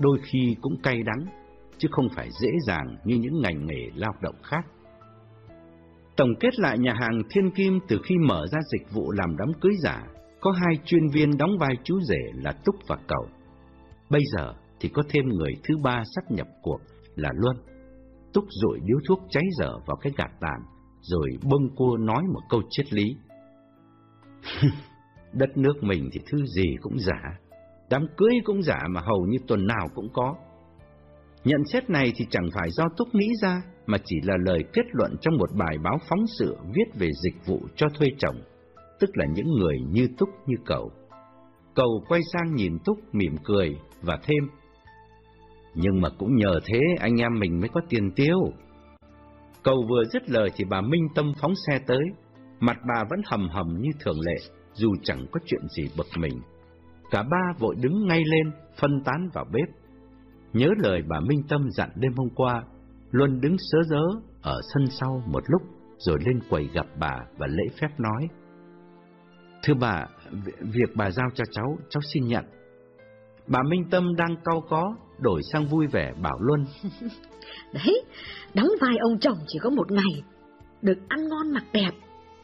đôi 0.00 0.18
khi 0.22 0.56
cũng 0.60 0.76
cay 0.82 1.02
đắng, 1.02 1.26
chứ 1.78 1.88
không 1.90 2.08
phải 2.16 2.28
dễ 2.40 2.50
dàng 2.66 2.96
như 3.04 3.16
những 3.16 3.40
ngành 3.42 3.66
nghề 3.66 3.90
lao 3.94 4.12
động 4.22 4.36
khác. 4.42 4.66
Tổng 6.16 6.34
kết 6.40 6.58
lại 6.58 6.78
nhà 6.78 6.94
hàng 7.00 7.22
Thiên 7.30 7.50
Kim 7.50 7.78
từ 7.88 8.00
khi 8.04 8.14
mở 8.18 8.46
ra 8.52 8.58
dịch 8.72 8.92
vụ 8.92 9.10
làm 9.10 9.36
đám 9.38 9.52
cưới 9.60 9.72
giả, 9.82 10.02
có 10.40 10.50
hai 10.50 10.78
chuyên 10.84 11.08
viên 11.08 11.38
đóng 11.38 11.58
vai 11.58 11.74
chú 11.84 12.00
rể 12.00 12.20
là 12.34 12.52
Túc 12.64 12.74
và 12.88 12.96
Cầu. 13.06 13.26
Bây 14.10 14.22
giờ 14.36 14.52
thì 14.80 14.88
có 14.88 15.02
thêm 15.08 15.24
người 15.28 15.52
thứ 15.68 15.76
ba 15.82 16.02
sắp 16.14 16.30
nhập 16.30 16.46
cuộc 16.62 16.78
là 17.16 17.30
Luân. 17.34 17.56
Túc 18.36 18.44
rội 18.50 18.80
điếu 18.84 18.98
thuốc 19.08 19.20
cháy 19.30 19.42
dở 19.58 19.78
vào 19.86 19.96
cái 19.96 20.12
gạt 20.16 20.30
tàn, 20.40 20.60
rồi 21.00 21.30
bâng 21.50 21.68
cua 21.76 21.96
nói 21.96 22.22
một 22.32 22.40
câu 22.48 22.62
triết 22.70 22.92
lý. 22.92 23.16
Đất 25.32 25.56
nước 25.56 25.82
mình 25.82 26.08
thì 26.12 26.20
thứ 26.30 26.38
gì 26.46 26.76
cũng 26.80 26.98
giả, 26.98 27.38
đám 27.90 28.06
cưới 28.16 28.30
cũng 28.44 28.62
giả 28.62 28.78
mà 28.90 29.00
hầu 29.00 29.26
như 29.26 29.38
tuần 29.48 29.66
nào 29.66 29.86
cũng 29.94 30.08
có. 30.12 30.34
Nhận 31.44 31.64
xét 31.72 31.90
này 31.90 32.12
thì 32.16 32.26
chẳng 32.30 32.48
phải 32.54 32.70
do 32.70 32.84
Túc 32.96 33.14
nghĩ 33.14 33.28
ra, 33.42 33.62
mà 33.86 33.98
chỉ 34.04 34.16
là 34.22 34.34
lời 34.46 34.64
kết 34.72 34.84
luận 34.92 35.16
trong 35.20 35.36
một 35.36 35.50
bài 35.58 35.78
báo 35.84 35.98
phóng 36.08 36.26
sự 36.38 36.56
viết 36.74 36.98
về 36.98 37.10
dịch 37.24 37.46
vụ 37.46 37.60
cho 37.76 37.86
thuê 37.98 38.08
chồng, 38.18 38.36
tức 39.00 39.10
là 39.14 39.26
những 39.34 39.48
người 39.58 39.76
như 39.90 40.08
Túc 40.18 40.28
như 40.46 40.56
cậu. 40.64 40.90
Cậu 41.74 42.04
quay 42.08 42.20
sang 42.32 42.54
nhìn 42.54 42.78
Túc 42.84 42.98
mỉm 43.12 43.36
cười 43.44 43.76
và 44.02 44.18
thêm. 44.22 44.48
Nhưng 45.78 46.00
mà 46.00 46.08
cũng 46.18 46.36
nhờ 46.36 46.60
thế 46.66 46.80
anh 47.00 47.20
em 47.20 47.38
mình 47.38 47.60
mới 47.60 47.68
có 47.68 47.80
tiền 47.88 48.10
tiêu. 48.16 48.38
Cầu 49.62 49.84
vừa 49.88 50.04
dứt 50.04 50.30
lời 50.30 50.50
thì 50.56 50.64
bà 50.70 50.80
Minh 50.80 51.08
Tâm 51.14 51.32
phóng 51.40 51.52
xe 51.66 51.78
tới, 51.86 52.02
mặt 52.60 52.76
bà 52.88 53.04
vẫn 53.10 53.20
hầm 53.26 53.48
hầm 53.48 53.66
như 53.80 53.90
thường 54.00 54.20
lệ, 54.20 54.36
dù 54.72 54.94
chẳng 55.02 55.26
có 55.32 55.40
chuyện 55.46 55.60
gì 55.68 55.82
bực 55.96 56.06
mình. 56.18 56.40
Cả 57.10 57.22
ba 57.22 57.52
vội 57.58 57.74
đứng 57.80 58.06
ngay 58.06 58.22
lên, 58.24 58.52
phân 58.80 59.02
tán 59.04 59.28
vào 59.34 59.44
bếp. 59.52 59.68
Nhớ 60.52 60.68
lời 60.78 61.02
bà 61.08 61.20
Minh 61.20 61.42
Tâm 61.48 61.70
dặn 61.70 61.88
đêm 61.96 62.12
hôm 62.16 62.28
qua, 62.34 62.62
Luân 63.10 63.40
đứng 63.40 63.56
sớ 63.58 63.78
dớ 63.86 64.02
ở 64.42 64.60
sân 64.74 64.86
sau 64.86 65.22
một 65.26 65.42
lúc, 65.46 65.62
rồi 65.98 66.18
lên 66.26 66.40
quầy 66.50 66.68
gặp 66.74 66.86
bà 66.98 67.18
và 67.38 67.46
lễ 67.46 67.64
phép 67.80 67.88
nói. 67.98 68.28
Thưa 69.62 69.74
bà, 69.80 70.06
việc 70.60 70.90
bà 70.94 71.10
giao 71.10 71.26
cho 71.34 71.44
cháu, 71.50 71.78
cháu 71.88 72.00
xin 72.12 72.24
nhận. 72.24 72.44
Bà 73.46 73.62
Minh 73.70 73.84
Tâm 73.90 74.16
đang 74.16 74.36
cau 74.44 74.60
có, 74.68 74.96
đổi 75.18 75.40
sang 75.52 75.66
vui 75.66 75.86
vẻ 75.86 76.12
bảo 76.22 76.38
Luân. 76.40 76.64
Đấy, 77.72 78.04
đóng 78.54 78.68
vai 78.80 78.96
ông 79.00 79.18
chồng 79.18 79.38
chỉ 79.46 79.58
có 79.62 79.70
một 79.70 79.92
ngày, 79.92 80.22
được 80.82 80.98
ăn 81.08 81.28
ngon 81.28 81.52
mặc 81.52 81.64
đẹp, 81.72 81.90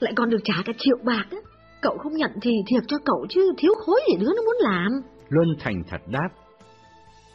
lại 0.00 0.12
còn 0.16 0.30
được 0.30 0.40
trả 0.44 0.54
cả 0.64 0.72
triệu 0.78 0.96
bạc 1.04 1.26
á. 1.30 1.38
Cậu 1.82 1.98
không 1.98 2.12
nhận 2.12 2.30
thì 2.42 2.50
thiệt 2.66 2.82
cho 2.86 2.96
cậu 3.04 3.26
chứ 3.28 3.52
thiếu 3.58 3.72
khối 3.86 4.00
gì 4.08 4.16
đứa 4.16 4.32
nó 4.36 4.42
muốn 4.42 4.56
làm. 4.60 4.90
Luân 5.28 5.48
thành 5.60 5.82
thật 5.88 6.00
đáp. 6.06 6.28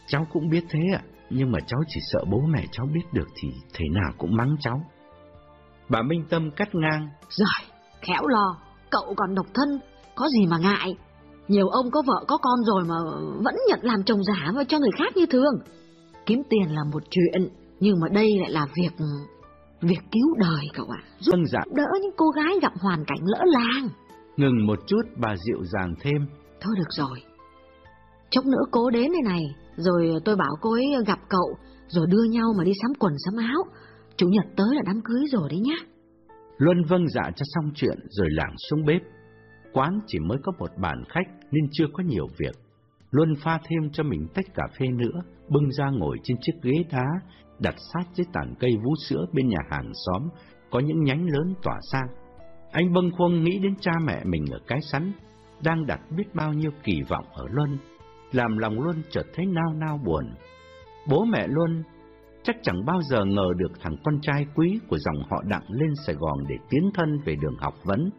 Cháu 0.08 0.28
cũng 0.32 0.50
biết 0.50 0.64
thế 0.70 0.80
ạ, 0.94 1.02
nhưng 1.30 1.52
mà 1.52 1.60
cháu 1.68 1.80
chỉ 1.88 2.00
sợ 2.12 2.20
bố 2.32 2.42
mẹ 2.48 2.66
cháu 2.72 2.86
biết 2.94 3.06
được 3.14 3.28
thì 3.42 3.50
thế 3.74 3.86
nào 3.92 4.12
cũng 4.18 4.36
mắng 4.36 4.56
cháu. 4.60 4.82
Bà 5.90 6.02
Minh 6.02 6.26
Tâm 6.30 6.52
cắt 6.52 6.76
ngang. 6.76 7.10
Rồi, 7.30 7.70
khéo 8.02 8.28
lo, 8.28 8.58
cậu 8.90 9.14
còn 9.18 9.36
độc 9.36 9.46
thân, 9.54 9.80
có 10.16 10.28
gì 10.30 10.46
mà 10.46 10.58
ngại. 10.58 10.96
Nhiều 11.48 11.68
ông 11.68 11.92
có 11.92 12.04
vợ 12.08 12.26
có 12.28 12.38
con 12.38 12.60
rồi 12.64 12.84
mà 12.88 12.96
vẫn 13.44 13.56
nhận 13.68 13.80
làm 13.82 14.04
chồng 14.04 14.24
giả 14.24 14.52
và 14.56 14.64
cho 14.64 14.80
người 14.80 14.92
khác 14.98 15.18
như 15.18 15.26
thường. 15.26 15.54
Kiếm 16.26 16.42
tiền 16.50 16.76
là 16.76 16.84
một 16.94 17.04
chuyện, 17.10 17.50
nhưng 17.80 17.96
mà 18.02 18.08
đây 18.14 18.38
lại 18.40 18.52
là 18.52 18.66
việc... 18.76 19.06
việc 19.82 20.00
cứu 20.12 20.36
đời 20.40 20.66
cậu 20.74 20.86
ạ. 20.90 21.02
Giúp 21.20 21.32
Vâng 21.32 21.46
dạ. 21.46 21.60
đỡ 21.76 21.86
những 22.02 22.14
cô 22.18 22.30
gái 22.30 22.60
gặp 22.62 22.74
hoàn 22.82 23.06
cảnh 23.06 23.20
lỡ 23.22 23.44
làng. 23.46 23.90
Ngừng 24.38 24.68
một 24.68 24.80
chút 24.88 25.02
bà 25.22 25.36
dịu 25.36 25.66
dàng 25.74 25.94
thêm. 26.02 26.28
Thôi 26.62 26.76
được 26.78 26.90
rồi. 26.90 27.24
Chốc 28.30 28.46
nữa 28.46 28.64
cố 28.72 28.90
đến 28.90 29.12
đây 29.12 29.22
này, 29.26 29.44
rồi 29.76 30.14
tôi 30.26 30.36
bảo 30.36 30.52
cô 30.62 30.74
ấy 30.74 30.86
gặp 31.08 31.20
cậu, 31.30 31.58
rồi 31.88 32.06
đưa 32.10 32.24
nhau 32.24 32.54
mà 32.58 32.64
đi 32.64 32.72
sắm 32.82 32.92
quần 33.00 33.14
sắm 33.26 33.34
áo. 33.38 33.64
Chủ 34.18 34.28
nhật 34.28 34.46
tới 34.58 34.68
là 34.76 34.82
đám 34.86 35.02
cưới 35.02 35.24
rồi 35.32 35.50
đấy 35.50 35.60
nhá. 35.60 35.76
Luân 36.58 36.78
vâng 36.90 37.08
dạ 37.08 37.32
cho 37.36 37.44
xong 37.54 37.72
chuyện 37.76 37.98
rồi 38.10 38.28
lảng 38.32 38.56
xuống 38.70 38.86
bếp. 38.86 39.02
Quán 39.78 40.00
chỉ 40.08 40.20
mới 40.20 40.38
có 40.44 40.52
một 40.60 40.70
bàn 40.78 41.04
khách 41.10 41.28
nên 41.52 41.68
chưa 41.72 41.86
có 41.94 42.04
nhiều 42.04 42.28
việc. 42.38 42.56
Luân 43.12 43.36
pha 43.44 43.60
thêm 43.64 43.90
cho 43.92 44.04
mình 44.04 44.28
tách 44.34 44.46
cà 44.54 44.64
phê 44.80 44.88
nữa, 44.88 45.22
bưng 45.50 45.72
ra 45.72 45.90
ngồi 45.90 46.18
trên 46.24 46.38
chiếc 46.42 46.54
ghế 46.62 46.84
đá, 46.92 47.06
đặt 47.60 47.76
sát 47.94 48.04
dưới 48.14 48.26
tàn 48.34 48.56
cây 48.60 48.72
vú 48.84 48.96
sữa 49.08 49.26
bên 49.34 49.48
nhà 49.48 49.58
hàng 49.70 49.92
xóm, 49.94 50.30
có 50.72 50.80
những 50.80 51.04
nhánh 51.04 51.26
lớn 51.26 51.54
tỏa 51.64 51.80
sang. 51.92 52.08
Anh 52.72 52.94
bâng 52.94 53.12
khuâng 53.18 53.44
nghĩ 53.44 53.60
đến 53.60 53.76
cha 53.82 53.92
mẹ 54.06 54.24
mình 54.26 54.46
ở 54.52 54.60
cái 54.68 54.80
sắn, 54.82 55.12
đang 55.64 55.86
đặt 55.86 56.00
biết 56.18 56.36
bao 56.36 56.54
nhiêu 56.54 56.72
kỳ 56.84 57.02
vọng 57.10 57.26
ở 57.34 57.46
Luân, 57.52 57.78
làm 58.32 58.58
lòng 58.58 58.82
Luân 58.82 59.02
chợt 59.10 59.26
thấy 59.34 59.46
nao 59.46 59.74
nao 59.74 60.00
buồn. 60.06 60.26
Bố 61.10 61.26
mẹ 61.26 61.48
Luân 61.48 61.84
chắc 62.44 62.56
chẳng 62.64 62.86
bao 62.86 63.02
giờ 63.02 63.26
ngờ 63.26 63.48
được 63.58 63.72
thằng 63.80 63.96
con 64.04 64.20
trai 64.22 64.46
quý 64.56 64.80
của 64.90 64.98
dòng 64.98 65.18
họ 65.30 65.44
đặng 65.48 65.66
lên 65.70 65.90
Sài 66.06 66.16
Gòn 66.16 66.38
để 66.50 66.56
tiến 66.70 66.92
thân 66.94 67.20
về 67.26 67.36
đường 67.42 67.58
học 67.60 67.74
vấn, 67.84 68.10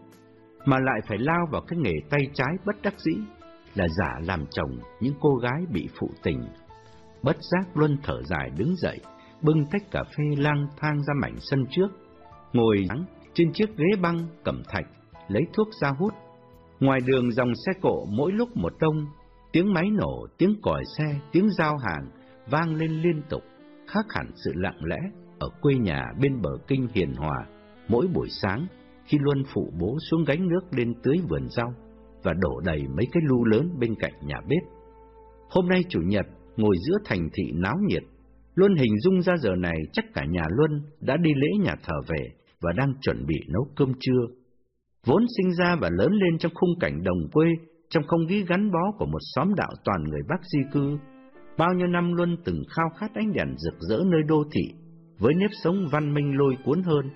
mà 0.65 0.79
lại 0.79 1.01
phải 1.09 1.19
lao 1.19 1.47
vào 1.53 1.63
cái 1.69 1.79
nghề 1.79 1.95
tay 2.11 2.21
trái 2.35 2.53
bất 2.67 2.77
đắc 2.83 2.95
dĩ 2.99 3.13
là 3.75 3.89
giả 3.89 4.15
làm 4.27 4.45
chồng 4.51 4.79
những 5.01 5.15
cô 5.21 5.35
gái 5.35 5.63
bị 5.73 5.89
phụ 6.01 6.11
tình. 6.23 6.49
Bất 7.23 7.37
giác 7.41 7.77
Luân 7.77 7.97
thở 8.03 8.23
dài 8.23 8.51
đứng 8.59 8.77
dậy, 8.77 9.01
bưng 9.43 9.65
tách 9.71 9.91
cà 9.91 10.03
phê 10.05 10.25
lang 10.37 10.67
thang 10.77 11.03
ra 11.03 11.15
mảnh 11.23 11.37
sân 11.41 11.65
trước, 11.71 11.89
ngồi 12.53 12.87
nắng 12.89 13.05
trên 13.35 13.53
chiếc 13.53 13.77
ghế 13.77 14.01
băng 14.03 14.27
cẩm 14.45 14.63
thạch, 14.69 14.87
lấy 15.29 15.43
thuốc 15.53 15.69
ra 15.81 15.89
hút. 15.99 16.15
Ngoài 16.81 17.01
đường 17.07 17.33
dòng 17.33 17.53
xe 17.67 17.73
cộ 17.83 18.05
mỗi 18.17 18.33
lúc 18.33 18.57
một 18.57 18.73
đông, 18.81 19.07
tiếng 19.53 19.73
máy 19.73 19.85
nổ, 19.91 20.27
tiếng 20.39 20.61
còi 20.63 20.83
xe, 20.99 21.05
tiếng 21.33 21.51
giao 21.51 21.77
hàng 21.77 22.11
vang 22.51 22.75
lên 22.75 22.91
liên 22.91 23.23
tục, 23.29 23.43
khác 23.87 24.07
hẳn 24.11 24.31
sự 24.45 24.53
lặng 24.55 24.79
lẽ 24.85 24.99
ở 25.39 25.49
quê 25.61 25.75
nhà 25.75 26.05
bên 26.21 26.43
bờ 26.43 26.51
kinh 26.67 26.89
hiền 26.95 27.15
hòa 27.15 27.47
mỗi 27.89 28.07
buổi 28.07 28.29
sáng 28.31 28.67
khi 29.09 29.19
Luân 29.21 29.43
phụ 29.55 29.73
bố 29.81 29.97
xuống 30.11 30.25
gánh 30.25 30.49
nước 30.49 30.61
lên 30.71 30.95
tưới 31.03 31.17
vườn 31.29 31.49
rau 31.49 31.75
và 32.23 32.33
đổ 32.33 32.61
đầy 32.65 32.83
mấy 32.97 33.07
cái 33.13 33.23
lu 33.27 33.45
lớn 33.45 33.71
bên 33.79 33.95
cạnh 33.99 34.13
nhà 34.23 34.37
bếp. 34.49 34.63
Hôm 35.51 35.69
nay 35.69 35.85
chủ 35.89 36.01
nhật, 36.07 36.27
ngồi 36.57 36.77
giữa 36.87 36.97
thành 37.05 37.29
thị 37.35 37.53
náo 37.55 37.77
nhiệt, 37.89 38.03
Luân 38.55 38.75
hình 38.75 38.99
dung 39.01 39.23
ra 39.23 39.37
giờ 39.37 39.55
này 39.57 39.77
chắc 39.93 40.05
cả 40.15 40.25
nhà 40.25 40.43
Luân 40.49 40.83
đã 41.01 41.17
đi 41.17 41.31
lễ 41.35 41.49
nhà 41.65 41.75
thờ 41.85 41.95
về 42.09 42.29
và 42.61 42.73
đang 42.77 42.93
chuẩn 43.01 43.27
bị 43.27 43.37
nấu 43.53 43.63
cơm 43.77 43.93
trưa. 44.01 44.23
Vốn 45.07 45.25
sinh 45.37 45.53
ra 45.53 45.77
và 45.81 45.91
lớn 45.93 46.13
lên 46.13 46.39
trong 46.39 46.53
khung 46.55 46.79
cảnh 46.81 47.03
đồng 47.05 47.31
quê, 47.33 47.47
trong 47.89 48.03
không 48.07 48.27
khí 48.29 48.45
gắn 48.49 48.71
bó 48.71 48.93
của 48.99 49.07
một 49.07 49.19
xóm 49.35 49.55
đạo 49.55 49.71
toàn 49.85 50.05
người 50.05 50.21
Bắc 50.29 50.41
di 50.53 50.59
cư, 50.73 50.99
bao 51.59 51.75
nhiêu 51.75 51.87
năm 51.87 52.13
Luân 52.13 52.37
từng 52.45 52.63
khao 52.71 52.89
khát 52.99 53.15
ánh 53.15 53.33
đèn 53.33 53.55
rực 53.57 53.75
rỡ 53.79 53.99
nơi 54.05 54.21
đô 54.29 54.45
thị, 54.53 54.75
với 55.19 55.35
nếp 55.35 55.51
sống 55.65 55.87
văn 55.93 56.15
minh 56.15 56.37
lôi 56.39 56.55
cuốn 56.65 56.83
hơn. 56.83 57.11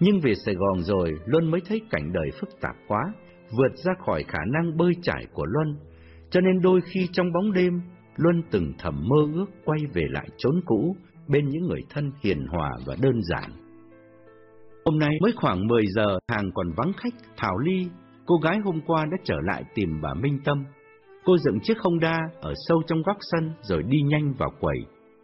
Nhưng 0.00 0.20
về 0.20 0.34
Sài 0.34 0.54
Gòn 0.54 0.82
rồi, 0.82 1.14
Luân 1.26 1.50
mới 1.50 1.60
thấy 1.68 1.80
cảnh 1.90 2.12
đời 2.12 2.30
phức 2.40 2.60
tạp 2.60 2.76
quá, 2.88 3.00
vượt 3.50 3.76
ra 3.84 3.92
khỏi 4.06 4.24
khả 4.28 4.38
năng 4.52 4.76
bơi 4.76 4.92
trải 5.02 5.26
của 5.32 5.44
Luân, 5.46 5.76
cho 6.30 6.40
nên 6.40 6.60
đôi 6.60 6.80
khi 6.80 7.08
trong 7.12 7.32
bóng 7.32 7.52
đêm, 7.52 7.80
Luân 8.16 8.42
từng 8.50 8.72
thầm 8.78 9.08
mơ 9.08 9.16
ước 9.34 9.46
quay 9.64 9.80
về 9.94 10.02
lại 10.10 10.28
chốn 10.36 10.60
cũ, 10.66 10.96
bên 11.28 11.48
những 11.48 11.62
người 11.62 11.80
thân 11.90 12.12
hiền 12.22 12.46
hòa 12.46 12.70
và 12.86 12.96
đơn 13.02 13.22
giản. 13.22 13.50
Hôm 14.84 14.98
nay 14.98 15.10
mới 15.22 15.32
khoảng 15.36 15.66
10 15.66 15.84
giờ, 15.86 16.18
hàng 16.28 16.50
còn 16.54 16.72
vắng 16.76 16.92
khách, 16.92 17.14
Thảo 17.36 17.58
Ly, 17.58 17.86
cô 18.26 18.36
gái 18.36 18.58
hôm 18.64 18.80
qua 18.86 19.04
đã 19.04 19.16
trở 19.24 19.36
lại 19.42 19.64
tìm 19.74 20.00
bà 20.02 20.14
Minh 20.14 20.38
Tâm. 20.44 20.64
Cô 21.24 21.38
dựng 21.38 21.60
chiếc 21.62 21.78
Honda 21.78 22.18
ở 22.40 22.52
sâu 22.68 22.82
trong 22.86 23.02
góc 23.02 23.16
sân 23.20 23.52
rồi 23.62 23.82
đi 23.82 24.02
nhanh 24.02 24.32
vào 24.38 24.50
quầy, 24.60 24.78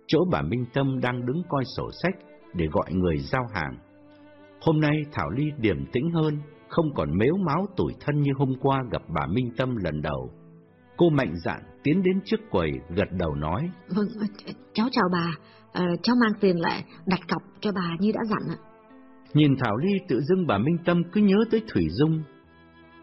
chỗ 0.06 0.18
bà 0.30 0.42
Minh 0.42 0.64
Tâm 0.74 1.00
đang 1.00 1.26
đứng 1.26 1.42
coi 1.48 1.64
sổ 1.76 1.90
sách 2.02 2.14
để 2.54 2.66
gọi 2.72 2.92
người 2.92 3.18
giao 3.18 3.44
hàng. 3.54 3.76
Hôm 4.66 4.80
nay 4.80 4.96
Thảo 5.12 5.30
Ly 5.30 5.44
điềm 5.58 5.86
tĩnh 5.92 6.10
hơn, 6.10 6.38
không 6.68 6.94
còn 6.94 7.18
mếu 7.18 7.36
máu 7.46 7.66
tủi 7.76 7.92
thân 8.00 8.20
như 8.20 8.30
hôm 8.36 8.52
qua 8.60 8.82
gặp 8.90 9.02
bà 9.14 9.26
Minh 9.26 9.50
Tâm 9.56 9.76
lần 9.76 10.02
đầu. 10.02 10.30
Cô 10.96 11.10
mạnh 11.10 11.34
dạn 11.44 11.62
tiến 11.82 12.02
đến 12.02 12.20
trước 12.24 12.40
quầy, 12.50 12.70
gật 12.96 13.08
đầu 13.18 13.34
nói. 13.34 13.70
Vâng, 13.88 14.06
cháu 14.72 14.88
chào 14.92 15.04
bà, 15.12 15.30
à, 15.72 15.84
cháu 16.02 16.16
mang 16.20 16.32
tiền 16.40 16.60
lại 16.60 16.84
đặt 17.06 17.20
cọc 17.28 17.42
cho 17.60 17.70
bà 17.74 17.96
như 17.98 18.12
đã 18.12 18.20
dặn 18.24 18.42
ạ. 18.48 18.58
Nhìn 19.34 19.56
Thảo 19.64 19.76
Ly 19.76 19.92
tự 20.08 20.20
dưng 20.20 20.46
bà 20.46 20.58
Minh 20.58 20.76
Tâm 20.84 21.02
cứ 21.12 21.20
nhớ 21.20 21.36
tới 21.50 21.62
Thủy 21.72 21.86
Dung. 21.90 22.22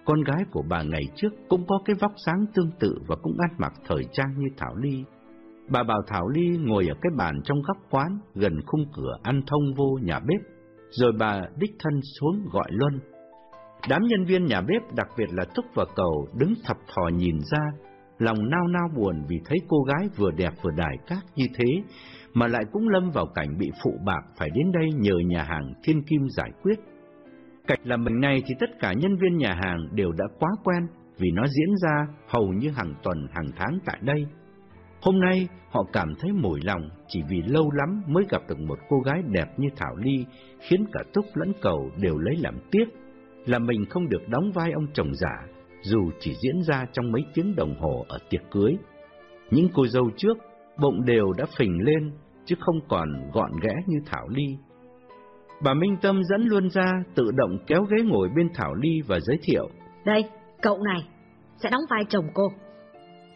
Con 0.05 0.24
gái 0.24 0.43
của 0.51 0.64
bà 0.70 0.84
ngày 0.84 1.03
trước 1.16 1.30
cũng 1.49 1.68
có 1.68 1.80
cái 1.86 1.95
vóc 1.99 2.12
dáng 2.26 2.45
tương 2.53 2.72
tự 2.80 2.95
và 3.07 3.16
cũng 3.16 3.38
ăn 3.39 3.49
mặc 3.57 3.74
thời 3.88 4.03
trang 4.12 4.34
như 4.38 4.47
Thảo 4.57 4.76
Ly. 4.76 5.03
Bà 5.70 5.84
bảo 5.84 6.01
Thảo 6.07 6.28
Ly 6.28 6.57
ngồi 6.57 6.88
ở 6.88 6.93
cái 7.01 7.12
bàn 7.18 7.41
trong 7.43 7.62
góc 7.62 7.78
quán 7.89 8.20
gần 8.36 8.62
khung 8.66 8.86
cửa 8.93 9.14
ăn 9.24 9.41
thông 9.47 9.74
vô 9.78 9.99
nhà 10.01 10.20
bếp, 10.20 10.41
rồi 10.92 11.12
bà 11.20 11.42
đích 11.58 11.72
thân 11.80 12.02
xuống 12.20 12.46
gọi 12.52 12.70
Luân. 12.70 13.00
Đám 13.89 14.02
nhân 14.04 14.26
viên 14.26 14.46
nhà 14.46 14.62
bếp, 14.62 14.96
đặc 14.96 15.08
biệt 15.18 15.30
là 15.32 15.46
Túc 15.56 15.66
và 15.76 15.86
Cầu, 15.96 16.28
đứng 16.39 16.54
thập 16.66 16.78
thò 16.96 17.08
nhìn 17.08 17.38
ra, 17.52 17.72
lòng 18.18 18.50
nao 18.50 18.68
nao 18.68 18.88
buồn 18.96 19.26
vì 19.28 19.39
thấy 19.46 19.58
cô 19.68 19.78
gái 19.84 20.10
vừa 20.18 20.32
đẹp 20.32 20.54
vừa 20.62 20.72
đài 20.78 20.98
cát 21.08 21.24
như 21.36 21.46
thế, 21.56 21.84
mà 22.34 22.48
lại 22.48 22.64
cũng 22.72 22.89
lâm 22.89 23.12
vào 23.12 23.26
cảnh 23.36 23.58
bị 23.58 23.72
phụ 23.84 23.92
bạc 24.06 24.22
phải 24.38 24.50
đến 24.50 24.72
đây 24.72 24.89
nhờ 24.96 25.16
nhà 25.28 25.44
hàng 25.44 25.74
Thiên 25.84 26.04
Kim 26.04 26.30
giải 26.30 26.52
quyết. 26.64 26.80
Cạch 27.68 27.80
làm 27.84 28.04
mình 28.04 28.20
này 28.20 28.44
thì 28.46 28.56
tất 28.60 28.70
cả 28.80 28.94
nhân 28.94 29.18
viên 29.18 29.38
nhà 29.38 29.54
hàng 29.54 29.88
đều 29.92 30.12
đã 30.12 30.26
quá 30.39 30.50
quen 30.64 30.88
vì 31.18 31.32
nó 31.32 31.44
diễn 31.48 31.76
ra 31.84 32.08
hầu 32.28 32.48
như 32.48 32.70
hàng 32.70 32.94
tuần 33.04 33.18
hàng 33.32 33.52
tháng 33.56 33.80
tại 33.86 33.98
đây. 34.02 34.26
Hôm 35.02 35.20
nay 35.20 35.47
họ 35.70 35.84
cảm 35.93 36.14
thấy 36.20 36.32
mỏi 36.32 36.60
lòng 36.64 36.89
chỉ 37.08 37.22
vì 37.30 37.41
lâu 37.41 37.72
lắm 37.72 38.02
mới 38.08 38.24
gặp 38.30 38.41
được 38.49 38.60
một 38.60 38.80
cô 38.89 38.99
gái 38.99 39.24
đẹp 39.28 39.60
như 39.60 39.68
Thảo 39.76 39.95
Ly 39.95 40.26
khiến 40.60 40.86
cả 40.91 41.04
Túc 41.14 41.26
lẫn 41.34 41.54
Cầu 41.62 41.91
đều 41.97 42.18
lấy 42.18 42.36
làm 42.36 42.56
tiếc 42.72 42.86
là 43.45 43.60
mình 43.60 43.86
không 43.89 44.10
được 44.10 44.30
đóng 44.30 44.52
vai 44.52 44.72
ông 44.72 44.88
chồng 44.93 45.14
giả 45.14 45.47
dù 45.82 46.12
chỉ 46.20 46.36
diễn 46.43 46.62
ra 46.64 46.86
trong 46.91 47.12
mấy 47.12 47.22
tiếng 47.34 47.56
đồng 47.56 47.76
hồ 47.80 48.06
ở 48.08 48.18
tiệc 48.30 48.41
cưới. 48.52 48.78
Những 49.52 49.68
cô 49.74 49.88
dâu 49.88 50.10
trước 50.18 50.38
bụng 50.82 51.06
đều 51.06 51.34
đã 51.38 51.45
phình 51.58 51.84
lên 51.84 52.12
chứ 52.45 52.56
không 52.60 52.80
còn 52.89 53.32
gọn 53.34 53.52
ghẽ 53.64 53.74
như 53.88 53.97
Thảo 54.06 54.28
Ly. 54.30 54.58
Bà 55.64 55.74
Minh 55.74 55.97
Tâm 56.02 56.24
dẫn 56.24 56.41
luôn 56.41 56.70
ra 56.70 57.04
tự 57.16 57.32
động 57.32 57.58
kéo 57.68 57.84
ghế 57.84 58.04
ngồi 58.04 58.30
bên 58.36 58.49
Thảo 58.54 58.74
Ly 58.76 59.02
và 59.08 59.20
giới 59.20 59.38
thiệu. 59.43 59.70
Đây, 60.06 60.24
cậu 60.62 60.78
này 60.84 61.08
sẽ 61.64 61.70
đóng 61.70 61.84
vai 61.89 62.04
chồng 62.10 62.26
cô. 62.34 62.43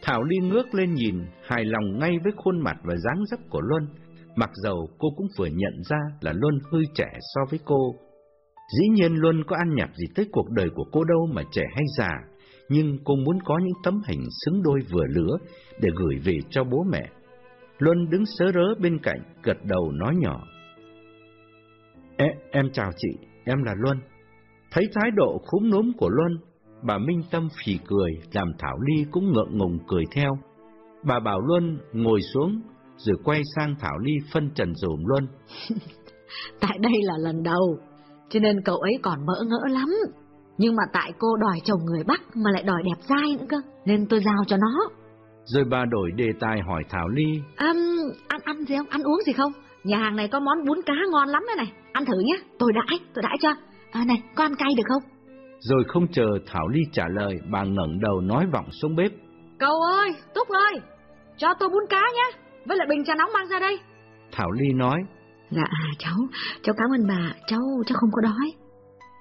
Thảo 0.02 0.22
Ly 0.22 0.36
ngước 0.36 0.74
lên 0.74 0.94
nhìn, 0.94 1.14
hài 1.42 1.64
lòng 1.64 1.98
ngay 1.98 2.18
với 2.24 2.32
khuôn 2.36 2.60
mặt 2.60 2.76
và 2.84 2.96
dáng 2.96 3.26
dấp 3.26 3.40
của 3.50 3.60
Luân, 3.60 3.88
mặc 4.36 4.50
dầu 4.54 4.88
cô 4.98 5.08
cũng 5.16 5.26
vừa 5.38 5.46
nhận 5.46 5.82
ra 5.90 5.98
là 6.20 6.32
Luân 6.32 6.58
hơi 6.72 6.82
trẻ 6.94 7.08
so 7.34 7.40
với 7.50 7.60
cô. 7.64 7.94
Dĩ 8.78 8.88
nhiên 8.88 9.14
Luân 9.14 9.44
có 9.46 9.56
ăn 9.56 9.74
nhập 9.74 9.88
gì 9.96 10.06
tới 10.14 10.26
cuộc 10.32 10.50
đời 10.50 10.70
của 10.74 10.84
cô 10.92 11.04
đâu 11.04 11.26
mà 11.32 11.42
trẻ 11.50 11.62
hay 11.74 11.84
già, 11.98 12.10
nhưng 12.68 12.98
cô 13.04 13.16
muốn 13.16 13.38
có 13.44 13.58
những 13.58 13.82
tấm 13.84 14.02
hình 14.08 14.24
xứng 14.44 14.62
đôi 14.62 14.80
vừa 14.90 15.04
lứa 15.08 15.36
để 15.80 15.88
gửi 15.96 16.18
về 16.24 16.38
cho 16.50 16.64
bố 16.64 16.84
mẹ. 16.90 17.10
Luân 17.78 18.10
đứng 18.10 18.24
sớ 18.26 18.44
rớ 18.54 18.74
bên 18.80 18.98
cạnh, 19.02 19.18
gật 19.42 19.64
đầu 19.64 19.92
nói 19.92 20.14
nhỏ. 20.18 20.44
Ê, 22.16 22.26
em 22.50 22.70
chào 22.72 22.90
chị, 22.96 23.08
em 23.44 23.62
là 23.62 23.74
Luân. 23.76 23.98
Thấy 24.70 24.88
thái 24.94 25.10
độ 25.10 25.38
khúm 25.46 25.70
núm 25.70 25.92
của 25.96 26.08
Luân, 26.08 26.32
bà 26.86 26.98
Minh 26.98 27.22
Tâm 27.30 27.48
phì 27.64 27.78
cười, 27.86 28.10
làm 28.32 28.48
Thảo 28.58 28.78
Ly 28.86 29.04
cũng 29.10 29.32
ngượng 29.32 29.58
ngùng 29.58 29.78
cười 29.88 30.04
theo. 30.12 30.38
Bà 31.04 31.20
bảo 31.20 31.40
Luân 31.40 31.78
ngồi 31.92 32.20
xuống, 32.34 32.60
rồi 32.96 33.16
quay 33.24 33.42
sang 33.56 33.74
Thảo 33.80 33.98
Ly 33.98 34.12
phân 34.32 34.50
trần 34.54 34.74
dùm 34.74 35.04
Luân. 35.06 35.28
tại 36.60 36.78
đây 36.80 36.92
là 37.02 37.14
lần 37.18 37.42
đầu, 37.42 37.78
cho 38.28 38.40
nên 38.40 38.56
cậu 38.64 38.76
ấy 38.76 38.98
còn 39.02 39.26
mỡ 39.26 39.42
ngỡ 39.46 39.68
lắm. 39.68 39.88
Nhưng 40.58 40.76
mà 40.76 40.82
tại 40.92 41.12
cô 41.18 41.28
đòi 41.36 41.60
chồng 41.64 41.80
người 41.84 42.04
Bắc 42.06 42.36
mà 42.36 42.50
lại 42.52 42.62
đòi 42.62 42.82
đẹp 42.84 43.02
dai 43.08 43.36
nữa 43.38 43.46
cơ, 43.48 43.56
nên 43.84 44.06
tôi 44.06 44.20
giao 44.20 44.44
cho 44.46 44.56
nó. 44.56 44.88
Rồi 45.44 45.64
bà 45.70 45.84
đổi 45.90 46.10
đề 46.16 46.28
tài 46.40 46.60
hỏi 46.60 46.82
Thảo 46.88 47.08
Ly. 47.08 47.40
Um, 47.58 47.76
ăn 48.28 48.40
ăn 48.44 48.64
gì 48.64 48.76
không? 48.76 48.86
Ăn 48.90 49.02
uống 49.02 49.18
gì 49.26 49.32
không? 49.32 49.52
Nhà 49.84 49.98
hàng 49.98 50.16
này 50.16 50.28
có 50.28 50.40
món 50.40 50.64
bún 50.66 50.78
cá 50.86 50.94
ngon 51.12 51.28
lắm 51.28 51.42
đây 51.46 51.56
này. 51.56 51.72
Ăn 51.92 52.04
thử 52.04 52.20
nhé, 52.24 52.38
tôi 52.58 52.72
đãi, 52.72 52.98
tôi 53.14 53.22
đãi 53.22 53.36
cho. 53.40 53.50
À 53.92 54.04
này, 54.06 54.22
có 54.34 54.44
ăn 54.44 54.54
cay 54.58 54.68
được 54.76 54.82
không? 54.88 55.15
Rồi 55.58 55.84
không 55.88 56.06
chờ 56.12 56.26
Thảo 56.46 56.68
Ly 56.68 56.80
trả 56.92 57.04
lời, 57.08 57.34
bà 57.50 57.64
ngẩng 57.64 58.00
đầu 58.00 58.20
nói 58.20 58.46
vọng 58.52 58.66
xuống 58.70 58.96
bếp. 58.96 59.10
Cậu 59.58 59.80
ơi, 59.80 60.14
Túc 60.34 60.48
ơi, 60.48 60.74
cho 61.36 61.48
tôi 61.58 61.68
bún 61.68 61.82
cá 61.90 62.00
nhé, 62.14 62.38
với 62.66 62.76
lại 62.76 62.86
bình 62.90 63.04
trà 63.04 63.14
nóng 63.14 63.30
mang 63.32 63.48
ra 63.48 63.60
đây. 63.60 63.78
Thảo 64.32 64.50
Ly 64.50 64.72
nói. 64.74 65.04
Dạ, 65.50 65.64
cháu, 65.98 66.16
cháu 66.62 66.74
cảm 66.78 67.00
ơn 67.00 67.06
bà, 67.08 67.32
cháu, 67.46 67.60
cháu 67.86 67.96
không 68.00 68.10
có 68.12 68.22
đói. 68.22 68.52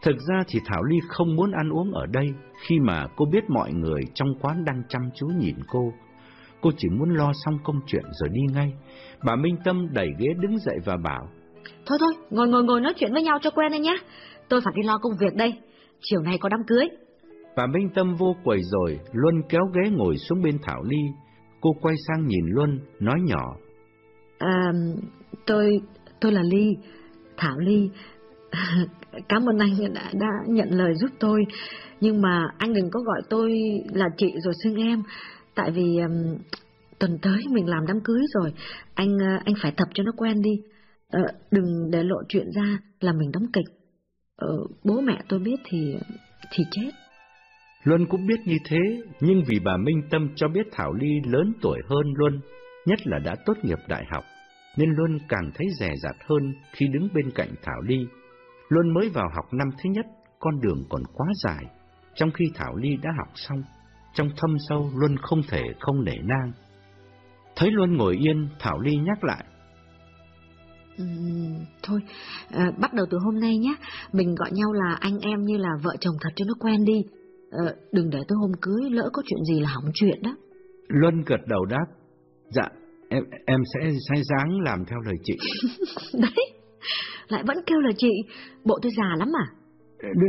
Thực 0.03 0.15
ra 0.27 0.43
thì 0.47 0.59
Thảo 0.65 0.83
Ly 0.83 0.97
không 1.07 1.35
muốn 1.35 1.51
ăn 1.51 1.69
uống 1.69 1.91
ở 1.91 2.05
đây 2.05 2.33
khi 2.67 2.79
mà 2.79 3.07
cô 3.15 3.25
biết 3.25 3.49
mọi 3.49 3.71
người 3.71 4.01
trong 4.13 4.27
quán 4.41 4.65
đang 4.65 4.83
chăm 4.89 5.01
chú 5.15 5.27
nhìn 5.27 5.55
cô. 5.67 5.93
Cô 6.61 6.71
chỉ 6.77 6.89
muốn 6.89 7.09
lo 7.09 7.31
xong 7.45 7.57
công 7.63 7.79
chuyện 7.87 8.03
rồi 8.21 8.29
đi 8.33 8.41
ngay. 8.53 8.73
Bà 9.25 9.35
Minh 9.35 9.57
Tâm 9.65 9.87
đẩy 9.93 10.07
ghế 10.19 10.27
đứng 10.41 10.57
dậy 10.57 10.75
và 10.85 10.97
bảo. 11.03 11.29
Thôi 11.85 11.97
thôi, 12.01 12.13
ngồi 12.29 12.47
ngồi 12.47 12.63
ngồi 12.63 12.81
nói 12.81 12.93
chuyện 12.97 13.13
với 13.13 13.23
nhau 13.23 13.39
cho 13.41 13.49
quen 13.49 13.71
đây 13.71 13.79
nhé. 13.79 13.97
Tôi 14.49 14.61
phải 14.61 14.73
đi 14.75 14.87
lo 14.87 14.97
công 14.97 15.13
việc 15.19 15.35
đây. 15.35 15.53
Chiều 16.07 16.21
nay 16.21 16.37
có 16.39 16.49
đám 16.49 16.63
cưới. 16.67 16.87
Bà 17.55 17.67
Minh 17.67 17.89
Tâm 17.95 18.15
vô 18.15 18.35
quầy 18.43 18.59
rồi, 18.63 18.99
Luân 19.13 19.35
kéo 19.49 19.61
ghế 19.73 19.89
ngồi 19.89 20.17
xuống 20.17 20.41
bên 20.41 20.57
Thảo 20.63 20.83
Ly. 20.83 21.01
Cô 21.61 21.69
quay 21.81 21.95
sang 22.07 22.27
nhìn 22.27 22.45
Luân, 22.47 22.79
nói 22.99 23.19
nhỏ. 23.23 23.55
À, 24.37 24.71
tôi, 25.45 25.81
tôi 26.21 26.31
là 26.31 26.41
Ly, 26.41 26.75
Thảo 27.37 27.57
Ly. 27.57 27.89
Cảm 29.29 29.49
ơn 29.49 29.57
anh 29.59 29.93
đã, 29.93 30.11
đã 30.13 30.27
nhận 30.47 30.69
lời 30.71 30.93
giúp 30.95 31.09
tôi. 31.19 31.43
Nhưng 32.01 32.21
mà 32.21 32.47
anh 32.57 32.73
đừng 32.73 32.89
có 32.91 32.99
gọi 32.99 33.21
tôi 33.29 33.51
là 33.93 34.05
chị 34.17 34.33
rồi 34.43 34.53
xưng 34.63 34.75
em. 34.75 35.03
Tại 35.55 35.71
vì 35.71 35.97
um, 35.97 36.37
tuần 36.99 37.17
tới 37.21 37.43
mình 37.51 37.69
làm 37.69 37.85
đám 37.87 37.99
cưới 38.03 38.21
rồi. 38.33 38.53
Anh 38.93 39.15
uh, 39.15 39.45
anh 39.45 39.55
phải 39.61 39.73
tập 39.77 39.87
cho 39.93 40.03
nó 40.03 40.11
quen 40.17 40.41
đi. 40.41 40.51
Uh, 41.17 41.29
đừng 41.51 41.91
để 41.91 42.03
lộ 42.03 42.17
chuyện 42.29 42.45
ra 42.55 42.77
là 42.99 43.11
mình 43.13 43.31
đóng 43.31 43.45
kịch. 43.53 43.84
Ờ, 44.35 44.57
bố 44.83 45.01
mẹ 45.01 45.17
tôi 45.29 45.39
biết 45.39 45.59
thì 45.65 45.95
thì 46.51 46.63
chết. 46.71 46.89
Luân 47.83 48.05
cũng 48.05 48.27
biết 48.27 48.39
như 48.45 48.57
thế, 48.65 48.77
nhưng 49.19 49.43
vì 49.47 49.59
bà 49.59 49.77
Minh 49.77 50.01
Tâm 50.09 50.29
cho 50.35 50.47
biết 50.47 50.67
Thảo 50.71 50.93
Ly 50.93 51.07
lớn 51.25 51.53
tuổi 51.61 51.79
hơn 51.89 52.13
Luân, 52.17 52.39
nhất 52.85 52.99
là 53.07 53.19
đã 53.19 53.35
tốt 53.45 53.53
nghiệp 53.63 53.77
đại 53.87 54.03
học, 54.11 54.23
nên 54.77 54.89
Luân 54.89 55.19
càng 55.29 55.51
thấy 55.55 55.67
rẻ 55.79 55.93
rạt 56.03 56.15
hơn 56.29 56.53
khi 56.73 56.87
đứng 56.87 57.07
bên 57.13 57.31
cạnh 57.35 57.49
Thảo 57.63 57.81
Ly. 57.81 58.07
Luân 58.69 58.93
mới 58.93 59.09
vào 59.09 59.29
học 59.35 59.45
năm 59.53 59.67
thứ 59.77 59.89
nhất, 59.89 60.05
con 60.39 60.61
đường 60.61 60.83
còn 60.89 61.03
quá 61.13 61.27
dài, 61.43 61.65
trong 62.15 62.31
khi 62.31 62.45
Thảo 62.55 62.75
Ly 62.75 62.97
đã 63.03 63.09
học 63.17 63.27
xong. 63.35 63.63
Trong 64.13 64.29
thâm 64.37 64.55
sâu, 64.69 64.91
Luân 64.95 65.17
không 65.17 65.41
thể 65.49 65.63
không 65.79 66.03
nể 66.03 66.15
nang. 66.23 66.51
Thấy 67.55 67.71
Luân 67.71 67.93
ngồi 67.93 68.15
yên, 68.15 68.49
Thảo 68.59 68.79
Ly 68.79 68.95
nhắc 68.95 69.23
lại. 69.23 69.45
Thôi, 71.83 71.99
à, 72.49 72.71
bắt 72.81 72.93
đầu 72.93 73.05
từ 73.09 73.17
hôm 73.17 73.39
nay 73.39 73.57
nhé, 73.57 73.75
mình 74.11 74.35
gọi 74.35 74.49
nhau 74.53 74.73
là 74.73 74.97
anh 74.99 75.19
em 75.21 75.41
như 75.41 75.57
là 75.57 75.69
vợ 75.83 75.95
chồng 75.99 76.15
thật 76.21 76.29
cho 76.35 76.45
nó 76.47 76.53
quen 76.59 76.85
đi. 76.85 77.03
À, 77.51 77.73
đừng 77.91 78.09
để 78.09 78.19
tới 78.27 78.35
hôm 78.41 78.51
cưới 78.61 78.89
lỡ 78.89 79.09
có 79.13 79.21
chuyện 79.25 79.43
gì 79.43 79.59
là 79.59 79.69
hỏng 79.69 79.91
chuyện 79.93 80.21
đó. 80.23 80.35
Luân 80.87 81.21
gật 81.25 81.47
đầu 81.47 81.65
đáp. 81.65 81.85
Dạ, 82.49 82.69
em 83.09 83.23
em 83.45 83.59
sẽ 83.73 83.91
sai 84.09 84.23
dáng 84.23 84.59
làm 84.59 84.85
theo 84.85 84.99
lời 84.99 85.15
chị. 85.23 85.37
Đấy, 86.21 86.45
lại 87.27 87.43
vẫn 87.47 87.57
kêu 87.65 87.79
là 87.79 87.91
chị, 87.97 88.11
bộ 88.65 88.79
tôi 88.81 88.91
già 88.97 89.15
lắm 89.17 89.31
à? 89.33 89.45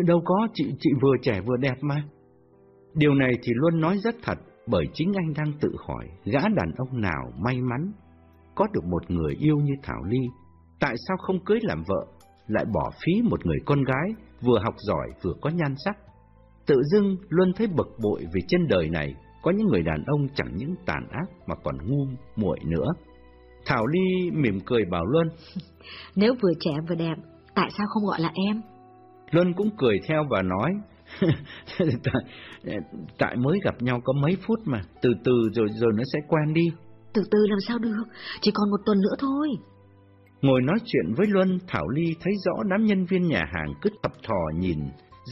Đâu 0.06 0.22
có, 0.24 0.48
chị 0.54 0.64
chị 0.80 0.90
vừa 1.02 1.14
trẻ 1.22 1.40
vừa 1.46 1.56
đẹp 1.56 1.76
mà. 1.80 2.02
Điều 2.94 3.14
này 3.14 3.32
thì 3.42 3.52
Luân 3.54 3.80
nói 3.80 3.98
rất 3.98 4.14
thật, 4.22 4.38
bởi 4.66 4.84
chính 4.94 5.12
anh 5.16 5.32
đang 5.36 5.52
tự 5.60 5.68
hỏi 5.88 6.06
gã 6.24 6.40
đàn 6.40 6.72
ông 6.76 7.00
nào 7.00 7.32
may 7.44 7.60
mắn 7.60 7.92
có 8.54 8.66
được 8.72 8.84
một 8.84 9.10
người 9.10 9.34
yêu 9.34 9.56
như 9.56 9.72
Thảo 9.82 10.04
Ly. 10.04 10.18
Tại 10.80 10.94
sao 11.08 11.16
không 11.16 11.44
cưới 11.44 11.58
làm 11.62 11.82
vợ, 11.88 12.06
lại 12.46 12.64
bỏ 12.74 12.90
phí 13.04 13.22
một 13.22 13.46
người 13.46 13.58
con 13.66 13.84
gái 13.84 14.08
vừa 14.40 14.58
học 14.58 14.74
giỏi 14.78 15.08
vừa 15.22 15.32
có 15.40 15.50
nhan 15.50 15.74
sắc? 15.84 15.96
Tự 16.66 16.82
dưng 16.92 17.16
Luân 17.28 17.52
thấy 17.56 17.66
bực 17.66 17.96
bội 18.02 18.24
vì 18.34 18.40
trên 18.48 18.68
đời 18.68 18.90
này 18.90 19.14
có 19.42 19.50
những 19.50 19.66
người 19.66 19.82
đàn 19.82 20.04
ông 20.06 20.28
chẳng 20.34 20.56
những 20.56 20.74
tàn 20.86 21.08
ác 21.10 21.26
mà 21.46 21.54
còn 21.64 21.76
ngu 21.86 22.06
muội 22.36 22.58
nữa. 22.64 22.86
Thảo 23.66 23.86
Ly 23.86 24.30
mỉm 24.30 24.60
cười 24.66 24.84
bảo 24.90 25.06
Luân. 25.06 25.28
Nếu 26.16 26.34
vừa 26.42 26.52
trẻ 26.60 26.70
vừa 26.88 26.94
đẹp, 26.94 27.14
tại 27.54 27.70
sao 27.78 27.86
không 27.90 28.04
gọi 28.06 28.20
là 28.20 28.30
em? 28.48 28.62
Luân 29.30 29.52
cũng 29.52 29.70
cười 29.78 30.00
theo 30.08 30.24
và 30.30 30.42
nói. 30.42 30.70
tại, 32.04 32.74
tại 33.18 33.36
mới 33.36 33.58
gặp 33.64 33.82
nhau 33.82 34.00
có 34.04 34.12
mấy 34.22 34.36
phút 34.46 34.60
mà, 34.64 34.82
từ 35.02 35.10
từ 35.24 35.32
rồi 35.54 35.68
rồi 35.80 35.92
nó 35.96 36.02
sẽ 36.12 36.18
quen 36.28 36.54
đi. 36.54 36.64
Từ 37.14 37.22
từ 37.30 37.38
làm 37.48 37.58
sao 37.68 37.78
được, 37.78 38.02
chỉ 38.40 38.50
còn 38.54 38.70
một 38.70 38.80
tuần 38.86 38.98
nữa 39.00 39.14
thôi. 39.18 39.48
Ngồi 40.46 40.62
nói 40.62 40.76
chuyện 40.84 41.14
với 41.16 41.26
Luân, 41.26 41.58
Thảo 41.66 41.88
Ly 41.88 42.14
thấy 42.20 42.32
rõ 42.44 42.52
đám 42.70 42.84
nhân 42.84 43.04
viên 43.04 43.28
nhà 43.28 43.44
hàng 43.52 43.74
cứ 43.82 43.90
tập 44.02 44.12
thò 44.26 44.58
nhìn 44.58 44.78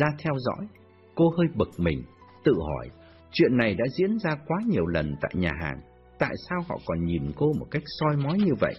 ra 0.01 0.07
theo 0.19 0.33
dõi. 0.39 0.67
Cô 1.15 1.25
hơi 1.37 1.47
bực 1.55 1.69
mình, 1.79 2.03
tự 2.45 2.53
hỏi, 2.53 2.91
chuyện 3.33 3.57
này 3.57 3.75
đã 3.75 3.85
diễn 3.99 4.19
ra 4.19 4.31
quá 4.47 4.59
nhiều 4.67 4.87
lần 4.87 5.15
tại 5.21 5.31
nhà 5.35 5.51
hàng. 5.63 5.81
Tại 6.19 6.35
sao 6.49 6.59
họ 6.69 6.77
còn 6.87 7.05
nhìn 7.05 7.33
cô 7.37 7.47
một 7.59 7.67
cách 7.71 7.83
soi 7.87 8.17
mói 8.17 8.39
như 8.39 8.53
vậy? 8.61 8.75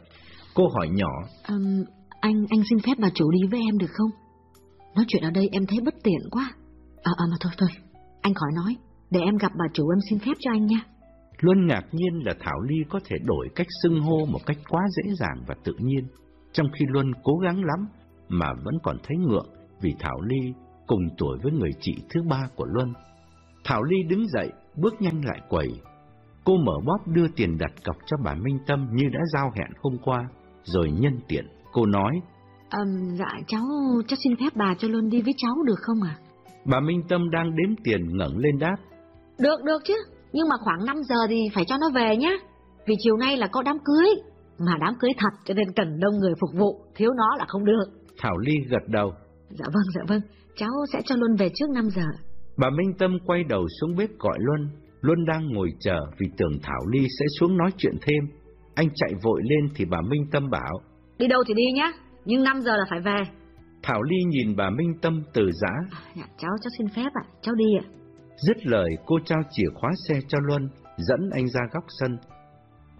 Cô 0.53 0.67
hỏi 0.67 0.89
nhỏ. 0.89 1.11
Um, 1.47 1.83
anh 2.19 2.45
anh 2.49 2.61
xin 2.69 2.79
phép 2.79 2.93
bà 2.99 3.09
chủ 3.13 3.31
đi 3.31 3.39
với 3.51 3.59
em 3.69 3.77
được 3.77 3.91
không? 3.91 4.09
Nói 4.95 5.05
chuyện 5.07 5.23
ở 5.23 5.31
đây 5.31 5.49
em 5.51 5.65
thấy 5.65 5.77
bất 5.85 5.93
tiện 6.03 6.19
quá. 6.31 6.51
À, 7.03 7.11
à 7.17 7.25
mà 7.31 7.37
thôi 7.39 7.53
thôi, 7.57 7.69
anh 8.21 8.33
khỏi 8.33 8.49
nói. 8.55 8.75
Để 9.11 9.19
em 9.19 9.37
gặp 9.37 9.51
bà 9.59 9.65
chủ 9.73 9.83
em 9.89 9.99
xin 10.09 10.19
phép 10.19 10.33
cho 10.39 10.51
anh 10.51 10.65
nha. 10.65 10.79
Luân 11.39 11.67
ngạc 11.67 11.83
nhiên 11.91 12.25
là 12.25 12.33
Thảo 12.39 12.61
Ly 12.61 12.75
có 12.89 12.99
thể 13.05 13.15
đổi 13.23 13.47
cách 13.55 13.67
xưng 13.83 14.01
hô 14.01 14.25
một 14.25 14.39
cách 14.45 14.57
quá 14.69 14.81
dễ 14.95 15.13
dàng 15.19 15.43
và 15.47 15.55
tự 15.63 15.73
nhiên, 15.79 16.07
trong 16.55 16.67
khi 16.73 16.85
Luân 16.89 17.11
cố 17.23 17.33
gắng 17.37 17.63
lắm 17.63 17.87
mà 18.29 18.47
vẫn 18.63 18.73
còn 18.83 18.97
thấy 19.03 19.17
ngượng 19.17 19.47
vì 19.81 19.95
Thảo 19.99 20.21
Ly 20.21 20.53
cùng 20.87 21.01
tuổi 21.17 21.37
với 21.43 21.51
người 21.51 21.71
chị 21.79 21.95
thứ 22.09 22.21
ba 22.29 22.47
của 22.55 22.65
Luân. 22.65 22.93
Thảo 23.63 23.83
Ly 23.83 23.97
đứng 24.09 24.27
dậy, 24.27 24.49
bước 24.75 25.01
nhanh 25.01 25.25
lại 25.25 25.41
quầy. 25.49 25.67
Cô 26.43 26.57
mở 26.57 26.73
bóp 26.85 27.07
đưa 27.07 27.27
tiền 27.35 27.57
đặt 27.57 27.71
cọc 27.85 27.95
cho 28.05 28.17
bà 28.23 28.35
Minh 28.35 28.59
Tâm 28.67 28.87
như 28.91 29.09
đã 29.13 29.19
giao 29.33 29.51
hẹn 29.55 29.71
hôm 29.81 29.97
qua, 30.03 30.27
rồi 30.63 30.91
nhân 30.91 31.19
tiện, 31.27 31.45
cô 31.73 31.85
nói. 31.85 32.11
Um, 32.71 33.15
dạ, 33.15 33.39
cháu, 33.47 33.61
cháu 34.07 34.17
xin 34.23 34.35
phép 34.35 34.55
bà 34.55 34.75
cho 34.77 34.87
Luân 34.87 35.09
đi 35.09 35.21
với 35.21 35.33
cháu 35.37 35.55
được 35.65 35.79
không 35.81 36.01
ạ? 36.03 36.15
Bà 36.65 36.79
Minh 36.79 37.01
Tâm 37.09 37.29
đang 37.29 37.55
đếm 37.55 37.75
tiền 37.83 38.17
ngẩng 38.17 38.37
lên 38.37 38.59
đáp. 38.59 38.75
Được, 39.39 39.63
được 39.63 39.81
chứ, 39.85 39.93
nhưng 40.33 40.49
mà 40.49 40.55
khoảng 40.63 40.85
5 40.85 41.03
giờ 41.03 41.15
thì 41.29 41.49
phải 41.53 41.65
cho 41.67 41.77
nó 41.77 41.89
về 41.95 42.17
nhá. 42.17 42.31
Vì 42.87 42.95
chiều 42.99 43.17
nay 43.17 43.37
là 43.37 43.47
có 43.47 43.61
đám 43.61 43.77
cưới, 43.85 44.09
mà 44.59 44.73
đám 44.79 44.93
cưới 44.99 45.11
thật 45.17 45.33
cho 45.45 45.53
nên 45.53 45.71
cần 45.75 45.99
đông 45.99 46.13
người 46.19 46.33
phục 46.41 46.59
vụ, 46.59 46.85
thiếu 46.95 47.09
nó 47.17 47.35
là 47.39 47.45
không 47.47 47.65
được. 47.65 47.85
Thảo 48.17 48.37
Ly 48.37 48.53
gật 48.69 48.87
đầu. 48.87 49.13
Dạ 49.49 49.65
vâng, 49.73 49.83
dạ 49.95 50.01
vâng, 50.07 50.21
cháu 50.55 50.71
sẽ 50.93 51.01
cho 51.05 51.15
Luân 51.15 51.35
về 51.35 51.49
trước 51.55 51.69
5 51.75 51.85
giờ. 51.95 52.05
Bà 52.57 52.69
Minh 52.69 52.93
Tâm 52.99 53.17
quay 53.25 53.43
đầu 53.43 53.65
xuống 53.81 53.95
bếp 53.95 54.09
gọi 54.19 54.37
Luân. 54.39 54.69
Luân 55.01 55.25
đang 55.25 55.49
ngồi 55.49 55.69
chờ 55.79 55.99
vì 56.19 56.27
tưởng 56.37 56.59
Thảo 56.63 56.81
Ly 56.91 57.07
sẽ 57.19 57.25
xuống 57.39 57.57
nói 57.57 57.71
chuyện 57.77 57.95
thêm. 58.01 58.23
Anh 58.75 58.87
chạy 58.95 59.11
vội 59.23 59.41
lên 59.43 59.69
thì 59.75 59.85
bà 59.85 60.01
Minh 60.01 60.25
Tâm 60.31 60.49
bảo. 60.49 60.81
Đi 61.17 61.27
đâu 61.27 61.43
thì 61.47 61.53
đi 61.53 61.63
nhá, 61.75 61.91
nhưng 62.25 62.43
5 62.43 62.61
giờ 62.61 62.77
là 62.77 62.85
phải 62.89 62.99
về. 62.99 63.23
Thảo 63.83 64.03
Ly 64.03 64.17
nhìn 64.27 64.55
bà 64.55 64.69
Minh 64.69 64.93
Tâm 65.01 65.23
từ 65.33 65.51
giã. 65.51 65.73
À, 65.91 65.99
dạ, 66.17 66.23
cháu, 66.37 66.51
cháu 66.61 66.69
xin 66.77 66.87
phép 66.95 67.09
ạ, 67.13 67.23
cháu 67.41 67.55
đi 67.55 67.65
ạ. 67.79 67.85
Dứt 68.47 68.65
lời 68.65 68.89
cô 69.05 69.19
trao 69.25 69.39
chìa 69.51 69.67
khóa 69.75 69.91
xe 70.07 70.19
cho 70.27 70.37
Luân, 70.47 70.69
dẫn 70.97 71.29
anh 71.31 71.47
ra 71.47 71.61
góc 71.73 71.83
sân. 71.99 72.17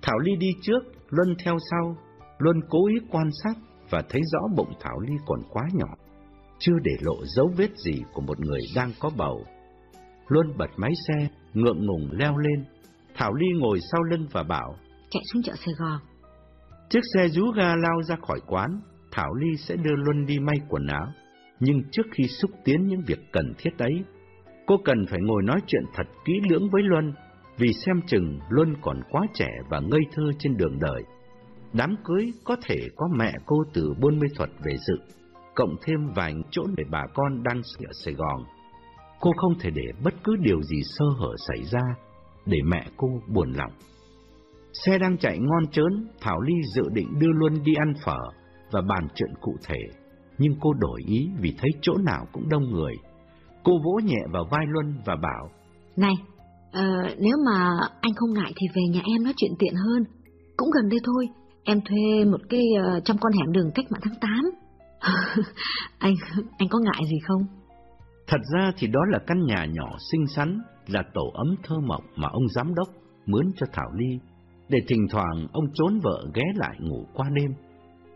Thảo 0.02 0.20
Ly 0.20 0.32
đi 0.40 0.50
trước, 0.62 0.80
Luân 1.16 1.36
theo 1.46 1.58
sau. 1.72 1.98
Luân 2.38 2.58
cố 2.70 2.88
ý 2.88 2.96
quan 3.12 3.30
sát 3.44 3.54
và 3.90 4.04
thấy 4.10 4.22
rõ 4.32 4.40
bụng 4.56 4.74
Thảo 4.80 5.00
Ly 5.00 5.14
còn 5.26 5.40
quá 5.50 5.64
nhỏ, 5.74 5.94
chưa 6.60 6.80
để 6.84 6.92
lộ 7.02 7.26
dấu 7.26 7.52
vết 7.58 7.70
gì 7.78 8.02
của 8.14 8.22
một 8.22 8.40
người 8.40 8.62
đang 8.76 8.92
có 9.00 9.10
bầu. 9.18 9.46
Luân 10.28 10.58
bật 10.58 10.70
máy 10.78 10.92
xe, 11.08 11.28
ngượng 11.54 11.86
ngùng 11.86 12.10
leo 12.12 12.38
lên. 12.38 12.66
Thảo 13.16 13.34
Ly 13.34 13.48
ngồi 13.60 13.80
sau 13.92 14.04
lưng 14.04 14.28
và 14.32 14.44
bảo, 14.44 14.76
chạy 15.10 15.24
xuống 15.34 15.44
chợ 15.44 15.54
Sài 15.56 15.74
Gòn. 15.80 16.00
Chiếc 16.90 17.00
xe 17.14 17.28
rú 17.28 17.52
ga 17.52 17.76
lao 17.76 18.04
ra 18.04 18.16
khỏi 18.28 18.40
quán, 18.48 18.82
Thảo 19.12 19.34
Ly 19.34 19.58
sẽ 19.58 19.76
đưa 19.76 19.96
Luân 19.96 20.26
đi 20.26 20.40
may 20.40 20.56
quần 20.70 20.88
áo. 20.88 21.08
Nhưng 21.60 21.82
trước 21.92 22.06
khi 22.12 22.24
xúc 22.28 22.52
tiến 22.64 22.88
những 22.88 23.02
việc 23.08 23.20
cần 23.32 23.54
thiết 23.58 23.78
ấy, 23.78 24.04
cô 24.66 24.76
cần 24.86 25.06
phải 25.10 25.20
ngồi 25.22 25.44
nói 25.44 25.60
chuyện 25.68 25.84
thật 25.94 26.08
kỹ 26.26 26.34
lưỡng 26.50 26.70
với 26.72 26.82
Luân, 26.84 27.14
vì 27.58 27.68
xem 27.86 28.02
chừng 28.08 28.40
Luân 28.50 28.76
còn 28.82 29.00
quá 29.12 29.22
trẻ 29.34 29.50
và 29.70 29.80
ngây 29.80 30.02
thơ 30.12 30.24
trên 30.40 30.58
đường 30.58 30.80
đời. 30.80 31.04
Đám 31.74 31.96
cưới 32.04 32.32
có 32.44 32.56
thể 32.66 32.80
có 32.96 33.08
mẹ 33.18 33.34
cô 33.46 33.56
từ 33.74 33.94
buôn 34.02 34.20
mê 34.20 34.28
thuật 34.36 34.50
về 34.66 34.78
dự, 34.88 34.96
cộng 35.56 35.76
thêm 35.82 35.98
vài 36.16 36.34
chỗ 36.52 36.64
để 36.78 36.84
bà 36.92 37.04
con 37.14 37.44
đang 37.44 37.58
ở 37.88 37.92
Sài 38.04 38.14
Gòn. 38.14 38.44
Cô 39.20 39.32
không 39.38 39.54
thể 39.60 39.70
để 39.70 39.86
bất 40.04 40.14
cứ 40.24 40.36
điều 40.40 40.62
gì 40.62 40.78
sơ 40.98 41.06
hở 41.20 41.36
xảy 41.48 41.64
ra 41.64 41.96
để 42.46 42.58
mẹ 42.66 42.88
cô 42.98 43.08
buồn 43.34 43.52
lòng. 43.52 43.72
Xe 44.86 44.98
đang 44.98 45.18
chạy 45.18 45.40
ngon 45.40 45.68
trớn, 45.72 46.08
Thảo 46.22 46.42
Ly 46.42 46.54
dự 46.76 46.84
định 46.94 47.20
đưa 47.20 47.32
Luân 47.32 47.64
đi 47.64 47.74
ăn 47.76 47.94
phở 48.06 48.20
và 48.72 48.82
bàn 48.82 49.08
chuyện 49.16 49.30
cụ 49.42 49.56
thể, 49.68 49.80
nhưng 50.38 50.54
cô 50.62 50.74
đổi 50.74 51.02
ý 51.08 51.30
vì 51.40 51.56
thấy 51.58 51.70
chỗ 51.82 51.94
nào 52.04 52.28
cũng 52.32 52.50
đông 52.50 52.64
người. 52.72 52.94
Cô 53.64 53.72
vỗ 53.86 54.00
nhẹ 54.04 54.20
vào 54.32 54.44
vai 54.52 54.66
Luân 54.68 54.94
và 55.06 55.16
bảo, 55.16 55.50
Này, 55.98 56.14
uh, 56.80 57.20
nếu 57.20 57.38
mà 57.46 57.78
anh 58.02 58.14
không 58.16 58.34
ngại 58.34 58.54
thì 58.56 58.68
về 58.76 58.82
nhà 58.92 59.02
em 59.14 59.24
nói 59.24 59.34
chuyện 59.38 59.52
tiện 59.60 59.74
hơn, 59.76 60.04
cũng 60.58 60.70
gần 60.72 60.90
đây 60.90 61.00
thôi, 61.04 61.28
em 61.64 61.82
thuê 61.82 62.26
một 62.32 62.42
cái 62.50 62.62
uh, 62.98 63.06
trong 63.06 63.18
con 63.18 63.32
hẻm 63.34 63.52
đường 63.52 63.72
cách 63.76 63.86
mạng 63.90 64.02
tháng 64.04 64.20
8. 64.22 64.30
anh 66.00 66.14
anh 66.58 66.70
có 66.70 66.80
ngại 66.80 67.02
gì 67.10 67.18
không? 67.28 67.42
Thật 68.28 68.42
ra 68.54 68.72
thì 68.78 68.88
đó 68.88 69.00
là 69.10 69.20
căn 69.28 69.46
nhà 69.46 69.66
nhỏ 69.66 69.98
xinh 70.12 70.28
xắn, 70.28 70.62
là 70.88 71.04
tổ 71.14 71.32
ấm 71.34 71.56
thơ 71.64 71.76
mộng 71.88 72.04
mà 72.16 72.28
ông 72.32 72.48
giám 72.56 72.76
đốc 72.76 72.88
mướn 73.26 73.52
cho 73.56 73.68
Thảo 73.74 73.92
Ly, 73.94 74.20
để 74.70 74.80
thỉnh 74.88 75.08
thoảng 75.10 75.48
ông 75.54 75.66
trốn 75.74 76.00
vợ 76.04 76.26
ghé 76.34 76.44
lại 76.56 76.76
ngủ 76.80 77.06
qua 77.14 77.30
đêm. 77.34 77.52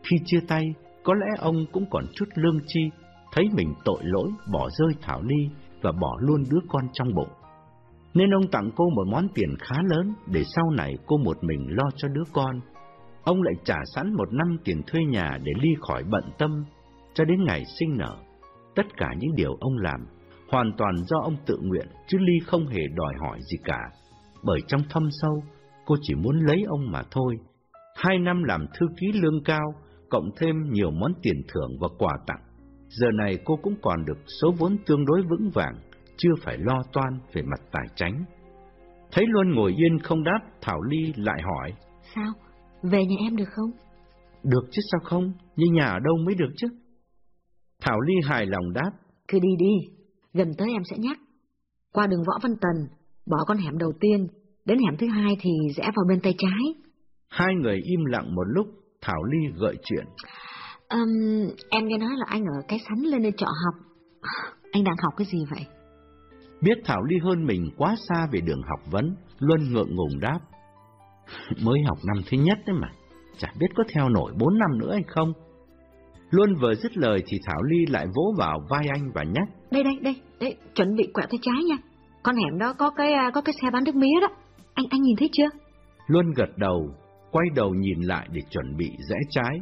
Khi 0.04 0.18
chia 0.26 0.40
tay, 0.48 0.64
có 1.04 1.14
lẽ 1.14 1.28
ông 1.40 1.66
cũng 1.72 1.86
còn 1.92 2.06
chút 2.16 2.26
lương 2.36 2.60
chi, 2.68 2.82
thấy 3.32 3.46
mình 3.54 3.74
tội 3.86 4.00
lỗi 4.04 4.30
bỏ 4.52 4.70
rơi 4.70 4.90
Thảo 5.02 5.22
Ly 5.22 5.50
và 5.82 5.92
bỏ 5.92 6.18
luôn 6.20 6.44
đứa 6.52 6.60
con 6.68 6.84
trong 6.94 7.16
bụng. 7.16 7.30
Nên 8.14 8.30
ông 8.34 8.48
tặng 8.52 8.72
cô 8.76 8.90
một 8.90 9.08
món 9.08 9.28
tiền 9.36 9.50
khá 9.60 9.76
lớn 9.90 10.14
để 10.28 10.44
sau 10.56 10.66
này 10.78 10.98
cô 11.06 11.18
một 11.18 11.38
mình 11.42 11.68
lo 11.70 11.90
cho 11.96 12.08
đứa 12.08 12.24
con. 12.34 12.60
Ông 13.24 13.42
lại 13.42 13.54
trả 13.64 13.78
sẵn 13.96 14.14
một 14.14 14.34
năm 14.34 14.58
tiền 14.64 14.82
thuê 14.88 15.02
nhà 15.06 15.38
để 15.44 15.52
Ly 15.62 15.70
khỏi 15.82 16.04
bận 16.12 16.24
tâm 16.38 16.66
cho 17.14 17.26
đến 17.26 17.44
ngày 17.44 17.64
sinh 17.80 17.98
nở. 17.98 18.16
Tất 18.76 18.86
cả 18.98 19.10
những 19.20 19.36
điều 19.36 19.54
ông 19.60 19.78
làm 19.78 20.06
hoàn 20.50 20.72
toàn 20.78 20.96
do 21.08 21.18
ông 21.24 21.36
tự 21.46 21.58
nguyện, 21.62 21.88
chứ 22.08 22.18
Ly 22.22 22.40
không 22.46 22.68
hề 22.68 22.82
đòi 22.96 23.14
hỏi 23.20 23.40
gì 23.42 23.58
cả. 23.64 23.80
Bởi 24.44 24.60
trong 24.68 24.82
thâm 24.90 25.10
sâu, 25.22 25.44
cô 25.86 25.96
chỉ 26.02 26.16
muốn 26.16 26.40
lấy 26.40 26.64
ông 26.68 26.92
mà 26.92 27.02
thôi. 27.12 27.36
Hai 27.96 28.20
năm 28.20 28.44
làm 28.44 28.66
thư 28.80 28.88
ký 29.00 29.12
lương 29.22 29.44
cao, 29.44 29.74
cộng 30.10 30.30
thêm 30.38 30.56
nhiều 30.72 30.92
món 30.92 31.14
tiền 31.22 31.42
thưởng 31.48 31.72
và 31.82 31.88
quà 31.98 32.14
tặng. 32.28 32.42
Giờ 32.88 33.08
này 33.14 33.38
cô 33.46 33.56
cũng 33.64 33.76
còn 33.82 34.06
được 34.06 34.18
số 34.42 34.52
vốn 34.60 34.78
tương 34.86 35.06
đối 35.06 35.22
vững 35.22 35.50
vàng, 35.54 35.76
chưa 36.20 36.34
phải 36.44 36.58
lo 36.58 36.82
toan 36.94 37.20
về 37.34 37.42
mặt 37.42 37.60
tài 37.72 37.86
chính. 37.96 38.26
Thấy 39.12 39.26
Luân 39.28 39.52
ngồi 39.52 39.74
yên 39.78 40.00
không 40.00 40.24
đáp, 40.24 40.40
Thảo 40.62 40.82
Ly 40.82 41.14
lại 41.16 41.42
hỏi. 41.42 41.74
Sao? 42.16 42.34
Về 42.84 43.06
nhà 43.06 43.16
em 43.20 43.36
được 43.36 43.50
không? 43.52 43.72
Được 44.44 44.68
chứ 44.72 44.82
sao 44.92 45.00
không? 45.04 45.34
Nhưng 45.56 45.74
nhà 45.74 45.86
ở 45.86 46.00
đâu 46.00 46.18
mới 46.26 46.36
được 46.36 46.50
chứ? 46.58 46.68
Thảo 47.82 48.02
Ly 48.02 48.14
hài 48.24 48.46
lòng 48.46 48.74
đáp. 48.74 48.92
Cứ 49.28 49.40
đi 49.40 49.50
đi, 49.60 49.96
gần 50.34 50.52
tới 50.58 50.68
em 50.72 50.82
sẽ 50.90 50.98
nhắc. 50.98 51.18
Qua 51.94 52.08
đường 52.08 52.24
Võ 52.28 52.40
Văn 52.44 52.52
Tần, 52.62 52.98
bỏ 53.26 53.38
con 53.48 53.58
hẻm 53.58 53.78
đầu 53.78 53.92
tiên, 54.00 54.28
đến 54.66 54.78
hẻm 54.86 54.98
thứ 54.98 55.08
hai 55.08 55.38
thì 55.40 55.50
rẽ 55.76 55.84
vào 55.84 56.06
bên 56.10 56.20
tay 56.20 56.34
trái. 56.38 56.84
Hai 57.30 57.56
người 57.56 57.82
im 57.84 58.06
lặng 58.06 58.36
một 58.36 58.46
lúc, 58.48 58.68
Thảo 59.02 59.24
Ly 59.24 59.38
gợi 59.56 59.76
chuyện. 59.84 60.06
Um, 60.90 61.10
em 61.70 61.88
nghe 61.88 61.98
nói 61.98 62.10
là 62.18 62.26
anh 62.30 62.42
ở 62.42 62.62
cái 62.68 62.80
sắn 62.80 62.98
lên 63.00 63.22
đây 63.22 63.34
trọ 63.38 63.46
học. 63.46 63.74
Anh 64.72 64.84
đang 64.84 64.96
học 65.04 65.14
cái 65.18 65.28
gì 65.32 65.40
vậy? 65.52 65.79
Biết 66.62 66.78
Thảo 66.86 67.04
Ly 67.04 67.16
hơn 67.24 67.46
mình 67.46 67.70
quá 67.78 67.96
xa 68.10 68.28
về 68.32 68.42
đường 68.42 68.62
học 68.62 68.80
vấn, 68.92 69.16
Luân 69.40 69.74
ngượng 69.74 69.96
ngùng 69.96 70.20
đáp. 70.20 70.40
Mới 71.64 71.80
học 71.88 71.98
năm 72.08 72.24
thứ 72.32 72.38
nhất 72.38 72.58
đấy 72.66 72.78
mà, 72.82 72.88
chả 73.38 73.54
biết 73.60 73.68
có 73.76 73.84
theo 73.94 74.10
nổi 74.10 74.34
bốn 74.40 74.58
năm 74.58 74.78
nữa 74.80 74.94
hay 74.94 75.04
không. 75.08 75.34
Luân 76.30 76.56
vừa 76.56 76.76
dứt 76.76 76.98
lời 76.98 77.24
thì 77.28 77.38
Thảo 77.46 77.64
Ly 77.64 77.86
lại 77.86 78.08
vỗ 78.16 78.34
vào 78.38 78.60
vai 78.70 78.86
anh 78.90 79.12
và 79.14 79.24
nhắc. 79.24 79.48
Đây 79.72 79.84
đây 79.84 79.94
đây, 80.02 80.16
đây 80.40 80.56
chuẩn 80.76 80.96
bị 80.96 81.04
quẹo 81.14 81.28
tay 81.30 81.40
trái 81.42 81.64
nha. 81.64 81.78
Con 82.24 82.36
hẻm 82.36 82.60
đó 82.60 82.74
có 82.74 82.90
cái 82.90 83.14
à, 83.14 83.32
có 83.34 83.42
cái 83.42 83.54
xe 83.62 83.68
bán 83.74 83.84
nước 83.84 83.96
mía 83.96 84.20
đó. 84.22 84.28
Anh 84.74 84.86
anh 84.90 85.02
nhìn 85.02 85.16
thấy 85.16 85.30
chưa? 85.32 85.50
Luân 86.08 86.32
gật 86.36 86.58
đầu, 86.58 86.90
quay 87.32 87.46
đầu 87.56 87.74
nhìn 87.74 88.02
lại 88.02 88.28
để 88.32 88.42
chuẩn 88.50 88.78
bị 88.78 88.90
rẽ 89.10 89.18
trái. 89.30 89.62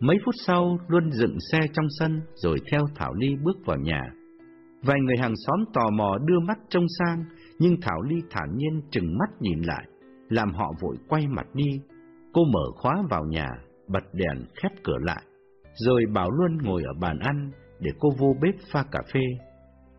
Mấy 0.00 0.16
phút 0.24 0.34
sau, 0.46 0.78
Luân 0.88 1.10
dựng 1.12 1.36
xe 1.52 1.58
trong 1.72 1.86
sân 1.98 2.20
rồi 2.34 2.58
theo 2.72 2.80
Thảo 2.94 3.14
Ly 3.14 3.28
bước 3.42 3.56
vào 3.66 3.76
nhà. 3.76 4.02
Vài 4.82 5.00
người 5.00 5.16
hàng 5.20 5.34
xóm 5.36 5.64
tò 5.74 5.90
mò 5.90 6.18
đưa 6.24 6.40
mắt 6.40 6.58
trông 6.68 6.86
sang, 6.98 7.24
nhưng 7.58 7.80
Thảo 7.82 8.02
Ly 8.02 8.16
thản 8.30 8.56
nhiên 8.56 8.82
chừng 8.90 9.18
mắt 9.18 9.30
nhìn 9.40 9.62
lại, 9.62 9.84
làm 10.28 10.52
họ 10.52 10.72
vội 10.80 10.96
quay 11.08 11.26
mặt 11.28 11.46
đi. 11.54 11.80
Cô 12.32 12.44
mở 12.44 12.64
khóa 12.76 13.02
vào 13.10 13.24
nhà, 13.24 13.48
bật 13.88 14.04
đèn 14.12 14.44
khép 14.62 14.72
cửa 14.84 14.98
lại, 15.00 15.22
rồi 15.74 16.02
bảo 16.14 16.30
Luân 16.30 16.58
ngồi 16.62 16.82
ở 16.82 16.92
bàn 17.00 17.18
ăn 17.18 17.50
để 17.80 17.90
cô 17.98 18.08
vô 18.18 18.36
bếp 18.42 18.54
pha 18.72 18.84
cà 18.92 19.00
phê. 19.12 19.20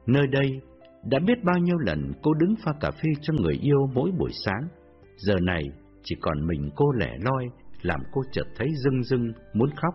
Nơi 0.06 0.28
đây, 0.28 0.62
đã 1.04 1.20
biết 1.20 1.44
bao 1.44 1.58
nhiêu 1.58 1.78
lần 1.78 2.12
cô 2.22 2.34
đứng 2.34 2.56
pha 2.66 2.72
cà 2.80 2.92
phê 2.92 3.10
cho 3.22 3.34
người 3.34 3.54
yêu 3.62 3.88
mỗi 3.94 4.12
buổi 4.20 4.32
sáng. 4.46 4.68
Giờ 5.18 5.36
này, 5.42 5.64
chỉ 6.04 6.16
còn 6.22 6.48
mình 6.48 6.70
cô 6.76 6.92
lẻ 6.92 7.18
loi, 7.22 7.46
làm 7.82 8.00
cô 8.12 8.22
chợt 8.32 8.48
thấy 8.56 8.68
rưng 8.84 9.04
rưng, 9.04 9.34
muốn 9.54 9.70
khóc. 9.76 9.94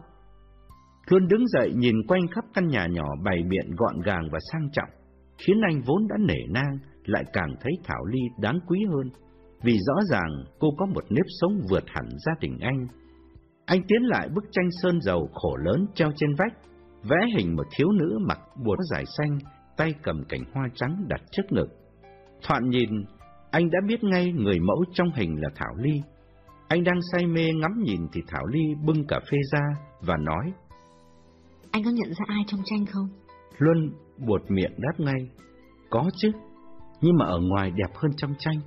Luân 1.08 1.28
đứng 1.28 1.46
dậy 1.46 1.72
nhìn 1.74 2.06
quanh 2.08 2.26
khắp 2.28 2.44
căn 2.54 2.68
nhà 2.68 2.86
nhỏ 2.86 3.06
bày 3.24 3.42
biện 3.48 3.70
gọn 3.76 4.00
gàng 4.04 4.28
và 4.32 4.38
sang 4.52 4.70
trọng, 4.72 4.88
khiến 5.38 5.60
anh 5.70 5.82
vốn 5.86 6.06
đã 6.08 6.16
nể 6.18 6.38
nang, 6.50 6.78
lại 7.04 7.24
càng 7.32 7.54
thấy 7.60 7.72
Thảo 7.84 8.04
Ly 8.04 8.20
đáng 8.40 8.58
quý 8.66 8.78
hơn, 8.92 9.10
vì 9.62 9.78
rõ 9.78 9.94
ràng 10.10 10.44
cô 10.58 10.68
có 10.78 10.86
một 10.86 11.04
nếp 11.10 11.24
sống 11.40 11.52
vượt 11.70 11.84
hẳn 11.86 12.08
gia 12.26 12.32
đình 12.40 12.58
anh. 12.60 12.86
Anh 13.66 13.82
tiến 13.88 14.02
lại 14.02 14.28
bức 14.34 14.44
tranh 14.50 14.68
sơn 14.82 15.00
dầu 15.00 15.28
khổ 15.34 15.56
lớn 15.56 15.86
treo 15.94 16.10
trên 16.16 16.34
vách, 16.34 16.52
vẽ 17.02 17.16
hình 17.36 17.56
một 17.56 17.66
thiếu 17.76 17.88
nữ 17.92 18.18
mặc 18.28 18.38
buộc 18.64 18.78
dài 18.90 19.04
xanh, 19.18 19.38
tay 19.76 19.94
cầm 20.02 20.24
cành 20.28 20.44
hoa 20.52 20.68
trắng 20.74 21.04
đặt 21.08 21.20
trước 21.32 21.42
ngực. 21.50 21.68
Thoạn 22.42 22.68
nhìn, 22.68 22.90
anh 23.50 23.70
đã 23.70 23.78
biết 23.88 24.04
ngay 24.04 24.32
người 24.32 24.60
mẫu 24.60 24.84
trong 24.92 25.08
hình 25.14 25.34
là 25.42 25.48
Thảo 25.54 25.74
Ly. 25.78 26.00
Anh 26.68 26.84
đang 26.84 26.98
say 27.12 27.26
mê 27.26 27.52
ngắm 27.52 27.82
nhìn 27.82 28.00
thì 28.12 28.20
Thảo 28.26 28.46
Ly 28.46 28.74
bưng 28.84 29.06
cà 29.06 29.20
phê 29.20 29.38
ra 29.52 29.62
và 30.00 30.16
nói. 30.16 30.52
Anh 31.74 31.84
có 31.84 31.90
nhận 31.90 32.08
ra 32.08 32.24
ai 32.28 32.44
trong 32.46 32.60
tranh 32.64 32.86
không? 32.86 33.08
Luân 33.58 33.90
buột 34.26 34.42
miệng 34.48 34.72
đáp 34.78 34.92
ngay. 34.98 35.30
Có 35.90 36.10
chứ, 36.16 36.30
nhưng 37.00 37.16
mà 37.18 37.26
ở 37.26 37.38
ngoài 37.40 37.70
đẹp 37.70 37.94
hơn 37.94 38.10
trong 38.16 38.34
tranh. 38.38 38.60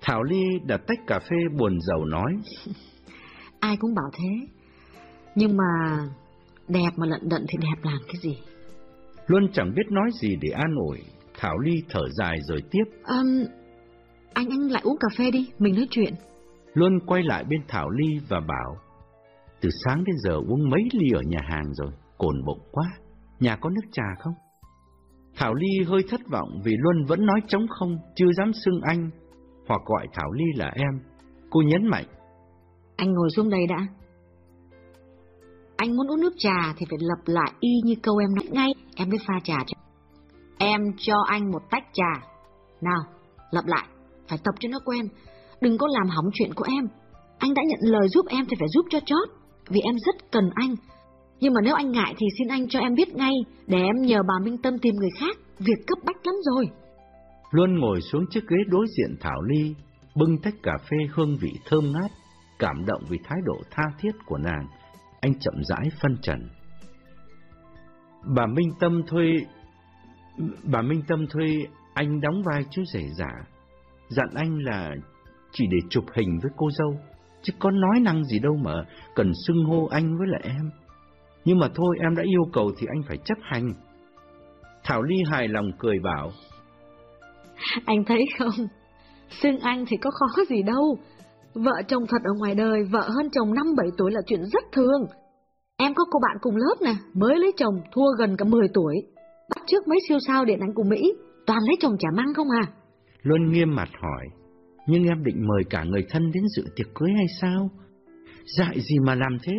Thảo 0.00 0.22
Ly 0.22 0.42
đặt 0.66 0.80
tách 0.86 0.98
cà 1.06 1.18
phê 1.18 1.36
buồn 1.58 1.80
rầu 1.80 2.04
nói. 2.04 2.36
Ai 3.60 3.76
cũng 3.76 3.94
bảo 3.94 4.10
thế. 4.12 4.46
Nhưng 5.34 5.56
mà 5.56 5.98
đẹp 6.68 6.90
mà 6.96 7.06
lận 7.06 7.28
đận 7.28 7.44
thì 7.48 7.58
đẹp 7.60 7.82
làm 7.82 7.98
cái 8.06 8.16
gì? 8.22 8.38
Luân 9.26 9.48
chẳng 9.52 9.72
biết 9.76 9.90
nói 9.90 10.10
gì 10.20 10.36
để 10.40 10.48
an 10.50 10.74
ủi. 10.88 10.98
Thảo 11.38 11.58
Ly 11.58 11.82
thở 11.88 12.02
dài 12.18 12.38
rồi 12.48 12.62
tiếp. 12.70 12.84
Um, 13.04 13.44
anh 14.34 14.48
anh 14.50 14.70
lại 14.70 14.82
uống 14.84 14.96
cà 15.00 15.08
phê 15.18 15.30
đi, 15.30 15.50
mình 15.58 15.74
nói 15.74 15.86
chuyện. 15.90 16.14
Luân 16.74 17.00
quay 17.06 17.22
lại 17.22 17.44
bên 17.44 17.60
Thảo 17.68 17.90
Ly 17.90 18.18
và 18.28 18.40
bảo. 18.40 18.81
Từ 19.62 19.68
sáng 19.84 20.04
đến 20.04 20.16
giờ 20.18 20.34
uống 20.48 20.70
mấy 20.70 20.82
ly 20.92 21.10
ở 21.14 21.20
nhà 21.26 21.40
hàng 21.42 21.74
rồi, 21.74 21.90
cồn 22.18 22.44
bụng 22.46 22.60
quá. 22.72 22.84
Nhà 23.40 23.56
có 23.56 23.70
nước 23.70 23.88
trà 23.92 24.02
không? 24.18 24.34
Thảo 25.36 25.54
Ly 25.54 25.84
hơi 25.86 26.02
thất 26.08 26.20
vọng 26.32 26.60
vì 26.64 26.72
Luân 26.78 27.04
vẫn 27.04 27.26
nói 27.26 27.40
trống 27.48 27.66
không, 27.68 27.98
chưa 28.14 28.32
dám 28.38 28.52
xưng 28.52 28.80
anh, 28.82 29.10
hoặc 29.68 29.80
gọi 29.84 30.06
Thảo 30.12 30.32
Ly 30.32 30.44
là 30.54 30.72
em. 30.74 31.00
Cô 31.50 31.62
nhấn 31.62 31.86
mạnh. 31.86 32.04
Anh 32.96 33.12
ngồi 33.12 33.30
xuống 33.36 33.50
đây 33.50 33.66
đã. 33.66 33.86
Anh 35.76 35.96
muốn 35.96 36.06
uống 36.06 36.20
nước 36.20 36.32
trà 36.38 36.74
thì 36.76 36.86
phải 36.90 36.98
lập 37.00 37.22
lại 37.26 37.52
y 37.60 37.70
như 37.84 37.94
câu 38.02 38.16
em 38.16 38.34
nói 38.34 38.46
ngay, 38.50 38.74
em 38.96 39.08
mới 39.08 39.18
pha 39.26 39.34
trà 39.44 39.56
cho. 39.66 39.78
Em 40.58 40.80
cho 40.96 41.16
anh 41.26 41.50
một 41.50 41.62
tách 41.70 41.84
trà. 41.92 42.26
Nào, 42.80 43.00
lập 43.50 43.64
lại, 43.66 43.86
phải 44.28 44.38
tập 44.44 44.54
cho 44.60 44.68
nó 44.72 44.78
quen. 44.84 45.08
Đừng 45.60 45.78
có 45.78 45.86
làm 45.90 46.08
hỏng 46.08 46.30
chuyện 46.32 46.54
của 46.54 46.64
em. 46.68 46.88
Anh 47.38 47.54
đã 47.54 47.62
nhận 47.66 47.80
lời 47.82 48.08
giúp 48.08 48.26
em 48.28 48.44
thì 48.48 48.56
phải 48.58 48.68
giúp 48.68 48.86
cho 48.90 49.00
chót, 49.06 49.28
vì 49.68 49.80
em 49.80 49.94
rất 50.06 50.30
cần 50.32 50.50
anh. 50.54 50.74
Nhưng 51.40 51.54
mà 51.54 51.60
nếu 51.64 51.74
anh 51.74 51.92
ngại 51.92 52.14
thì 52.18 52.26
xin 52.38 52.48
anh 52.48 52.68
cho 52.68 52.80
em 52.80 52.94
biết 52.94 53.08
ngay, 53.14 53.34
để 53.66 53.78
em 53.78 54.02
nhờ 54.02 54.22
bà 54.28 54.34
Minh 54.44 54.58
Tâm 54.62 54.78
tìm 54.78 54.94
người 54.94 55.10
khác, 55.20 55.36
việc 55.58 55.86
cấp 55.86 55.98
bách 56.04 56.26
lắm 56.26 56.34
rồi. 56.42 56.64
Luân 57.50 57.78
ngồi 57.78 58.00
xuống 58.00 58.24
chiếc 58.30 58.48
ghế 58.48 58.56
đối 58.68 58.86
diện 58.98 59.16
Thảo 59.20 59.42
Ly, 59.42 59.74
bưng 60.14 60.38
tách 60.38 60.54
cà 60.62 60.72
phê 60.90 60.96
hương 61.12 61.36
vị 61.40 61.52
thơm 61.66 61.92
ngát, 61.92 62.10
cảm 62.58 62.86
động 62.86 63.02
vì 63.08 63.18
thái 63.24 63.38
độ 63.44 63.56
tha 63.70 63.82
thiết 63.98 64.12
của 64.26 64.38
nàng. 64.38 64.66
Anh 65.20 65.34
chậm 65.40 65.54
rãi 65.62 65.88
phân 66.02 66.16
trần. 66.22 66.48
Bà 68.36 68.46
Minh 68.46 68.70
Tâm 68.80 69.02
thuê... 69.06 69.26
Bà 70.62 70.82
Minh 70.82 71.02
Tâm 71.08 71.26
thuê 71.26 71.66
anh 71.94 72.20
đóng 72.20 72.42
vai 72.42 72.64
chú 72.70 72.82
rể 72.92 73.08
giả. 73.18 73.32
Dặn 74.08 74.28
anh 74.34 74.58
là 74.58 74.90
chỉ 75.52 75.64
để 75.70 75.78
chụp 75.90 76.04
hình 76.14 76.38
với 76.42 76.50
cô 76.56 76.70
dâu, 76.70 77.00
chứ 77.42 77.52
có 77.58 77.70
nói 77.70 78.00
năng 78.00 78.24
gì 78.24 78.38
đâu 78.38 78.56
mà 78.64 78.84
cần 79.14 79.32
xưng 79.46 79.64
hô 79.64 79.86
anh 79.86 80.18
với 80.18 80.26
lại 80.30 80.40
em. 80.44 80.70
Nhưng 81.44 81.58
mà 81.58 81.68
thôi 81.74 81.96
em 82.00 82.16
đã 82.16 82.22
yêu 82.26 82.42
cầu 82.52 82.70
thì 82.78 82.86
anh 82.90 83.02
phải 83.08 83.16
chấp 83.24 83.38
hành. 83.42 83.72
Thảo 84.84 85.02
Ly 85.02 85.16
hài 85.30 85.48
lòng 85.48 85.70
cười 85.78 85.98
bảo. 86.04 86.30
Anh 87.84 88.04
thấy 88.04 88.26
không? 88.38 88.66
Xưng 89.42 89.58
anh 89.58 89.84
thì 89.88 89.96
có 89.96 90.10
khó 90.10 90.44
gì 90.48 90.62
đâu. 90.62 90.98
Vợ 91.54 91.82
chồng 91.88 92.02
thật 92.08 92.22
ở 92.24 92.32
ngoài 92.38 92.54
đời, 92.54 92.84
vợ 92.92 93.08
hơn 93.08 93.30
chồng 93.32 93.54
năm 93.54 93.66
bảy 93.76 93.88
tuổi 93.98 94.10
là 94.12 94.20
chuyện 94.26 94.40
rất 94.52 94.64
thường. 94.72 95.06
Em 95.76 95.94
có 95.94 96.04
cô 96.10 96.18
bạn 96.22 96.36
cùng 96.40 96.56
lớp 96.56 96.74
nè, 96.80 96.94
mới 97.14 97.38
lấy 97.38 97.52
chồng, 97.56 97.74
thua 97.92 98.06
gần 98.18 98.36
cả 98.36 98.44
10 98.44 98.68
tuổi. 98.74 98.94
Bắt 99.56 99.62
trước 99.66 99.88
mấy 99.88 99.98
siêu 100.08 100.18
sao 100.26 100.44
điện 100.44 100.60
ảnh 100.60 100.74
của 100.74 100.82
Mỹ, 100.82 101.14
toàn 101.46 101.58
lấy 101.66 101.76
chồng 101.80 101.96
trả 101.98 102.08
măng 102.16 102.34
không 102.34 102.46
à? 102.62 102.66
Luân 103.22 103.52
nghiêm 103.52 103.74
mặt 103.74 103.88
hỏi, 104.00 104.26
nhưng 104.86 105.04
em 105.04 105.24
định 105.24 105.46
mời 105.48 105.64
cả 105.70 105.84
người 105.84 106.06
thân 106.10 106.30
đến 106.32 106.42
dự 106.56 106.62
tiệc 106.76 106.86
cưới 106.94 107.10
hay 107.16 107.26
sao? 107.40 107.70
Dại 108.56 108.80
gì 108.80 108.96
mà 109.06 109.14
làm 109.14 109.38
thế? 109.42 109.52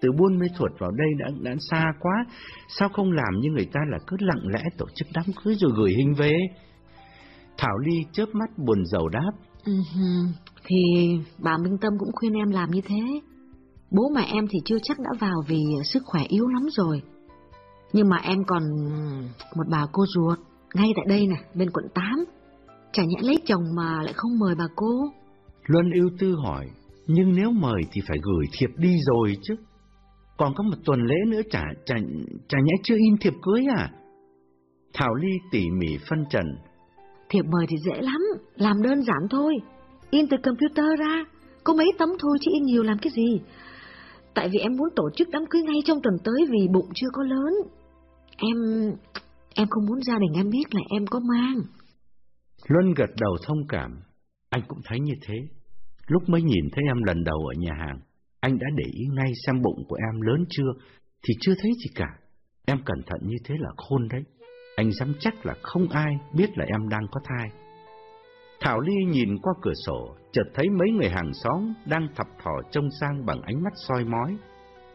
Từ 0.00 0.12
buôn 0.18 0.38
mê 0.38 0.46
thuật 0.56 0.72
vào 0.78 0.90
đây 0.90 1.08
đã, 1.18 1.26
đã 1.40 1.56
xa 1.70 1.84
quá, 2.00 2.26
sao 2.68 2.88
không 2.88 3.12
làm 3.12 3.40
như 3.40 3.50
người 3.50 3.68
ta 3.72 3.80
là 3.90 3.98
cứ 4.06 4.16
lặng 4.20 4.48
lẽ 4.54 4.62
tổ 4.78 4.86
chức 4.94 5.08
đám 5.14 5.24
cưới 5.44 5.54
rồi 5.54 5.72
gửi 5.76 5.92
hình 5.92 6.14
về? 6.14 6.32
Thảo 7.58 7.78
Ly 7.78 7.96
chớp 8.12 8.26
mắt 8.32 8.58
buồn 8.66 8.86
rầu 8.86 9.08
đáp. 9.08 9.32
Ừ, 9.64 9.72
thì 10.64 10.76
bà 11.38 11.58
Minh 11.58 11.78
Tâm 11.80 11.92
cũng 11.98 12.12
khuyên 12.12 12.32
em 12.32 12.50
làm 12.50 12.70
như 12.70 12.80
thế. 12.80 13.20
Bố 13.90 14.02
mẹ 14.14 14.26
em 14.32 14.46
thì 14.50 14.58
chưa 14.64 14.78
chắc 14.82 14.98
đã 14.98 15.10
vào 15.20 15.42
vì 15.48 15.64
sức 15.84 16.02
khỏe 16.06 16.22
yếu 16.28 16.46
lắm 16.46 16.68
rồi. 16.70 17.02
Nhưng 17.92 18.08
mà 18.08 18.16
em 18.16 18.44
còn 18.46 18.62
một 19.56 19.64
bà 19.68 19.86
cô 19.92 20.04
ruột, 20.14 20.38
ngay 20.74 20.88
tại 20.96 21.04
đây 21.08 21.26
nè, 21.26 21.36
bên 21.54 21.70
quận 21.70 21.84
8. 21.94 22.04
Chả 22.98 23.04
nhẽ 23.04 23.18
lấy 23.20 23.36
chồng 23.46 23.62
mà 23.76 24.02
lại 24.02 24.12
không 24.16 24.38
mời 24.38 24.54
bà 24.58 24.64
cô. 24.76 24.90
Luân 25.66 25.90
ưu 25.90 26.10
tư 26.18 26.34
hỏi, 26.44 26.66
nhưng 27.06 27.34
nếu 27.34 27.50
mời 27.50 27.82
thì 27.92 28.00
phải 28.08 28.18
gửi 28.22 28.46
thiệp 28.58 28.70
đi 28.76 28.96
rồi 29.06 29.36
chứ. 29.42 29.54
Còn 30.36 30.54
có 30.56 30.64
một 30.64 30.76
tuần 30.84 31.00
lễ 31.00 31.14
nữa 31.26 31.40
chả, 31.50 31.62
chả, 31.86 31.94
chả 32.48 32.58
nhẽ 32.64 32.72
chưa 32.82 32.94
in 32.94 33.16
thiệp 33.20 33.32
cưới 33.42 33.64
à? 33.76 33.90
Thảo 34.94 35.14
Ly 35.14 35.28
tỉ 35.50 35.60
mỉ 35.70 35.98
phân 36.10 36.24
trần. 36.30 36.46
Thiệp 37.28 37.42
mời 37.52 37.66
thì 37.68 37.76
dễ 37.86 38.00
lắm, 38.00 38.20
làm 38.56 38.82
đơn 38.82 39.02
giản 39.02 39.28
thôi. 39.30 39.54
In 40.10 40.26
từ 40.28 40.36
computer 40.42 40.86
ra, 40.98 41.24
có 41.64 41.74
mấy 41.74 41.92
tấm 41.98 42.08
thôi 42.18 42.38
chứ 42.40 42.50
in 42.54 42.62
nhiều 42.62 42.82
làm 42.82 42.98
cái 42.98 43.12
gì. 43.16 43.40
Tại 44.34 44.48
vì 44.52 44.58
em 44.58 44.76
muốn 44.76 44.88
tổ 44.96 45.10
chức 45.16 45.28
đám 45.30 45.46
cưới 45.50 45.62
ngay 45.62 45.80
trong 45.84 46.00
tuần 46.02 46.14
tới 46.24 46.46
vì 46.50 46.68
bụng 46.72 46.88
chưa 46.94 47.08
có 47.12 47.22
lớn. 47.22 47.52
Em... 48.36 48.56
em 49.54 49.68
không 49.70 49.86
muốn 49.86 50.02
gia 50.02 50.18
đình 50.18 50.32
em 50.34 50.50
biết 50.50 50.74
là 50.74 50.80
em 50.90 51.06
có 51.06 51.20
mang. 51.20 51.60
Luân 52.68 52.94
gật 52.94 53.10
đầu 53.20 53.36
thông 53.46 53.66
cảm. 53.68 54.00
Anh 54.50 54.62
cũng 54.68 54.80
thấy 54.84 55.00
như 55.00 55.12
thế. 55.26 55.34
Lúc 56.06 56.28
mới 56.28 56.42
nhìn 56.42 56.64
thấy 56.72 56.84
em 56.88 57.02
lần 57.02 57.24
đầu 57.24 57.38
ở 57.46 57.54
nhà 57.58 57.72
hàng, 57.78 58.00
anh 58.40 58.58
đã 58.58 58.66
để 58.76 58.84
ý 58.92 59.06
ngay 59.12 59.32
xem 59.46 59.62
bụng 59.62 59.84
của 59.88 59.96
em 60.12 60.20
lớn 60.20 60.44
chưa, 60.50 60.72
thì 61.22 61.34
chưa 61.40 61.54
thấy 61.62 61.70
gì 61.72 61.90
cả. 61.94 62.08
Em 62.66 62.78
cẩn 62.84 63.02
thận 63.06 63.20
như 63.22 63.36
thế 63.44 63.54
là 63.58 63.70
khôn 63.76 64.08
đấy. 64.08 64.22
Anh 64.76 64.92
dám 64.92 65.14
chắc 65.20 65.46
là 65.46 65.54
không 65.62 65.88
ai 65.88 66.18
biết 66.34 66.58
là 66.58 66.64
em 66.64 66.88
đang 66.88 67.06
có 67.10 67.20
thai. 67.24 67.50
Thảo 68.60 68.80
Ly 68.80 68.94
nhìn 69.10 69.38
qua 69.42 69.52
cửa 69.62 69.74
sổ, 69.86 70.16
chợt 70.32 70.44
thấy 70.54 70.68
mấy 70.70 70.90
người 70.90 71.08
hàng 71.08 71.32
xóm 71.32 71.72
đang 71.86 72.08
thập 72.16 72.26
thò 72.42 72.52
trông 72.70 72.88
sang 73.00 73.26
bằng 73.26 73.40
ánh 73.42 73.62
mắt 73.62 73.72
soi 73.88 74.04
mói. 74.04 74.36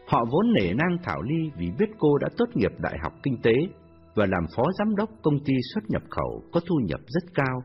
Họ 0.06 0.24
vốn 0.30 0.52
nể 0.52 0.72
nang 0.74 0.98
Thảo 1.02 1.22
Ly 1.22 1.50
vì 1.56 1.70
biết 1.78 1.90
cô 1.98 2.18
đã 2.18 2.28
tốt 2.36 2.46
nghiệp 2.54 2.72
Đại 2.78 2.94
học 3.02 3.12
Kinh 3.22 3.42
tế 3.42 3.54
và 4.14 4.26
làm 4.26 4.44
phó 4.56 4.62
giám 4.78 4.96
đốc 4.96 5.10
công 5.22 5.44
ty 5.44 5.54
xuất 5.74 5.84
nhập 5.88 6.02
khẩu 6.10 6.42
có 6.52 6.60
thu 6.66 6.76
nhập 6.84 7.00
rất 7.06 7.34
cao, 7.34 7.62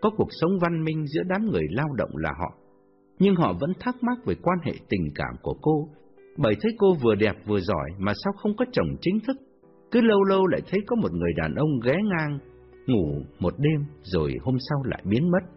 có 0.00 0.10
cuộc 0.16 0.28
sống 0.30 0.50
văn 0.60 0.84
minh 0.84 1.06
giữa 1.06 1.22
đám 1.28 1.50
người 1.50 1.66
lao 1.70 1.88
động 1.96 2.10
là 2.16 2.30
họ. 2.38 2.54
Nhưng 3.18 3.34
họ 3.34 3.52
vẫn 3.60 3.72
thắc 3.80 4.02
mắc 4.02 4.18
về 4.24 4.34
quan 4.42 4.58
hệ 4.64 4.72
tình 4.88 5.08
cảm 5.14 5.34
của 5.42 5.54
cô, 5.62 5.88
bởi 6.36 6.54
thấy 6.60 6.72
cô 6.78 6.94
vừa 6.94 7.14
đẹp 7.14 7.36
vừa 7.46 7.60
giỏi 7.60 7.90
mà 7.98 8.12
sao 8.24 8.32
không 8.32 8.56
có 8.56 8.64
chồng 8.72 8.88
chính 9.00 9.20
thức. 9.26 9.36
Cứ 9.90 10.00
lâu 10.00 10.24
lâu 10.24 10.46
lại 10.46 10.60
thấy 10.70 10.80
có 10.86 10.96
một 10.96 11.12
người 11.12 11.32
đàn 11.36 11.54
ông 11.54 11.80
ghé 11.84 11.94
ngang 12.04 12.38
ngủ 12.86 13.22
một 13.38 13.54
đêm 13.58 13.84
rồi 14.02 14.34
hôm 14.42 14.56
sau 14.68 14.82
lại 14.84 15.02
biến 15.04 15.30
mất. 15.30 15.50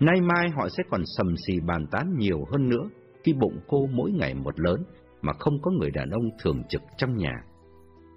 Nay 0.00 0.20
mai 0.20 0.48
họ 0.50 0.68
sẽ 0.68 0.82
còn 0.90 1.02
sầm 1.16 1.26
xì 1.46 1.60
bàn 1.66 1.86
tán 1.90 2.14
nhiều 2.18 2.44
hơn 2.52 2.68
nữa 2.68 2.88
khi 3.24 3.32
bụng 3.32 3.58
cô 3.68 3.86
mỗi 3.86 4.10
ngày 4.10 4.34
một 4.34 4.60
lớn 4.60 4.82
mà 5.22 5.32
không 5.32 5.54
có 5.62 5.70
người 5.70 5.90
đàn 5.90 6.10
ông 6.10 6.24
thường 6.42 6.62
trực 6.68 6.82
trong 6.96 7.16
nhà. 7.16 7.32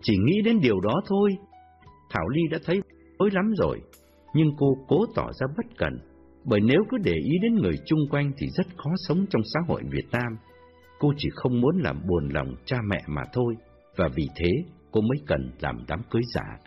Chỉ 0.01 0.17
nghĩ 0.17 0.41
đến 0.45 0.59
điều 0.59 0.79
đó 0.79 1.01
thôi, 1.07 1.29
Thảo 2.11 2.29
Ly 2.29 2.41
đã 2.51 2.57
thấy 2.65 2.81
hối 3.19 3.29
lắm 3.31 3.53
rồi, 3.57 3.81
nhưng 4.33 4.51
cô 4.57 4.77
cố 4.87 5.05
tỏ 5.15 5.31
ra 5.39 5.47
bất 5.57 5.77
cẩn, 5.77 5.99
bởi 6.43 6.59
nếu 6.59 6.83
cứ 6.89 6.97
để 7.03 7.13
ý 7.13 7.31
đến 7.41 7.55
người 7.55 7.75
chung 7.85 7.99
quanh 8.09 8.31
thì 8.37 8.47
rất 8.57 8.67
khó 8.77 8.91
sống 9.07 9.25
trong 9.29 9.41
xã 9.53 9.59
hội 9.67 9.81
Việt 9.91 10.07
Nam. 10.11 10.37
Cô 10.99 11.13
chỉ 11.17 11.29
không 11.35 11.61
muốn 11.61 11.81
làm 11.81 12.01
buồn 12.07 12.29
lòng 12.33 12.55
cha 12.65 12.77
mẹ 12.89 13.03
mà 13.07 13.21
thôi, 13.33 13.55
và 13.95 14.07
vì 14.15 14.27
thế 14.35 14.51
cô 14.91 15.01
mới 15.01 15.17
cần 15.27 15.51
làm 15.59 15.83
đám 15.87 16.01
cưới 16.09 16.21
giả. 16.33 16.57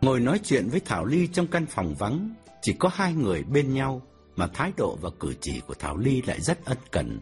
Ngồi 0.00 0.20
nói 0.20 0.40
chuyện 0.42 0.68
với 0.70 0.80
Thảo 0.84 1.04
Ly 1.04 1.26
trong 1.26 1.46
căn 1.46 1.66
phòng 1.68 1.94
vắng, 1.98 2.34
chỉ 2.62 2.76
có 2.78 2.90
hai 2.92 3.14
người 3.14 3.44
bên 3.52 3.74
nhau 3.74 4.02
mà 4.36 4.46
thái 4.54 4.72
độ 4.76 4.96
và 5.00 5.10
cử 5.20 5.34
chỉ 5.40 5.60
của 5.66 5.74
Thảo 5.78 5.96
Ly 5.96 6.22
lại 6.26 6.40
rất 6.40 6.64
ân 6.64 6.78
cần. 6.90 7.20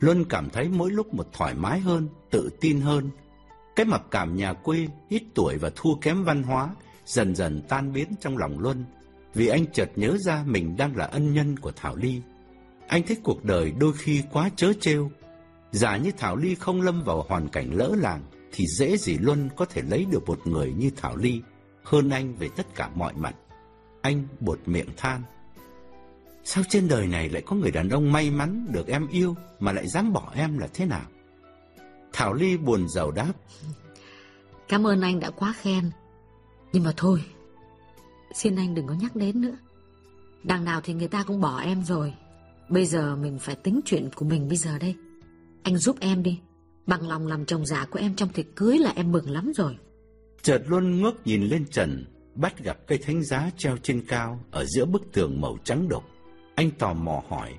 Luân 0.00 0.24
cảm 0.24 0.50
thấy 0.50 0.68
mỗi 0.68 0.90
lúc 0.90 1.14
một 1.14 1.28
thoải 1.32 1.54
mái 1.54 1.80
hơn, 1.80 2.08
tự 2.30 2.50
tin 2.60 2.80
hơn. 2.80 3.10
Cái 3.76 3.86
mặc 3.86 4.02
cảm 4.10 4.36
nhà 4.36 4.52
quê, 4.52 4.88
ít 5.08 5.22
tuổi 5.34 5.58
và 5.58 5.70
thua 5.76 5.94
kém 5.94 6.24
văn 6.24 6.42
hóa 6.42 6.74
dần 7.04 7.34
dần 7.34 7.62
tan 7.68 7.92
biến 7.92 8.08
trong 8.20 8.38
lòng 8.38 8.58
Luân, 8.58 8.84
vì 9.34 9.48
anh 9.48 9.66
chợt 9.72 9.90
nhớ 9.96 10.16
ra 10.18 10.42
mình 10.46 10.76
đang 10.76 10.96
là 10.96 11.04
ân 11.04 11.34
nhân 11.34 11.58
của 11.58 11.72
Thảo 11.76 11.96
Ly. 11.96 12.20
Anh 12.88 13.02
thích 13.02 13.20
cuộc 13.24 13.44
đời 13.44 13.72
đôi 13.78 13.92
khi 13.92 14.22
quá 14.32 14.50
chớ 14.56 14.72
trêu. 14.80 15.10
Giả 15.70 15.96
như 15.96 16.10
Thảo 16.18 16.36
Ly 16.36 16.54
không 16.54 16.82
lâm 16.82 17.02
vào 17.02 17.24
hoàn 17.28 17.48
cảnh 17.48 17.70
lỡ 17.74 17.94
làng, 17.98 18.22
thì 18.52 18.66
dễ 18.66 18.96
gì 18.96 19.18
Luân 19.18 19.48
có 19.56 19.64
thể 19.64 19.82
lấy 19.82 20.06
được 20.10 20.26
một 20.26 20.46
người 20.46 20.72
như 20.72 20.90
Thảo 20.96 21.16
Ly 21.16 21.40
hơn 21.84 22.10
anh 22.10 22.34
về 22.34 22.48
tất 22.56 22.74
cả 22.74 22.90
mọi 22.94 23.12
mặt. 23.14 23.34
Anh 24.02 24.24
buột 24.40 24.58
miệng 24.66 24.88
than. 24.96 25.22
Sao 26.50 26.64
trên 26.68 26.88
đời 26.88 27.06
này 27.06 27.28
lại 27.28 27.42
có 27.42 27.56
người 27.56 27.70
đàn 27.70 27.88
ông 27.88 28.12
may 28.12 28.30
mắn 28.30 28.66
được 28.72 28.86
em 28.86 29.08
yêu 29.08 29.36
mà 29.60 29.72
lại 29.72 29.88
dám 29.88 30.12
bỏ 30.12 30.32
em 30.34 30.58
là 30.58 30.68
thế 30.74 30.86
nào? 30.86 31.06
Thảo 32.12 32.34
Ly 32.34 32.56
buồn 32.56 32.88
giàu 32.88 33.10
đáp. 33.10 33.32
Cảm 34.68 34.86
ơn 34.86 35.00
anh 35.00 35.20
đã 35.20 35.30
quá 35.30 35.54
khen. 35.60 35.90
Nhưng 36.72 36.84
mà 36.84 36.92
thôi, 36.96 37.22
xin 38.34 38.56
anh 38.56 38.74
đừng 38.74 38.86
có 38.86 38.94
nhắc 38.94 39.16
đến 39.16 39.40
nữa. 39.40 39.56
Đằng 40.44 40.64
nào 40.64 40.80
thì 40.80 40.94
người 40.94 41.08
ta 41.08 41.22
cũng 41.22 41.40
bỏ 41.40 41.60
em 41.60 41.84
rồi. 41.84 42.14
Bây 42.68 42.86
giờ 42.86 43.16
mình 43.16 43.38
phải 43.38 43.54
tính 43.54 43.80
chuyện 43.84 44.10
của 44.14 44.24
mình 44.24 44.48
bây 44.48 44.56
giờ 44.56 44.78
đây. 44.78 44.94
Anh 45.62 45.76
giúp 45.76 45.96
em 46.00 46.22
đi. 46.22 46.40
Bằng 46.86 47.08
lòng 47.08 47.26
làm 47.26 47.44
chồng 47.44 47.66
giả 47.66 47.86
của 47.90 47.98
em 47.98 48.14
trong 48.14 48.28
tiệc 48.28 48.56
cưới 48.56 48.78
là 48.78 48.92
em 48.96 49.12
mừng 49.12 49.30
lắm 49.30 49.52
rồi. 49.56 49.76
Chợt 50.42 50.62
Luân 50.66 51.00
ngước 51.00 51.26
nhìn 51.26 51.42
lên 51.42 51.64
trần, 51.70 52.04
bắt 52.34 52.64
gặp 52.64 52.78
cây 52.86 52.98
thánh 52.98 53.24
giá 53.24 53.50
treo 53.56 53.76
trên 53.76 54.04
cao 54.08 54.44
ở 54.50 54.64
giữa 54.64 54.84
bức 54.84 55.02
tường 55.12 55.40
màu 55.40 55.58
trắng 55.64 55.88
đục. 55.88 56.04
Anh 56.58 56.70
tò 56.70 56.94
mò 56.94 57.22
hỏi, 57.28 57.54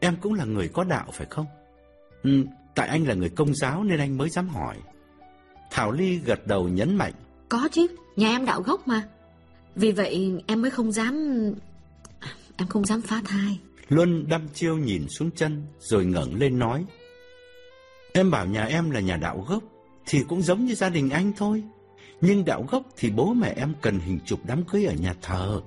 em 0.00 0.16
cũng 0.20 0.34
là 0.34 0.44
người 0.44 0.68
có 0.68 0.84
đạo 0.84 1.06
phải 1.12 1.26
không? 1.30 1.46
Ừ, 2.22 2.44
tại 2.74 2.88
anh 2.88 3.06
là 3.06 3.14
người 3.14 3.28
công 3.28 3.54
giáo 3.54 3.84
nên 3.84 3.98
anh 3.98 4.18
mới 4.18 4.28
dám 4.28 4.48
hỏi. 4.48 4.76
Thảo 5.70 5.92
Ly 5.92 6.18
gật 6.18 6.46
đầu 6.46 6.68
nhấn 6.68 6.96
mạnh. 6.96 7.12
Có 7.48 7.68
chứ, 7.72 7.86
nhà 8.16 8.28
em 8.28 8.44
đạo 8.44 8.62
gốc 8.62 8.88
mà. 8.88 9.08
Vì 9.74 9.92
vậy 9.92 10.42
em 10.46 10.62
mới 10.62 10.70
không 10.70 10.92
dám... 10.92 11.14
Em 12.56 12.68
không 12.68 12.84
dám 12.84 13.00
phá 13.00 13.22
thai. 13.24 13.60
Luân 13.88 14.28
đăm 14.28 14.48
chiêu 14.54 14.78
nhìn 14.78 15.06
xuống 15.08 15.30
chân 15.30 15.66
rồi 15.78 16.04
ngẩng 16.04 16.34
lên 16.34 16.58
nói. 16.58 16.84
Em 18.12 18.30
bảo 18.30 18.46
nhà 18.46 18.64
em 18.64 18.90
là 18.90 19.00
nhà 19.00 19.16
đạo 19.16 19.44
gốc 19.48 19.62
thì 20.06 20.24
cũng 20.28 20.42
giống 20.42 20.64
như 20.64 20.74
gia 20.74 20.88
đình 20.88 21.10
anh 21.10 21.32
thôi. 21.36 21.62
Nhưng 22.20 22.44
đạo 22.44 22.66
gốc 22.70 22.82
thì 22.96 23.10
bố 23.10 23.34
mẹ 23.34 23.54
em 23.56 23.74
cần 23.80 23.98
hình 23.98 24.18
chụp 24.24 24.40
đám 24.44 24.64
cưới 24.64 24.84
ở 24.84 24.94
nhà 24.94 25.14
thờ, 25.22 25.60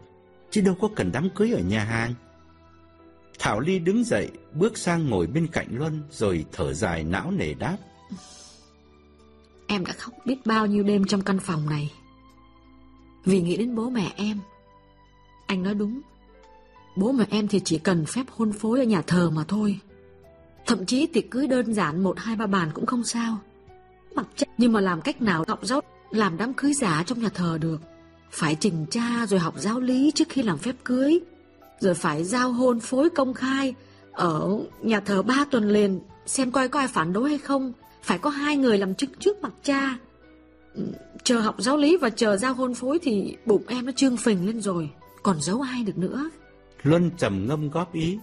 chứ 0.49 0.61
đâu 0.61 0.76
có 0.82 0.89
cần 0.95 1.11
đám 1.14 1.30
cưới 1.30 1.51
ở 1.51 1.59
nhà 1.59 1.84
hàng. 1.84 2.14
Thảo 3.40 3.60
Ly 3.60 3.80
đứng 3.80 4.04
dậy, 4.04 4.32
bước 4.54 4.78
sang 4.78 5.10
ngồi 5.10 5.28
bên 5.28 5.48
cạnh 5.48 5.68
Luân 5.72 6.04
rồi 6.12 6.46
thở 6.52 6.74
dài 6.74 7.04
não 7.04 7.32
nề 7.32 7.54
đáp. 7.54 7.78
Em 9.68 9.86
đã 9.86 9.94
khóc 9.94 10.14
biết 10.26 10.46
bao 10.46 10.66
nhiêu 10.66 10.84
đêm 10.84 11.06
trong 11.06 11.22
căn 11.22 11.40
phòng 11.40 11.70
này. 11.70 11.92
Vì 13.26 13.42
nghĩ 13.42 13.58
đến 13.58 13.76
bố 13.76 13.90
mẹ 13.90 14.14
em. 14.16 14.40
Anh 15.48 15.64
nói 15.64 15.76
đúng. 15.76 16.02
Bố 16.96 17.12
mẹ 17.12 17.26
em 17.30 17.48
thì 17.48 17.62
chỉ 17.66 17.78
cần 17.78 18.06
phép 18.06 18.24
hôn 18.30 18.54
phối 18.54 18.80
ở 18.80 18.86
nhà 18.86 19.02
thờ 19.02 19.30
mà 19.30 19.44
thôi. 19.48 19.80
Thậm 20.66 20.86
chí 20.86 21.08
tiệc 21.08 21.32
cưới 21.32 21.48
đơn 21.48 21.74
giản 21.74 22.04
một 22.04 22.20
hai 22.20 22.36
ba 22.36 22.48
bàn 22.48 22.70
cũng 22.74 22.86
không 22.86 23.04
sao. 23.04 23.38
Mặc 24.16 24.28
chắc 24.36 24.50
nhưng 24.58 24.74
mà 24.74 24.82
làm 24.82 25.02
cách 25.02 25.22
nào 25.22 25.44
học 25.48 25.60
giáo 25.64 25.82
làm 26.12 26.38
đám 26.38 26.54
cưới 26.54 26.74
giả 26.74 27.04
trong 27.06 27.22
nhà 27.22 27.30
thờ 27.30 27.58
được. 27.62 27.82
Phải 28.32 28.58
trình 28.60 28.86
cha 28.92 29.26
rồi 29.30 29.40
học 29.40 29.54
giáo 29.58 29.80
lý 29.80 30.12
trước 30.16 30.30
khi 30.30 30.44
làm 30.44 30.58
phép 30.58 30.76
cưới. 30.84 31.20
Rồi 31.80 31.93
phải 31.93 32.24
giao 32.24 32.51
hôn 32.51 32.80
phối 32.80 33.09
công 33.09 33.34
khai 33.34 33.76
ở 34.11 34.59
nhà 34.82 34.99
thờ 34.99 35.24
ba 35.24 35.45
tuần 35.51 35.69
liền, 35.69 35.99
xem 36.26 36.51
coi 36.51 36.67
có 36.67 36.80
ai 36.80 36.88
phản 36.88 37.13
đối 37.13 37.30
hay 37.30 37.38
không. 37.38 37.74
Phải 38.03 38.17
có 38.17 38.30
hai 38.30 38.57
người 38.57 38.78
làm 38.78 38.95
chứng 38.95 39.11
trước 39.19 39.41
mặt 39.41 39.53
cha. 39.63 39.97
Ừ, 40.74 40.84
chờ 41.24 41.39
học 41.39 41.55
giáo 41.59 41.78
lý 41.78 41.97
và 41.97 42.09
chờ 42.09 42.38
giao 42.38 42.53
hôn 42.53 42.74
phối 42.74 42.99
thì 43.01 43.38
bụng 43.45 43.63
em 43.67 43.86
nó 43.86 43.91
trương 43.91 44.17
phình 44.17 44.45
lên 44.45 44.61
rồi. 44.61 44.89
Còn 45.24 45.41
giấu 45.41 45.61
ai 45.61 45.84
được 45.84 45.97
nữa. 45.97 46.30
Luân 46.84 47.11
trầm 47.17 47.47
ngâm 47.47 47.69
góp 47.69 47.93
ý. 47.93 48.19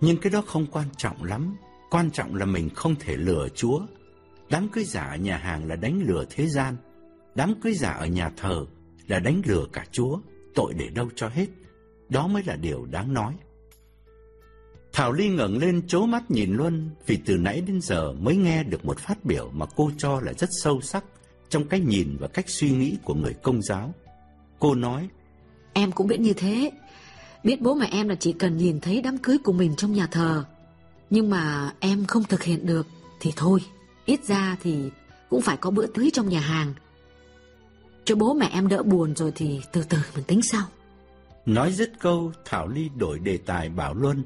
Nhưng 0.00 0.16
cái 0.16 0.30
đó 0.30 0.42
không 0.46 0.66
quan 0.72 0.86
trọng 0.96 1.24
lắm. 1.24 1.56
Quan 1.90 2.10
trọng 2.10 2.34
là 2.34 2.46
mình 2.46 2.70
không 2.74 2.94
thể 3.00 3.16
lừa 3.16 3.48
Chúa. 3.54 3.80
Đám 4.50 4.68
cưới 4.68 4.84
giả 4.84 5.02
ở 5.02 5.16
nhà 5.16 5.36
hàng 5.36 5.68
là 5.68 5.76
đánh 5.76 6.02
lừa 6.06 6.24
thế 6.30 6.46
gian. 6.46 6.76
Đám 7.34 7.54
cưới 7.60 7.74
giả 7.74 7.90
ở 7.90 8.06
nhà 8.06 8.30
thờ 8.36 8.66
là 9.06 9.18
đánh 9.18 9.42
lừa 9.44 9.64
cả 9.72 9.86
Chúa. 9.92 10.18
Tội 10.54 10.74
để 10.74 10.88
đâu 10.88 11.08
cho 11.16 11.28
hết. 11.28 11.46
Đó 12.08 12.26
mới 12.26 12.42
là 12.46 12.56
điều 12.56 12.86
đáng 12.86 13.14
nói. 13.14 13.34
Thảo 14.92 15.12
Ly 15.12 15.28
ngẩng 15.28 15.58
lên 15.58 15.86
chố 15.86 16.06
mắt 16.06 16.30
nhìn 16.30 16.56
Luân 16.56 16.90
vì 17.06 17.18
từ 17.26 17.36
nãy 17.36 17.60
đến 17.60 17.80
giờ 17.80 18.12
mới 18.12 18.36
nghe 18.36 18.64
được 18.64 18.84
một 18.84 18.98
phát 18.98 19.24
biểu 19.24 19.50
mà 19.52 19.66
cô 19.76 19.90
cho 19.98 20.20
là 20.20 20.32
rất 20.32 20.50
sâu 20.52 20.80
sắc 20.80 21.04
trong 21.48 21.68
cách 21.68 21.82
nhìn 21.82 22.16
và 22.20 22.28
cách 22.28 22.48
suy 22.48 22.70
nghĩ 22.70 22.96
của 23.04 23.14
người 23.14 23.34
công 23.42 23.62
giáo. 23.62 23.94
Cô 24.58 24.74
nói, 24.74 25.08
Em 25.72 25.92
cũng 25.92 26.06
biết 26.06 26.20
như 26.20 26.32
thế. 26.32 26.70
Biết 27.44 27.60
bố 27.60 27.74
mẹ 27.74 27.88
em 27.90 28.08
là 28.08 28.14
chỉ 28.14 28.32
cần 28.32 28.56
nhìn 28.56 28.80
thấy 28.80 29.02
đám 29.02 29.18
cưới 29.18 29.38
của 29.44 29.52
mình 29.52 29.76
trong 29.76 29.92
nhà 29.92 30.06
thờ. 30.06 30.44
Nhưng 31.10 31.30
mà 31.30 31.72
em 31.80 32.04
không 32.06 32.24
thực 32.24 32.42
hiện 32.42 32.66
được 32.66 32.86
thì 33.20 33.32
thôi. 33.36 33.60
Ít 34.04 34.24
ra 34.24 34.56
thì 34.62 34.90
cũng 35.30 35.42
phải 35.42 35.56
có 35.56 35.70
bữa 35.70 35.86
cưới 35.86 36.10
trong 36.12 36.28
nhà 36.28 36.40
hàng. 36.40 36.74
Cho 38.04 38.16
bố 38.16 38.34
mẹ 38.34 38.48
em 38.52 38.68
đỡ 38.68 38.82
buồn 38.82 39.14
rồi 39.14 39.32
thì 39.34 39.60
từ 39.72 39.82
từ 39.88 39.98
mình 40.14 40.24
tính 40.24 40.42
sau. 40.42 40.62
Nói 41.46 41.72
dứt 41.72 41.92
câu, 42.00 42.32
Thảo 42.44 42.68
Ly 42.68 42.90
đổi 42.96 43.18
đề 43.18 43.38
tài 43.46 43.68
bảo 43.68 43.94
Luân. 43.94 44.22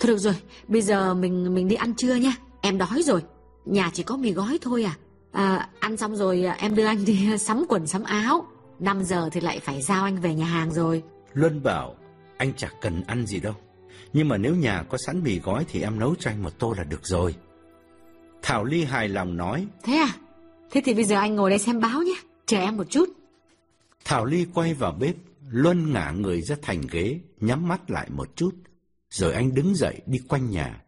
Thôi 0.00 0.08
được 0.08 0.18
rồi, 0.18 0.34
bây 0.68 0.82
giờ 0.82 1.14
mình 1.14 1.54
mình 1.54 1.68
đi 1.68 1.76
ăn 1.76 1.94
trưa 1.94 2.14
nha. 2.14 2.32
Em 2.60 2.78
đói 2.78 3.02
rồi. 3.02 3.22
Nhà 3.64 3.90
chỉ 3.94 4.02
có 4.02 4.16
mì 4.16 4.32
gói 4.32 4.58
thôi 4.62 4.84
à. 4.84 4.96
à 5.32 5.68
ăn 5.80 5.96
xong 5.96 6.16
rồi 6.16 6.44
em 6.58 6.74
đưa 6.74 6.86
anh 6.86 7.04
đi 7.04 7.38
sắm 7.38 7.64
quần 7.68 7.86
sắm 7.86 8.02
áo. 8.02 8.46
5 8.78 9.04
giờ 9.04 9.28
thì 9.32 9.40
lại 9.40 9.60
phải 9.60 9.82
giao 9.82 10.04
anh 10.04 10.16
về 10.16 10.34
nhà 10.34 10.44
hàng 10.44 10.70
rồi. 10.70 11.02
Luân 11.34 11.62
bảo, 11.62 11.94
anh 12.36 12.52
chẳng 12.56 12.72
cần 12.80 13.02
ăn 13.06 13.26
gì 13.26 13.40
đâu. 13.40 13.54
Nhưng 14.12 14.28
mà 14.28 14.36
nếu 14.36 14.54
nhà 14.54 14.82
có 14.88 14.98
sẵn 14.98 15.22
mì 15.22 15.38
gói 15.38 15.64
thì 15.68 15.82
em 15.82 15.98
nấu 15.98 16.14
cho 16.14 16.30
anh 16.30 16.42
một 16.42 16.58
tô 16.58 16.74
là 16.76 16.84
được 16.84 17.06
rồi. 17.06 17.34
Thảo 18.42 18.64
Ly 18.64 18.84
hài 18.84 19.08
lòng 19.08 19.36
nói. 19.36 19.66
Thế 19.82 19.96
à? 19.96 20.08
Thế 20.70 20.80
thì 20.84 20.94
bây 20.94 21.04
giờ 21.04 21.16
anh 21.16 21.34
ngồi 21.34 21.50
đây 21.50 21.58
xem 21.58 21.80
báo 21.80 22.02
nhé. 22.02 22.14
Chờ 22.46 22.58
em 22.58 22.76
một 22.76 22.90
chút. 22.90 23.08
Thảo 24.04 24.24
Ly 24.24 24.46
quay 24.54 24.74
vào 24.74 24.92
bếp, 24.92 25.14
Luân 25.50 25.92
ngả 25.92 26.10
người 26.10 26.42
ra 26.42 26.56
thành 26.62 26.82
ghế, 26.90 27.20
nhắm 27.40 27.68
mắt 27.68 27.90
lại 27.90 28.10
một 28.10 28.36
chút. 28.36 28.50
Rồi 29.10 29.32
anh 29.32 29.54
đứng 29.54 29.74
dậy 29.74 30.00
đi 30.06 30.18
quanh 30.28 30.50
nhà. 30.50 30.82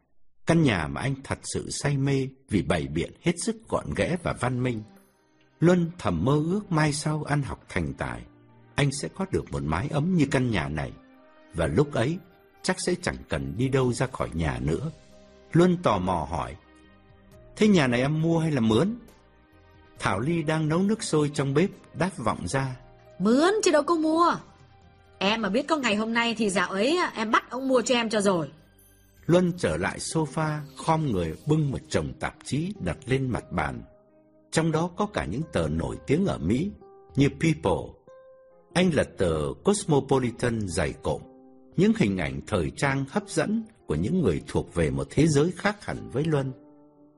Căn 0.46 0.62
nhà 0.62 0.86
mà 0.88 1.00
anh 1.00 1.14
thật 1.24 1.38
sự 1.42 1.70
say 1.70 1.96
mê 1.96 2.28
vì 2.48 2.62
bày 2.62 2.86
biện 2.86 3.12
hết 3.22 3.32
sức 3.44 3.68
gọn 3.68 3.86
ghẽ 3.96 4.16
và 4.22 4.32
văn 4.40 4.62
minh. 4.62 4.82
Luân 5.60 5.90
thầm 5.98 6.24
mơ 6.24 6.42
ước 6.44 6.72
mai 6.72 6.92
sau 6.92 7.22
ăn 7.22 7.42
học 7.42 7.64
thành 7.68 7.94
tài, 7.94 8.22
anh 8.74 8.90
sẽ 8.92 9.08
có 9.08 9.26
được 9.30 9.52
một 9.52 9.62
mái 9.62 9.88
ấm 9.88 10.16
như 10.16 10.26
căn 10.30 10.50
nhà 10.50 10.68
này. 10.68 10.92
Và 11.54 11.66
lúc 11.66 11.92
ấy, 11.92 12.18
chắc 12.62 12.76
sẽ 12.86 12.94
chẳng 13.02 13.16
cần 13.28 13.54
đi 13.56 13.68
đâu 13.68 13.92
ra 13.92 14.06
khỏi 14.06 14.30
nhà 14.34 14.58
nữa. 14.62 14.90
Luân 15.52 15.76
tò 15.82 15.98
mò 15.98 16.26
hỏi, 16.30 16.56
Thế 17.56 17.68
nhà 17.68 17.86
này 17.86 18.00
em 18.00 18.22
mua 18.22 18.38
hay 18.38 18.50
là 18.50 18.60
mướn? 18.60 18.94
Thảo 19.98 20.20
Ly 20.20 20.42
đang 20.42 20.68
nấu 20.68 20.82
nước 20.82 21.02
sôi 21.02 21.30
trong 21.34 21.54
bếp, 21.54 21.70
đáp 21.94 22.10
vọng 22.16 22.48
ra. 22.48 22.76
Mướn 23.18 23.54
chứ 23.64 23.70
đâu 23.70 23.82
có 23.82 23.94
mua. 23.94 24.34
Em 25.22 25.42
mà 25.42 25.48
biết 25.48 25.68
có 25.68 25.76
ngày 25.76 25.96
hôm 25.96 26.14
nay 26.14 26.34
thì 26.38 26.50
dạo 26.50 26.70
ấy 26.70 26.98
em 27.14 27.30
bắt 27.30 27.50
ông 27.50 27.68
mua 27.68 27.82
cho 27.82 27.94
em 27.94 28.10
cho 28.10 28.20
rồi. 28.20 28.48
Luân 29.26 29.52
trở 29.58 29.76
lại 29.76 29.98
sofa, 29.98 30.58
khom 30.76 31.06
người 31.12 31.34
bưng 31.46 31.70
một 31.70 31.78
chồng 31.88 32.12
tạp 32.20 32.34
chí 32.44 32.72
đặt 32.80 32.96
lên 33.06 33.30
mặt 33.30 33.52
bàn. 33.52 33.82
Trong 34.50 34.72
đó 34.72 34.90
có 34.96 35.06
cả 35.06 35.24
những 35.24 35.42
tờ 35.52 35.68
nổi 35.68 35.96
tiếng 36.06 36.26
ở 36.26 36.38
Mỹ 36.38 36.70
như 37.16 37.28
People. 37.28 37.92
Anh 38.74 38.90
lật 38.94 39.08
tờ 39.18 39.38
Cosmopolitan 39.64 40.68
dày 40.68 40.92
cộm, 41.02 41.22
những 41.76 41.92
hình 41.96 42.18
ảnh 42.18 42.40
thời 42.46 42.70
trang 42.76 43.04
hấp 43.10 43.28
dẫn 43.28 43.64
của 43.86 43.94
những 43.94 44.22
người 44.22 44.42
thuộc 44.46 44.74
về 44.74 44.90
một 44.90 45.06
thế 45.10 45.26
giới 45.26 45.52
khác 45.56 45.84
hẳn 45.84 46.10
với 46.10 46.24
Luân. 46.24 46.52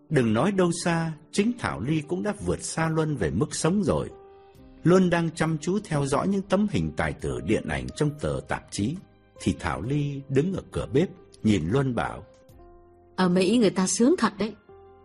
Đừng 0.09 0.35
nói 0.35 0.53
đâu 0.53 0.71
xa, 0.85 1.13
chính 1.33 1.53
Thảo 1.59 1.81
Ly 1.81 2.03
cũng 2.09 2.23
đã 2.23 2.35
vượt 2.47 2.63
xa 2.63 2.89
Luân 2.89 3.17
về 3.17 3.31
mức 3.31 3.55
sống 3.55 3.83
rồi 3.85 4.09
luôn 4.85 5.11
đang 5.11 5.31
chăm 5.31 5.59
chú 5.59 5.79
theo 5.85 6.07
dõi 6.07 6.29
những 6.29 6.43
tấm 6.43 6.67
hình 6.71 6.93
tài 6.97 7.13
tử 7.13 7.41
điện 7.41 7.69
ảnh 7.69 7.87
trong 7.97 8.11
tờ 8.21 8.41
tạp 8.49 8.65
chí, 8.71 8.97
thì 9.41 9.55
Thảo 9.61 9.83
Ly 9.83 10.21
đứng 10.29 10.55
ở 10.55 10.63
cửa 10.73 10.87
bếp, 10.93 11.09
nhìn 11.43 11.69
Luân 11.71 11.95
bảo. 11.95 12.25
Ở 13.17 13.29
Mỹ 13.29 13.59
người 13.59 13.71
ta 13.71 13.87
sướng 13.87 14.15
thật 14.19 14.33
đấy, 14.39 14.55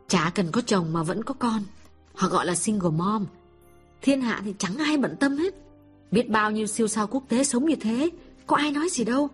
chả 0.08 0.32
cần 0.36 0.52
có 0.52 0.62
chồng 0.62 0.94
mà 0.94 1.04
vẫn 1.04 1.24
có 1.24 1.34
con. 1.34 1.62
Họ 2.14 2.28
gọi 2.28 2.46
là 2.46 2.56
single 2.56 2.90
mom. 2.90 3.26
Thiên 4.02 4.22
hạ 4.22 4.42
thì 4.46 4.54
chẳng 4.58 4.78
ai 4.78 4.98
bận 4.98 5.16
tâm 5.20 5.38
hết. 5.38 5.54
Biết 6.12 6.30
bao 6.30 6.52
nhiêu 6.52 6.68
siêu 6.68 6.88
sao 6.88 7.08
quốc 7.08 7.24
tế 7.30 7.44
sống 7.44 7.66
như 7.66 7.76
thế, 7.76 8.10
có 8.48 8.56
ai 8.56 8.72
nói 8.72 8.90
gì 8.92 9.04
đâu. 9.04 9.30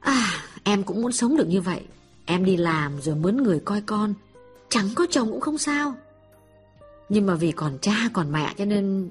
À, 0.00 0.30
em 0.64 0.82
cũng 0.82 1.02
muốn 1.02 1.12
sống 1.12 1.36
được 1.36 1.48
như 1.48 1.60
vậy. 1.60 1.80
Em 2.24 2.44
đi 2.44 2.56
làm 2.56 3.00
rồi 3.02 3.14
mướn 3.14 3.36
người 3.36 3.60
coi 3.60 3.80
con, 3.80 4.14
chẳng 4.68 4.88
có 4.94 5.06
chồng 5.10 5.30
cũng 5.30 5.40
không 5.40 5.58
sao. 5.58 5.94
Nhưng 7.08 7.26
mà 7.26 7.34
vì 7.34 7.52
còn 7.52 7.78
cha 7.82 7.94
còn 8.12 8.32
mẹ 8.32 8.54
cho 8.58 8.64
nên 8.64 9.10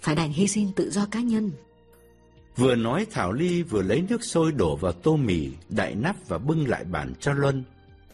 phải 0.00 0.14
đành 0.14 0.32
hy 0.32 0.46
sinh 0.46 0.72
tự 0.76 0.90
do 0.90 1.06
cá 1.10 1.20
nhân. 1.20 1.50
Vừa 2.56 2.74
nói 2.74 3.06
Thảo 3.10 3.32
Ly 3.32 3.62
vừa 3.62 3.82
lấy 3.82 4.04
nước 4.08 4.24
sôi 4.24 4.52
đổ 4.52 4.76
vào 4.76 4.92
tô 4.92 5.16
mì, 5.16 5.48
đậy 5.68 5.94
nắp 5.94 6.16
và 6.28 6.38
bưng 6.38 6.68
lại 6.68 6.84
bàn 6.84 7.14
cho 7.20 7.32
Luân. 7.32 7.64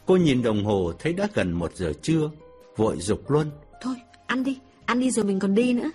Cô 0.07 0.16
nhìn 0.16 0.43
đồng 0.43 0.64
hồ 0.64 0.93
thấy 0.99 1.12
đã 1.12 1.29
gần 1.35 1.53
một 1.53 1.77
giờ 1.77 1.93
trưa, 2.03 2.31
vội 2.77 2.97
dục 3.01 3.31
Luân. 3.31 3.51
Thôi, 3.81 3.95
ăn 4.27 4.45
đi, 4.45 4.59
ăn 4.85 5.01
đi 5.01 5.11
rồi 5.11 5.25
mình 5.25 5.39
còn 5.39 5.55
đi 5.55 5.73
nữa. 5.73 5.91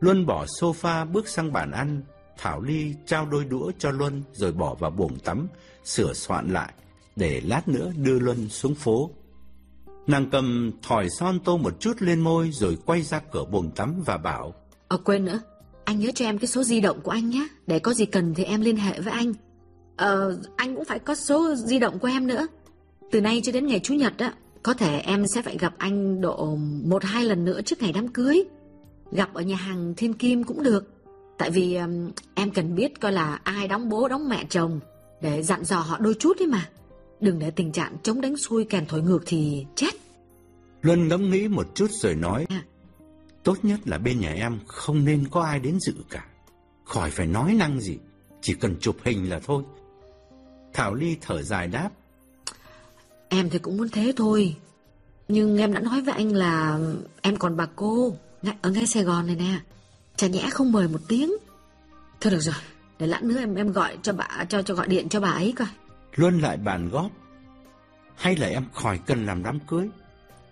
Luân 0.00 0.26
bỏ 0.26 0.44
sofa 0.44 1.12
bước 1.12 1.28
sang 1.28 1.52
bàn 1.52 1.70
ăn. 1.70 2.02
Thảo 2.38 2.60
Ly 2.60 2.94
trao 3.06 3.26
đôi 3.26 3.44
đũa 3.44 3.70
cho 3.78 3.90
Luân 3.90 4.22
rồi 4.32 4.52
bỏ 4.52 4.74
vào 4.74 4.90
buồng 4.90 5.18
tắm, 5.18 5.48
sửa 5.84 6.12
soạn 6.12 6.52
lại, 6.52 6.72
để 7.16 7.40
lát 7.44 7.68
nữa 7.68 7.92
đưa 7.96 8.18
Luân 8.18 8.48
xuống 8.48 8.74
phố. 8.74 9.10
Nàng 10.08 10.30
cầm 10.30 10.70
thỏi 10.82 11.08
son 11.10 11.38
tô 11.44 11.56
một 11.56 11.80
chút 11.80 11.92
lên 12.02 12.20
môi 12.20 12.50
rồi 12.52 12.78
quay 12.86 13.02
ra 13.02 13.20
cửa 13.32 13.44
buồng 13.44 13.70
tắm 13.70 14.02
và 14.06 14.16
bảo. 14.16 14.54
Ờ 14.88 14.96
quên 14.96 15.24
nữa, 15.24 15.40
anh 15.84 16.00
nhớ 16.00 16.10
cho 16.14 16.24
em 16.24 16.38
cái 16.38 16.46
số 16.46 16.62
di 16.62 16.80
động 16.80 17.00
của 17.00 17.10
anh 17.10 17.30
nhé, 17.30 17.48
để 17.66 17.78
có 17.78 17.94
gì 17.94 18.06
cần 18.06 18.34
thì 18.34 18.44
em 18.44 18.60
liên 18.60 18.76
hệ 18.76 19.00
với 19.00 19.12
anh. 19.12 19.32
Ờ, 19.96 20.38
anh 20.56 20.74
cũng 20.74 20.84
phải 20.84 20.98
có 20.98 21.14
số 21.14 21.54
di 21.54 21.78
động 21.78 21.98
của 21.98 22.08
em 22.08 22.26
nữa. 22.26 22.46
Từ 23.10 23.20
nay 23.20 23.40
cho 23.44 23.52
đến 23.52 23.66
ngày 23.66 23.80
Chủ 23.80 23.94
nhật 23.94 24.12
á, 24.18 24.34
có 24.62 24.74
thể 24.74 24.98
em 24.98 25.26
sẽ 25.26 25.42
phải 25.42 25.58
gặp 25.58 25.74
anh 25.78 26.20
độ 26.20 26.58
một 26.84 27.04
hai 27.04 27.24
lần 27.24 27.44
nữa 27.44 27.60
trước 27.62 27.82
ngày 27.82 27.92
đám 27.92 28.08
cưới. 28.08 28.44
Gặp 29.12 29.34
ở 29.34 29.42
nhà 29.42 29.56
hàng 29.56 29.94
Thiên 29.96 30.14
Kim 30.14 30.44
cũng 30.44 30.62
được. 30.62 30.84
Tại 31.38 31.50
vì 31.50 31.76
um, 31.76 32.10
em 32.34 32.50
cần 32.50 32.74
biết 32.74 33.00
coi 33.00 33.12
là 33.12 33.40
ai 33.42 33.68
đóng 33.68 33.88
bố 33.88 34.08
đóng 34.08 34.28
mẹ 34.28 34.44
chồng 34.48 34.80
để 35.20 35.42
dặn 35.42 35.64
dò 35.64 35.76
họ 35.76 35.98
đôi 35.98 36.14
chút 36.18 36.36
đấy 36.38 36.46
mà. 36.46 36.68
Đừng 37.20 37.38
để 37.38 37.50
tình 37.50 37.72
trạng 37.72 37.96
chống 38.02 38.20
đánh 38.20 38.36
xuôi 38.36 38.64
kèn 38.64 38.86
thổi 38.86 39.02
ngược 39.02 39.22
thì 39.26 39.66
chết. 39.74 39.94
Luân 40.82 41.08
ngẫm 41.08 41.30
nghĩ 41.30 41.48
một 41.48 41.74
chút 41.74 41.90
rồi 41.90 42.14
nói. 42.14 42.46
À, 42.48 42.64
Tốt 43.42 43.56
nhất 43.62 43.80
là 43.84 43.98
bên 43.98 44.20
nhà 44.20 44.32
em 44.32 44.58
không 44.66 45.04
nên 45.04 45.28
có 45.30 45.42
ai 45.42 45.58
đến 45.58 45.80
dự 45.80 45.94
cả. 46.10 46.26
Khỏi 46.84 47.10
phải 47.10 47.26
nói 47.26 47.54
năng 47.54 47.80
gì, 47.80 47.98
chỉ 48.40 48.54
cần 48.54 48.76
chụp 48.80 48.96
hình 49.04 49.30
là 49.30 49.40
thôi. 49.46 49.62
Thảo 50.72 50.94
Ly 50.94 51.16
thở 51.20 51.42
dài 51.42 51.68
đáp. 51.68 51.90
Em 53.28 53.50
thì 53.50 53.58
cũng 53.58 53.76
muốn 53.76 53.88
thế 53.88 54.12
thôi. 54.16 54.56
Nhưng 55.28 55.58
em 55.58 55.72
đã 55.72 55.80
nói 55.80 56.00
với 56.02 56.14
anh 56.14 56.32
là 56.32 56.78
em 57.20 57.36
còn 57.36 57.56
bà 57.56 57.66
cô 57.76 58.16
ở 58.62 58.70
ngay 58.70 58.86
Sài 58.86 59.02
Gòn 59.02 59.26
này 59.26 59.36
nè. 59.36 59.60
Chả 60.16 60.26
nhẽ 60.26 60.48
không 60.50 60.72
mời 60.72 60.88
một 60.88 61.00
tiếng. 61.08 61.32
Thôi 62.20 62.30
được 62.30 62.40
rồi, 62.40 62.54
để 62.98 63.06
lát 63.06 63.22
nữa 63.22 63.38
em 63.38 63.54
em 63.54 63.72
gọi 63.72 63.98
cho 64.02 64.12
bà 64.12 64.44
cho 64.48 64.62
cho 64.62 64.74
gọi 64.74 64.88
điện 64.88 65.08
cho 65.08 65.20
bà 65.20 65.30
ấy 65.30 65.52
coi. 65.56 65.68
Luân 66.18 66.38
lại 66.38 66.56
bàn 66.56 66.88
góp. 66.88 67.10
Hay 68.16 68.36
là 68.36 68.46
em 68.46 68.64
khỏi 68.72 69.00
cần 69.06 69.26
làm 69.26 69.42
đám 69.42 69.58
cưới, 69.60 69.88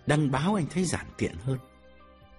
đăng 0.07 0.31
báo 0.31 0.55
anh 0.55 0.65
thấy 0.73 0.85
giản 0.85 1.05
tiện 1.17 1.33
hơn. 1.43 1.57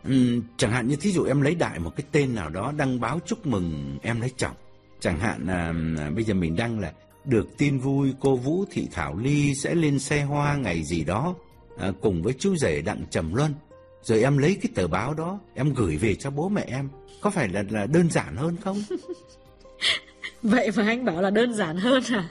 Ừ, 0.04 0.40
chẳng 0.56 0.70
hạn 0.70 0.88
như 0.88 0.96
thí 0.96 1.12
dụ 1.12 1.24
em 1.24 1.40
lấy 1.40 1.54
đại 1.54 1.78
một 1.78 1.92
cái 1.96 2.06
tên 2.12 2.34
nào 2.34 2.50
đó 2.50 2.72
đăng 2.76 3.00
báo 3.00 3.20
chúc 3.26 3.46
mừng 3.46 3.98
em 4.02 4.20
lấy 4.20 4.30
chồng. 4.36 4.54
Chẳng 5.00 5.18
hạn 5.18 5.46
là 5.46 5.72
à, 5.98 6.10
bây 6.10 6.24
giờ 6.24 6.34
mình 6.34 6.56
đăng 6.56 6.80
là 6.80 6.92
được 7.24 7.58
tin 7.58 7.78
vui 7.78 8.14
cô 8.20 8.36
Vũ 8.36 8.64
Thị 8.70 8.88
Thảo 8.92 9.16
Ly 9.16 9.54
sẽ 9.54 9.74
lên 9.74 9.98
xe 9.98 10.22
hoa 10.22 10.56
ngày 10.56 10.84
gì 10.84 11.04
đó 11.04 11.34
à, 11.78 11.92
cùng 12.00 12.22
với 12.22 12.34
chú 12.38 12.56
rể 12.56 12.82
Đặng 12.82 13.04
Trầm 13.10 13.34
Luân. 13.34 13.54
Rồi 14.02 14.22
em 14.22 14.38
lấy 14.38 14.58
cái 14.62 14.72
tờ 14.74 14.88
báo 14.88 15.14
đó, 15.14 15.40
em 15.54 15.74
gửi 15.74 15.96
về 15.96 16.14
cho 16.14 16.30
bố 16.30 16.48
mẹ 16.48 16.64
em. 16.66 16.88
Có 17.20 17.30
phải 17.30 17.48
là 17.48 17.64
là 17.70 17.86
đơn 17.86 18.10
giản 18.10 18.36
hơn 18.36 18.56
không? 18.64 18.82
Vậy 20.42 20.70
mà 20.76 20.86
anh 20.86 21.04
bảo 21.04 21.22
là 21.22 21.30
đơn 21.30 21.54
giản 21.54 21.76
hơn 21.76 22.02
à? 22.12 22.28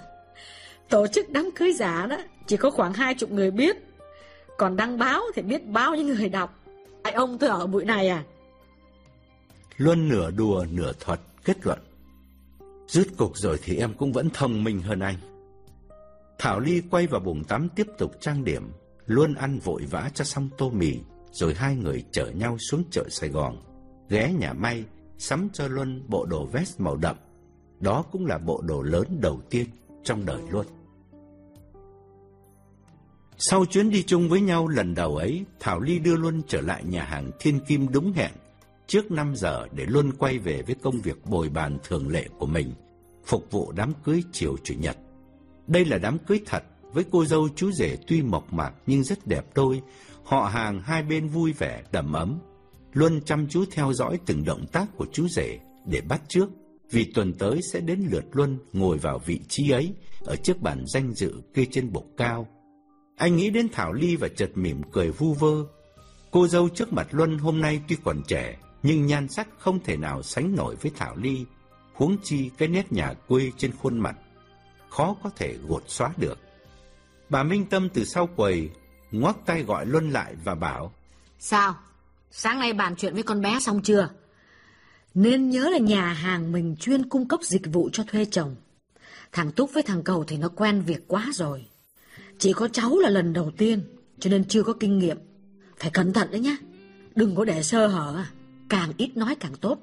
Tổ 0.89 1.07
chức 1.07 1.29
đám 1.29 1.49
cưới 1.55 1.73
giả 1.73 2.07
đó, 2.09 2.17
chỉ 2.47 2.57
có 2.57 2.71
khoảng 2.71 2.93
hai 2.93 3.13
chục 3.15 3.31
người 3.31 3.51
biết. 3.51 3.77
Còn 4.57 4.75
đăng 4.75 4.97
báo 4.97 5.21
thì 5.35 5.41
biết 5.41 5.65
bao 5.65 5.95
nhiêu 5.95 6.15
người 6.15 6.29
đọc. 6.29 6.63
Ai 7.03 7.13
ông 7.13 7.37
tôi 7.37 7.49
ở 7.49 7.67
bụi 7.67 7.85
này 7.85 8.07
à? 8.07 8.23
Luân 9.77 10.09
nửa 10.09 10.31
đùa 10.31 10.65
nửa 10.71 10.91
thuật 10.99 11.19
kết 11.43 11.57
luận. 11.65 11.79
Rút 12.87 13.07
cục 13.17 13.37
rồi 13.37 13.59
thì 13.63 13.77
em 13.77 13.93
cũng 13.93 14.13
vẫn 14.13 14.29
thông 14.33 14.63
minh 14.63 14.81
hơn 14.81 14.99
anh. 14.99 15.15
Thảo 16.37 16.59
Ly 16.59 16.81
quay 16.91 17.07
vào 17.07 17.19
bồn 17.19 17.43
tắm 17.43 17.69
tiếp 17.75 17.87
tục 17.97 18.11
trang 18.19 18.43
điểm, 18.43 18.71
luôn 19.05 19.33
ăn 19.33 19.59
vội 19.59 19.81
vã 19.89 20.09
cho 20.13 20.23
xong 20.23 20.49
tô 20.57 20.69
mì, 20.69 20.93
rồi 21.31 21.53
hai 21.53 21.75
người 21.75 22.03
chở 22.11 22.29
nhau 22.29 22.57
xuống 22.57 22.83
chợ 22.91 23.03
Sài 23.09 23.29
Gòn, 23.29 23.57
ghé 24.09 24.33
nhà 24.39 24.53
may, 24.53 24.83
sắm 25.17 25.49
cho 25.53 25.67
Luân 25.67 26.03
bộ 26.07 26.25
đồ 26.25 26.45
vest 26.45 26.79
màu 26.79 26.95
đậm. 26.95 27.15
Đó 27.79 28.03
cũng 28.11 28.25
là 28.25 28.37
bộ 28.37 28.61
đồ 28.61 28.81
lớn 28.81 29.05
đầu 29.21 29.41
tiên 29.49 29.65
trong 30.03 30.25
đời 30.25 30.41
Luân. 30.51 30.67
Sau 33.39 33.65
chuyến 33.65 33.89
đi 33.89 34.03
chung 34.03 34.29
với 34.29 34.41
nhau 34.41 34.67
lần 34.67 34.95
đầu 34.95 35.15
ấy, 35.15 35.45
Thảo 35.59 35.79
Ly 35.79 35.99
đưa 35.99 36.15
Luân 36.15 36.41
trở 36.47 36.61
lại 36.61 36.83
nhà 36.85 37.03
hàng 37.03 37.31
Thiên 37.39 37.59
Kim 37.59 37.91
đúng 37.91 38.13
hẹn, 38.13 38.31
trước 38.87 39.11
5 39.11 39.35
giờ 39.35 39.67
để 39.71 39.85
Luân 39.85 40.11
quay 40.11 40.37
về 40.37 40.61
với 40.61 40.75
công 40.75 41.01
việc 41.01 41.25
bồi 41.25 41.49
bàn 41.49 41.77
thường 41.87 42.09
lệ 42.09 42.27
của 42.37 42.45
mình, 42.45 42.73
phục 43.25 43.51
vụ 43.51 43.71
đám 43.71 43.93
cưới 44.03 44.23
chiều 44.31 44.55
Chủ 44.63 44.73
nhật. 44.79 44.97
Đây 45.67 45.85
là 45.85 45.97
đám 45.97 46.17
cưới 46.17 46.39
thật, 46.45 46.63
với 46.93 47.03
cô 47.11 47.25
dâu 47.25 47.49
chú 47.55 47.71
rể 47.71 47.97
tuy 48.07 48.21
mộc 48.21 48.53
mạc 48.53 48.73
nhưng 48.87 49.03
rất 49.03 49.27
đẹp 49.27 49.45
đôi, 49.55 49.81
họ 50.23 50.43
hàng 50.43 50.81
hai 50.81 51.03
bên 51.03 51.27
vui 51.27 51.53
vẻ, 51.53 51.83
đầm 51.91 52.13
ấm. 52.13 52.39
Luân 52.93 53.21
chăm 53.21 53.47
chú 53.47 53.65
theo 53.71 53.93
dõi 53.93 54.19
từng 54.25 54.43
động 54.45 54.65
tác 54.71 54.85
của 54.97 55.05
chú 55.13 55.27
rể 55.27 55.59
để 55.85 56.01
bắt 56.01 56.21
trước, 56.27 56.49
vì 56.91 57.11
tuần 57.13 57.33
tới 57.33 57.59
sẽ 57.73 57.79
đến 57.79 58.07
lượt 58.11 58.25
Luân 58.31 58.57
ngồi 58.73 58.97
vào 58.97 59.19
vị 59.25 59.39
trí 59.47 59.69
ấy 59.69 59.93
ở 60.25 60.35
chiếc 60.35 60.61
bàn 60.61 60.83
danh 60.87 61.13
dự 61.13 61.41
kê 61.53 61.65
trên 61.71 61.91
bục 61.91 62.13
cao 62.17 62.47
anh 63.17 63.35
nghĩ 63.35 63.49
đến 63.49 63.69
Thảo 63.71 63.93
Ly 63.93 64.15
và 64.15 64.27
chợt 64.27 64.51
mỉm 64.55 64.81
cười 64.91 65.11
vu 65.11 65.33
vơ. 65.33 65.65
Cô 66.31 66.47
dâu 66.47 66.69
trước 66.69 66.93
mặt 66.93 67.07
Luân 67.11 67.37
hôm 67.37 67.61
nay 67.61 67.81
tuy 67.87 67.97
còn 68.03 68.21
trẻ, 68.27 68.57
nhưng 68.83 69.05
nhan 69.05 69.27
sắc 69.27 69.47
không 69.59 69.79
thể 69.83 69.97
nào 69.97 70.23
sánh 70.23 70.55
nổi 70.55 70.75
với 70.75 70.91
Thảo 70.95 71.15
Ly, 71.15 71.45
huống 71.93 72.17
chi 72.23 72.49
cái 72.57 72.67
nét 72.67 72.91
nhà 72.91 73.13
quê 73.27 73.51
trên 73.57 73.71
khuôn 73.77 73.99
mặt, 73.99 74.15
khó 74.89 75.15
có 75.23 75.29
thể 75.35 75.57
gột 75.67 75.83
xóa 75.87 76.13
được. 76.17 76.39
Bà 77.29 77.43
Minh 77.43 77.65
Tâm 77.65 77.89
từ 77.89 78.05
sau 78.05 78.27
quầy, 78.27 78.69
ngoắc 79.11 79.37
tay 79.45 79.63
gọi 79.63 79.85
Luân 79.85 80.09
lại 80.09 80.35
và 80.43 80.55
bảo, 80.55 80.93
Sao? 81.39 81.75
Sáng 82.31 82.59
nay 82.59 82.73
bàn 82.73 82.95
chuyện 82.95 83.13
với 83.13 83.23
con 83.23 83.41
bé 83.41 83.59
xong 83.59 83.81
chưa? 83.81 84.09
Nên 85.13 85.49
nhớ 85.49 85.69
là 85.69 85.77
nhà 85.77 86.13
hàng 86.13 86.51
mình 86.51 86.75
chuyên 86.79 87.09
cung 87.09 87.27
cấp 87.27 87.39
dịch 87.43 87.61
vụ 87.73 87.89
cho 87.93 88.03
thuê 88.03 88.25
chồng. 88.25 88.55
Thằng 89.31 89.51
Túc 89.51 89.73
với 89.73 89.83
thằng 89.83 90.03
Cầu 90.03 90.23
thì 90.27 90.37
nó 90.37 90.49
quen 90.49 90.81
việc 90.81 91.07
quá 91.07 91.29
rồi. 91.33 91.65
Chỉ 92.39 92.53
có 92.53 92.67
cháu 92.67 92.99
là 92.99 93.09
lần 93.09 93.33
đầu 93.33 93.51
tiên, 93.57 93.81
cho 94.19 94.29
nên 94.29 94.45
chưa 94.45 94.63
có 94.63 94.73
kinh 94.73 94.99
nghiệm. 94.99 95.17
Phải 95.77 95.91
cẩn 95.91 96.13
thận 96.13 96.27
đấy 96.31 96.39
nhá. 96.39 96.57
Đừng 97.15 97.35
có 97.35 97.45
để 97.45 97.63
sơ 97.63 97.87
hở, 97.87 98.23
càng 98.69 98.91
ít 98.97 99.17
nói 99.17 99.35
càng 99.39 99.55
tốt. 99.61 99.79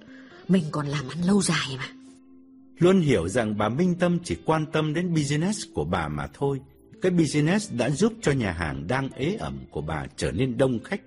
Mình 0.48 0.64
còn 0.70 0.86
làm 0.86 1.08
ăn 1.08 1.22
lâu 1.26 1.42
dài 1.42 1.76
mà. 1.76 1.88
Luôn 2.78 3.00
hiểu 3.00 3.28
rằng 3.28 3.58
bà 3.58 3.68
Minh 3.68 3.94
Tâm 3.98 4.18
chỉ 4.24 4.36
quan 4.44 4.66
tâm 4.72 4.94
đến 4.94 5.14
business 5.14 5.60
của 5.74 5.84
bà 5.84 6.08
mà 6.08 6.26
thôi. 6.34 6.60
Cái 7.02 7.12
business 7.12 7.72
đã 7.72 7.90
giúp 7.90 8.12
cho 8.22 8.32
nhà 8.32 8.52
hàng 8.52 8.86
đang 8.86 9.08
ế 9.08 9.36
ẩm 9.40 9.58
của 9.70 9.80
bà 9.80 10.06
trở 10.16 10.32
nên 10.32 10.58
đông 10.58 10.78
khách, 10.84 11.00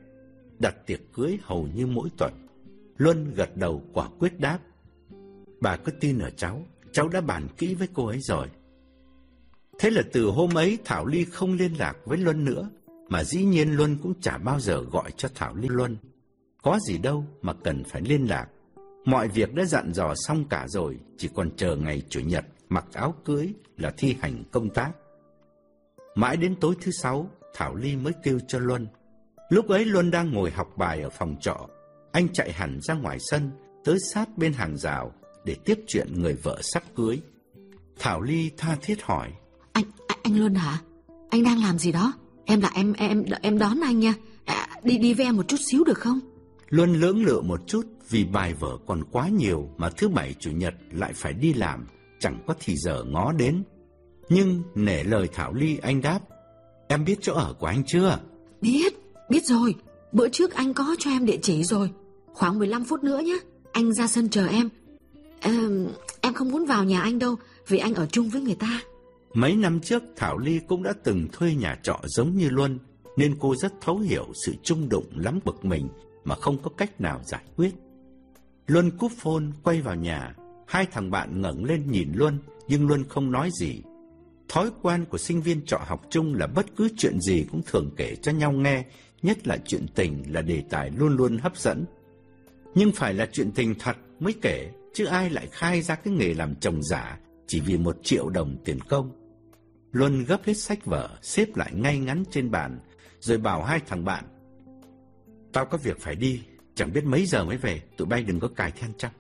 đặt 0.60 0.76
tiệc 0.86 1.00
cưới 1.14 1.38
hầu 1.42 1.68
như 1.76 1.88
mỗi 1.88 2.10
tuần. 2.18 2.34
Luân 2.98 3.34
gật 3.34 3.58
đầu 3.58 3.84
quả 3.94 4.08
quyết 4.20 4.40
đáp. 4.40 4.60
Bà 5.62 5.78
cứ 5.78 5.92
tin 5.92 6.20
ở 6.20 6.30
cháu, 6.30 6.66
cháu 6.92 7.08
đã 7.08 7.22
bàn 7.22 7.48
kỹ 7.58 7.76
với 7.76 7.88
cô 7.94 8.06
ấy 8.06 8.20
rồi. 8.20 8.48
Thế 9.80 9.90
là 9.90 10.02
từ 10.14 10.26
hôm 10.26 10.58
ấy 10.58 10.78
Thảo 10.86 11.06
Ly 11.06 11.26
không 11.26 11.54
liên 11.54 11.74
lạc 11.74 11.98
với 12.06 12.18
Luân 12.18 12.46
nữa, 12.46 12.70
mà 13.10 13.24
dĩ 13.24 13.44
nhiên 13.44 13.72
Luân 13.72 13.98
cũng 14.04 14.22
chả 14.22 14.38
bao 14.38 14.60
giờ 14.60 14.82
gọi 14.92 15.12
cho 15.18 15.30
Thảo 15.36 15.56
Ly 15.56 15.68
Luân. 15.72 15.98
Có 16.62 16.80
gì 16.88 16.98
đâu 16.98 17.26
mà 17.42 17.54
cần 17.54 17.84
phải 17.84 18.02
liên 18.02 18.30
lạc. 18.30 18.48
Mọi 19.06 19.28
việc 19.28 19.54
đã 19.54 19.66
dặn 19.66 19.94
dò 19.94 20.14
xong 20.16 20.46
cả 20.50 20.68
rồi, 20.68 21.00
chỉ 21.18 21.30
còn 21.36 21.56
chờ 21.56 21.76
ngày 21.76 22.02
Chủ 22.10 22.20
nhật 22.20 22.46
mặc 22.70 22.86
áo 22.94 23.16
cưới 23.26 23.54
là 23.78 23.94
thi 23.98 24.16
hành 24.22 24.44
công 24.52 24.70
tác. 24.70 24.92
Mãi 26.16 26.38
đến 26.38 26.56
tối 26.62 26.76
thứ 26.82 26.92
sáu, 26.92 27.30
Thảo 27.54 27.76
Ly 27.76 27.96
mới 27.96 28.14
kêu 28.24 28.40
cho 28.48 28.60
Luân. 28.60 28.88
Lúc 29.50 29.68
ấy 29.68 29.86
Luân 29.86 30.12
đang 30.12 30.32
ngồi 30.32 30.52
học 30.52 30.68
bài 30.78 31.02
ở 31.02 31.10
phòng 31.10 31.36
trọ. 31.42 31.68
Anh 32.12 32.28
chạy 32.34 32.52
hẳn 32.52 32.80
ra 32.82 32.94
ngoài 32.94 33.18
sân, 33.20 33.52
tới 33.84 33.98
sát 34.00 34.38
bên 34.38 34.54
hàng 34.54 34.78
rào 34.78 35.14
để 35.46 35.56
tiếp 35.66 35.80
chuyện 35.88 36.22
người 36.22 36.34
vợ 36.34 36.60
sắp 36.62 36.84
cưới. 36.96 37.22
Thảo 38.00 38.22
Ly 38.22 38.52
tha 38.58 38.78
thiết 38.82 39.02
hỏi. 39.04 39.34
Anh, 40.28 40.40
Luân 40.40 40.56
hả? 40.56 40.82
Anh 41.30 41.44
đang 41.44 41.62
làm 41.62 41.80
gì 41.80 41.92
đó? 41.92 42.14
Em 42.46 42.62
là 42.62 42.72
em 42.76 42.94
em 42.94 43.24
em 43.42 43.58
đón 43.58 43.80
anh 43.80 44.00
nha. 44.00 44.14
À, 44.46 44.68
đi 44.84 44.98
đi 44.98 45.14
với 45.14 45.26
em 45.26 45.38
một 45.38 45.48
chút 45.48 45.58
xíu 45.72 45.84
được 45.84 45.98
không? 45.98 46.20
Luân 46.70 46.94
lưỡng 46.94 47.26
lự 47.26 47.42
một 47.42 47.60
chút 47.68 47.86
vì 48.10 48.26
bài 48.26 48.54
vở 48.54 48.78
còn 48.88 49.04
quá 49.12 49.28
nhiều 49.28 49.70
mà 49.78 49.90
thứ 49.90 50.10
bảy 50.10 50.36
chủ 50.40 50.52
nhật 50.52 50.74
lại 50.92 51.14
phải 51.14 51.34
đi 51.34 51.54
làm, 51.54 51.88
chẳng 52.20 52.44
có 52.48 52.54
thì 52.60 52.76
giờ 52.78 53.04
ngó 53.08 53.32
đến. 53.32 53.64
Nhưng 54.30 54.64
nể 54.76 55.04
lời 55.04 55.28
Thảo 55.34 55.54
Ly 55.54 55.78
anh 55.78 56.02
đáp, 56.02 56.20
em 56.88 57.06
biết 57.06 57.16
chỗ 57.22 57.34
ở 57.34 57.54
của 57.60 57.68
anh 57.68 57.84
chưa? 57.88 58.20
Biết, 58.62 58.94
biết 59.30 59.46
rồi. 59.46 59.76
Bữa 60.12 60.30
trước 60.30 60.54
anh 60.54 60.74
có 60.74 60.96
cho 61.00 61.10
em 61.10 61.26
địa 61.26 61.40
chỉ 61.42 61.64
rồi. 61.64 61.92
Khoảng 62.34 62.60
15 62.60 62.84
phút 62.84 63.04
nữa 63.04 63.20
nhé. 63.20 63.38
Anh 63.72 63.94
ra 63.94 64.08
sân 64.08 64.30
chờ 64.30 64.48
em. 64.48 64.70
Em, 65.40 65.88
em 66.22 66.34
không 66.34 66.52
muốn 66.52 66.66
vào 66.66 66.84
nhà 66.84 67.02
anh 67.02 67.20
đâu 67.20 67.36
vì 67.68 67.78
anh 67.78 67.94
ở 67.94 68.06
chung 68.06 68.30
với 68.30 68.42
người 68.42 68.56
ta. 68.56 68.82
Mấy 69.34 69.56
năm 69.56 69.80
trước 69.80 70.04
Thảo 70.16 70.38
Ly 70.38 70.60
cũng 70.68 70.84
đã 70.84 70.94
từng 71.04 71.28
thuê 71.32 71.56
nhà 71.56 71.80
trọ 71.84 72.00
giống 72.04 72.38
như 72.38 72.50
Luân, 72.50 72.80
nên 73.18 73.36
cô 73.40 73.56
rất 73.56 73.74
thấu 73.82 73.98
hiểu 73.98 74.28
sự 74.46 74.56
trung 74.64 74.90
đụng 74.90 75.06
lắm 75.16 75.40
bực 75.46 75.66
mình 75.66 75.90
mà 76.24 76.36
không 76.36 76.58
có 76.64 76.70
cách 76.78 77.02
nào 77.02 77.22
giải 77.26 77.44
quyết. 77.56 77.72
Luân 78.68 78.92
cúp 78.92 79.12
phone 79.18 79.44
quay 79.64 79.82
vào 79.82 79.96
nhà, 79.96 80.36
hai 80.68 80.86
thằng 80.92 81.12
bạn 81.12 81.42
ngẩng 81.42 81.64
lên 81.64 81.92
nhìn 81.92 82.12
Luân, 82.16 82.40
nhưng 82.68 82.88
Luân 82.88 83.04
không 83.10 83.32
nói 83.32 83.50
gì. 83.60 83.82
Thói 84.48 84.70
quen 84.82 85.06
của 85.06 85.18
sinh 85.18 85.42
viên 85.42 85.66
trọ 85.66 85.78
học 85.86 86.02
chung 86.10 86.34
là 86.36 86.48
bất 86.48 86.66
cứ 86.76 86.90
chuyện 86.98 87.20
gì 87.22 87.46
cũng 87.52 87.62
thường 87.66 87.92
kể 87.98 88.16
cho 88.16 88.32
nhau 88.32 88.52
nghe, 88.52 88.86
nhất 89.22 89.48
là 89.48 89.58
chuyện 89.66 89.86
tình 89.96 90.24
là 90.34 90.42
đề 90.42 90.64
tài 90.70 90.92
luôn 90.92 91.16
luôn 91.16 91.38
hấp 91.38 91.58
dẫn. 91.58 91.86
Nhưng 92.76 92.92
phải 92.92 93.14
là 93.14 93.30
chuyện 93.32 93.52
tình 93.52 93.76
thật 93.80 93.98
mới 94.20 94.34
kể, 94.42 94.72
chứ 94.94 95.06
ai 95.06 95.30
lại 95.30 95.48
khai 95.52 95.82
ra 95.82 95.96
cái 95.96 96.14
nghề 96.14 96.34
làm 96.34 96.56
chồng 96.56 96.84
giả 96.84 97.20
chỉ 97.48 97.60
vì 97.60 97.78
một 97.78 97.98
triệu 98.04 98.30
đồng 98.30 98.58
tiền 98.66 98.80
công. 98.90 99.12
Luân 99.92 100.26
gấp 100.26 100.44
hết 100.44 100.58
sách 100.58 100.86
vở, 100.86 101.10
xếp 101.22 101.56
lại 101.56 101.72
ngay 101.76 102.00
ngắn 102.00 102.24
trên 102.32 102.52
bàn, 102.52 102.80
rồi 103.20 103.38
bảo 103.38 103.64
hai 103.64 103.80
thằng 103.88 104.06
bạn. 104.06 104.26
Tao 105.54 105.66
có 105.66 105.78
việc 105.78 106.00
phải 106.00 106.16
đi, 106.16 106.44
chẳng 106.76 106.94
biết 106.94 107.06
mấy 107.06 107.26
giờ 107.26 107.44
mới 107.44 107.58
về, 107.58 107.82
tụi 107.98 108.08
bay 108.08 108.24
đừng 108.24 108.40
có 108.40 108.48
cài 108.48 108.72
then 108.72 108.94
chăng. 108.98 109.12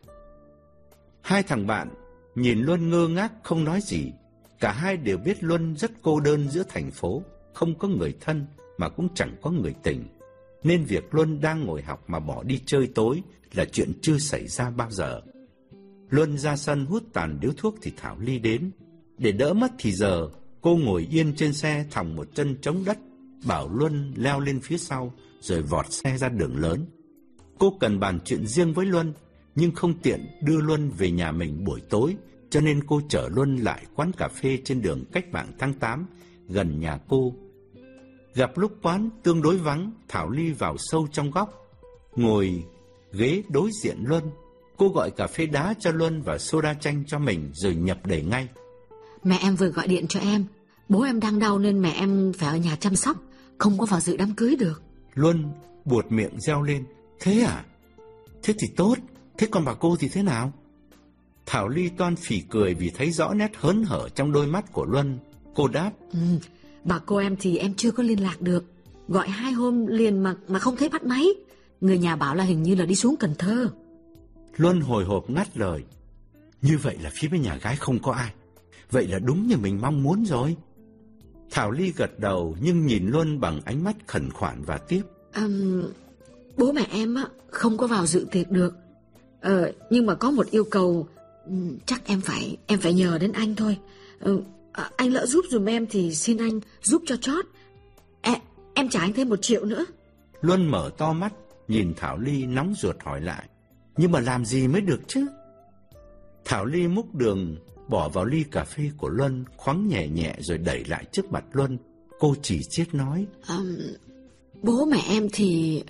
Hai 1.21 1.43
thằng 1.43 1.67
bạn 1.67 1.89
nhìn 2.35 2.59
Luân 2.59 2.89
ngơ 2.89 3.07
ngác 3.07 3.33
không 3.43 3.63
nói 3.63 3.81
gì. 3.81 4.11
Cả 4.59 4.71
hai 4.71 4.97
đều 4.97 5.17
biết 5.17 5.43
Luân 5.43 5.75
rất 5.75 5.91
cô 6.01 6.19
đơn 6.19 6.49
giữa 6.49 6.63
thành 6.69 6.91
phố, 6.91 7.23
không 7.53 7.77
có 7.79 7.87
người 7.87 8.17
thân 8.21 8.45
mà 8.77 8.89
cũng 8.89 9.07
chẳng 9.15 9.35
có 9.41 9.51
người 9.51 9.75
tình. 9.83 10.07
Nên 10.63 10.83
việc 10.83 11.03
Luân 11.11 11.41
đang 11.41 11.65
ngồi 11.65 11.81
học 11.81 12.03
mà 12.07 12.19
bỏ 12.19 12.43
đi 12.43 12.61
chơi 12.65 12.89
tối 12.95 13.21
là 13.53 13.65
chuyện 13.65 13.91
chưa 14.01 14.17
xảy 14.17 14.47
ra 14.47 14.69
bao 14.69 14.91
giờ. 14.91 15.21
Luân 16.09 16.37
ra 16.37 16.55
sân 16.55 16.85
hút 16.85 17.03
tàn 17.13 17.39
điếu 17.39 17.51
thuốc 17.57 17.75
thì 17.81 17.91
Thảo 17.97 18.17
Ly 18.19 18.39
đến. 18.39 18.71
Để 19.17 19.31
đỡ 19.31 19.53
mất 19.53 19.71
thì 19.79 19.91
giờ, 19.91 20.29
cô 20.61 20.77
ngồi 20.77 21.07
yên 21.11 21.33
trên 21.35 21.53
xe 21.53 21.85
thòng 21.91 22.15
một 22.15 22.27
chân 22.35 22.57
chống 22.61 22.83
đất, 22.85 22.97
bảo 23.45 23.69
Luân 23.69 24.13
leo 24.15 24.39
lên 24.39 24.59
phía 24.59 24.77
sau, 24.77 25.13
rồi 25.41 25.61
vọt 25.61 25.85
xe 25.93 26.17
ra 26.17 26.29
đường 26.29 26.57
lớn. 26.57 26.85
Cô 27.59 27.77
cần 27.79 27.99
bàn 27.99 28.19
chuyện 28.25 28.47
riêng 28.47 28.73
với 28.73 28.85
Luân, 28.85 29.13
nhưng 29.55 29.71
không 29.71 29.93
tiện 29.99 30.25
đưa 30.41 30.61
Luân 30.61 30.89
về 30.89 31.11
nhà 31.11 31.31
mình 31.31 31.63
buổi 31.63 31.81
tối, 31.89 32.15
cho 32.49 32.61
nên 32.61 32.83
cô 32.87 33.01
chở 33.09 33.29
Luân 33.35 33.57
lại 33.57 33.85
quán 33.95 34.11
cà 34.17 34.27
phê 34.27 34.59
trên 34.65 34.81
đường 34.81 35.03
Cách 35.11 35.25
mạng 35.31 35.51
tháng 35.59 35.73
8, 35.73 36.05
gần 36.47 36.79
nhà 36.79 36.99
cô. 37.07 37.33
Gặp 38.35 38.57
lúc 38.57 38.71
quán 38.81 39.09
tương 39.23 39.41
đối 39.41 39.57
vắng, 39.57 39.91
Thảo 40.07 40.29
Ly 40.29 40.51
vào 40.51 40.75
sâu 40.77 41.07
trong 41.11 41.31
góc, 41.31 41.53
ngồi 42.15 42.63
ghế 43.11 43.43
đối 43.49 43.69
diện 43.83 43.97
Luân. 44.03 44.23
Cô 44.77 44.89
gọi 44.89 45.11
cà 45.11 45.27
phê 45.27 45.45
đá 45.45 45.73
cho 45.79 45.91
Luân 45.91 46.21
và 46.21 46.37
soda 46.37 46.73
chanh 46.73 47.03
cho 47.07 47.19
mình 47.19 47.49
rồi 47.53 47.75
nhập 47.75 47.97
để 48.05 48.21
ngay. 48.21 48.47
Mẹ 49.23 49.37
em 49.41 49.55
vừa 49.55 49.67
gọi 49.67 49.87
điện 49.87 50.05
cho 50.07 50.19
em, 50.19 50.45
bố 50.89 51.01
em 51.01 51.19
đang 51.19 51.39
đau 51.39 51.59
nên 51.59 51.81
mẹ 51.81 51.91
em 51.91 52.33
phải 52.37 52.49
ở 52.49 52.57
nhà 52.57 52.75
chăm 52.75 52.95
sóc, 52.95 53.17
không 53.57 53.77
có 53.77 53.85
vào 53.85 53.99
dự 53.99 54.17
đám 54.17 54.33
cưới 54.33 54.55
được. 54.55 54.81
Luân 55.13 55.51
buột 55.85 56.05
miệng 56.09 56.39
reo 56.39 56.61
lên, 56.61 56.85
thế 57.19 57.41
à? 57.41 57.65
Thế 58.43 58.53
thì 58.59 58.67
tốt, 58.75 58.95
thế 59.37 59.47
còn 59.51 59.65
bà 59.65 59.73
cô 59.73 59.95
thì 59.99 60.07
thế 60.09 60.23
nào? 60.23 60.53
Thảo 61.45 61.67
Ly 61.67 61.89
toan 61.89 62.15
phỉ 62.15 62.41
cười 62.49 62.73
vì 62.73 62.89
thấy 62.89 63.11
rõ 63.11 63.33
nét 63.33 63.51
hớn 63.55 63.83
hở 63.83 64.09
trong 64.15 64.31
đôi 64.31 64.47
mắt 64.47 64.71
của 64.71 64.85
Luân. 64.85 65.17
Cô 65.55 65.67
đáp, 65.67 65.91
Ừ, 66.11 66.19
bà 66.83 66.99
cô 67.05 67.17
em 67.17 67.35
thì 67.39 67.57
em 67.57 67.73
chưa 67.73 67.91
có 67.91 68.03
liên 68.03 68.23
lạc 68.23 68.41
được, 68.41 68.65
gọi 69.07 69.27
hai 69.27 69.51
hôm 69.51 69.87
liền 69.87 70.23
mà 70.23 70.35
mà 70.47 70.59
không 70.59 70.75
thấy 70.75 70.89
bắt 70.89 71.03
máy. 71.03 71.27
Người 71.81 71.97
nhà 71.97 72.15
bảo 72.15 72.35
là 72.35 72.43
hình 72.43 72.63
như 72.63 72.75
là 72.75 72.85
đi 72.85 72.95
xuống 72.95 73.15
Cần 73.19 73.33
Thơ. 73.37 73.69
Luân 74.57 74.81
hồi 74.81 75.05
hộp 75.05 75.29
ngắt 75.29 75.57
lời. 75.57 75.83
Như 76.61 76.77
vậy 76.77 76.97
là 77.01 77.09
phía 77.13 77.27
bên 77.27 77.41
nhà 77.41 77.57
gái 77.57 77.75
không 77.75 77.99
có 77.99 78.11
ai. 78.11 78.33
Vậy 78.91 79.07
là 79.07 79.19
đúng 79.19 79.47
như 79.47 79.57
mình 79.57 79.81
mong 79.81 80.03
muốn 80.03 80.25
rồi. 80.25 80.55
Thảo 81.51 81.71
Ly 81.71 81.93
gật 81.95 82.19
đầu 82.19 82.55
nhưng 82.61 82.85
nhìn 82.85 83.07
Luân 83.07 83.39
bằng 83.39 83.61
ánh 83.65 83.83
mắt 83.83 83.95
khẩn 84.07 84.31
khoản 84.31 84.63
và 84.63 84.77
tiếp. 84.77 85.01
Ừm, 85.33 85.83
bố 86.57 86.71
mẹ 86.71 86.87
em 86.91 87.15
á 87.15 87.25
không 87.51 87.77
có 87.77 87.87
vào 87.87 88.05
dự 88.05 88.27
tiệc 88.31 88.49
được. 88.49 88.73
Ờ, 89.41 89.71
nhưng 89.89 90.05
mà 90.05 90.15
có 90.15 90.31
một 90.31 90.45
yêu 90.51 90.63
cầu 90.63 91.07
chắc 91.85 92.05
em 92.05 92.21
phải 92.21 92.57
em 92.67 92.79
phải 92.79 92.93
nhờ 92.93 93.17
đến 93.17 93.31
anh 93.31 93.55
thôi. 93.55 93.77
Ừ, 94.19 94.41
à, 94.71 94.91
anh 94.97 95.13
lỡ 95.13 95.25
giúp 95.25 95.45
dùm 95.49 95.65
em 95.65 95.87
thì 95.89 96.15
xin 96.15 96.37
anh 96.37 96.59
giúp 96.81 97.01
cho 97.05 97.15
chót. 97.15 97.45
E, 98.21 98.41
em 98.73 98.89
trả 98.89 98.99
anh 98.99 99.13
thêm 99.13 99.29
một 99.29 99.41
triệu 99.41 99.65
nữa. 99.65 99.85
Luân 100.41 100.71
mở 100.71 100.91
to 100.97 101.13
mắt, 101.13 101.33
nhìn 101.67 101.93
Thảo 101.97 102.17
Ly 102.17 102.45
nóng 102.45 102.73
ruột 102.77 102.95
hỏi 103.03 103.21
lại. 103.21 103.47
Nhưng 103.97 104.11
mà 104.11 104.19
làm 104.19 104.45
gì 104.45 104.67
mới 104.67 104.81
được 104.81 105.01
chứ? 105.07 105.27
Thảo 106.45 106.65
Ly 106.65 106.87
múc 106.87 107.15
đường, 107.15 107.57
bỏ 107.87 108.09
vào 108.09 108.25
ly 108.25 108.43
cà 108.43 108.63
phê 108.63 108.91
của 108.97 109.09
Luân, 109.09 109.45
khoáng 109.57 109.87
nhẹ 109.87 110.07
nhẹ 110.07 110.35
rồi 110.39 110.57
đẩy 110.57 110.85
lại 110.85 111.05
trước 111.11 111.31
mặt 111.31 111.45
Luân. 111.51 111.77
Cô 112.19 112.35
chỉ 112.41 112.63
chiết 112.63 112.93
nói. 112.93 113.27
Ừm, 113.47 113.77
bố 114.61 114.85
mẹ 114.85 115.01
em 115.09 115.27
thì 115.33 115.83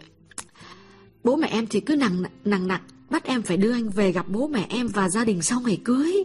bố 1.23 1.35
mẹ 1.35 1.47
em 1.47 1.67
thì 1.67 1.79
cứ 1.79 1.95
nặng 1.95 2.23
nặng 2.45 2.67
nặng 2.67 2.81
bắt 3.09 3.23
em 3.23 3.41
phải 3.41 3.57
đưa 3.57 3.71
anh 3.71 3.89
về 3.89 4.11
gặp 4.11 4.25
bố 4.29 4.47
mẹ 4.47 4.65
em 4.69 4.87
và 4.87 5.09
gia 5.09 5.25
đình 5.25 5.41
sau 5.41 5.61
ngày 5.61 5.81
cưới. 5.85 6.23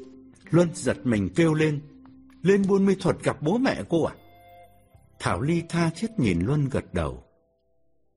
Luân 0.51 0.69
giật 0.75 0.97
mình 1.05 1.29
kêu 1.35 1.55
lên. 1.55 1.81
Lên 2.43 2.63
buôn 2.69 2.87
mỹ 2.87 2.95
thuật 3.01 3.17
gặp 3.23 3.43
bố 3.43 3.59
mẹ 3.59 3.83
cô 3.89 4.05
à? 4.05 4.15
Thảo 5.19 5.41
Ly 5.41 5.63
tha 5.69 5.91
thiết 5.97 6.11
nhìn 6.19 6.41
Luân 6.41 6.69
gật 6.69 6.95
đầu. 6.95 7.25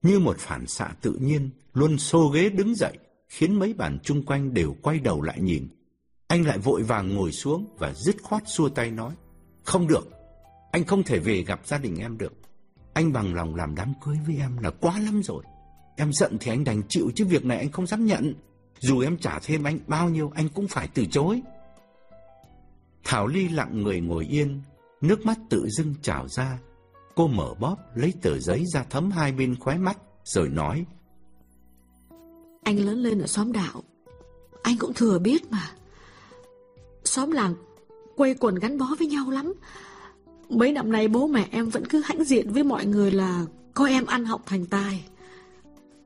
Như 0.01 0.19
một 0.19 0.37
phản 0.39 0.67
xạ 0.67 0.91
tự 1.01 1.13
nhiên, 1.21 1.49
Luân 1.73 1.97
xô 1.97 2.27
ghế 2.27 2.49
đứng 2.49 2.75
dậy, 2.75 2.97
khiến 3.29 3.59
mấy 3.59 3.73
bản 3.73 3.99
chung 4.03 4.25
quanh 4.25 4.53
đều 4.53 4.75
quay 4.81 4.99
đầu 4.99 5.21
lại 5.21 5.41
nhìn. 5.41 5.67
Anh 6.27 6.45
lại 6.45 6.57
vội 6.57 6.83
vàng 6.83 7.15
ngồi 7.15 7.31
xuống 7.31 7.75
và 7.77 7.93
dứt 7.93 8.15
khoát 8.23 8.43
xua 8.45 8.69
tay 8.69 8.91
nói. 8.91 9.13
Không 9.63 9.87
được, 9.87 10.09
anh 10.71 10.85
không 10.85 11.03
thể 11.03 11.19
về 11.19 11.43
gặp 11.43 11.61
gia 11.65 11.77
đình 11.77 11.97
em 11.97 12.17
được. 12.17 12.33
Anh 12.93 13.13
bằng 13.13 13.33
lòng 13.33 13.55
làm 13.55 13.75
đám 13.75 13.93
cưới 14.03 14.17
với 14.27 14.37
em 14.37 14.57
là 14.57 14.69
quá 14.69 14.99
lắm 14.99 15.21
rồi. 15.23 15.43
Em 15.97 16.13
giận 16.13 16.37
thì 16.39 16.51
anh 16.51 16.63
đành 16.63 16.81
chịu 16.89 17.11
chứ 17.15 17.25
việc 17.25 17.45
này 17.45 17.57
anh 17.57 17.71
không 17.71 17.87
dám 17.87 18.05
nhận. 18.05 18.33
Dù 18.79 18.99
em 18.99 19.17
trả 19.17 19.39
thêm 19.39 19.63
anh 19.63 19.79
bao 19.87 20.09
nhiêu 20.09 20.31
anh 20.35 20.49
cũng 20.49 20.67
phải 20.67 20.87
từ 20.93 21.05
chối. 21.05 21.41
Thảo 23.03 23.27
Ly 23.27 23.49
lặng 23.49 23.83
người 23.83 24.01
ngồi 24.01 24.25
yên, 24.25 24.61
nước 25.01 25.25
mắt 25.25 25.37
tự 25.49 25.67
dưng 25.69 25.95
trào 26.01 26.27
ra. 26.27 26.59
Cô 27.15 27.27
mở 27.27 27.53
bóp 27.59 27.77
lấy 27.95 28.13
tờ 28.21 28.39
giấy 28.39 28.63
ra 28.73 28.83
thấm 28.89 29.11
hai 29.11 29.31
bên 29.31 29.55
khóe 29.59 29.77
mắt 29.77 29.97
rồi 30.23 30.49
nói. 30.49 30.85
Anh 32.65 32.85
lớn 32.85 33.03
lên 33.03 33.19
ở 33.19 33.27
xóm 33.27 33.51
đạo, 33.51 33.83
anh 34.61 34.77
cũng 34.77 34.93
thừa 34.93 35.19
biết 35.19 35.51
mà. 35.51 35.71
Xóm 37.03 37.31
làng 37.31 37.55
quây 38.15 38.33
quần 38.33 38.55
gắn 38.55 38.77
bó 38.77 38.85
với 38.99 39.07
nhau 39.07 39.29
lắm. 39.29 39.53
Mấy 40.49 40.71
năm 40.71 40.91
nay 40.91 41.07
bố 41.07 41.27
mẹ 41.27 41.47
em 41.51 41.69
vẫn 41.69 41.85
cứ 41.85 42.01
hãnh 42.05 42.23
diện 42.23 42.51
với 42.51 42.63
mọi 42.63 42.85
người 42.85 43.11
là 43.11 43.45
có 43.73 43.85
em 43.85 44.05
ăn 44.05 44.25
học 44.25 44.41
thành 44.45 44.65
tài. 44.65 45.05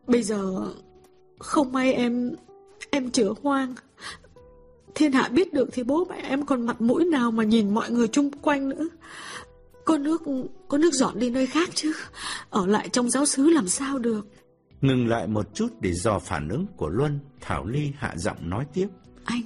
Bây 0.07 0.24
giờ 0.24 0.68
không 1.39 1.72
may 1.72 1.93
em 1.93 2.36
em 2.89 3.12
chữa 3.12 3.34
hoang. 3.41 3.76
Thiên 4.95 5.12
hạ 5.12 5.30
biết 5.30 5.53
được 5.53 5.70
thì 5.72 5.84
bố 5.84 6.05
mẹ 6.05 6.22
em 6.22 6.45
còn 6.45 6.66
mặt 6.66 6.82
mũi 6.82 7.05
nào 7.05 7.32
mà 7.32 7.43
nhìn 7.43 7.74
mọi 7.74 7.91
người 7.91 8.07
chung 8.07 8.32
quanh 8.32 8.70
nữa. 8.70 8.88
Có 9.86 9.97
nước 9.97 10.22
có 10.68 10.78
nước 10.78 10.93
dọn 10.93 11.20
đi 11.20 11.30
nơi 11.30 11.47
khác 11.47 11.70
chứ. 11.76 11.93
Ở 12.49 12.66
lại 12.66 12.89
trong 12.89 13.10
giáo 13.10 13.26
xứ 13.26 13.49
làm 13.49 13.68
sao 13.68 13.99
được. 13.99 14.28
Ngừng 14.82 15.07
lại 15.07 15.27
một 15.27 15.45
chút 15.55 15.67
để 15.82 15.93
dò 15.93 16.19
phản 16.19 16.49
ứng 16.49 16.65
của 16.77 16.89
Luân, 16.89 17.19
Thảo 17.41 17.65
Ly 17.65 17.91
hạ 17.97 18.13
giọng 18.17 18.49
nói 18.49 18.65
tiếp. 18.73 18.88
Anh, 19.25 19.41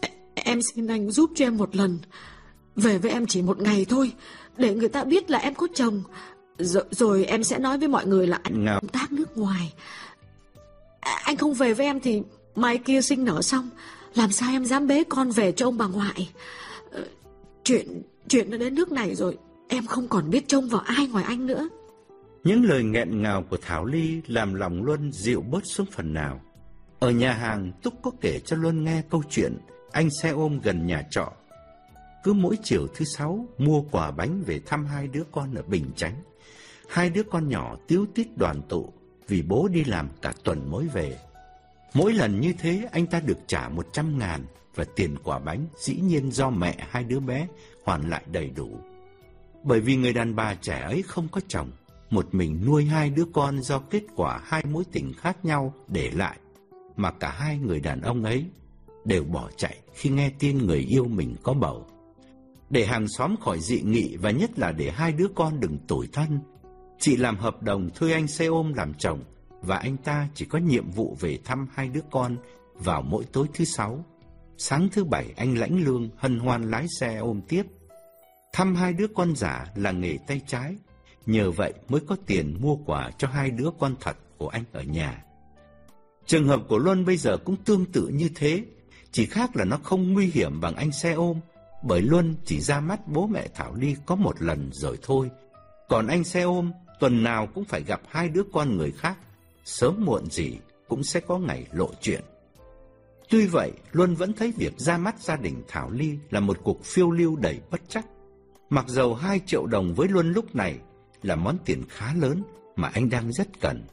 e- 0.00 0.10
em 0.34 0.60
xin 0.74 0.86
anh 0.86 1.10
giúp 1.10 1.30
cho 1.34 1.44
em 1.46 1.56
một 1.56 1.76
lần. 1.76 1.98
Về 2.76 2.98
với 2.98 3.10
em 3.10 3.26
chỉ 3.26 3.42
một 3.42 3.60
ngày 3.60 3.86
thôi, 3.88 4.12
để 4.56 4.74
người 4.74 4.88
ta 4.88 5.04
biết 5.04 5.30
là 5.30 5.38
em 5.38 5.54
có 5.54 5.66
chồng. 5.74 6.02
Rồi, 6.58 6.84
rồi 6.90 7.24
em 7.24 7.44
sẽ 7.44 7.58
nói 7.58 7.78
với 7.78 7.88
mọi 7.88 8.06
người 8.06 8.26
là 8.26 8.40
anh 8.42 8.64
Ngào. 8.64 8.80
công 8.80 8.88
tác 8.88 9.12
nước 9.12 9.36
ngoài. 9.38 9.72
À, 11.00 11.20
anh 11.24 11.36
không 11.36 11.54
về 11.54 11.74
với 11.74 11.86
em 11.86 12.00
thì 12.00 12.22
mai 12.54 12.78
kia 12.78 13.02
sinh 13.02 13.24
nở 13.24 13.42
xong, 13.42 13.70
làm 14.14 14.32
sao 14.32 14.50
em 14.50 14.64
dám 14.64 14.86
bế 14.86 15.04
con 15.04 15.30
về 15.30 15.52
cho 15.52 15.66
ông 15.66 15.78
bà 15.78 15.86
ngoại. 15.86 16.30
Ờ, 16.92 17.04
Chuyện 17.64 18.02
chuyện 18.28 18.50
nó 18.50 18.56
đến 18.56 18.74
nước 18.74 18.92
này 18.92 19.14
rồi, 19.14 19.38
em 19.68 19.86
không 19.86 20.08
còn 20.08 20.30
biết 20.30 20.48
trông 20.48 20.68
vào 20.68 20.80
ai 20.80 21.06
ngoài 21.06 21.24
anh 21.24 21.46
nữa. 21.46 21.68
Những 22.44 22.64
lời 22.64 22.82
nghẹn 22.82 23.22
ngào 23.22 23.42
của 23.42 23.56
Thảo 23.62 23.84
Ly 23.84 24.22
làm 24.26 24.54
lòng 24.54 24.82
Luân 24.82 25.12
dịu 25.12 25.40
bớt 25.40 25.60
xuống 25.64 25.86
phần 25.92 26.14
nào. 26.14 26.40
Ở 26.98 27.10
nhà 27.10 27.32
hàng, 27.32 27.72
Túc 27.82 27.94
có 28.02 28.10
kể 28.20 28.40
cho 28.44 28.56
Luân 28.56 28.84
nghe 28.84 29.02
câu 29.10 29.22
chuyện 29.30 29.58
anh 29.92 30.10
xe 30.10 30.30
ôm 30.30 30.60
gần 30.62 30.86
nhà 30.86 31.02
trọ. 31.10 31.32
Cứ 32.24 32.32
mỗi 32.32 32.56
chiều 32.62 32.86
thứ 32.94 33.04
sáu 33.04 33.46
mua 33.58 33.82
quả 33.82 34.10
bánh 34.10 34.42
về 34.46 34.60
thăm 34.66 34.86
hai 34.86 35.08
đứa 35.08 35.22
con 35.32 35.54
ở 35.54 35.62
Bình 35.62 35.90
Chánh. 35.96 36.14
Hai 36.88 37.10
đứa 37.10 37.22
con 37.22 37.48
nhỏ 37.48 37.76
tiếu 37.88 38.06
tít 38.14 38.26
đoàn 38.36 38.62
tụ 38.68 38.92
vì 39.28 39.42
bố 39.42 39.68
đi 39.72 39.84
làm 39.84 40.08
cả 40.22 40.32
tuần 40.44 40.70
mới 40.70 40.88
về. 40.88 41.18
Mỗi 41.94 42.12
lần 42.12 42.40
như 42.40 42.52
thế 42.58 42.88
anh 42.92 43.06
ta 43.06 43.20
được 43.20 43.38
trả 43.46 43.68
một 43.68 43.86
trăm 43.92 44.18
ngàn 44.18 44.44
và 44.74 44.84
tiền 44.96 45.16
quả 45.24 45.38
bánh 45.38 45.66
dĩ 45.78 45.94
nhiên 45.94 46.32
do 46.32 46.50
mẹ 46.50 46.86
hai 46.90 47.04
đứa 47.04 47.20
bé 47.20 47.48
hoàn 47.84 48.10
lại 48.10 48.22
đầy 48.32 48.50
đủ. 48.50 48.78
Bởi 49.64 49.80
vì 49.80 49.96
người 49.96 50.12
đàn 50.12 50.36
bà 50.36 50.54
trẻ 50.54 50.80
ấy 50.80 51.02
không 51.02 51.28
có 51.28 51.40
chồng, 51.48 51.70
một 52.10 52.34
mình 52.34 52.62
nuôi 52.66 52.84
hai 52.84 53.10
đứa 53.10 53.24
con 53.32 53.62
do 53.62 53.78
kết 53.78 54.02
quả 54.16 54.40
hai 54.44 54.64
mối 54.64 54.84
tình 54.92 55.12
khác 55.12 55.44
nhau 55.44 55.74
để 55.88 56.10
lại, 56.10 56.38
mà 56.96 57.10
cả 57.10 57.30
hai 57.30 57.58
người 57.58 57.80
đàn 57.80 58.00
ông 58.00 58.24
ấy 58.24 58.46
đều 59.04 59.24
bỏ 59.24 59.50
chạy 59.56 59.76
khi 59.94 60.10
nghe 60.10 60.30
tin 60.38 60.58
người 60.58 60.78
yêu 60.78 61.04
mình 61.04 61.36
có 61.42 61.54
bầu. 61.54 61.86
Để 62.70 62.86
hàng 62.86 63.08
xóm 63.08 63.36
khỏi 63.36 63.60
dị 63.60 63.80
nghị 63.82 64.16
và 64.16 64.30
nhất 64.30 64.58
là 64.58 64.72
để 64.72 64.90
hai 64.90 65.12
đứa 65.12 65.28
con 65.34 65.60
đừng 65.60 65.78
tủi 65.78 66.06
thân, 66.12 66.40
chị 66.98 67.16
làm 67.16 67.36
hợp 67.36 67.62
đồng 67.62 67.90
thuê 67.94 68.12
anh 68.12 68.28
xe 68.28 68.46
ôm 68.46 68.72
làm 68.74 68.94
chồng 68.94 69.24
và 69.62 69.76
anh 69.76 69.96
ta 69.96 70.28
chỉ 70.34 70.44
có 70.44 70.58
nhiệm 70.58 70.90
vụ 70.90 71.16
về 71.20 71.38
thăm 71.44 71.68
hai 71.74 71.88
đứa 71.88 72.00
con 72.10 72.36
vào 72.74 73.02
mỗi 73.02 73.24
tối 73.24 73.46
thứ 73.54 73.64
sáu. 73.64 74.04
Sáng 74.56 74.88
thứ 74.92 75.04
bảy 75.04 75.34
anh 75.36 75.58
lãnh 75.58 75.84
lương 75.84 76.08
hân 76.16 76.38
hoan 76.38 76.70
lái 76.70 76.86
xe 77.00 77.16
ôm 77.16 77.40
tiếp. 77.48 77.62
Thăm 78.52 78.74
hai 78.74 78.92
đứa 78.92 79.06
con 79.14 79.36
giả 79.36 79.66
là 79.74 79.92
nghề 79.92 80.18
tay 80.26 80.40
trái, 80.46 80.76
nhờ 81.30 81.50
vậy 81.50 81.72
mới 81.88 82.00
có 82.00 82.16
tiền 82.26 82.56
mua 82.60 82.76
quà 82.76 83.10
cho 83.18 83.28
hai 83.28 83.50
đứa 83.50 83.70
con 83.78 83.94
thật 84.00 84.16
của 84.38 84.48
anh 84.48 84.64
ở 84.72 84.82
nhà. 84.82 85.24
Trường 86.26 86.48
hợp 86.48 86.62
của 86.68 86.78
Luân 86.78 87.04
bây 87.04 87.16
giờ 87.16 87.36
cũng 87.36 87.56
tương 87.56 87.84
tự 87.84 88.08
như 88.08 88.30
thế, 88.34 88.64
chỉ 89.12 89.26
khác 89.26 89.56
là 89.56 89.64
nó 89.64 89.78
không 89.82 90.12
nguy 90.12 90.26
hiểm 90.26 90.60
bằng 90.60 90.74
anh 90.74 90.92
xe 90.92 91.12
ôm, 91.12 91.40
bởi 91.82 92.02
Luân 92.02 92.34
chỉ 92.44 92.60
ra 92.60 92.80
mắt 92.80 93.08
bố 93.08 93.26
mẹ 93.26 93.48
Thảo 93.54 93.74
Ly 93.74 93.96
có 94.06 94.14
một 94.14 94.42
lần 94.42 94.70
rồi 94.72 94.98
thôi. 95.02 95.30
Còn 95.88 96.06
anh 96.06 96.24
xe 96.24 96.42
ôm, 96.42 96.72
tuần 97.00 97.22
nào 97.22 97.46
cũng 97.54 97.64
phải 97.64 97.82
gặp 97.82 98.00
hai 98.08 98.28
đứa 98.28 98.42
con 98.52 98.76
người 98.76 98.90
khác, 98.90 99.18
sớm 99.64 100.04
muộn 100.04 100.30
gì 100.30 100.58
cũng 100.88 101.04
sẽ 101.04 101.20
có 101.20 101.38
ngày 101.38 101.66
lộ 101.72 101.90
chuyện. 102.00 102.20
Tuy 103.28 103.46
vậy, 103.46 103.72
Luân 103.92 104.14
vẫn 104.14 104.32
thấy 104.32 104.52
việc 104.56 104.72
ra 104.78 104.98
mắt 104.98 105.20
gia 105.20 105.36
đình 105.36 105.62
Thảo 105.68 105.90
Ly 105.90 106.18
là 106.30 106.40
một 106.40 106.58
cuộc 106.62 106.84
phiêu 106.84 107.10
lưu 107.10 107.36
đầy 107.36 107.60
bất 107.70 107.80
chắc. 107.88 108.06
Mặc 108.70 108.88
dầu 108.88 109.14
hai 109.14 109.40
triệu 109.46 109.66
đồng 109.66 109.94
với 109.94 110.08
Luân 110.08 110.32
lúc 110.32 110.54
này 110.54 110.78
là 111.22 111.36
món 111.36 111.58
tiền 111.64 111.82
khá 111.88 112.14
lớn 112.14 112.42
mà 112.76 112.88
anh 112.88 113.10
đang 113.10 113.32
rất 113.32 113.60
cần. 113.60 113.84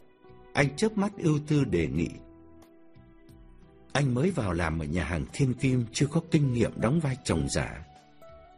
Anh 0.54 0.76
chớp 0.76 0.98
mắt 0.98 1.12
ưu 1.18 1.40
tư 1.48 1.64
đề 1.64 1.88
nghị. 1.88 2.10
Anh 3.92 4.14
mới 4.14 4.32
vào 4.32 4.54
làm 4.54 4.80
ở 4.80 4.86
nhà 4.86 5.04
hàng 5.04 5.26
Thiên 5.34 5.54
Kim 5.54 5.86
chưa 5.94 6.08
có 6.08 6.22
kinh 6.32 6.54
nghiệm 6.54 6.72
đóng 6.82 7.00
vai 7.00 7.18
chồng 7.24 7.48
giả. 7.50 7.86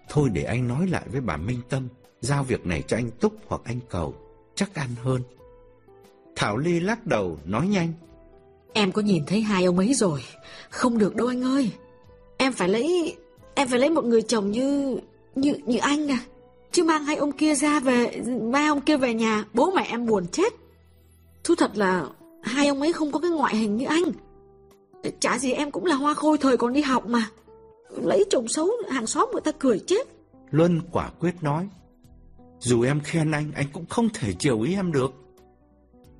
Thôi 0.09 0.29
để 0.33 0.43
anh 0.43 0.67
nói 0.67 0.87
lại 0.87 1.03
với 1.11 1.21
bà 1.21 1.37
Minh 1.37 1.61
Tâm, 1.69 1.87
giao 2.21 2.43
việc 2.43 2.65
này 2.65 2.83
cho 2.87 2.97
anh 2.97 3.11
Túc 3.11 3.33
hoặc 3.47 3.61
anh 3.65 3.79
Cầu, 3.89 4.15
chắc 4.55 4.75
ăn 4.75 4.89
hơn. 5.03 5.21
Thảo 6.35 6.57
Ly 6.57 6.79
lắc 6.79 7.07
đầu, 7.07 7.39
nói 7.45 7.67
nhanh. 7.67 7.93
Em 8.73 8.91
có 8.91 9.01
nhìn 9.01 9.23
thấy 9.27 9.41
hai 9.41 9.63
ông 9.63 9.77
ấy 9.77 9.93
rồi 9.93 10.23
Không 10.69 10.97
được 10.97 11.15
đâu 11.15 11.27
anh 11.27 11.43
ơi 11.43 11.71
Em 12.37 12.53
phải 12.53 12.69
lấy 12.69 13.15
Em 13.55 13.67
phải 13.67 13.79
lấy 13.79 13.89
một 13.89 14.05
người 14.05 14.21
chồng 14.21 14.51
như 14.51 14.99
Như 15.35 15.53
như 15.65 15.77
anh 15.77 16.07
nè 16.07 16.17
Chứ 16.71 16.83
mang 16.83 17.03
hai 17.03 17.15
ông 17.15 17.31
kia 17.31 17.55
ra 17.55 17.79
về 17.79 18.21
Mang 18.41 18.67
ông 18.67 18.81
kia 18.81 18.97
về 18.97 19.13
nhà 19.13 19.45
Bố 19.53 19.71
mẹ 19.71 19.87
em 19.89 20.05
buồn 20.05 20.27
chết. 20.27 20.53
Thú 21.43 21.55
thật 21.55 21.77
là 21.77 22.07
Hai 22.43 22.67
ông 22.67 22.81
ấy 22.81 22.93
không 22.93 23.11
có 23.11 23.19
cái 23.19 23.31
ngoại 23.31 23.55
hình 23.55 23.77
như 23.77 23.85
anh. 23.85 24.03
Chả 25.19 25.39
gì 25.39 25.51
em 25.51 25.71
cũng 25.71 25.85
là 25.85 25.95
hoa 25.95 26.13
khôi 26.13 26.37
thời 26.37 26.57
còn 26.57 26.73
đi 26.73 26.81
học 26.81 27.07
mà. 27.07 27.29
Lấy 27.89 28.25
chồng 28.29 28.47
xấu 28.47 28.69
hàng 28.89 29.07
xóm 29.07 29.29
người 29.31 29.41
ta 29.41 29.51
cười 29.59 29.79
chết. 29.87 30.07
Luân 30.51 30.81
quả 30.91 31.09
quyết 31.19 31.43
nói 31.43 31.69
Dù 32.59 32.81
em 32.81 32.99
khen 32.99 33.31
anh 33.31 33.51
Anh 33.55 33.67
cũng 33.73 33.85
không 33.85 34.09
thể 34.13 34.33
chiều 34.39 34.61
ý 34.61 34.73
em 34.73 34.91
được. 34.91 35.11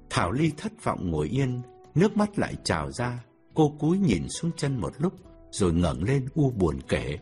Thảo 0.09 0.31
Ly 0.31 0.51
thất 0.57 0.84
vọng 0.84 1.11
ngồi 1.11 1.27
yên 1.27 1.61
Nước 1.95 2.17
mắt 2.17 2.39
lại 2.39 2.53
trào 2.63 2.91
ra. 2.91 3.23
Cô 3.53 3.73
cúi 3.80 3.97
nhìn 3.97 4.30
xuống 4.30 4.51
chân 4.57 4.81
một 4.81 4.93
lúc 4.97 5.13
Rồi 5.51 5.73
ngẩng 5.73 6.03
lên 6.03 6.27
u 6.35 6.49
buồn 6.49 6.80
kể. 6.88 7.19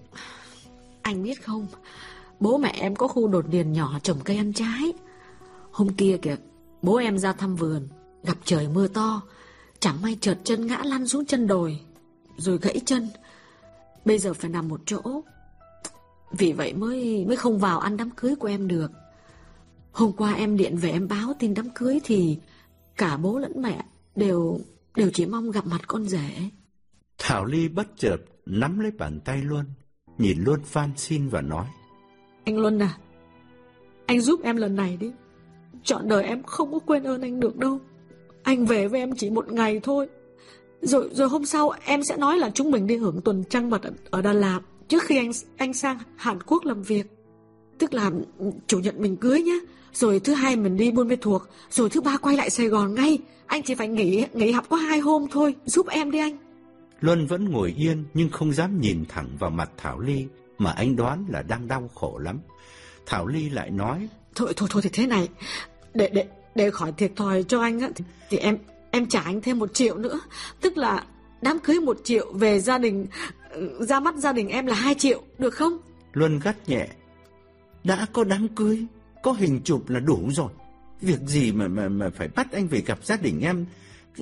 Anh 1.02 1.24
biết 1.24 1.44
không 1.44 1.68
Bố 2.40 2.58
mẹ 2.58 2.74
em 2.80 2.96
có 2.96 3.08
khu 3.08 3.28
đột 3.28 3.46
điền 3.50 3.74
nhỏ 3.74 4.00
trồng 4.04 4.20
cây 4.24 4.38
ăn 4.38 4.54
trái. 4.54 4.94
Hôm 5.72 5.90
kia 5.90 6.18
kìa, 6.22 6.36
Bố 6.82 6.96
em 6.96 7.18
ra 7.18 7.34
thăm 7.34 7.56
vườn, 7.56 7.88
Gặp 8.24 8.38
trời 8.44 8.68
mưa 8.68 8.88
to. 8.88 9.22
Chẳng 9.80 10.02
may 10.02 10.18
trượt 10.22 10.40
chân 10.44 10.68
ngã 10.68 10.82
lăn 10.84 11.08
xuống 11.08 11.26
chân 11.26 11.48
đồi, 11.48 11.80
Rồi 12.38 12.58
gãy 12.58 12.80
chân. 12.86 13.10
Bây 14.06 14.20
giờ 14.20 14.34
phải 14.34 14.50
nằm 14.50 14.68
một 14.68 14.82
chỗ. 14.86 15.02
Vì 16.32 16.54
vậy 16.54 16.74
mới 16.74 17.26
mới 17.26 17.36
không 17.36 17.60
vào 17.60 17.80
ăn 17.80 17.98
đám 17.98 18.10
cưới 18.10 18.36
của 18.36 18.48
em 18.48 18.68
được. 18.68 18.92
Hôm 19.92 20.12
qua 20.14 20.34
em 20.34 20.58
điện 20.58 20.78
về 20.78 20.92
em 20.92 21.08
báo 21.08 21.34
tin 21.40 21.54
đám 21.54 21.70
cưới 21.70 22.00
thì 22.04 22.40
Cả 22.98 23.18
bố 23.18 23.40
lẫn 23.40 23.62
mẹ 23.62 23.86
đều 24.16 24.60
đều 24.96 25.10
chỉ 25.14 25.26
mong 25.26 25.52
gặp 25.52 25.66
mặt 25.66 25.82
con 25.88 26.06
rể. 26.06 26.30
Thảo 27.18 27.46
Ly 27.46 27.68
bất 27.68 27.88
chợt 27.98 28.18
nắm 28.46 28.80
lấy 28.80 28.92
bàn 28.92 29.20
tay 29.26 29.42
Luân 29.42 29.66
Nhìn 30.18 30.44
Luân 30.44 30.62
van 30.72 30.92
xin 30.96 31.30
và 31.30 31.42
nói. 31.42 31.68
Anh 32.48 32.60
Luân 32.60 32.80
à? 32.80 32.98
Anh 34.06 34.22
giúp 34.22 34.40
em 34.44 34.58
lần 34.58 34.76
này 34.76 34.98
đi. 35.00 35.12
Chọn 35.84 36.08
đời 36.08 36.24
em 36.24 36.44
không 36.44 36.72
có 36.72 36.80
quên 36.80 37.04
ơn 37.04 37.22
anh 37.22 37.40
được 37.40 37.58
đâu. 37.58 37.80
Anh 38.44 38.66
về 38.66 38.88
với 38.88 39.00
em 39.00 39.16
chỉ 39.16 39.30
một 39.30 39.52
ngày 39.52 39.80
thôi. 39.84 40.08
Rồi 40.82 41.10
rồi 41.12 41.30
hôm 41.30 41.46
sau 41.46 41.74
em 41.86 42.04
sẽ 42.04 42.18
nói 42.18 42.38
là 42.38 42.50
chúng 42.50 42.72
mình 42.72 42.88
đi 42.88 42.98
hưởng 42.98 43.22
tuần 43.22 43.44
trăng 43.50 43.70
mật 43.70 43.84
ở, 43.84 43.92
ở 44.10 44.22
Đà 44.22 44.34
Lạt 44.34 44.60
Trước 44.88 45.04
khi 45.04 45.18
anh 45.18 45.32
anh 45.58 45.74
sang 45.74 45.98
Hàn 46.16 46.38
Quốc 46.46 46.66
làm 46.66 46.84
việc. 46.84 47.06
Tức 47.78 47.94
là 47.94 48.12
chủ 48.68 48.80
nhật 48.80 49.00
mình 49.00 49.18
cưới 49.18 49.42
nhá. 49.42 49.58
Rồi 49.94 50.20
thứ 50.20 50.34
hai 50.34 50.56
mình 50.56 50.78
đi 50.78 50.92
Buôn 50.92 51.08
Mê 51.08 51.16
Thuột. 51.16 51.42
Rồi 51.70 51.90
thứ 51.90 52.02
ba 52.02 52.18
quay 52.18 52.38
lại 52.38 52.50
Sài 52.50 52.68
Gòn 52.68 52.96
ngay. 52.96 53.18
Anh 53.46 53.64
chỉ 53.64 53.76
phải 53.76 53.88
nghỉ 53.88 54.26
nghỉ 54.34 54.52
học 54.52 54.66
có 54.70 54.76
hai 54.76 55.00
hôm 55.00 55.26
thôi. 55.32 55.56
Giúp 55.66 55.88
em 55.88 56.12
đi 56.12 56.20
anh. 56.20 56.38
Luân 57.00 57.28
vẫn 57.28 57.50
ngồi 57.50 57.74
yên 57.78 58.04
nhưng 58.14 58.30
không 58.30 58.54
dám 58.54 58.82
nhìn 58.82 59.06
thẳng 59.10 59.28
vào 59.40 59.50
mặt 59.50 59.72
Thảo 59.78 60.00
Ly. 60.00 60.26
Mà 60.58 60.72
anh 60.72 60.96
đoán 60.96 61.26
là 61.30 61.42
đang 61.42 61.68
đau 61.68 61.90
khổ 61.96 62.18
lắm. 62.18 62.40
Thảo 63.06 63.28
Ly 63.28 63.50
lại 63.50 63.70
nói 63.70 64.08
Thôi 64.36 64.54
thôi 64.56 64.70
thôi 64.72 64.82
thì 64.82 64.90
thế 64.94 65.08
này. 65.08 65.30
Để 65.94 66.10
để 66.14 66.28
để 66.56 66.72
khỏi 66.72 66.92
thiệt 66.98 67.12
thòi 67.16 67.44
cho 67.44 67.62
anh 67.62 67.80
á 67.80 67.90
thì, 68.30 68.38
em 68.38 68.58
em 68.92 69.06
trả 69.06 69.22
anh 69.22 69.42
thêm 69.42 69.60
một 69.60 69.74
triệu 69.74 69.98
nữa. 69.98 70.20
Tức 70.62 70.78
là 70.78 71.06
đám 71.42 71.60
cưới 71.60 71.80
một 71.80 71.98
triệu 72.04 72.34
Về 72.34 72.60
gia 72.60 72.78
đình 72.78 73.08
Ra 73.80 74.00
mắt 74.00 74.16
gia 74.16 74.34
đình 74.34 74.50
em 74.50 74.66
là 74.66 74.76
hai 74.76 74.96
triệu 74.96 75.22
Được 75.38 75.54
không? 75.54 75.78
Luân 76.14 76.40
gắt 76.40 76.70
nhẹ. 76.70 76.88
Đã 77.84 78.06
có 78.14 78.24
đám 78.24 78.48
cưới 78.48 78.86
Có 79.24 79.32
hình 79.32 79.62
chụp 79.64 79.90
là 79.90 80.00
đủ 80.00 80.20
rồi. 80.32 80.52
Việc 81.02 81.20
gì 81.20 81.52
mà 81.52 81.68
mà 81.68 81.90
mà 81.90 82.10
phải 82.18 82.28
bắt 82.28 82.52
anh 82.52 82.68
về 82.68 82.82
gặp 82.82 83.00
gia 83.04 83.18
đình 83.18 83.42
em? 83.42 83.66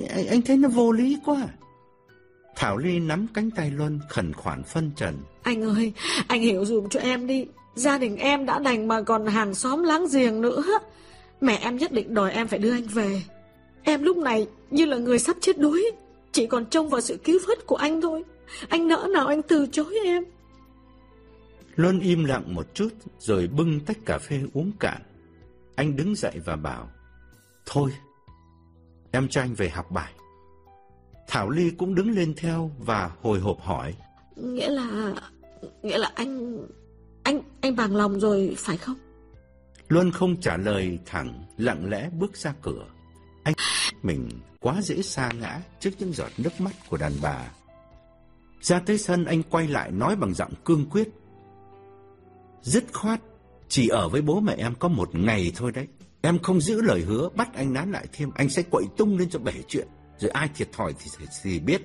Anh, 0.08 0.26
anh 0.26 0.42
thấy 0.42 0.56
nó 0.56 0.68
vô 0.68 0.92
lý 0.92 1.18
quá 1.24 1.48
Thảo 2.56 2.76
Ly 2.76 3.00
nắm 3.00 3.26
cánh 3.34 3.50
tay 3.50 3.70
Luân 3.70 4.00
khẩn 4.08 4.32
khoản 4.32 4.62
phân 4.62 4.90
trần. 4.96 5.18
Anh 5.42 5.62
ơi 5.62 5.92
Anh 6.28 6.40
hiểu 6.40 6.64
dùm 6.64 6.88
cho 6.88 7.00
em 7.00 7.26
đi. 7.26 7.46
Gia 7.74 7.98
đình 7.98 8.16
em 8.16 8.46
đã 8.46 8.58
đành 8.58 8.88
mà 8.88 9.02
còn 9.02 9.26
hàng 9.26 9.54
xóm 9.54 9.82
láng 9.82 10.06
giềng 10.12 10.40
nữa. 10.40 10.64
Mẹ 11.40 11.58
em 11.62 11.76
nhất 11.76 11.92
định 11.92 12.14
đòi 12.14 12.32
em 12.32 12.48
phải 12.48 12.58
đưa 12.58 12.72
anh 12.72 12.86
về. 12.86 13.22
Em 13.82 14.02
lúc 14.02 14.16
này 14.16 14.46
như 14.70 14.84
là 14.84 14.96
người 14.96 15.18
sắp 15.18 15.36
chết 15.40 15.58
đuối. 15.58 15.90
Chỉ 16.32 16.46
còn 16.46 16.66
trông 16.66 16.88
vào 16.88 17.00
sự 17.00 17.16
cứu 17.24 17.38
vớt 17.48 17.66
của 17.66 17.76
anh 17.76 18.00
thôi. 18.00 18.24
Anh 18.68 18.88
nỡ 18.88 19.06
nào 19.12 19.26
anh 19.26 19.42
từ 19.42 19.66
chối 19.72 19.98
em? 20.04 20.24
Luân 21.76 22.00
im 22.00 22.24
lặng 22.24 22.54
một 22.54 22.74
chút 22.74 22.88
Rồi 23.18 23.46
bưng 23.46 23.80
tách 23.80 23.98
cà 24.04 24.18
phê 24.18 24.40
uống 24.54 24.72
cạn. 24.80 25.02
Anh 25.74 25.96
đứng 25.96 26.14
dậy 26.14 26.40
và 26.44 26.56
bảo 26.56 26.88
Thôi 27.66 27.90
Em 29.10 29.28
cho 29.28 29.40
anh 29.40 29.54
về 29.54 29.68
học 29.68 29.90
bài 29.90 30.12
Thảo 31.26 31.50
Ly 31.50 31.70
cũng 31.70 31.94
đứng 31.94 32.10
lên 32.10 32.34
theo 32.36 32.70
Và 32.78 33.10
hồi 33.22 33.40
hộp 33.40 33.60
hỏi. 33.60 33.94
Nghĩa 34.36 34.68
là 34.68 35.14
Nghĩa 35.82 35.98
là 35.98 36.10
anh 36.14 36.58
Anh 37.22 37.42
anh 37.60 37.76
bằng 37.76 37.96
lòng 37.96 38.20
rồi 38.20 38.54
phải 38.58 38.76
không? 38.76 38.96
Luân 39.88 40.10
không 40.10 40.40
trả 40.40 40.56
lời 40.56 40.98
thẳng 41.06 41.44
Lặng 41.56 41.90
lẽ 41.90 42.10
bước 42.18 42.36
ra 42.36 42.54
cửa. 42.62 42.86
Anh 43.42 43.54
mình 44.02 44.28
quá 44.60 44.82
dễ 44.82 45.02
sa 45.02 45.32
ngã 45.40 45.60
Trước 45.80 45.90
những 45.98 46.12
giọt 46.12 46.30
nước 46.38 46.60
mắt 46.60 46.72
của 46.90 46.96
đàn 46.96 47.12
bà. 47.22 47.50
Ra 48.60 48.78
tới 48.78 48.98
sân 48.98 49.24
anh 49.24 49.42
quay 49.42 49.68
lại 49.68 49.90
nói 49.90 50.16
bằng 50.16 50.34
giọng 50.34 50.52
cương 50.64 50.86
quyết. 50.90 51.08
Dứt 52.62 52.84
khoát 52.92 53.20
Chỉ 53.68 53.88
ở 53.88 54.08
với 54.08 54.22
bố 54.22 54.40
mẹ 54.40 54.54
em 54.58 54.74
có 54.78 54.88
một 54.88 55.14
ngày 55.14 55.52
thôi 55.56 55.72
đấy. 55.72 55.86
Em 56.20 56.38
không 56.38 56.60
giữ 56.60 56.82
lời 56.82 57.00
hứa 57.00 57.28
Bắt 57.28 57.54
anh 57.54 57.72
nán 57.72 57.92
lại 57.92 58.06
thêm 58.12 58.30
Anh 58.34 58.48
sẽ 58.48 58.62
quậy 58.62 58.84
tung 58.96 59.18
lên 59.18 59.30
cho 59.30 59.38
bể 59.38 59.52
chuyện 59.68 59.88
Rồi 60.18 60.30
ai 60.30 60.48
thiệt 60.54 60.72
thòi 60.72 60.94
thì, 60.98 61.26
thì, 61.42 61.58
biết. 61.58 61.82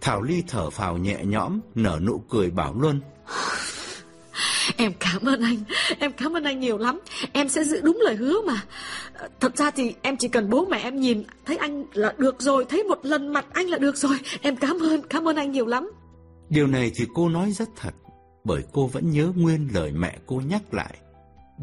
Thảo 0.00 0.22
Ly 0.22 0.42
thở 0.48 0.70
phào 0.70 0.96
nhẹ 0.96 1.18
nhõm 1.24 1.60
Nở 1.74 1.98
nụ 2.02 2.18
cười 2.30 2.50
bảo 2.50 2.74
Luân 2.80 3.00
Em 4.76 4.92
cảm 5.00 5.28
ơn 5.28 5.42
anh 5.42 5.56
Em 5.98 6.12
cảm 6.12 6.36
ơn 6.36 6.44
anh 6.44 6.60
nhiều 6.60 6.78
lắm. 6.78 7.00
Em 7.32 7.48
sẽ 7.48 7.64
giữ 7.64 7.80
đúng 7.80 7.98
lời 8.04 8.16
hứa 8.16 8.40
mà. 8.46 8.62
Thật 9.40 9.56
ra 9.56 9.70
thì 9.70 9.94
em 10.02 10.16
chỉ 10.16 10.28
cần 10.28 10.50
bố 10.50 10.64
mẹ 10.64 10.78
em 10.78 11.00
nhìn 11.00 11.24
Thấy 11.46 11.56
anh 11.56 11.84
là 11.92 12.14
được 12.18 12.42
rồi 12.42 12.64
Thấy 12.68 12.82
một 12.82 12.98
lần 13.02 13.32
mặt 13.32 13.46
anh 13.52 13.66
là 13.66 13.78
được 13.78 13.96
rồi. 13.96 14.18
Em 14.42 14.56
cảm 14.56 14.76
ơn, 14.82 15.02
cảm 15.02 15.28
ơn 15.28 15.36
anh 15.36 15.52
nhiều 15.52 15.66
lắm. 15.66 15.90
Điều 16.48 16.66
này 16.66 16.92
thì 16.94 17.06
cô 17.14 17.28
nói 17.28 17.52
rất 17.52 17.68
thật 17.76 17.94
Bởi 18.44 18.62
cô 18.72 18.86
vẫn 18.86 19.10
nhớ 19.10 19.32
nguyên 19.36 19.68
lời 19.74 19.92
mẹ 19.92 20.18
cô 20.26 20.42
nhắc 20.46 20.74
lại 20.74 20.98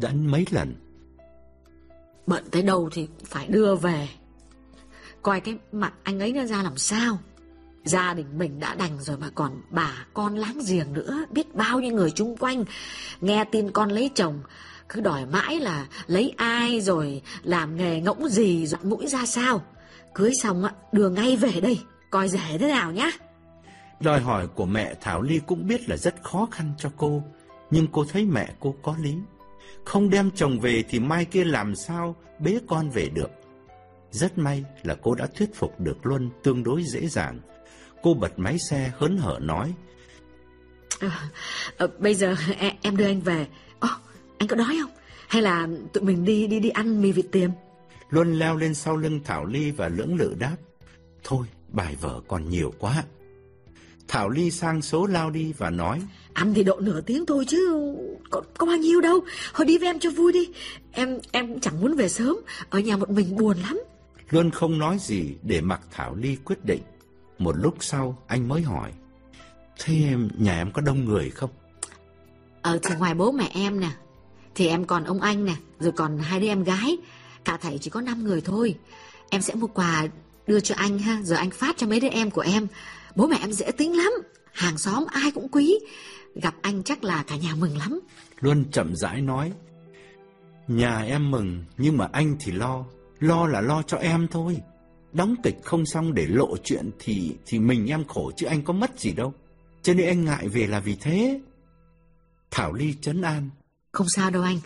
Đã 0.00 0.10
mấy 0.14 0.44
lần. 0.50 0.74
Bận 2.26 2.44
tới 2.50 2.62
đâu 2.62 2.88
thì 2.92 3.08
phải 3.24 3.46
đưa 3.46 3.74
về 3.74 4.08
Coi 5.22 5.40
cái 5.40 5.58
mặt 5.72 5.92
anh 6.02 6.20
ấy 6.20 6.32
nó 6.32 6.44
ra 6.44 6.62
làm 6.62 6.78
sao? 6.78 7.18
Gia 7.84 8.14
đình 8.14 8.38
mình 8.38 8.60
đã 8.60 8.74
đành 8.74 8.98
rồi 9.00 9.16
mà 9.16 9.30
còn 9.34 9.62
bà 9.70 10.06
con 10.14 10.34
láng 10.36 10.58
giềng 10.68 10.92
nữa, 10.92 11.24
Biết 11.30 11.54
bao 11.54 11.80
nhiêu 11.80 11.94
người 11.94 12.10
chung 12.10 12.36
quanh. 12.36 12.64
Nghe 13.20 13.44
tin 13.44 13.70
con 13.70 13.90
lấy 13.90 14.10
chồng, 14.14 14.40
Cứ 14.88 15.00
đòi 15.00 15.26
mãi 15.26 15.60
là 15.60 15.86
lấy 16.06 16.34
ai 16.36 16.80
rồi 16.80 17.22
Làm 17.42 17.76
nghề 17.76 18.00
ngỗng 18.00 18.28
gì, 18.28 18.66
dọn 18.66 18.90
mũi 18.90 19.06
ra 19.06 19.26
sao? 19.26 19.62
Cưới 20.14 20.32
xong 20.42 20.64
đưa 20.92 21.08
ngay 21.08 21.36
về 21.36 21.60
đây, 21.60 21.80
Coi 22.10 22.28
rể 22.28 22.58
thế 22.58 22.68
nào 22.68 22.92
nhá. 22.92 23.10
Đòi 24.00 24.20
hỏi 24.20 24.46
của 24.46 24.66
mẹ 24.66 24.94
Thảo 25.00 25.22
Ly 25.22 25.40
cũng 25.46 25.66
biết 25.66 25.88
là 25.88 25.96
rất 25.96 26.14
khó 26.22 26.48
khăn 26.50 26.72
cho 26.78 26.90
cô, 26.96 27.22
Nhưng 27.70 27.86
cô 27.92 28.04
thấy 28.04 28.24
mẹ 28.24 28.48
cô 28.60 28.74
có 28.82 28.96
lý. 29.02 29.14
Không 29.84 30.10
đem 30.10 30.30
chồng 30.30 30.60
về 30.60 30.84
thì 30.88 31.00
mai 31.00 31.24
kia 31.24 31.44
làm 31.44 31.74
sao 31.76 32.16
bế 32.38 32.58
con 32.68 32.90
về 32.90 33.08
được? 33.08 33.30
Rất 34.10 34.38
may 34.38 34.64
là 34.82 34.96
cô 35.02 35.14
đã 35.14 35.26
thuyết 35.26 35.54
phục 35.54 35.80
được 35.80 36.06
Luân 36.06 36.30
tương 36.42 36.62
đối 36.62 36.82
dễ 36.82 37.06
dàng. 37.06 37.40
Cô 38.02 38.14
bật 38.14 38.38
máy 38.38 38.58
xe 38.70 38.92
hớn 38.98 39.16
hở 39.16 39.38
nói 39.42 39.74
à, 41.00 41.30
à, 41.76 41.86
Bây 41.98 42.14
giờ 42.14 42.34
em, 42.58 42.74
em 42.82 42.96
đưa 42.96 43.04
anh 43.04 43.20
về. 43.20 43.46
Ồ, 43.80 43.88
anh 44.38 44.48
có 44.48 44.56
đói 44.56 44.78
không? 44.82 44.90
Hay 45.28 45.42
là 45.42 45.68
tụi 45.92 46.04
mình 46.04 46.24
đi 46.24 46.46
đi 46.46 46.60
đi 46.60 46.68
ăn 46.68 47.02
mì 47.02 47.12
vịt 47.12 47.26
tiềm? 47.32 47.50
Luân 48.10 48.38
leo 48.38 48.56
lên 48.56 48.74
sau 48.74 48.96
lưng 48.96 49.20
Thảo 49.24 49.46
Ly 49.46 49.70
và 49.70 49.88
lưỡng 49.88 50.16
lự 50.16 50.34
đáp 50.38 50.56
Thôi 51.24 51.46
bài 51.68 51.96
vở 52.00 52.20
còn 52.28 52.48
nhiều 52.48 52.74
quá. 52.78 53.04
Thảo 54.08 54.28
Ly 54.28 54.50
sang 54.50 54.82
số 54.82 55.06
lao 55.06 55.30
đi 55.30 55.52
và 55.58 55.70
nói 55.70 56.02
Ăn 56.32 56.54
thì 56.54 56.62
độ 56.62 56.80
nửa 56.80 57.00
tiếng 57.00 57.26
thôi 57.26 57.44
chứ 57.48 57.94
Có, 58.30 58.42
có 58.58 58.66
bao 58.66 58.76
nhiêu 58.76 59.00
đâu. 59.00 59.20
Thôi 59.54 59.66
đi 59.66 59.78
với 59.78 59.88
em 59.88 59.98
cho 59.98 60.10
vui 60.10 60.32
đi. 60.32 60.48
Em 60.92 61.18
em 61.32 61.48
cũng 61.48 61.60
chẳng 61.60 61.80
muốn 61.80 61.96
về 61.96 62.08
sớm. 62.08 62.36
Ở 62.70 62.78
nhà 62.78 62.96
một 62.96 63.10
mình 63.10 63.36
buồn 63.36 63.56
lắm 63.62 63.80
Luân 64.30 64.50
không 64.50 64.78
nói 64.78 64.96
gì 65.00 65.36
để 65.42 65.60
mặc 65.60 65.80
Thảo 65.90 66.14
Ly 66.14 66.36
quyết 66.44 66.64
định. 66.64 66.82
Một 67.38 67.56
lúc 67.56 67.76
sau 67.80 68.18
anh 68.26 68.48
mới 68.48 68.62
hỏi 68.62 68.92
Thế 69.78 69.94
em, 70.04 70.28
nhà 70.38 70.58
em 70.58 70.72
có 70.72 70.82
đông 70.82 71.04
người 71.04 71.30
không? 71.30 71.50
Ờ 72.62 72.78
thì 72.82 72.94
ngoài 72.94 73.14
bố 73.14 73.32
mẹ 73.32 73.50
em 73.54 73.80
nè 73.80 73.90
Thì 74.54 74.68
em 74.68 74.84
còn 74.84 75.04
ông 75.04 75.20
anh 75.20 75.44
nè 75.44 75.54
Rồi 75.80 75.92
còn 75.92 76.18
hai 76.18 76.40
đứa 76.40 76.46
em 76.46 76.64
gái. 76.64 76.96
Cả 77.44 77.56
thảy 77.56 77.78
chỉ 77.78 77.90
có 77.90 78.00
5 78.00 78.24
người 78.24 78.40
thôi. 78.40 78.74
Em 79.30 79.42
sẽ 79.42 79.54
mua 79.54 79.66
quà 79.66 80.06
đưa 80.46 80.60
cho 80.60 80.74
anh 80.78 80.98
ha 80.98 81.20
Rồi 81.22 81.38
anh 81.38 81.50
phát 81.50 81.76
cho 81.76 81.86
mấy 81.86 82.00
đứa 82.00 82.08
em 82.08 82.30
của 82.30 82.40
em. 82.40 82.66
Bố 83.14 83.26
mẹ 83.26 83.38
em 83.40 83.52
dễ 83.52 83.70
tính 83.70 83.96
lắm 83.96 84.12
Hàng 84.52 84.78
xóm 84.78 85.04
ai 85.12 85.30
cũng 85.30 85.48
quý. 85.48 85.78
Gặp 86.34 86.54
anh 86.62 86.82
chắc 86.82 87.04
là 87.04 87.24
cả 87.26 87.36
nhà 87.36 87.54
mừng 87.54 87.78
lắm. 87.78 88.00
Luân 88.40 88.64
chậm 88.72 88.96
rãi 88.96 89.20
nói 89.20 89.52
Nhà 90.68 91.00
em 91.00 91.30
mừng 91.30 91.64
Nhưng 91.76 91.96
mà 91.96 92.08
anh 92.12 92.36
thì 92.40 92.52
lo 92.52 92.84
Lo 93.20 93.46
là 93.46 93.60
lo 93.60 93.82
cho 93.82 93.96
em 93.96 94.26
thôi 94.30 94.60
Đóng 95.16 95.34
kịch 95.42 95.56
không 95.64 95.86
xong 95.86 96.14
để 96.14 96.26
lộ 96.26 96.56
chuyện 96.64 96.90
thì 96.98 97.36
thì 97.46 97.58
mình 97.58 97.86
em 97.86 98.04
khổ 98.04 98.30
chứ 98.36 98.46
anh 98.46 98.62
có 98.62 98.72
mất 98.72 99.00
gì 99.00 99.12
đâu. 99.12 99.34
Cho 99.82 99.94
nên 99.94 100.06
anh 100.06 100.24
ngại 100.24 100.48
về 100.48 100.66
là 100.66 100.80
vì 100.80 100.96
thế. 101.00 101.40
Thảo 102.50 102.72
Ly 102.72 102.94
chấn 103.00 103.22
an. 103.22 103.50
Không 103.92 104.06
sao 104.08 104.30
đâu 104.30 104.42
anh. 104.42 104.58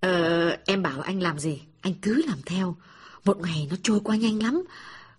Ờ, 0.00 0.48
em 0.66 0.82
bảo 0.82 1.00
anh 1.00 1.22
làm 1.22 1.38
gì, 1.38 1.62
anh 1.80 1.94
cứ 2.02 2.22
làm 2.26 2.38
theo. 2.46 2.76
Một 3.24 3.40
ngày 3.40 3.66
nó 3.70 3.76
trôi 3.82 4.00
qua 4.04 4.16
nhanh 4.16 4.42
lắm. 4.42 4.62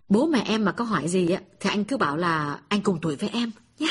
Bố 0.10 0.28
mẹ 0.28 0.44
em 0.46 0.66
mà 0.66 0.72
có 0.72 0.84
hỏi 0.84 1.08
gì 1.08 1.30
á, 1.32 1.42
thì 1.60 1.70
anh 1.70 1.84
cứ 1.84 1.98
bảo 1.98 2.18
là 2.18 2.60
anh 2.68 2.82
cùng 2.82 3.00
tuổi 3.02 3.16
với 3.16 3.30
em, 3.30 3.52
nhé. 3.80 3.90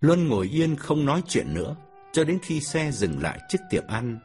Luân 0.00 0.28
ngồi 0.28 0.48
yên 0.48 0.76
không 0.76 1.04
nói 1.04 1.22
chuyện 1.28 1.54
nữa, 1.54 1.76
cho 2.12 2.24
đến 2.24 2.38
khi 2.42 2.60
xe 2.60 2.90
dừng 2.92 3.22
lại 3.22 3.40
trước 3.48 3.58
tiệm 3.70 3.86
ăn. 3.86 4.18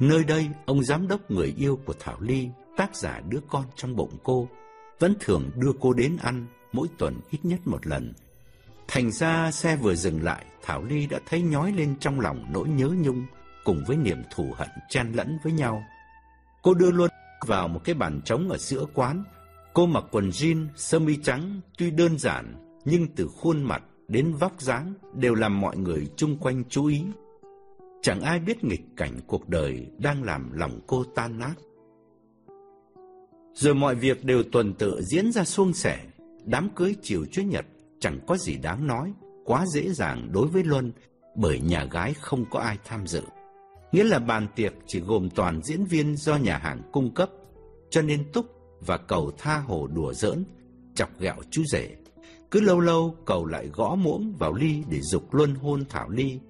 Nơi 0.00 0.24
đây, 0.24 0.48
ông 0.66 0.84
giám 0.84 1.08
đốc 1.08 1.30
người 1.30 1.54
yêu 1.56 1.78
của 1.84 1.94
Thảo 2.00 2.16
Ly, 2.20 2.48
tác 2.76 2.96
giả 2.96 3.20
đứa 3.28 3.40
con 3.48 3.64
trong 3.76 3.96
bụng 3.96 4.18
cô, 4.22 4.48
vẫn 4.98 5.14
thường 5.20 5.50
đưa 5.56 5.72
cô 5.80 5.92
đến 5.92 6.16
ăn 6.22 6.46
mỗi 6.72 6.88
tuần 6.98 7.20
ít 7.30 7.38
nhất 7.42 7.60
một 7.64 7.86
lần. 7.86 8.12
Thành 8.88 9.10
ra 9.10 9.50
xe 9.50 9.76
vừa 9.76 9.94
dừng 9.94 10.22
lại, 10.22 10.44
Thảo 10.62 10.84
Ly 10.84 11.06
đã 11.06 11.18
thấy 11.26 11.42
nhói 11.42 11.72
lên 11.72 11.96
trong 12.00 12.20
lòng 12.20 12.44
nỗi 12.52 12.68
nhớ 12.68 12.88
nhung 12.88 13.26
cùng 13.64 13.84
với 13.86 13.96
niềm 13.96 14.22
thù 14.34 14.52
hận 14.56 14.68
chen 14.88 15.12
lẫn 15.12 15.38
với 15.42 15.52
nhau. 15.52 15.82
Cô 16.62 16.74
đưa 16.74 16.90
luôn 16.90 17.10
vào 17.46 17.68
một 17.68 17.80
cái 17.84 17.94
bàn 17.94 18.20
trống 18.24 18.48
ở 18.48 18.58
giữa 18.58 18.84
quán. 18.94 19.24
Cô 19.74 19.86
mặc 19.86 20.04
quần 20.10 20.30
jean, 20.30 20.66
sơ 20.76 20.98
mi 20.98 21.16
trắng, 21.22 21.60
tuy 21.78 21.90
đơn 21.90 22.18
giản, 22.18 22.54
nhưng 22.84 23.06
từ 23.16 23.28
khuôn 23.28 23.62
mặt 23.62 23.82
đến 24.08 24.34
vóc 24.34 24.60
dáng 24.60 24.94
đều 25.14 25.34
làm 25.34 25.60
mọi 25.60 25.76
người 25.76 26.08
chung 26.16 26.38
quanh 26.38 26.64
chú 26.68 26.86
ý. 26.86 27.04
Chẳng 28.02 28.20
ai 28.20 28.38
biết 28.38 28.64
nghịch 28.64 28.84
cảnh 28.96 29.20
cuộc 29.26 29.48
đời 29.48 29.86
đang 29.98 30.22
làm 30.22 30.52
lòng 30.52 30.80
cô 30.86 31.04
tan 31.14 31.38
nát. 31.38 31.54
Rồi 33.54 33.74
mọi 33.74 33.94
việc 33.94 34.24
đều 34.24 34.42
tuần 34.52 34.74
tự 34.74 35.02
diễn 35.02 35.32
ra 35.32 35.44
suôn 35.44 35.72
sẻ. 35.72 35.98
Đám 36.44 36.68
cưới 36.76 36.94
chiều 37.02 37.24
Chúa 37.32 37.42
Nhật 37.42 37.66
chẳng 38.00 38.20
có 38.26 38.36
gì 38.36 38.56
đáng 38.56 38.86
nói, 38.86 39.12
quá 39.44 39.64
dễ 39.74 39.92
dàng 39.92 40.28
đối 40.32 40.46
với 40.46 40.64
Luân 40.64 40.92
bởi 41.36 41.60
nhà 41.60 41.84
gái 41.84 42.14
không 42.14 42.44
có 42.50 42.60
ai 42.60 42.78
tham 42.84 43.06
dự. 43.06 43.22
Nghĩa 43.92 44.04
là 44.04 44.18
bàn 44.18 44.46
tiệc 44.56 44.72
chỉ 44.86 45.00
gồm 45.00 45.30
toàn 45.30 45.60
diễn 45.62 45.84
viên 45.84 46.16
do 46.16 46.36
nhà 46.36 46.58
hàng 46.58 46.82
cung 46.92 47.14
cấp, 47.14 47.30
cho 47.90 48.02
nên 48.02 48.32
Túc 48.32 48.46
và 48.80 48.96
cầu 48.96 49.30
tha 49.38 49.58
hồ 49.58 49.86
đùa 49.86 50.12
giỡn, 50.12 50.44
chọc 50.94 51.20
ghẹo 51.20 51.36
chú 51.50 51.62
rể. 51.72 51.96
Cứ 52.50 52.60
lâu 52.60 52.80
lâu 52.80 53.14
cầu 53.26 53.46
lại 53.46 53.68
gõ 53.72 53.94
muỗng 53.94 54.36
vào 54.38 54.52
ly 54.52 54.82
để 54.90 55.00
dục 55.00 55.34
Luân 55.34 55.54
hôn 55.54 55.84
Thảo 55.88 56.08
Ly. 56.08 56.40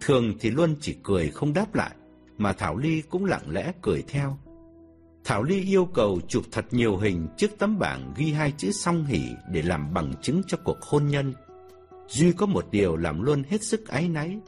Thường 0.00 0.34
thì 0.40 0.50
Luân 0.50 0.76
chỉ 0.80 0.96
cười 1.02 1.30
không 1.30 1.52
đáp 1.52 1.74
lại, 1.74 1.90
mà 2.38 2.52
Thảo 2.52 2.76
Ly 2.76 3.02
cũng 3.10 3.24
lặng 3.24 3.50
lẽ 3.50 3.72
cười 3.82 4.02
theo. 4.08 4.38
Thảo 5.24 5.42
Ly 5.42 5.64
yêu 5.64 5.84
cầu 5.84 6.20
chụp 6.28 6.44
thật 6.52 6.64
nhiều 6.70 6.96
hình 6.96 7.28
trước 7.36 7.50
tấm 7.58 7.78
bảng 7.78 8.14
ghi 8.16 8.32
hai 8.32 8.52
chữ 8.56 8.70
song 8.72 9.04
hỷ 9.04 9.22
để 9.50 9.62
làm 9.62 9.94
bằng 9.94 10.12
chứng 10.22 10.42
cho 10.46 10.58
cuộc 10.64 10.82
hôn 10.82 11.06
nhân. 11.06 11.34
Duy 12.08 12.32
có 12.32 12.46
một 12.46 12.66
điều 12.70 12.96
làm 12.96 13.22
Luân 13.22 13.42
hết 13.42 13.64
sức 13.64 13.88
áy 13.88 14.08
náy 14.08 14.38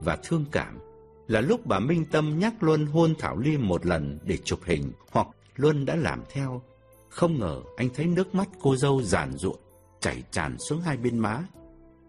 và 0.00 0.16
thương 0.16 0.44
cảm 0.52 0.78
là 1.26 1.40
lúc 1.40 1.66
bà 1.66 1.78
Minh 1.78 2.04
Tâm 2.04 2.38
nhắc 2.38 2.62
Luân 2.62 2.86
hôn 2.86 3.14
Thảo 3.18 3.38
Ly 3.38 3.56
một 3.56 3.86
lần 3.86 4.18
để 4.24 4.36
chụp 4.36 4.60
hình 4.64 4.92
hoặc 5.10 5.26
Luân 5.56 5.84
đã 5.84 5.96
làm 5.96 6.22
theo. 6.32 6.62
Không 7.08 7.38
ngờ 7.38 7.60
anh 7.76 7.88
thấy 7.94 8.06
nước 8.06 8.34
mắt 8.34 8.48
cô 8.62 8.76
dâu 8.76 9.02
giàn 9.02 9.32
ruộng, 9.32 9.60
chảy 10.00 10.22
tràn 10.30 10.58
xuống 10.58 10.80
hai 10.80 10.96
bên 10.96 11.18
má. 11.18 11.44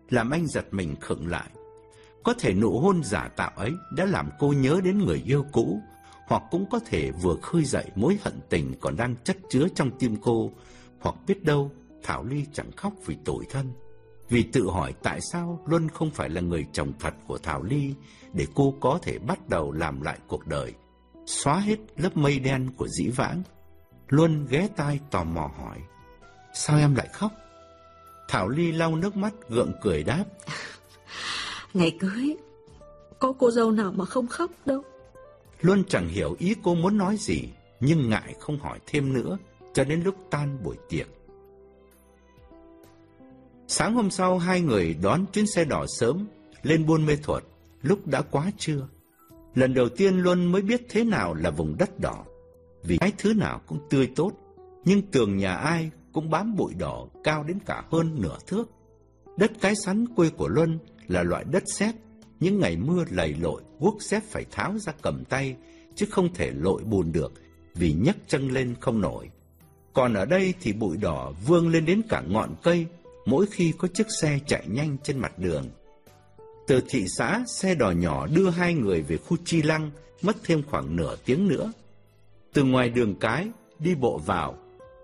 Làm 0.10 0.30
anh 0.30 0.48
giật 0.48 0.66
mình 0.72 0.96
khựng 1.02 1.28
lại. 1.28 1.50
Có 2.30 2.36
thể 2.40 2.54
nụ 2.54 2.80
hôn 2.80 3.04
giả 3.04 3.30
tạo 3.36 3.52
ấy 3.56 3.74
đã 3.92 4.06
làm 4.06 4.30
cô 4.40 4.54
nhớ 4.54 4.82
đến 4.84 4.98
người 4.98 5.24
yêu 5.26 5.46
cũ, 5.52 5.82
hoặc 6.28 6.44
cũng 6.52 6.66
có 6.70 6.80
thể 6.86 7.12
vừa 7.12 7.36
khơi 7.42 7.64
dậy 7.64 7.86
mối 7.96 8.18
hận 8.24 8.40
tình 8.50 8.74
còn 8.82 8.98
đang 8.98 9.16
chất 9.24 9.38
chứa 9.50 9.68
trong 9.76 9.92
tim 10.00 10.16
cô, 10.22 10.52
hoặc 11.00 11.16
biết 11.28 11.44
đâu 11.44 11.72
Thảo 12.04 12.24
Ly 12.24 12.46
chẳng 12.54 12.72
khóc 12.72 12.94
vì 13.06 13.18
tội 13.26 13.46
thân. 13.50 13.74
Vì 14.30 14.44
tự 14.44 14.70
hỏi 14.70 14.94
tại 15.04 15.20
sao 15.22 15.60
Luân 15.66 15.90
không 15.90 16.12
phải 16.12 16.30
là 16.30 16.42
người 16.42 16.66
chồng 16.74 16.94
thật 17.00 17.14
của 17.28 17.38
Thảo 17.38 17.64
Ly 17.64 17.94
để 18.34 18.48
cô 18.56 18.74
có 18.80 19.00
thể 19.02 19.20
bắt 19.20 19.50
đầu 19.50 19.72
làm 19.72 20.02
lại 20.02 20.18
cuộc 20.28 20.48
đời, 20.48 20.74
xóa 21.26 21.60
hết 21.60 21.78
lớp 21.98 22.18
mây 22.18 22.40
đen 22.40 22.70
của 22.78 22.88
dĩ 22.88 23.08
vãng. 23.08 23.44
Luân 24.08 24.46
ghé 24.50 24.68
tai 24.76 25.00
tò 25.12 25.24
mò 25.24 25.52
hỏi, 25.58 25.78
sao 26.54 26.78
em 26.78 26.96
lại 26.96 27.08
khóc? 27.14 27.32
Thảo 28.28 28.50
Ly 28.50 28.72
lau 28.72 28.96
nước 28.96 29.18
mắt 29.18 29.34
gượng 29.50 29.72
cười 29.82 30.04
đáp. 30.04 30.24
Ngày 31.74 31.98
cưới, 32.00 32.38
có 33.20 33.34
cô 33.40 33.52
dâu 33.52 33.72
nào 33.72 33.92
mà 33.92 34.06
không 34.06 34.28
khóc 34.28 34.52
đâu. 34.66 34.82
Luân 35.62 35.84
chẳng 35.84 36.08
hiểu 36.08 36.36
ý 36.40 36.56
cô 36.64 36.76
muốn 36.76 36.98
nói 36.98 37.18
gì, 37.18 37.50
nhưng 37.80 38.10
ngại 38.10 38.36
không 38.40 38.60
hỏi 38.60 38.80
thêm 38.88 39.14
nữa, 39.14 39.38
cho 39.74 39.84
đến 39.84 40.02
lúc 40.02 40.16
tan 40.30 40.64
buổi 40.64 40.76
tiệc. 40.90 41.08
Sáng 43.68 43.94
hôm 43.96 44.10
sau 44.10 44.38
hai 44.38 44.62
người 44.62 44.96
đón 45.02 45.26
chuyến 45.34 45.48
xe 45.48 45.66
đỏ 45.66 45.86
sớm 45.88 46.28
lên 46.64 46.86
buôn 46.86 47.06
mê 47.06 47.16
thuật, 47.16 47.44
lúc 47.82 48.08
đã 48.08 48.22
quá 48.22 48.52
trưa. 48.58 48.88
Lần 49.56 49.74
đầu 49.74 49.90
tiên 49.90 50.18
Luân 50.18 50.52
mới 50.52 50.62
biết 50.62 50.82
thế 50.90 51.04
nào 51.04 51.34
là 51.34 51.50
vùng 51.50 51.76
đất 51.78 52.00
đỏ, 52.00 52.26
vì 52.84 52.98
cái 52.98 53.14
thứ 53.18 53.34
nào 53.34 53.62
cũng 53.68 53.80
tươi 53.90 54.10
tốt, 54.16 54.32
nhưng 54.86 55.02
tường 55.02 55.38
nhà 55.38 55.56
ai 55.56 55.92
cũng 56.14 56.30
bám 56.30 56.56
bụi 56.56 56.74
đỏ 56.74 57.08
cao 57.24 57.44
đến 57.44 57.58
cả 57.66 57.84
hơn 57.92 58.22
nửa 58.22 58.38
thước. 58.48 58.70
Đất 59.38 59.52
cái 59.62 59.74
sắn 59.86 60.06
quê 60.16 60.30
của 60.30 60.48
Luân 60.48 60.80
là 61.10 61.24
loại 61.24 61.44
đất 61.52 61.64
sét, 61.78 61.96
những 62.40 62.60
ngày 62.60 62.78
mưa 62.78 63.04
lầy 63.10 63.36
lội, 63.42 63.62
guốc 63.80 63.98
sét 64.02 64.24
phải 64.24 64.46
tháo 64.52 64.78
ra 64.78 64.94
cầm 65.02 65.24
tay, 65.26 65.56
chứ 65.96 66.06
không 66.12 66.34
thể 66.34 66.52
lội 66.52 66.84
bùn 66.84 67.12
được, 67.12 67.34
vì 67.76 67.94
nhấc 67.94 68.18
chân 68.28 68.50
lên 68.50 68.76
không 68.80 69.02
nổi. 69.02 69.30
Còn 69.94 70.14
ở 70.14 70.26
đây 70.26 70.54
thì 70.62 70.74
bụi 70.74 70.98
đỏ 70.98 71.34
vương 71.48 71.70
lên 71.70 71.86
đến 71.86 72.02
cả 72.10 72.24
ngọn 72.28 72.56
cây, 72.64 72.86
mỗi 73.26 73.46
khi 73.46 73.74
có 73.78 73.88
chiếc 73.94 74.08
xe 74.22 74.40
chạy 74.48 74.64
nhanh 74.68 74.98
trên 75.04 75.20
mặt 75.20 75.40
đường. 75.40 75.66
Từ 76.68 76.82
thị 76.90 77.06
xã, 77.08 77.44
xe 77.48 77.76
đò 77.76 77.92
nhỏ 77.92 78.28
đưa 78.28 78.50
hai 78.50 78.74
người 78.74 79.02
về 79.02 79.18
khu 79.18 79.38
Chi 79.46 79.62
Lăng, 79.62 79.92
mất 80.22 80.38
thêm 80.44 80.64
khoảng 80.64 80.96
nửa 80.96 81.16
tiếng 81.26 81.48
nữa. 81.48 81.72
Từ 82.54 82.64
ngoài 82.64 82.90
đường 82.90 83.16
cái, 83.20 83.48
đi 83.80 83.96
bộ 83.96 84.18
vào, 84.26 84.58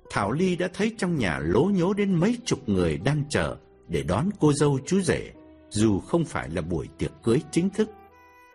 Thảo 0.10 0.32
Ly 0.32 0.56
đã 0.56 0.70
thấy 0.74 0.92
trong 0.98 1.18
nhà 1.18 1.40
lố 1.44 1.64
nhố 1.64 1.94
đến 1.94 2.14
mấy 2.14 2.38
chục 2.46 2.70
người 2.70 2.98
đang 2.98 3.24
chờ 3.30 3.58
để 3.88 4.04
đón 4.04 4.30
cô 4.40 4.54
dâu 4.54 4.80
chú 4.86 5.02
rể, 5.02 5.32
dù 5.76 6.00
không 6.00 6.26
phải 6.26 6.50
là 6.50 6.62
buổi 6.62 6.88
tiệc 6.98 7.12
cưới 7.24 7.42
chính 7.52 7.70
thức. 7.70 7.90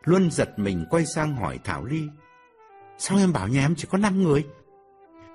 Luân 0.05 0.31
giật 0.31 0.59
mình 0.59 0.87
quay 0.91 1.07
sang 1.07 1.37
hỏi 1.37 1.59
Thảo 1.65 1.85
Ly, 1.85 2.03
Sao 2.99 3.19
em 3.19 3.33
bảo 3.33 3.49
nhà 3.49 3.61
em 3.61 3.75
chỉ 3.77 3.89
có 3.91 3.99
5 3.99 4.23
người? 4.23 4.45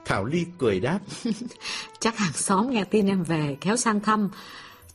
Thảo 0.06 0.26
Ly 0.26 0.46
cười 0.58 0.80
đáp. 0.80 1.00
Chắc 2.00 2.18
hàng 2.18 2.34
xóm 2.34 2.70
nghe 2.70 2.84
tin 2.84 3.08
em 3.08 3.24
về 3.24 3.58
kéo 3.62 3.78
sang 3.78 4.00
thăm. 4.00 4.30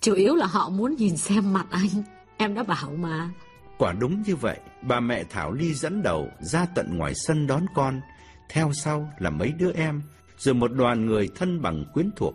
Chủ 0.01 0.15
yếu 0.15 0.35
là 0.35 0.47
họ 0.47 0.69
muốn 0.69 0.97
nhìn 0.97 1.17
xem 1.17 1.53
mặt 1.53 1.67
anh. 1.71 1.89
Em 2.37 2.55
đã 2.55 2.63
bảo 2.63 2.91
mà. 2.91 3.31
Quả 3.79 3.93
đúng 3.93 4.23
như 4.27 4.37
vậy, 4.37 4.59
bà 4.83 5.01
mẹ 5.01 5.25
Thảo 5.25 5.53
Ly 5.53 5.75
dẫn 5.75 6.03
đầu 6.03 6.29
ra 6.41 6.67
tận 6.75 6.99
ngoài 6.99 7.13
sân 7.15 7.47
đón 7.47 7.67
con. 7.75 8.01
Theo 8.49 8.73
sau 8.73 9.13
là 9.19 9.31
mấy 9.31 9.53
đứa 9.59 9.73
em, 9.73 10.03
rồi 10.39 10.55
một 10.55 10.73
đoàn 10.73 11.07
người 11.07 11.29
thân 11.35 11.63
bằng 11.63 11.85
quyến 11.95 12.11
thuộc. 12.17 12.35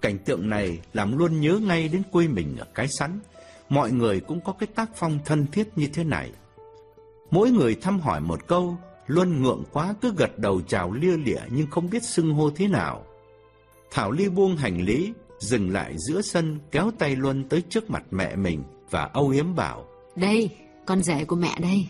Cảnh 0.00 0.18
tượng 0.18 0.48
này 0.48 0.80
làm 0.92 1.18
luôn 1.18 1.40
nhớ 1.40 1.58
ngay 1.62 1.88
đến 1.88 2.02
quê 2.12 2.28
mình 2.28 2.56
ở 2.58 2.66
cái 2.74 2.88
sắn. 2.88 3.20
Mọi 3.68 3.92
người 3.92 4.20
cũng 4.20 4.40
có 4.40 4.52
cái 4.52 4.66
tác 4.66 4.90
phong 4.94 5.18
thân 5.24 5.46
thiết 5.52 5.68
như 5.76 5.86
thế 5.92 6.04
này. 6.04 6.32
Mỗi 7.30 7.50
người 7.50 7.74
thăm 7.74 8.00
hỏi 8.00 8.20
một 8.20 8.46
câu, 8.46 8.76
Luân 9.06 9.42
ngượng 9.42 9.64
quá 9.72 9.94
cứ 10.00 10.12
gật 10.16 10.38
đầu 10.38 10.60
chào 10.60 10.92
lia 10.92 11.16
lịa 11.16 11.40
nhưng 11.50 11.70
không 11.70 11.90
biết 11.90 12.02
xưng 12.02 12.34
hô 12.34 12.50
thế 12.50 12.68
nào. 12.68 13.04
Thảo 13.90 14.12
Ly 14.12 14.28
buông 14.28 14.56
hành 14.56 14.80
lý, 14.80 15.12
dừng 15.38 15.70
lại 15.70 15.94
giữa 15.98 16.22
sân 16.22 16.58
kéo 16.70 16.90
tay 16.98 17.16
Luân 17.16 17.48
tới 17.48 17.62
trước 17.68 17.90
mặt 17.90 18.02
mẹ 18.10 18.36
mình 18.36 18.62
và 18.90 19.04
âu 19.04 19.28
yếm 19.28 19.54
bảo. 19.54 19.86
Đây, 20.16 20.50
con 20.86 21.02
rể 21.02 21.24
của 21.24 21.36
mẹ 21.36 21.56
đây. 21.60 21.86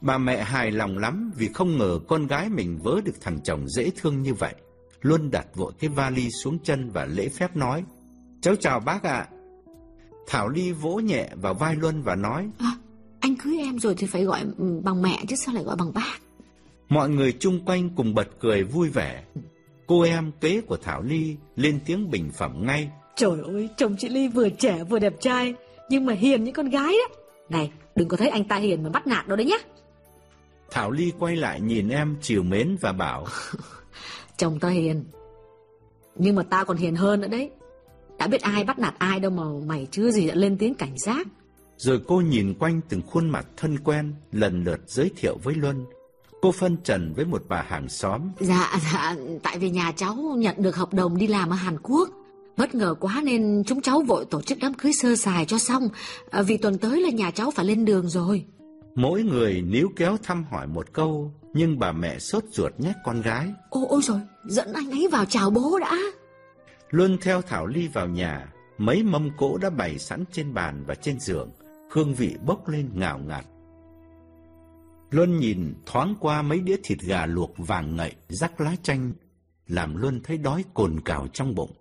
Bà 0.00 0.18
mẹ 0.18 0.44
hài 0.44 0.70
lòng 0.70 0.98
lắm 0.98 1.32
vì 1.36 1.48
không 1.48 1.78
ngờ 1.78 1.98
con 2.08 2.26
gái 2.26 2.48
mình 2.48 2.78
vớ 2.82 3.00
được 3.04 3.20
thằng 3.20 3.40
chồng 3.44 3.68
dễ 3.68 3.90
thương 3.96 4.22
như 4.22 4.34
vậy. 4.34 4.54
Luân 5.00 5.30
đặt 5.30 5.46
vội 5.54 5.72
cái 5.78 5.90
vali 5.90 6.30
xuống 6.30 6.58
chân 6.58 6.90
và 6.90 7.04
lễ 7.04 7.28
phép 7.28 7.56
nói. 7.56 7.84
Cháu 8.40 8.54
chào 8.60 8.80
bác 8.80 9.02
ạ. 9.02 9.28
Thảo 10.26 10.48
Ly 10.48 10.72
vỗ 10.72 10.94
nhẹ 10.94 11.28
vào 11.34 11.54
vai 11.54 11.76
Luân 11.76 12.02
và 12.02 12.14
nói. 12.14 12.48
À, 12.58 12.72
anh 13.20 13.36
cưới 13.36 13.58
em 13.58 13.78
rồi 13.78 13.94
thì 13.98 14.06
phải 14.06 14.24
gọi 14.24 14.44
bằng 14.82 15.02
mẹ 15.02 15.18
chứ 15.28 15.36
sao 15.36 15.54
lại 15.54 15.64
gọi 15.64 15.76
bằng 15.76 15.94
bác. 15.94 16.18
Mọi 16.88 17.08
người 17.08 17.32
chung 17.32 17.64
quanh 17.66 17.90
cùng 17.96 18.14
bật 18.14 18.28
cười 18.40 18.62
vui 18.62 18.88
vẻ. 18.90 19.24
Cô 19.86 20.00
em 20.00 20.32
kế 20.40 20.60
của 20.60 20.76
Thảo 20.76 21.02
Ly 21.02 21.36
lên 21.56 21.80
tiếng 21.86 22.10
bình 22.10 22.30
phẩm 22.34 22.66
ngay. 22.66 22.90
Trời 23.16 23.40
ơi, 23.46 23.68
chồng 23.76 23.96
chị 23.98 24.08
Ly 24.08 24.28
vừa 24.28 24.48
trẻ 24.48 24.84
vừa 24.84 24.98
đẹp 24.98 25.14
trai, 25.20 25.54
nhưng 25.88 26.06
mà 26.06 26.12
hiền 26.12 26.44
như 26.44 26.52
con 26.52 26.68
gái 26.68 26.92
đó. 26.92 27.16
Này, 27.48 27.72
đừng 27.96 28.08
có 28.08 28.16
thấy 28.16 28.28
anh 28.28 28.44
ta 28.44 28.56
hiền 28.56 28.82
mà 28.82 28.90
bắt 28.90 29.06
nạt 29.06 29.28
đâu 29.28 29.36
đấy 29.36 29.46
nhá. 29.46 29.56
Thảo 30.70 30.90
Ly 30.90 31.12
quay 31.18 31.36
lại 31.36 31.60
nhìn 31.60 31.88
em 31.88 32.16
chiều 32.20 32.42
mến 32.42 32.76
và 32.80 32.92
bảo. 32.92 33.26
chồng 34.36 34.60
ta 34.60 34.68
hiền, 34.68 35.04
nhưng 36.16 36.34
mà 36.34 36.42
ta 36.42 36.64
còn 36.64 36.76
hiền 36.76 36.96
hơn 36.96 37.20
nữa 37.20 37.28
đấy. 37.28 37.50
Đã 38.18 38.26
biết 38.26 38.42
ai 38.42 38.64
bắt 38.64 38.78
nạt 38.78 38.94
ai 38.98 39.20
đâu 39.20 39.30
mà 39.30 39.42
mày 39.66 39.86
chưa 39.90 40.10
gì 40.10 40.28
đã 40.28 40.34
lên 40.34 40.58
tiếng 40.58 40.74
cảnh 40.74 40.98
giác. 40.98 41.26
Rồi 41.76 42.00
cô 42.06 42.20
nhìn 42.20 42.54
quanh 42.54 42.80
từng 42.88 43.02
khuôn 43.02 43.30
mặt 43.30 43.46
thân 43.56 43.78
quen, 43.78 44.14
lần 44.32 44.64
lượt 44.64 44.80
giới 44.86 45.10
thiệu 45.16 45.38
với 45.42 45.54
Luân. 45.54 45.84
Cô 46.42 46.52
phân 46.52 46.76
trần 46.84 47.12
với 47.16 47.24
một 47.24 47.42
bà 47.48 47.62
hàng 47.62 47.88
xóm. 47.88 48.20
Dạ, 48.40 48.80
dạ, 48.92 49.16
tại 49.42 49.58
vì 49.58 49.70
nhà 49.70 49.92
cháu 49.96 50.14
nhận 50.14 50.54
được 50.58 50.76
hợp 50.76 50.94
đồng 50.94 51.16
đi 51.16 51.26
làm 51.26 51.50
ở 51.50 51.56
Hàn 51.56 51.78
Quốc. 51.82 52.08
Bất 52.56 52.74
ngờ 52.74 52.94
quá 53.00 53.22
nên 53.24 53.62
chúng 53.66 53.80
cháu 53.80 54.02
vội 54.02 54.24
tổ 54.24 54.42
chức 54.42 54.58
đám 54.60 54.74
cưới 54.74 54.92
sơ 54.92 55.16
sài 55.16 55.44
cho 55.44 55.58
xong, 55.58 55.88
à, 56.30 56.42
vì 56.42 56.56
tuần 56.56 56.78
tới 56.78 57.00
là 57.02 57.10
nhà 57.10 57.30
cháu 57.30 57.50
phải 57.50 57.64
lên 57.64 57.84
đường 57.84 58.08
rồi. 58.08 58.44
Mỗi 58.94 59.22
người 59.22 59.62
níu 59.62 59.88
kéo 59.96 60.16
thăm 60.22 60.44
hỏi 60.50 60.66
một 60.66 60.92
câu, 60.92 61.32
nhưng 61.54 61.78
bà 61.78 61.92
mẹ 61.92 62.18
sốt 62.18 62.44
ruột 62.50 62.72
nhắc 62.78 62.96
con 63.04 63.22
gái. 63.22 63.48
Ôi, 63.70 63.84
ôi 63.88 64.02
rồi, 64.02 64.20
dẫn 64.44 64.72
anh 64.72 64.90
ấy 64.90 65.08
vào 65.12 65.24
chào 65.24 65.50
bố 65.50 65.78
đã. 65.78 65.98
Luân 66.94 67.18
theo 67.20 67.42
Thảo 67.42 67.66
Ly 67.66 67.88
vào 67.88 68.08
nhà, 68.08 68.52
mấy 68.78 69.02
mâm 69.02 69.30
cỗ 69.36 69.58
đã 69.58 69.70
bày 69.70 69.98
sẵn 69.98 70.24
trên 70.32 70.54
bàn 70.54 70.84
và 70.86 70.94
trên 70.94 71.20
giường, 71.20 71.50
hương 71.90 72.14
vị 72.14 72.36
bốc 72.46 72.68
lên 72.68 72.90
ngào 72.94 73.18
ngạt. 73.18 73.44
Luân 75.10 75.38
nhìn 75.38 75.74
thoáng 75.86 76.14
qua 76.20 76.42
mấy 76.42 76.60
đĩa 76.60 76.76
thịt 76.84 76.98
gà 77.00 77.26
luộc 77.26 77.54
vàng 77.56 77.96
ngậy, 77.96 78.12
rắc 78.28 78.60
lá 78.60 78.76
chanh, 78.82 79.12
làm 79.66 79.96
Luân 79.96 80.20
thấy 80.24 80.38
đói 80.38 80.64
cồn 80.74 81.00
cào 81.04 81.28
trong 81.32 81.54
bụng. 81.54 81.72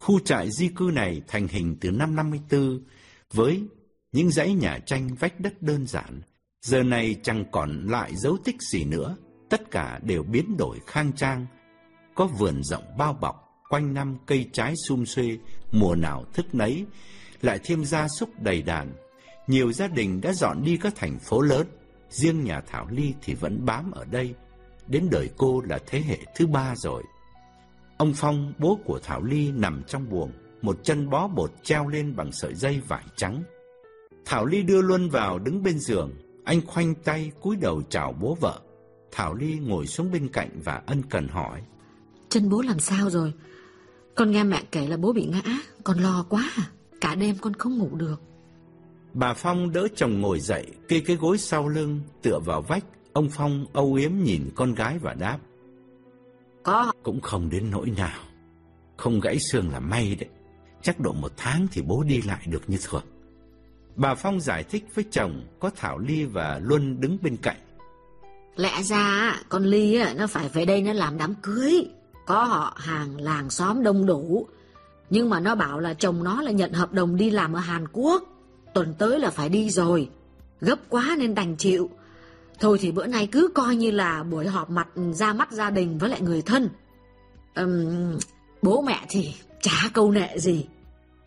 Khu 0.00 0.20
trại 0.20 0.50
di 0.50 0.68
cư 0.68 0.90
này 0.94 1.22
thành 1.28 1.48
hình 1.48 1.76
từ 1.80 1.90
năm 1.90 2.16
54 2.16 2.80
với 3.32 3.62
những 4.12 4.30
dãy 4.30 4.54
nhà 4.54 4.78
tranh 4.78 5.14
vách 5.14 5.40
đất 5.40 5.62
đơn 5.62 5.86
giản. 5.86 6.20
Giờ 6.62 6.82
này 6.82 7.16
chẳng 7.22 7.44
còn 7.52 7.86
lại 7.86 8.16
dấu 8.16 8.36
tích 8.44 8.56
gì 8.72 8.84
nữa, 8.84 9.16
tất 9.50 9.70
cả 9.70 10.00
đều 10.02 10.22
biến 10.22 10.56
đổi 10.56 10.78
khang 10.86 11.12
trang. 11.12 11.46
Có 12.14 12.26
vườn 12.26 12.62
rộng 12.62 12.84
bao 12.98 13.12
bọc, 13.12 13.43
quanh 13.74 13.94
năm 13.94 14.16
cây 14.26 14.48
trái 14.52 14.74
sum 14.88 15.04
xuê, 15.04 15.38
mùa 15.72 15.94
nào 15.94 16.24
thức 16.34 16.54
nấy, 16.54 16.86
lại 17.42 17.58
thêm 17.64 17.84
gia 17.84 18.08
súc 18.08 18.42
đầy 18.42 18.62
đàn. 18.62 18.92
Nhiều 19.46 19.72
gia 19.72 19.88
đình 19.88 20.20
đã 20.20 20.32
dọn 20.32 20.62
đi 20.64 20.76
các 20.76 20.92
thành 20.96 21.18
phố 21.18 21.40
lớn, 21.40 21.66
riêng 22.10 22.44
nhà 22.44 22.60
Thảo 22.60 22.86
Ly 22.90 23.14
thì 23.22 23.34
vẫn 23.34 23.64
bám 23.64 23.90
ở 23.90 24.04
đây, 24.04 24.34
đến 24.86 25.08
đời 25.10 25.30
cô 25.36 25.60
là 25.60 25.78
thế 25.86 26.00
hệ 26.00 26.18
thứ 26.36 26.46
ba 26.46 26.74
rồi. 26.76 27.02
Ông 27.96 28.12
Phong, 28.16 28.52
bố 28.58 28.78
của 28.84 28.98
Thảo 29.02 29.22
Ly 29.22 29.50
nằm 29.52 29.82
trong 29.86 30.10
buồng, 30.10 30.32
một 30.62 30.76
chân 30.82 31.10
bó 31.10 31.28
bột 31.28 31.52
treo 31.62 31.88
lên 31.88 32.16
bằng 32.16 32.32
sợi 32.32 32.54
dây 32.54 32.80
vải 32.88 33.04
trắng. 33.16 33.42
Thảo 34.24 34.46
Ly 34.46 34.62
đưa 34.62 34.82
Luân 34.82 35.10
vào 35.10 35.38
đứng 35.38 35.62
bên 35.62 35.78
giường, 35.78 36.12
anh 36.44 36.66
khoanh 36.66 36.94
tay 36.94 37.30
cúi 37.40 37.56
đầu 37.56 37.82
chào 37.88 38.12
bố 38.12 38.36
vợ. 38.40 38.60
Thảo 39.12 39.34
Ly 39.34 39.58
ngồi 39.58 39.86
xuống 39.86 40.10
bên 40.12 40.28
cạnh 40.28 40.50
và 40.64 40.82
ân 40.86 41.02
cần 41.10 41.28
hỏi. 41.28 41.62
Chân 42.28 42.48
bố 42.48 42.62
làm 42.62 42.78
sao 42.78 43.10
rồi? 43.10 43.32
Con 44.14 44.30
nghe 44.30 44.44
mẹ 44.44 44.62
kể 44.70 44.86
là 44.86 44.96
bố 44.96 45.12
bị 45.12 45.26
ngã, 45.26 45.42
con 45.84 45.98
lo 45.98 46.26
quá 46.28 46.50
à? 46.56 46.70
Cả 47.00 47.14
đêm 47.14 47.36
con 47.40 47.54
không 47.54 47.78
ngủ 47.78 47.90
được. 47.96 48.20
Bà 49.12 49.34
Phong 49.34 49.72
đỡ 49.72 49.88
chồng 49.96 50.20
ngồi 50.20 50.40
dậy, 50.40 50.66
kê 50.88 51.00
cái 51.00 51.16
gối 51.16 51.38
sau 51.38 51.68
lưng, 51.68 52.00
tựa 52.22 52.38
vào 52.44 52.62
vách. 52.62 52.84
Ông 53.12 53.28
Phong 53.30 53.66
âu 53.72 53.94
yếm 53.94 54.12
nhìn 54.22 54.50
con 54.54 54.74
gái 54.74 54.98
và 54.98 55.14
đáp. 55.14 55.38
Có. 56.62 56.92
Cũng 57.02 57.20
không 57.20 57.50
đến 57.50 57.70
nỗi 57.70 57.90
nào. 57.96 58.20
Không 58.96 59.20
gãy 59.20 59.38
xương 59.52 59.70
là 59.70 59.80
may 59.80 60.16
đấy. 60.20 60.28
Chắc 60.82 61.00
độ 61.00 61.12
một 61.12 61.32
tháng 61.36 61.66
thì 61.72 61.82
bố 61.82 62.02
đi 62.02 62.22
lại 62.22 62.46
được 62.46 62.62
như 62.66 62.78
thường. 62.88 63.04
Bà 63.96 64.14
Phong 64.14 64.40
giải 64.40 64.64
thích 64.64 64.84
với 64.94 65.04
chồng 65.10 65.44
có 65.60 65.70
Thảo 65.76 65.98
Ly 65.98 66.24
và 66.24 66.60
Luân 66.62 67.00
đứng 67.00 67.18
bên 67.22 67.36
cạnh. 67.36 67.56
Lẽ 68.56 68.82
ra 68.82 69.36
con 69.48 69.64
Ly 69.64 69.98
nó 70.16 70.26
phải 70.26 70.48
về 70.48 70.64
đây 70.64 70.82
nó 70.82 70.92
làm 70.92 71.18
đám 71.18 71.34
cưới. 71.42 71.86
Có 72.26 72.44
họ 72.44 72.76
hàng 72.76 73.20
làng 73.20 73.50
xóm 73.50 73.82
đông 73.82 74.06
đủ. 74.06 74.46
Nhưng 75.10 75.30
mà 75.30 75.40
nó 75.40 75.54
bảo 75.54 75.80
là 75.80 75.94
chồng 75.94 76.24
nó 76.24 76.42
là 76.42 76.50
nhận 76.50 76.72
hợp 76.72 76.92
đồng 76.92 77.16
đi 77.16 77.30
làm 77.30 77.52
ở 77.52 77.60
Hàn 77.60 77.88
Quốc. 77.92 78.22
Tuần 78.74 78.94
tới 78.98 79.18
là 79.20 79.30
phải 79.30 79.48
đi 79.48 79.70
rồi. 79.70 80.10
Gấp 80.60 80.78
quá 80.88 81.16
nên 81.18 81.34
đành 81.34 81.56
chịu. 81.56 81.90
Thôi 82.60 82.78
thì 82.80 82.92
bữa 82.92 83.06
nay 83.06 83.28
cứ 83.32 83.48
coi 83.54 83.76
như 83.76 83.90
là 83.90 84.22
buổi 84.22 84.46
họp 84.46 84.70
mặt 84.70 84.88
ra 85.12 85.32
mắt 85.32 85.52
gia 85.52 85.70
đình 85.70 85.98
với 85.98 86.10
lại 86.10 86.20
người 86.20 86.42
thân. 86.42 86.68
Uhm, 87.60 88.18
bố 88.62 88.82
mẹ 88.82 89.06
thì 89.08 89.34
chả 89.60 89.90
câu 89.92 90.10
nệ 90.10 90.38
gì. 90.38 90.66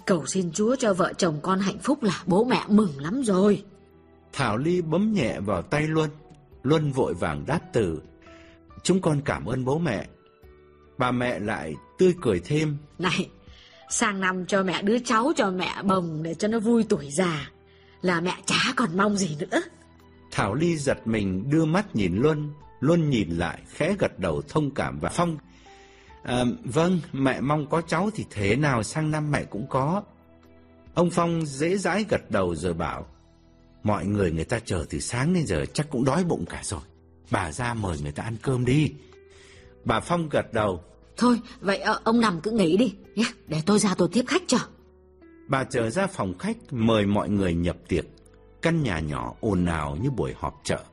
Cầu 0.05 0.25
xin 0.25 0.51
Chúa 0.51 0.75
cho 0.75 0.93
vợ 0.93 1.13
chồng 1.17 1.39
con 1.41 1.59
hạnh 1.59 1.79
phúc 1.79 2.03
là 2.03 2.23
bố 2.25 2.43
mẹ 2.43 2.63
mừng 2.67 2.91
lắm 2.97 3.21
rồi. 3.23 3.63
Thảo 4.33 4.57
Ly 4.57 4.81
bấm 4.81 5.13
nhẹ 5.13 5.39
vào 5.39 5.61
tay 5.61 5.87
Luân. 5.87 6.09
Luân 6.63 6.91
vội 6.91 7.13
vàng 7.13 7.43
đáp 7.47 7.59
từ. 7.73 8.01
Chúng 8.83 9.01
con 9.01 9.21
cảm 9.25 9.45
ơn 9.45 9.65
bố 9.65 9.77
mẹ. 9.77 10.07
Bà 10.97 11.11
mẹ 11.11 11.39
lại 11.39 11.75
tươi 11.97 12.15
cười 12.21 12.39
thêm. 12.39 12.77
Này, 12.99 13.29
sang 13.89 14.19
năm 14.19 14.45
cho 14.45 14.63
mẹ 14.63 14.81
đứa 14.81 14.99
cháu 14.99 15.31
cho 15.35 15.51
mẹ 15.51 15.83
bồng 15.83 16.23
để 16.23 16.33
cho 16.33 16.47
nó 16.47 16.59
vui 16.59 16.85
tuổi 16.89 17.09
già. 17.11 17.49
Là 18.01 18.21
mẹ 18.21 18.35
chả 18.45 18.73
còn 18.75 18.97
mong 18.97 19.17
gì 19.17 19.37
nữa. 19.39 19.61
Thảo 20.31 20.55
Ly 20.55 20.77
giật 20.77 20.97
mình 21.05 21.49
đưa 21.49 21.65
mắt 21.65 21.95
nhìn 21.95 22.15
Luân. 22.15 22.51
Luân 22.79 23.09
nhìn 23.09 23.29
lại 23.29 23.59
khẽ 23.67 23.95
gật 23.99 24.19
đầu 24.19 24.41
thông 24.49 24.71
cảm 24.71 24.99
và 24.99 25.09
Phong. 25.09 25.37
À, 26.23 26.43
vâng, 26.63 26.99
mẹ 27.13 27.41
mong 27.41 27.67
có 27.69 27.81
cháu 27.81 28.09
thì 28.15 28.25
thế 28.29 28.55
nào 28.55 28.83
sang 28.83 29.11
năm 29.11 29.31
mẹ 29.31 29.43
cũng 29.43 29.67
có. 29.69 30.03
Ông 30.93 31.09
Phong 31.09 31.45
dễ 31.45 31.77
dãi 31.77 32.05
gật 32.09 32.31
đầu 32.31 32.55
rồi 32.55 32.73
bảo. 32.73 33.07
Mọi 33.83 34.05
người 34.05 34.31
người 34.31 34.45
ta 34.45 34.59
chờ 34.65 34.85
từ 34.89 34.99
sáng 34.99 35.33
đến 35.33 35.45
giờ 35.45 35.65
chắc 35.73 35.89
cũng 35.89 36.05
đói 36.05 36.23
bụng 36.23 36.45
cả 36.49 36.59
rồi. 36.63 36.81
Bà 37.31 37.51
ra 37.51 37.73
mời 37.73 37.97
người 38.01 38.11
ta 38.11 38.23
ăn 38.23 38.37
cơm 38.41 38.65
đi. 38.65 38.93
Bà 39.87 39.99
Phong 39.99 40.29
gật 40.29 40.53
đầu. 40.53 40.83
Thôi, 41.17 41.39
vậy 41.59 41.77
ờ, 41.77 42.01
ông 42.03 42.21
nằm 42.21 42.41
cứ 42.41 42.51
nghỉ 42.51 42.77
đi, 42.77 42.95
nhé, 43.15 43.25
để 43.47 43.61
tôi 43.65 43.79
ra 43.79 43.95
tôi 43.97 44.09
tiếp 44.13 44.23
khách 44.27 44.41
cho. 44.47 44.57
Bà 45.47 45.63
trở 45.63 45.89
ra 45.89 46.07
phòng 46.07 46.37
khách 46.37 46.57
mời 46.71 47.05
mọi 47.05 47.29
người 47.29 47.53
nhập 47.53 47.77
tiệc. 47.87 48.05
Căn 48.61 48.83
nhà 48.83 48.99
nhỏ 48.99 49.33
ồn 49.39 49.65
ào 49.65 49.97
như 50.01 50.11
buổi 50.11 50.33
họp 50.37 50.61
chợ. 50.63 50.83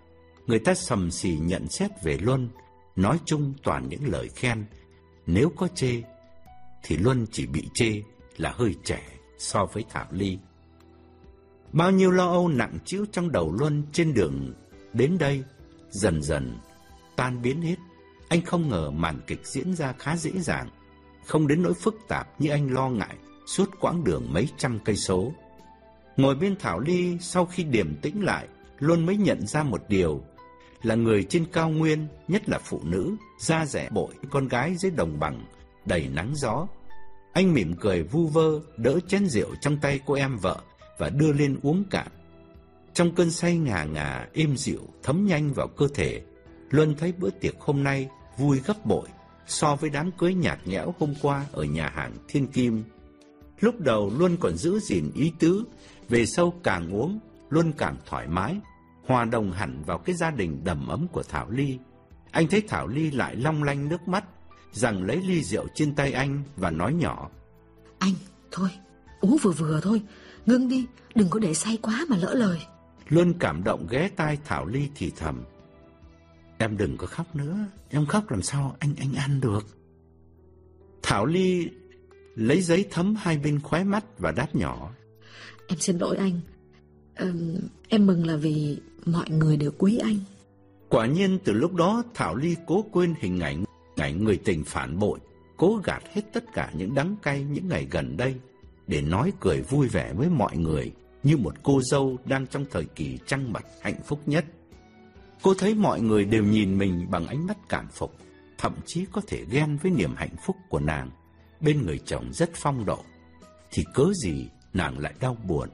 Người 0.47 0.59
ta 0.59 0.75
sầm 0.75 1.11
xì 1.11 1.37
nhận 1.43 1.69
xét 1.69 1.91
về 2.03 2.19
Luân, 2.23 2.49
nói 2.97 3.19
chung 3.25 3.55
toàn 3.63 3.89
những 3.89 4.09
lời 4.09 4.29
khen. 4.29 4.65
Nếu 5.27 5.53
có 5.57 5.69
chê, 5.75 6.03
thì 6.83 6.97
Luân 6.97 7.27
chỉ 7.33 7.47
bị 7.47 7.69
chê 7.75 8.03
là 8.37 8.55
hơi 8.57 8.75
trẻ 8.85 9.03
so 9.39 9.67
với 9.73 9.85
Thảo 9.91 10.07
Ly. 10.11 10.39
Bao 11.73 11.91
nhiêu 11.91 12.11
lo 12.11 12.31
âu 12.31 12.49
nặng 12.49 12.79
trĩu 12.85 13.05
trong 13.13 13.33
đầu 13.33 13.53
Luân 13.59 13.83
trên 13.93 14.15
đường 14.15 14.53
đến 14.93 15.19
đây, 15.19 15.43
dần 15.91 16.23
dần 16.23 16.59
tan 17.17 17.43
biến 17.43 17.63
hết. 17.63 17.77
Anh 18.35 18.45
không 18.45 18.69
ngờ 18.69 18.91
màn 18.91 19.21
kịch 19.27 19.47
diễn 19.47 19.75
ra 19.75 19.93
khá 19.99 20.17
dễ 20.17 20.31
dàng, 20.31 20.69
không 21.27 21.47
đến 21.49 21.63
nỗi 21.63 21.75
phức 21.75 21.95
tạp 22.09 22.41
như 22.41 22.51
anh 22.51 22.73
lo 22.73 22.89
ngại 22.89 23.17
suốt 23.47 23.71
quãng 23.81 24.05
đường 24.05 24.33
mấy 24.33 24.49
trăm 24.57 24.79
cây 24.85 24.97
số. 24.97 25.33
Ngồi 26.17 26.35
bên 26.35 26.57
Thảo 26.59 26.81
Ly 26.81 27.19
sau 27.21 27.47
khi 27.47 27.65
điềm 27.65 27.97
tĩnh 27.97 28.25
lại, 28.25 28.49
luôn 28.79 29.07
mới 29.07 29.17
nhận 29.17 29.47
ra 29.47 29.63
một 29.63 29.83
điều 29.89 30.23
là 30.83 30.95
người 30.95 31.25
trên 31.25 31.45
cao 31.53 31.71
nguyên, 31.71 32.07
nhất 32.29 32.49
là 32.49 32.59
phụ 32.59 32.81
nữ, 32.85 33.17
da 33.39 33.67
rẻ 33.67 33.89
bội 33.91 34.15
con 34.31 34.49
gái 34.49 34.75
dưới 34.77 34.91
đồng 34.91 35.21
bằng, 35.21 35.45
đầy 35.87 36.09
nắng 36.09 36.33
gió. 36.35 36.67
Anh 37.33 37.55
mỉm 37.55 37.75
cười 37.81 38.03
vu 38.03 38.27
vơ, 38.27 38.61
đỡ 38.77 38.99
chén 39.09 39.27
rượu 39.27 39.55
trong 39.61 39.77
tay 39.77 40.01
cô 40.07 40.15
em 40.15 40.37
vợ 40.37 40.59
và 40.99 41.11
đưa 41.11 41.33
lên 41.33 41.59
uống 41.63 41.85
cạn. 41.91 42.09
Trong 42.95 43.15
cơn 43.15 43.31
say 43.31 43.57
ngà 43.57 43.85
ngà, 43.85 44.29
êm 44.33 44.57
dịu, 44.57 44.81
thấm 45.03 45.27
nhanh 45.27 45.53
vào 45.53 45.69
cơ 45.69 45.89
thể, 45.95 46.23
Luân 46.71 46.95
thấy 46.95 47.13
bữa 47.13 47.31
tiệc 47.31 47.61
hôm 47.61 47.85
nay 47.85 48.09
vui 48.37 48.61
gấp 48.67 48.87
bội 48.87 49.09
so 49.47 49.77
với 49.77 49.91
đám 49.91 50.11
cưới 50.13 50.35
nhạt 50.35 50.59
nhẽo 50.65 50.95
hôm 50.99 51.15
qua 51.23 51.47
ở 51.53 51.65
nhà 51.65 51.89
hàng 51.89 52.13
Thiên 52.29 52.47
Kim. 52.47 52.85
Lúc 53.61 53.81
đầu 53.81 54.13
Luân 54.19 54.37
còn 54.37 54.57
giữ 54.57 54.79
gìn 54.79 55.11
ý 55.15 55.33
tứ, 55.39 55.65
về 56.09 56.27
sau 56.27 56.53
càng 56.63 56.95
uống, 56.95 57.19
Luân 57.51 57.73
càng 57.73 57.97
thoải 58.07 58.29
mái, 58.29 58.57
hòa 59.07 59.25
đồng 59.25 59.53
hẳn 59.53 59.83
vào 59.87 59.99
cái 59.99 60.15
gia 60.15 60.31
đình 60.31 60.65
đầm 60.65 60.89
ấm 60.89 61.09
của 61.09 61.23
Thảo 61.23 61.51
Ly. 61.51 61.79
Anh 62.31 62.47
thấy 62.49 62.63
Thảo 62.69 62.87
Ly 62.87 63.11
lại 63.11 63.37
long 63.37 63.63
lanh 63.63 63.89
nước 63.89 64.09
mắt, 64.09 64.25
rằng 64.73 65.03
lấy 65.03 65.17
ly 65.17 65.43
rượu 65.43 65.67
trên 65.75 65.95
tay 65.95 66.13
anh 66.13 66.43
và 66.57 66.71
nói 66.71 66.95
nhỏ. 66.95 67.31
Anh, 67.99 68.15
thôi, 68.51 68.69
uống 69.21 69.37
vừa 69.43 69.51
vừa 69.51 69.81
thôi, 69.81 70.03
ngưng 70.47 70.69
đi, 70.69 70.87
đừng 71.15 71.29
có 71.31 71.39
để 71.39 71.55
say 71.55 71.79
quá 71.83 72.05
mà 72.09 72.17
lỡ 72.17 72.35
lời. 72.35 72.59
Luân 73.09 73.35
cảm 73.39 73.65
động 73.65 73.87
ghé 73.91 74.09
tai 74.17 74.39
Thảo 74.45 74.67
Ly 74.67 74.89
thì 74.95 75.13
thầm. 75.17 75.45
Em 76.59 76.77
đừng 76.77 76.97
có 76.97 77.07
khóc 77.07 77.37
nữa, 77.37 77.59
em 77.91 78.07
khóc 78.07 78.31
làm 78.31 78.43
sao 78.43 78.77
anh 78.79 78.95
anh 78.99 79.15
ăn 79.15 79.41
được. 79.41 79.67
Thảo 81.03 81.27
Ly 81.27 81.71
lấy 82.35 82.61
giấy 82.61 82.87
thấm 82.91 83.15
hai 83.19 83.39
bên 83.39 83.61
khóe 83.61 83.85
mắt 83.85 84.05
và 84.19 84.31
đáp 84.31 84.57
nhỏ. 84.57 84.91
Em 85.67 85.79
xin 85.79 85.99
lỗi 85.99 86.17
anh, 86.17 86.41
um, 87.19 87.57
em 87.89 88.07
mừng 88.07 88.27
là 88.27 88.37
vì 88.37 88.81
mọi 89.07 89.31
người 89.31 89.57
đều 89.57 89.71
quý 89.79 89.99
anh. 89.99 90.17
Quả 90.89 91.07
nhiên 91.07 91.39
từ 91.45 91.53
lúc 91.53 91.75
đó 91.75 92.03
Thảo 92.15 92.37
Ly 92.37 92.57
cố 92.67 92.85
quên 92.93 93.15
hình 93.21 93.41
ảnh, 93.41 93.65
ảnh 93.97 94.25
người 94.25 94.37
tình 94.45 94.65
phản 94.65 94.99
bội, 94.99 95.19
cố 95.57 95.81
gạt 95.85 96.03
hết 96.13 96.23
tất 96.33 96.45
cả 96.53 96.71
những 96.75 96.95
đắng 96.95 97.17
cay 97.23 97.45
những 97.45 97.69
ngày 97.69 97.89
gần 97.91 98.17
đây 98.17 98.35
để 98.87 99.01
nói 99.01 99.33
cười 99.41 99.61
vui 99.61 99.89
vẻ 99.89 100.13
với 100.13 100.29
mọi 100.29 100.57
người 100.57 100.93
như 101.23 101.37
một 101.37 101.55
cô 101.63 101.81
dâu 101.83 102.17
đang 102.25 102.47
trong 102.47 102.65
thời 102.71 102.85
kỳ 102.85 103.19
trăng 103.27 103.53
mật 103.53 103.63
hạnh 103.83 104.03
phúc 104.07 104.21
nhất. 104.27 104.45
Cô 105.45 105.55
thấy 105.55 105.75
mọi 105.75 106.01
người 106.01 106.25
đều 106.25 106.45
nhìn 106.45 106.79
mình 106.79 107.07
bằng 107.11 107.27
ánh 107.27 107.47
mắt 107.47 107.57
cảm 107.69 107.89
phục, 107.89 108.15
thậm 108.59 108.75
chí 108.87 109.05
có 109.13 109.21
thể 109.27 109.45
ghen 109.51 109.79
với 109.83 109.93
niềm 109.93 110.15
hạnh 110.17 110.37
phúc 110.47 110.57
của 110.69 110.81
nàng. 110.81 111.11
Bên 111.61 111.87
người 111.87 111.99
chồng 111.99 112.33
rất 112.33 112.51
phong 112.55 112.85
độ, 112.85 112.99
thì 113.73 113.85
cớ 113.95 114.05
gì 114.23 114.49
nàng 114.73 114.99
lại 114.99 115.15
đau 115.21 115.37
buồn. 115.49 115.69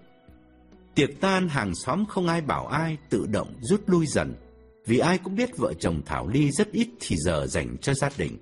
Tiệc 0.95 1.21
tan 1.21 1.49
hàng 1.49 1.75
xóm 1.75 2.07
không 2.07 2.27
ai 2.27 2.41
bảo 2.41 2.67
ai 2.67 2.97
tự 3.11 3.27
động 3.27 3.55
rút 3.61 3.83
lui 3.87 4.07
dần. 4.07 4.35
Vì 4.87 4.99
ai 4.99 5.19
cũng 5.19 5.37
biết 5.37 5.57
vợ 5.57 5.73
chồng 5.81 6.03
Thảo 6.07 6.29
Ly 6.29 6.51
rất 6.51 6.73
ít 6.73 6.89
thì 7.01 7.17
giờ 7.17 7.47
dành 7.47 7.77
cho 7.83 7.95
gia 7.95 8.11
đình. 8.17 8.39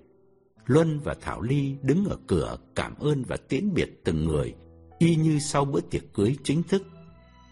Luân 0.67 1.01
và 1.01 1.15
Thảo 1.21 1.43
Ly 1.43 1.75
đứng 1.83 2.05
ở 2.05 2.17
cửa 2.27 2.57
cảm 2.75 2.95
ơn 2.99 3.23
và 3.23 3.37
tiễn 3.49 3.75
biệt 3.75 4.01
từng 4.05 4.25
người, 4.25 4.55
y 4.99 5.17
như 5.17 5.39
sau 5.39 5.65
bữa 5.65 5.81
tiệc 5.81 6.03
cưới 6.15 6.37
chính 6.45 6.63
thức. 6.63 6.83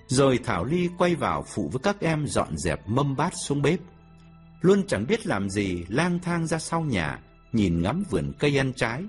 Rồi 0.08 0.38
Thảo 0.44 0.64
Ly 0.64 0.88
quay 0.98 1.14
vào 1.14 1.44
phụ 1.46 1.68
với 1.72 1.80
các 1.82 2.00
em 2.00 2.26
dọn 2.26 2.56
dẹp 2.56 2.88
mâm 2.88 3.16
bát 3.16 3.32
xuống 3.46 3.62
bếp. 3.62 3.80
luôn 4.60 4.86
chẳng 4.86 5.06
biết 5.06 5.26
làm 5.26 5.50
gì, 5.50 5.84
lang 5.88 6.18
thang 6.18 6.46
ra 6.46 6.58
sau 6.58 6.80
nhà, 6.80 7.20
nhìn 7.52 7.82
ngắm 7.82 8.04
vườn 8.10 8.32
cây 8.38 8.58
ăn 8.58 8.72
trái, 8.72 9.04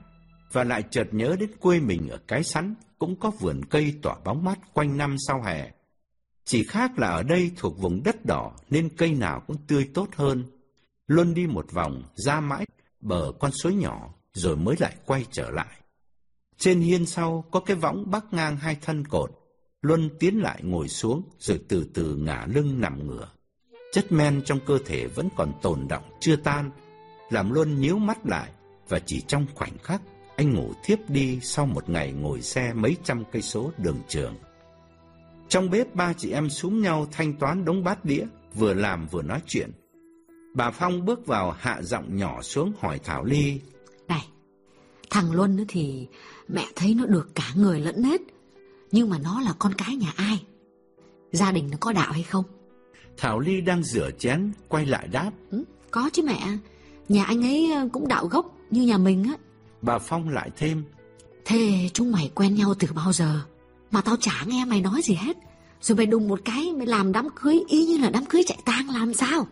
và 0.51 0.63
lại 0.63 0.83
chợt 0.91 1.07
nhớ 1.11 1.35
đến 1.39 1.49
quê 1.59 1.79
mình 1.79 2.09
ở 2.09 2.17
cái 2.27 2.43
sắn, 2.43 2.75
cũng 2.99 3.15
có 3.19 3.29
vườn 3.29 3.61
cây 3.69 3.93
tỏa 4.01 4.15
bóng 4.23 4.43
mát 4.43 4.59
quanh 4.73 4.97
năm 4.97 5.15
sau 5.27 5.41
hè. 5.41 5.71
Chỉ 6.45 6.63
khác 6.63 6.99
là 6.99 7.07
ở 7.07 7.23
đây 7.23 7.51
thuộc 7.57 7.79
vùng 7.79 8.03
đất 8.03 8.25
đỏ 8.25 8.51
nên 8.69 8.89
cây 8.97 9.13
nào 9.13 9.43
cũng 9.47 9.57
tươi 9.67 9.89
tốt 9.93 10.07
hơn. 10.15 10.43
Luân 11.07 11.33
đi 11.33 11.47
một 11.47 11.71
vòng, 11.71 12.03
ra 12.15 12.39
mãi 12.39 12.65
bờ 13.01 13.31
con 13.39 13.51
suối 13.51 13.73
nhỏ, 13.73 14.13
rồi 14.33 14.55
mới 14.57 14.75
lại 14.79 14.95
quay 15.05 15.25
trở 15.31 15.51
lại. 15.51 15.81
Trên 16.57 16.79
hiên 16.79 17.05
sau 17.05 17.45
có 17.51 17.59
cái 17.59 17.77
võng 17.77 18.11
bắc 18.11 18.33
ngang 18.33 18.57
hai 18.57 18.77
thân 18.81 19.07
cột. 19.07 19.31
Luân 19.81 20.09
tiến 20.19 20.41
lại 20.41 20.59
ngồi 20.63 20.87
xuống, 20.87 21.21
rồi 21.39 21.61
từ 21.67 21.85
từ 21.93 22.15
ngả 22.15 22.45
lưng 22.49 22.81
nằm 22.81 23.07
ngửa. 23.07 23.29
Chất 23.93 24.11
men 24.11 24.41
trong 24.45 24.59
cơ 24.65 24.77
thể 24.85 25.07
vẫn 25.07 25.29
còn 25.35 25.53
tồn 25.61 25.87
động 25.87 26.03
chưa 26.19 26.35
tan, 26.35 26.71
làm 27.29 27.51
Luân 27.51 27.79
nhíu 27.79 27.97
mắt 27.97 28.25
lại, 28.25 28.51
và 28.89 28.99
chỉ 28.99 29.21
trong 29.27 29.45
khoảnh 29.55 29.77
khắc, 29.83 30.01
anh 30.35 30.53
ngủ 30.53 30.73
thiếp 30.83 31.09
đi 31.09 31.39
sau 31.41 31.65
một 31.65 31.89
ngày 31.89 32.11
ngồi 32.11 32.41
xe 32.41 32.73
mấy 32.73 32.97
trăm 33.03 33.23
cây 33.31 33.41
số 33.41 33.71
đường 33.77 33.99
trường. 34.07 34.35
Trong 35.49 35.69
bếp 35.69 35.95
ba 35.95 36.13
chị 36.13 36.31
em 36.31 36.49
súm 36.49 36.81
nhau 36.81 37.07
thanh 37.11 37.33
toán 37.33 37.65
đống 37.65 37.83
bát 37.83 38.05
đĩa, 38.05 38.25
vừa 38.53 38.73
làm 38.73 39.07
vừa 39.07 39.21
nói 39.21 39.41
chuyện. 39.47 39.71
Bà 40.53 40.71
Phong 40.71 41.05
bước 41.05 41.25
vào 41.25 41.51
hạ 41.51 41.81
giọng 41.81 42.15
nhỏ 42.15 42.41
xuống 42.41 42.73
hỏi 42.79 42.99
Thảo 43.03 43.23
Ly. 43.23 43.61
Này, 44.07 44.27
thằng 45.09 45.31
Luân 45.31 45.65
thì 45.67 46.07
mẹ 46.47 46.65
thấy 46.75 46.93
nó 46.93 47.05
được 47.05 47.29
cả 47.35 47.51
người 47.55 47.79
lẫn 47.79 48.01
nết, 48.01 48.21
nhưng 48.91 49.09
mà 49.09 49.17
nó 49.17 49.41
là 49.41 49.53
con 49.59 49.73
cái 49.73 49.95
nhà 49.95 50.13
ai? 50.15 50.43
Gia 51.31 51.51
đình 51.51 51.67
nó 51.71 51.77
có 51.79 51.93
đạo 51.93 52.11
hay 52.11 52.23
không? 52.23 52.43
Thảo 53.17 53.39
Ly 53.39 53.61
đang 53.61 53.83
rửa 53.83 54.09
chén, 54.19 54.51
quay 54.67 54.85
lại 54.85 55.07
đáp. 55.07 55.31
Ừ, 55.51 55.63
có 55.91 56.09
chứ 56.13 56.21
mẹ, 56.25 56.47
nhà 57.09 57.23
anh 57.23 57.41
ấy 57.45 57.71
ờ, 57.71 57.89
cũng 57.93 58.07
đạo 58.07 58.27
gốc 58.27 58.45
như 58.71 58.81
nhà 58.81 58.97
mình 58.97 59.23
á. 59.23 59.33
Bà 59.81 59.99
Phong 59.99 60.29
lại 60.29 60.51
thêm. 60.57 60.83
Thế 61.45 61.89
chúng 61.93 62.11
mày 62.11 62.31
quen 62.35 62.55
nhau 62.55 62.73
từ 62.79 62.87
bao 62.95 63.13
giờ? 63.13 63.39
Mà 63.91 64.01
tao 64.01 64.15
chả 64.19 64.43
nghe 64.47 64.65
mày 64.65 64.81
nói 64.81 65.01
gì 65.03 65.13
hết. 65.15 65.37
Rồi 65.81 65.95
mày 65.97 66.05
đùng 66.05 66.27
một 66.27 66.39
cái 66.45 66.73
mày 66.77 66.87
làm 66.87 67.11
đám 67.11 67.27
cưới 67.35 67.63
y 67.67 67.85
như 67.85 67.97
là 67.97 68.09
đám 68.09 68.25
cưới 68.25 68.43
chạy 68.47 68.57
tang 68.65 68.89
làm 68.89 69.13
sao? 69.13 69.47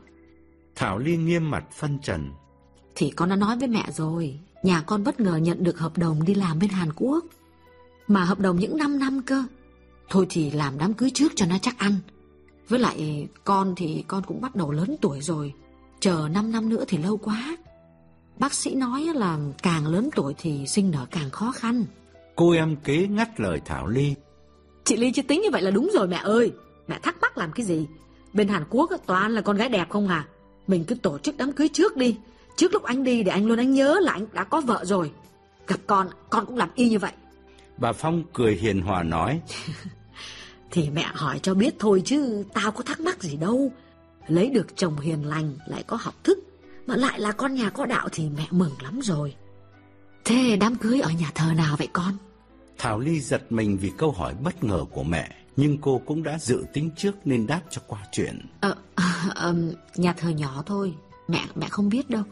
Thảo 0.76 0.98
Ly 1.00 1.18
nghiêm 1.18 1.52
mặt 1.52 1.64
phân 1.72 2.00
trần. 2.00 2.32
Thì 2.96 3.10
con 3.10 3.30
đã 3.30 3.36
nói 3.36 3.58
với 3.58 3.68
mẹ 3.68 3.86
rồi, 3.92 4.40
nhà 4.64 4.82
con 4.82 5.04
bất 5.04 5.20
ngờ 5.20 5.36
nhận 5.38 5.64
được 5.64 5.80
hợp 5.80 5.98
đồng 5.98 6.26
đi 6.26 6.34
làm 6.34 6.60
bên 6.60 6.70
Hàn 6.70 6.90
Quốc. 6.96 7.26
Mà 8.08 8.24
hợp 8.24 8.40
đồng 8.40 8.60
những 8.60 8.78
5 8.78 9.00
năm 9.00 9.22
cơ. 9.22 9.44
Thôi 10.10 10.26
thì 10.30 10.52
làm 10.52 10.78
đám 10.78 10.94
cưới 10.94 11.12
trước 11.14 11.32
cho 11.36 11.46
nó 11.46 11.58
chắc 11.62 11.78
ăn. 11.78 11.96
Với 12.70 12.80
lại 12.80 13.28
con 13.44 13.74
thì 13.78 14.04
con 14.08 14.24
cũng 14.24 14.42
bắt 14.42 14.56
đầu 14.56 14.72
lớn 14.72 14.96
tuổi 15.02 15.22
rồi. 15.22 15.54
Chờ 16.00 16.28
5 16.32 16.52
năm 16.52 16.70
nữa 16.70 16.84
thì 16.88 16.98
lâu 16.98 17.18
quá. 17.18 17.58
Bác 18.40 18.54
sĩ 18.54 18.76
nói 18.76 19.02
là 19.16 19.38
càng 19.64 19.88
lớn 19.88 20.10
tuổi 20.16 20.34
thì 20.38 20.68
sinh 20.68 20.92
nở 20.92 21.06
càng 21.12 21.30
khó 21.30 21.52
khăn. 21.52 21.86
Cô 22.36 22.52
em 22.52 22.76
kế 22.76 23.08
ngắt 23.08 23.40
lời 23.40 23.62
Thảo 23.66 23.88
Ly. 23.88 24.16
Chị 24.84 24.98
Ly 24.98 25.12
chứ 25.12 25.22
tính 25.22 25.42
như 25.42 25.50
vậy 25.52 25.62
là 25.62 25.72
đúng 25.72 25.90
rồi 25.94 26.08
mẹ 26.08 26.20
ơi. 26.24 26.52
Mẹ 26.88 27.00
thắc 27.04 27.16
mắc 27.22 27.38
làm 27.38 27.52
cái 27.52 27.66
gì? 27.66 27.88
Bên 28.34 28.48
Hàn 28.48 28.64
Quốc 28.70 28.92
toàn 29.06 29.32
là 29.32 29.42
con 29.42 29.58
gái 29.58 29.70
đẹp 29.70 29.90
không 29.90 30.08
à? 30.08 30.28
Mình 30.68 30.84
cứ 30.88 30.96
tổ 30.96 31.18
chức 31.18 31.38
đám 31.38 31.52
cưới 31.52 31.70
trước 31.70 31.98
đi. 31.98 32.18
Trước 32.56 32.74
lúc 32.74 32.84
anh 32.84 33.04
đi 33.04 33.24
để 33.24 33.32
anh 33.32 33.46
luôn 33.46 33.58
anh 33.58 33.72
nhớ 33.72 34.00
là 34.02 34.12
anh 34.12 34.26
đã 34.34 34.44
có 34.44 34.62
vợ 34.62 34.86
rồi. 34.86 35.12
Gặp 35.68 35.80
con, 35.88 36.08
con 36.30 36.46
cũng 36.46 36.58
làm 36.58 36.70
y 36.76 36.90
như 36.90 37.00
vậy. 37.00 37.12
Bà 37.78 37.94
Phong 37.94 38.24
cười 38.34 38.56
hiền 38.56 38.82
hòa 38.82 39.04
nói. 39.04 39.42
Thì 40.72 40.90
mẹ 40.90 41.06
hỏi 41.14 41.40
cho 41.44 41.54
biết 41.54 41.76
thôi 41.80 42.02
chứ 42.06 42.44
tao 42.54 42.72
có 42.72 42.84
thắc 42.84 43.00
mắc 43.00 43.24
gì 43.24 43.38
đâu. 43.38 43.72
Lấy 44.28 44.50
được 44.50 44.68
chồng 44.76 45.00
hiền 45.00 45.26
lành 45.26 45.58
lại 45.68 45.84
có 45.88 45.98
học 46.02 46.14
thức. 46.24 46.40
Mà 46.88 46.96
lại 46.96 47.20
là 47.20 47.32
con 47.32 47.56
nhà 47.56 47.70
có 47.70 47.86
đạo 47.86 48.10
thì 48.12 48.30
mẹ 48.30 48.48
mừng 48.52 48.72
lắm 48.82 49.00
rồi. 49.04 49.36
Thế 50.26 50.58
đám 50.60 50.76
cưới 50.76 51.00
ở 51.00 51.10
nhà 51.10 51.32
thờ 51.36 51.54
nào 51.54 51.76
vậy 51.78 51.88
con? 51.94 52.18
Thảo 52.78 53.00
Ly 53.00 53.20
giật 53.20 53.52
mình 53.52 53.78
vì 53.78 53.92
câu 53.98 54.12
hỏi 54.12 54.34
bất 54.44 54.64
ngờ 54.64 54.86
của 54.92 55.04
mẹ, 55.04 55.36
nhưng 55.56 55.78
cô 55.78 56.02
cũng 56.06 56.24
đã 56.24 56.40
dự 56.40 56.66
tính 56.74 56.90
trước 56.98 57.16
nên 57.26 57.48
đáp 57.48 57.62
cho 57.70 57.82
qua 57.88 58.00
chuyện. 58.12 58.46
Ờ, 58.62 58.76
à, 59.36 59.54
nhà 59.96 60.14
thờ 60.14 60.30
nhỏ 60.30 60.64
thôi, 60.66 60.94
mẹ 61.28 61.46
mẹ 61.56 61.68
không 61.70 61.90
biết 61.90 62.10
đâu. 62.10 62.24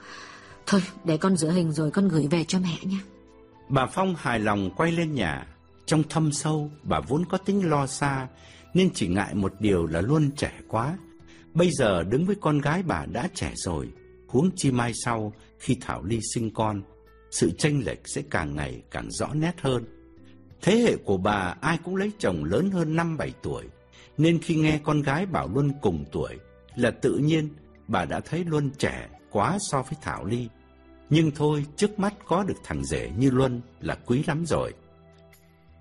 Thôi, 0.66 0.84
để 1.04 1.18
con 1.18 1.38
rửa 1.38 1.52
hình 1.52 1.72
rồi 1.72 1.92
con 1.92 2.08
gửi 2.08 2.28
về 2.28 2.44
cho 2.48 2.60
mẹ 2.60 2.78
nha. 2.84 3.00
Bà 3.70 3.86
Phong 3.86 4.16
hài 4.18 4.40
lòng 4.40 4.70
quay 4.76 4.92
lên 4.92 5.16
nhà. 5.16 5.48
Trong 5.86 6.04
thâm 6.10 6.32
sâu, 6.32 6.72
bà 6.84 7.00
vốn 7.00 7.26
có 7.30 7.38
tính 7.38 7.70
lo 7.70 7.88
xa, 7.88 8.28
nên 8.74 8.90
chỉ 8.94 9.08
ngại 9.08 9.36
một 9.36 9.54
điều 9.60 9.86
là 9.86 10.02
luôn 10.02 10.32
trẻ 10.38 10.52
quá. 10.68 10.98
Bây 11.54 11.72
giờ 11.72 12.04
đứng 12.04 12.26
với 12.26 12.36
con 12.42 12.58
gái 12.58 12.84
bà 12.84 13.06
đã 13.06 13.30
trẻ 13.34 13.52
rồi, 13.56 13.90
huống 14.28 14.50
chi 14.56 14.72
mai 14.72 14.92
sau 15.06 15.34
khi 15.60 15.78
Thảo 15.82 16.04
Ly 16.04 16.20
sinh 16.34 16.54
con, 16.54 16.82
sự 17.32 17.52
tranh 17.52 17.82
lệch 17.86 18.08
sẽ 18.08 18.22
càng 18.30 18.56
ngày 18.56 18.82
càng 18.92 19.12
rõ 19.12 19.34
nét 19.34 19.54
hơn. 19.62 19.86
Thế 20.62 20.76
hệ 20.78 20.96
của 20.96 21.18
bà 21.18 21.56
ai 21.62 21.78
cũng 21.84 21.96
lấy 21.96 22.12
chồng 22.20 22.44
lớn 22.44 22.72
hơn 22.72 22.96
5-7 22.96 23.30
tuổi, 23.42 23.64
nên 24.18 24.40
khi 24.40 24.56
nghe 24.56 24.80
con 24.84 25.02
gái 25.02 25.26
bảo 25.26 25.50
Luân 25.54 25.72
cùng 25.82 26.06
tuổi 26.12 26.38
là 26.76 26.92
tự 26.92 27.18
nhiên 27.18 27.50
bà 27.88 28.06
đã 28.06 28.20
thấy 28.20 28.46
Luân 28.46 28.70
trẻ 28.78 29.10
quá 29.32 29.58
so 29.60 29.82
với 29.82 29.94
Thảo 30.02 30.26
Ly. 30.26 30.48
Nhưng 31.10 31.32
thôi, 31.32 31.66
trước 31.76 32.00
mắt 32.00 32.14
có 32.26 32.44
được 32.44 32.58
thằng 32.64 32.86
rể 32.86 33.12
như 33.18 33.30
Luân 33.32 33.62
là 33.82 33.98
quý 34.06 34.24
lắm 34.28 34.46
rồi. 34.46 34.74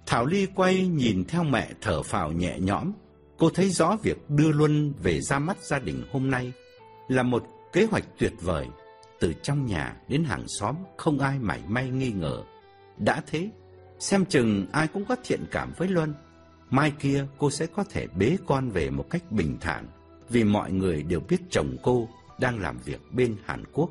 Thảo 0.07 0.27
Ly 0.27 0.47
quay 0.55 0.87
nhìn 0.87 1.25
theo 1.25 1.45
mẹ 1.45 1.71
thở 1.81 2.03
phào 2.03 2.33
nhẹ 2.33 2.59
nhõm. 2.59 2.93
Cô 3.39 3.51
thấy 3.51 3.71
rõ 3.71 3.97
việc 4.03 4.31
đưa 4.31 4.53
Luân 4.53 4.93
về 5.03 5.21
ra 5.21 5.39
mắt 5.39 5.57
gia 5.63 5.79
đình 5.79 6.05
hôm 6.13 6.31
nay 6.31 6.53
là 7.09 7.23
một 7.23 7.45
kế 7.73 7.87
hoạch 7.91 8.05
tuyệt 8.19 8.33
vời. 8.41 8.67
Từ 9.21 9.33
trong 9.43 9.67
nhà 9.67 9.97
đến 10.09 10.25
hàng 10.25 10.45
xóm 10.49 10.77
không 10.97 11.19
ai 11.19 11.39
mảy 11.39 11.61
may 11.69 11.89
nghi 11.89 12.11
ngờ. 12.11 12.43
Đã 12.99 13.23
thế, 13.27 13.51
xem 13.99 14.25
chừng 14.25 14.67
ai 14.73 14.89
cũng 14.89 15.05
có 15.05 15.17
thiện 15.25 15.45
cảm 15.51 15.73
với 15.77 15.89
Luân. 15.89 16.15
Mai 16.71 16.93
kia 17.01 17.27
cô 17.39 17.51
sẽ 17.51 17.67
có 17.67 17.85
thể 17.85 18.07
bế 18.07 18.37
con 18.47 18.71
về 18.71 18.91
một 18.91 19.07
cách 19.11 19.33
bình 19.33 19.57
thản 19.61 19.87
vì 20.29 20.45
mọi 20.45 20.73
người 20.73 21.03
đều 21.03 21.21
biết 21.21 21.41
chồng 21.51 21.77
cô 21.83 22.09
đang 22.41 22.59
làm 22.61 22.79
việc 22.85 23.01
bên 23.13 23.37
Hàn 23.45 23.65
Quốc. 23.73 23.91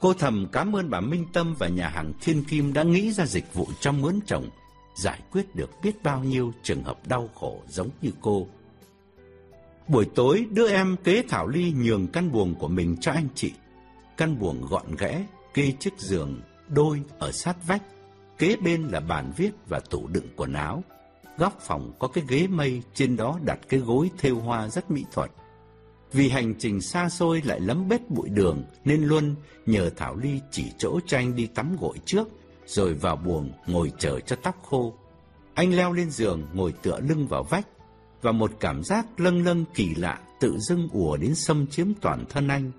Cô 0.00 0.14
thầm 0.14 0.46
cảm 0.52 0.76
ơn 0.76 0.90
bà 0.90 1.00
Minh 1.00 1.26
Tâm 1.32 1.54
và 1.58 1.68
nhà 1.68 1.88
hàng 1.88 2.12
Thiên 2.20 2.44
Kim 2.44 2.72
đã 2.72 2.82
nghĩ 2.82 3.12
ra 3.12 3.26
dịch 3.26 3.54
vụ 3.54 3.66
cho 3.80 3.92
mướn 3.92 4.20
chồng, 4.26 4.48
giải 4.94 5.20
quyết 5.32 5.54
được 5.54 5.70
biết 5.82 6.02
bao 6.02 6.24
nhiêu 6.24 6.52
trường 6.62 6.82
hợp 6.82 7.06
đau 7.06 7.28
khổ 7.34 7.62
giống 7.68 7.90
như 8.02 8.10
cô. 8.20 8.46
Buổi 9.88 10.04
tối, 10.14 10.46
đứa 10.50 10.68
em 10.68 10.96
kế 11.04 11.22
Thảo 11.28 11.48
Ly 11.48 11.72
nhường 11.76 12.06
căn 12.06 12.32
buồng 12.32 12.54
của 12.54 12.68
mình 12.68 12.96
cho 13.00 13.12
anh 13.12 13.28
chị. 13.34 13.52
Căn 14.16 14.38
buồng 14.38 14.66
gọn 14.66 14.96
ghẽ, 14.98 15.24
kê 15.54 15.72
chiếc 15.80 15.98
giường, 15.98 16.40
đôi 16.68 17.02
ở 17.18 17.32
sát 17.32 17.56
vách. 17.66 17.82
Kế 18.38 18.56
bên 18.56 18.88
là 18.88 19.00
bàn 19.00 19.32
viết 19.36 19.50
và 19.68 19.80
tủ 19.90 20.06
đựng 20.06 20.26
quần 20.36 20.52
áo. 20.52 20.82
Góc 21.38 21.60
phòng 21.60 21.92
có 21.98 22.08
cái 22.08 22.24
ghế 22.28 22.46
mây, 22.46 22.82
trên 22.94 23.16
đó 23.16 23.38
đặt 23.44 23.58
cái 23.68 23.80
gối 23.80 24.10
thêu 24.18 24.40
hoa 24.40 24.68
rất 24.68 24.90
mỹ 24.90 25.04
thuật. 25.12 25.30
Vì 26.12 26.28
hành 26.28 26.54
trình 26.58 26.80
xa 26.80 27.08
xôi 27.08 27.42
lại 27.44 27.60
lấm 27.60 27.88
bết 27.88 28.10
bụi 28.10 28.28
đường, 28.28 28.64
nên 28.84 29.02
Luân 29.02 29.34
nhờ 29.66 29.90
Thảo 29.96 30.16
Ly 30.16 30.40
chỉ 30.50 30.64
chỗ 30.78 31.00
cho 31.06 31.16
anh 31.16 31.36
đi 31.36 31.46
tắm 31.46 31.76
gội 31.80 31.96
trước, 32.04 32.28
rồi 32.66 32.94
vào 32.94 33.16
buồng 33.16 33.52
ngồi 33.66 33.92
chờ 33.98 34.20
cho 34.20 34.36
tóc 34.36 34.62
khô. 34.62 34.94
Anh 35.54 35.76
leo 35.76 35.92
lên 35.92 36.10
giường, 36.10 36.42
ngồi 36.54 36.72
tựa 36.72 37.00
lưng 37.00 37.26
vào 37.26 37.42
vách, 37.42 37.66
và 38.22 38.32
một 38.32 38.50
cảm 38.60 38.84
giác 38.84 39.20
lâng 39.20 39.44
lâng 39.44 39.64
kỳ 39.74 39.94
lạ 39.94 40.20
tự 40.40 40.58
dưng 40.58 40.88
ùa 40.92 41.16
đến 41.16 41.34
xâm 41.34 41.66
chiếm 41.66 41.94
toàn 42.00 42.24
thân 42.28 42.48
anh. 42.48 42.70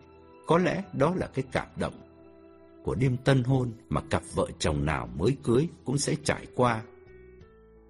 Có 0.47 0.57
lẽ 0.57 0.84
đó 0.93 1.14
là 1.15 1.27
cái 1.27 1.45
cảm 1.51 1.68
động 1.76 1.93
của 2.84 2.95
đêm 2.95 3.18
tân 3.18 3.43
hôn 3.43 3.72
mà 3.89 4.01
cặp 4.10 4.23
vợ 4.34 4.47
chồng 4.60 4.85
nào 4.85 5.10
mới 5.18 5.38
cưới 5.43 5.68
cũng 5.85 5.97
sẽ 5.97 6.15
trải 6.23 6.45
qua. 6.56 6.81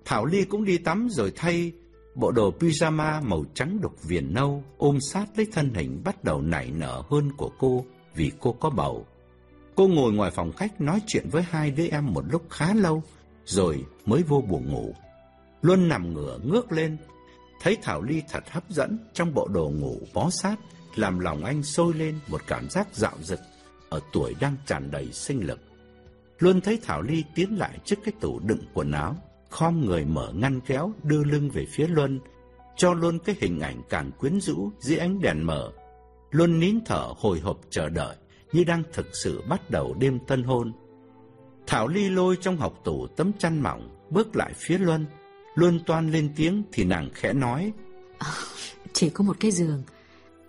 Thảo 0.06 0.26
Ly 0.26 0.44
cũng 0.44 0.66
đi 0.66 0.78
tắm 0.78 1.08
rồi 1.12 1.32
thay 1.36 1.72
bộ 2.16 2.32
đồ 2.32 2.54
pyjama 2.60 3.24
màu 3.24 3.44
trắng 3.54 3.82
đục 3.82 4.04
viền 4.04 4.34
nâu 4.34 4.64
ôm 4.78 5.00
sát 5.02 5.26
lấy 5.36 5.48
thân 5.52 5.74
hình 5.74 6.02
bắt 6.06 6.24
đầu 6.24 6.42
nảy 6.42 6.72
nở 6.72 7.04
hơn 7.10 7.32
của 7.38 7.52
cô 7.60 7.86
vì 8.16 8.32
cô 8.40 8.54
có 8.54 8.70
bầu. 8.70 9.06
Cô 9.76 9.88
ngồi 9.88 10.14
ngoài 10.14 10.32
phòng 10.32 10.52
khách 10.52 10.82
nói 10.82 11.02
chuyện 11.08 11.30
với 11.30 11.44
hai 11.44 11.72
đứa 11.72 11.88
em 11.88 12.14
một 12.14 12.24
lúc 12.32 12.50
khá 12.50 12.74
lâu 12.74 13.04
rồi 13.46 13.86
mới 14.06 14.24
vô 14.24 14.42
buồn 14.42 14.72
ngủ. 14.72 14.94
Luân 15.62 15.90
nằm 15.90 16.14
ngửa 16.14 16.40
ngước 16.44 16.72
lên, 16.72 16.98
thấy 17.62 17.78
Thảo 17.82 18.02
Ly 18.02 18.22
thật 18.30 18.44
hấp 18.50 18.70
dẫn 18.70 18.98
trong 19.14 19.34
bộ 19.34 19.48
đồ 19.48 19.70
ngủ 19.70 20.00
bó 20.14 20.30
sát, 20.30 20.56
làm 20.96 21.20
lòng 21.20 21.44
anh 21.44 21.64
sôi 21.64 21.94
lên 21.94 22.20
một 22.28 22.42
cảm 22.48 22.70
giác 22.70 22.88
dạo 22.94 23.16
dực 23.22 23.40
ở 23.90 24.00
tuổi 24.14 24.36
đang 24.40 24.56
tràn 24.66 24.92
đầy 24.92 25.12
sinh 25.12 25.48
lực. 25.48 25.60
Luân 26.40 26.62
thấy 26.62 26.80
Thảo 26.84 27.02
Ly 27.02 27.24
tiến 27.36 27.58
lại 27.58 27.80
trước 27.86 28.00
cái 28.04 28.14
tủ 28.20 28.40
đựng 28.40 28.64
quần 28.74 28.92
áo, 28.92 29.16
khom 29.50 29.86
người 29.86 30.06
mở 30.06 30.32
ngăn 30.36 30.60
kéo 30.60 30.92
đưa 31.04 31.24
lưng 31.24 31.50
về 31.50 31.66
phía 31.66 31.88
Luân, 31.88 32.20
cho 32.78 32.94
Luân 32.94 33.20
cái 33.20 33.36
hình 33.40 33.60
ảnh 33.60 33.82
càng 33.90 34.12
quyến 34.20 34.42
rũ 34.42 34.72
dưới 34.80 34.98
ánh 34.98 35.22
đèn 35.22 35.44
mở. 35.44 35.72
Luân 36.32 36.60
nín 36.60 36.80
thở 36.86 37.14
hồi 37.18 37.40
hộp 37.40 37.60
chờ 37.70 37.90
đợi, 37.90 38.16
như 38.52 38.64
đang 38.64 38.84
thực 38.94 39.08
sự 39.14 39.42
bắt 39.50 39.70
đầu 39.70 39.94
đêm 39.94 40.20
tân 40.28 40.44
hôn. 40.44 40.74
Thảo 41.68 41.88
Ly 41.88 42.10
lôi 42.10 42.38
trong 42.42 42.58
học 42.58 42.82
tủ 42.84 43.08
tấm 43.08 43.32
chăn 43.40 43.62
mỏng, 43.62 43.90
bước 44.10 44.36
lại 44.36 44.54
phía 44.56 44.78
Luân. 44.78 45.06
Luân 45.56 45.80
toan 45.86 46.12
lên 46.12 46.30
tiếng 46.36 46.64
thì 46.72 46.84
nàng 46.84 47.10
khẽ 47.14 47.34
nói. 47.34 47.74
Chỉ 48.94 49.10
có 49.10 49.24
một 49.24 49.38
cái 49.40 49.52
giường. 49.52 49.84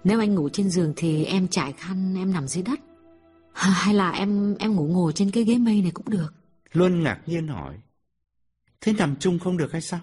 Nếu 0.04 0.20
anh 0.20 0.34
ngủ 0.34 0.48
trên 0.48 0.70
giường 0.70 0.92
thì 0.96 1.24
em 1.24 1.48
trải 1.48 1.72
khăn 1.72 2.14
em 2.16 2.32
nằm 2.32 2.48
dưới 2.48 2.62
đất. 2.62 2.80
Hay 3.52 3.94
là 3.94 4.10
em 4.10 4.56
em 4.58 4.74
ngủ 4.74 4.86
ngồi 4.86 5.12
trên 5.12 5.30
cái 5.30 5.44
ghế 5.44 5.58
mây 5.58 5.82
này 5.82 5.90
cũng 5.94 6.10
được. 6.10 6.34
Luân 6.72 7.02
ngạc 7.02 7.20
nhiên 7.26 7.48
hỏi. 7.48 7.74
Thế 8.80 8.92
nằm 8.92 9.16
chung 9.20 9.38
không 9.38 9.56
được 9.56 9.72
hay 9.72 9.80
sao? 9.80 10.00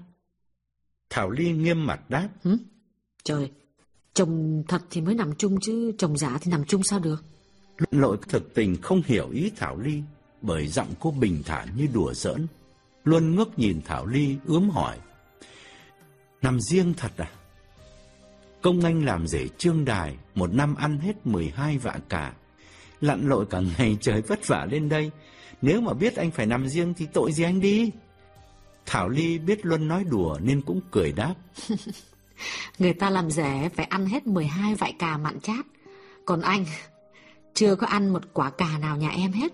Thảo 1.09 1.29
Ly 1.29 1.51
nghiêm 1.51 1.85
mặt 1.85 2.09
đáp. 2.09 2.29
Hử? 2.43 2.57
Trời, 3.23 3.51
chồng 4.13 4.63
thật 4.67 4.81
thì 4.89 5.01
mới 5.01 5.15
nằm 5.15 5.35
chung 5.35 5.57
chứ 5.61 5.91
chồng 5.97 6.17
giả 6.17 6.37
thì 6.41 6.51
nằm 6.51 6.65
chung 6.65 6.83
sao 6.83 6.99
được? 6.99 7.23
Luận 7.77 8.01
lội 8.01 8.17
thực 8.27 8.53
tình 8.53 8.81
không 8.81 9.01
hiểu 9.05 9.29
ý 9.29 9.51
Thảo 9.55 9.79
Ly 9.79 10.01
bởi 10.41 10.67
giọng 10.67 10.93
cô 10.99 11.11
bình 11.11 11.43
thản 11.45 11.67
như 11.77 11.87
đùa 11.93 12.13
giỡn. 12.13 12.47
Luân 13.03 13.35
ngước 13.35 13.59
nhìn 13.59 13.81
Thảo 13.85 14.05
Ly 14.05 14.35
ướm 14.45 14.69
hỏi. 14.69 14.97
Nằm 16.41 16.61
riêng 16.61 16.93
thật 16.97 17.11
à? 17.17 17.31
Công 18.61 18.81
anh 18.81 19.05
làm 19.05 19.27
rể 19.27 19.47
trương 19.57 19.85
đài, 19.85 20.17
một 20.35 20.53
năm 20.53 20.75
ăn 20.75 20.99
hết 20.99 21.27
12 21.27 21.77
vạ 21.77 21.99
cả. 22.09 22.33
Lặn 23.01 23.29
lội 23.29 23.45
cả 23.45 23.61
ngày 23.77 23.97
trời 24.01 24.21
vất 24.21 24.47
vả 24.47 24.67
lên 24.71 24.89
đây. 24.89 25.11
Nếu 25.61 25.81
mà 25.81 25.93
biết 25.93 26.15
anh 26.15 26.31
phải 26.31 26.45
nằm 26.45 26.67
riêng 26.67 26.93
thì 26.93 27.05
tội 27.13 27.31
gì 27.31 27.43
anh 27.43 27.61
đi? 27.61 27.91
Thảo 28.87 29.09
Ly 29.09 29.39
biết 29.39 29.65
Luân 29.65 29.87
nói 29.87 30.03
đùa 30.03 30.37
nên 30.41 30.61
cũng 30.61 30.81
cười 30.91 31.11
đáp. 31.11 31.35
Người 32.79 32.93
ta 32.93 33.09
làm 33.09 33.31
rể 33.31 33.69
phải 33.75 33.85
ăn 33.85 34.05
hết 34.05 34.27
12 34.27 34.75
vại 34.75 34.93
cà 34.99 35.17
mặn 35.17 35.39
chát. 35.39 35.65
Còn 36.25 36.41
anh, 36.41 36.65
chưa 37.53 37.75
có 37.75 37.87
ăn 37.87 38.09
một 38.13 38.21
quả 38.33 38.49
cà 38.49 38.77
nào 38.77 38.97
nhà 38.97 39.09
em 39.09 39.31
hết. 39.31 39.53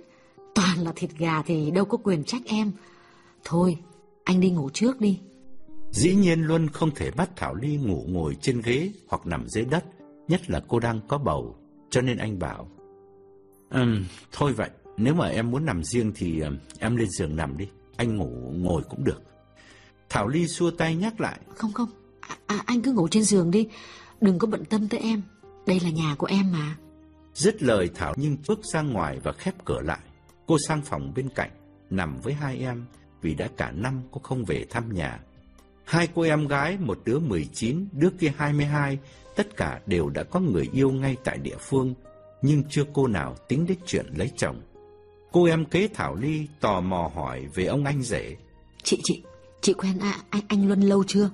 Toàn 0.55 0.79
là 0.79 0.93
thịt 0.95 1.09
gà 1.17 1.41
thì 1.41 1.71
đâu 1.71 1.85
có 1.85 1.97
quyền 1.97 2.23
trách 2.23 2.41
em. 2.45 2.71
Thôi, 3.43 3.77
anh 4.23 4.39
đi 4.39 4.49
ngủ 4.49 4.69
trước 4.69 5.01
đi. 5.01 5.19
Dĩ 5.91 6.15
nhiên 6.15 6.41
Luân 6.41 6.69
không 6.69 6.91
thể 6.95 7.11
bắt 7.11 7.29
Thảo 7.35 7.55
Ly 7.55 7.77
ngủ 7.77 8.05
ngồi 8.07 8.37
trên 8.41 8.61
ghế 8.61 8.91
hoặc 9.07 9.25
nằm 9.25 9.47
dưới 9.47 9.65
đất, 9.65 9.85
nhất 10.27 10.49
là 10.49 10.61
cô 10.67 10.79
đang 10.79 11.01
có 11.07 11.17
bầu, 11.17 11.55
cho 11.89 12.01
nên 12.01 12.17
anh 12.17 12.39
bảo. 12.39 12.69
Um, 13.69 14.05
thôi 14.31 14.53
vậy, 14.53 14.69
nếu 14.97 15.13
mà 15.13 15.27
em 15.27 15.51
muốn 15.51 15.65
nằm 15.65 15.83
riêng 15.83 16.11
thì 16.15 16.39
um, 16.39 16.57
em 16.79 16.95
lên 16.95 17.09
giường 17.09 17.35
nằm 17.35 17.57
đi, 17.57 17.67
anh 17.97 18.17
ngủ 18.17 18.53
ngồi 18.55 18.83
cũng 18.89 19.03
được. 19.03 19.21
Thảo 20.09 20.27
Ly 20.27 20.47
xua 20.47 20.71
tay 20.71 20.95
nhắc 20.95 21.21
lại. 21.21 21.39
Không 21.55 21.73
không, 21.73 21.89
à, 22.19 22.37
à, 22.47 22.63
anh 22.65 22.81
cứ 22.81 22.91
ngủ 22.91 23.07
trên 23.07 23.23
giường 23.23 23.51
đi, 23.51 23.67
đừng 24.21 24.39
có 24.39 24.47
bận 24.47 24.65
tâm 24.65 24.87
tới 24.87 24.99
em, 24.99 25.21
đây 25.67 25.79
là 25.79 25.89
nhà 25.89 26.15
của 26.17 26.27
em 26.27 26.51
mà. 26.51 26.77
Dứt 27.33 27.63
lời 27.63 27.89
Thảo 27.95 28.13
nhưng 28.17 28.37
bước 28.47 28.59
ra 28.63 28.81
ngoài 28.81 29.19
và 29.23 29.31
khép 29.31 29.55
cửa 29.65 29.81
lại. 29.81 29.99
Cô 30.45 30.57
sang 30.67 30.81
phòng 30.81 31.13
bên 31.15 31.29
cạnh, 31.29 31.51
nằm 31.89 32.21
với 32.21 32.33
hai 32.33 32.57
em 32.57 32.85
vì 33.21 33.33
đã 33.33 33.49
cả 33.57 33.71
năm 33.71 34.01
cô 34.11 34.21
không 34.23 34.45
về 34.45 34.65
thăm 34.69 34.93
nhà. 34.93 35.19
Hai 35.83 36.07
cô 36.15 36.21
em 36.21 36.47
gái, 36.47 36.77
một 36.77 36.99
đứa 37.05 37.19
19, 37.19 37.87
đứa 37.91 38.09
kia 38.19 38.33
22, 38.37 38.99
tất 39.35 39.57
cả 39.57 39.81
đều 39.85 40.09
đã 40.09 40.23
có 40.23 40.39
người 40.39 40.69
yêu 40.73 40.91
ngay 40.91 41.15
tại 41.23 41.37
địa 41.37 41.57
phương, 41.59 41.93
nhưng 42.41 42.63
chưa 42.69 42.83
cô 42.93 43.07
nào 43.07 43.35
tính 43.47 43.65
đến 43.65 43.77
chuyện 43.85 44.05
lấy 44.15 44.31
chồng. 44.37 44.61
Cô 45.33 45.43
em 45.43 45.65
kế 45.65 45.87
Thảo 45.87 46.15
Ly 46.15 46.47
tò 46.59 46.81
mò 46.81 47.11
hỏi 47.15 47.47
về 47.55 47.65
ông 47.65 47.85
anh 47.85 48.03
rể. 48.03 48.35
Chị, 48.83 48.99
chị, 49.03 49.23
chị 49.61 49.73
quen 49.73 49.99
à, 49.99 50.19
anh, 50.29 50.41
anh 50.47 50.67
Luân 50.67 50.81
lâu 50.81 51.03
chưa? 51.07 51.29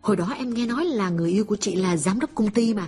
Hồi 0.00 0.16
đó 0.16 0.34
em 0.38 0.54
nghe 0.54 0.66
nói 0.66 0.84
là 0.84 1.10
người 1.10 1.30
yêu 1.30 1.44
của 1.44 1.56
chị 1.56 1.76
là 1.76 1.96
giám 1.96 2.20
đốc 2.20 2.30
công 2.34 2.50
ty 2.50 2.74
mà. 2.74 2.86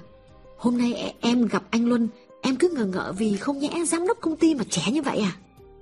Hôm 0.58 0.78
nay 0.78 1.14
em 1.20 1.46
gặp 1.46 1.62
anh 1.70 1.88
Luân, 1.88 2.08
em 2.42 2.56
cứ 2.56 2.68
ngờ 2.68 2.84
ngợ 2.84 3.12
vì 3.18 3.36
không 3.36 3.58
nhẽ 3.58 3.84
giám 3.86 4.06
đốc 4.06 4.18
công 4.20 4.36
ty 4.36 4.54
mà 4.54 4.64
trẻ 4.70 4.90
như 4.92 5.02
vậy 5.02 5.18
à? 5.18 5.32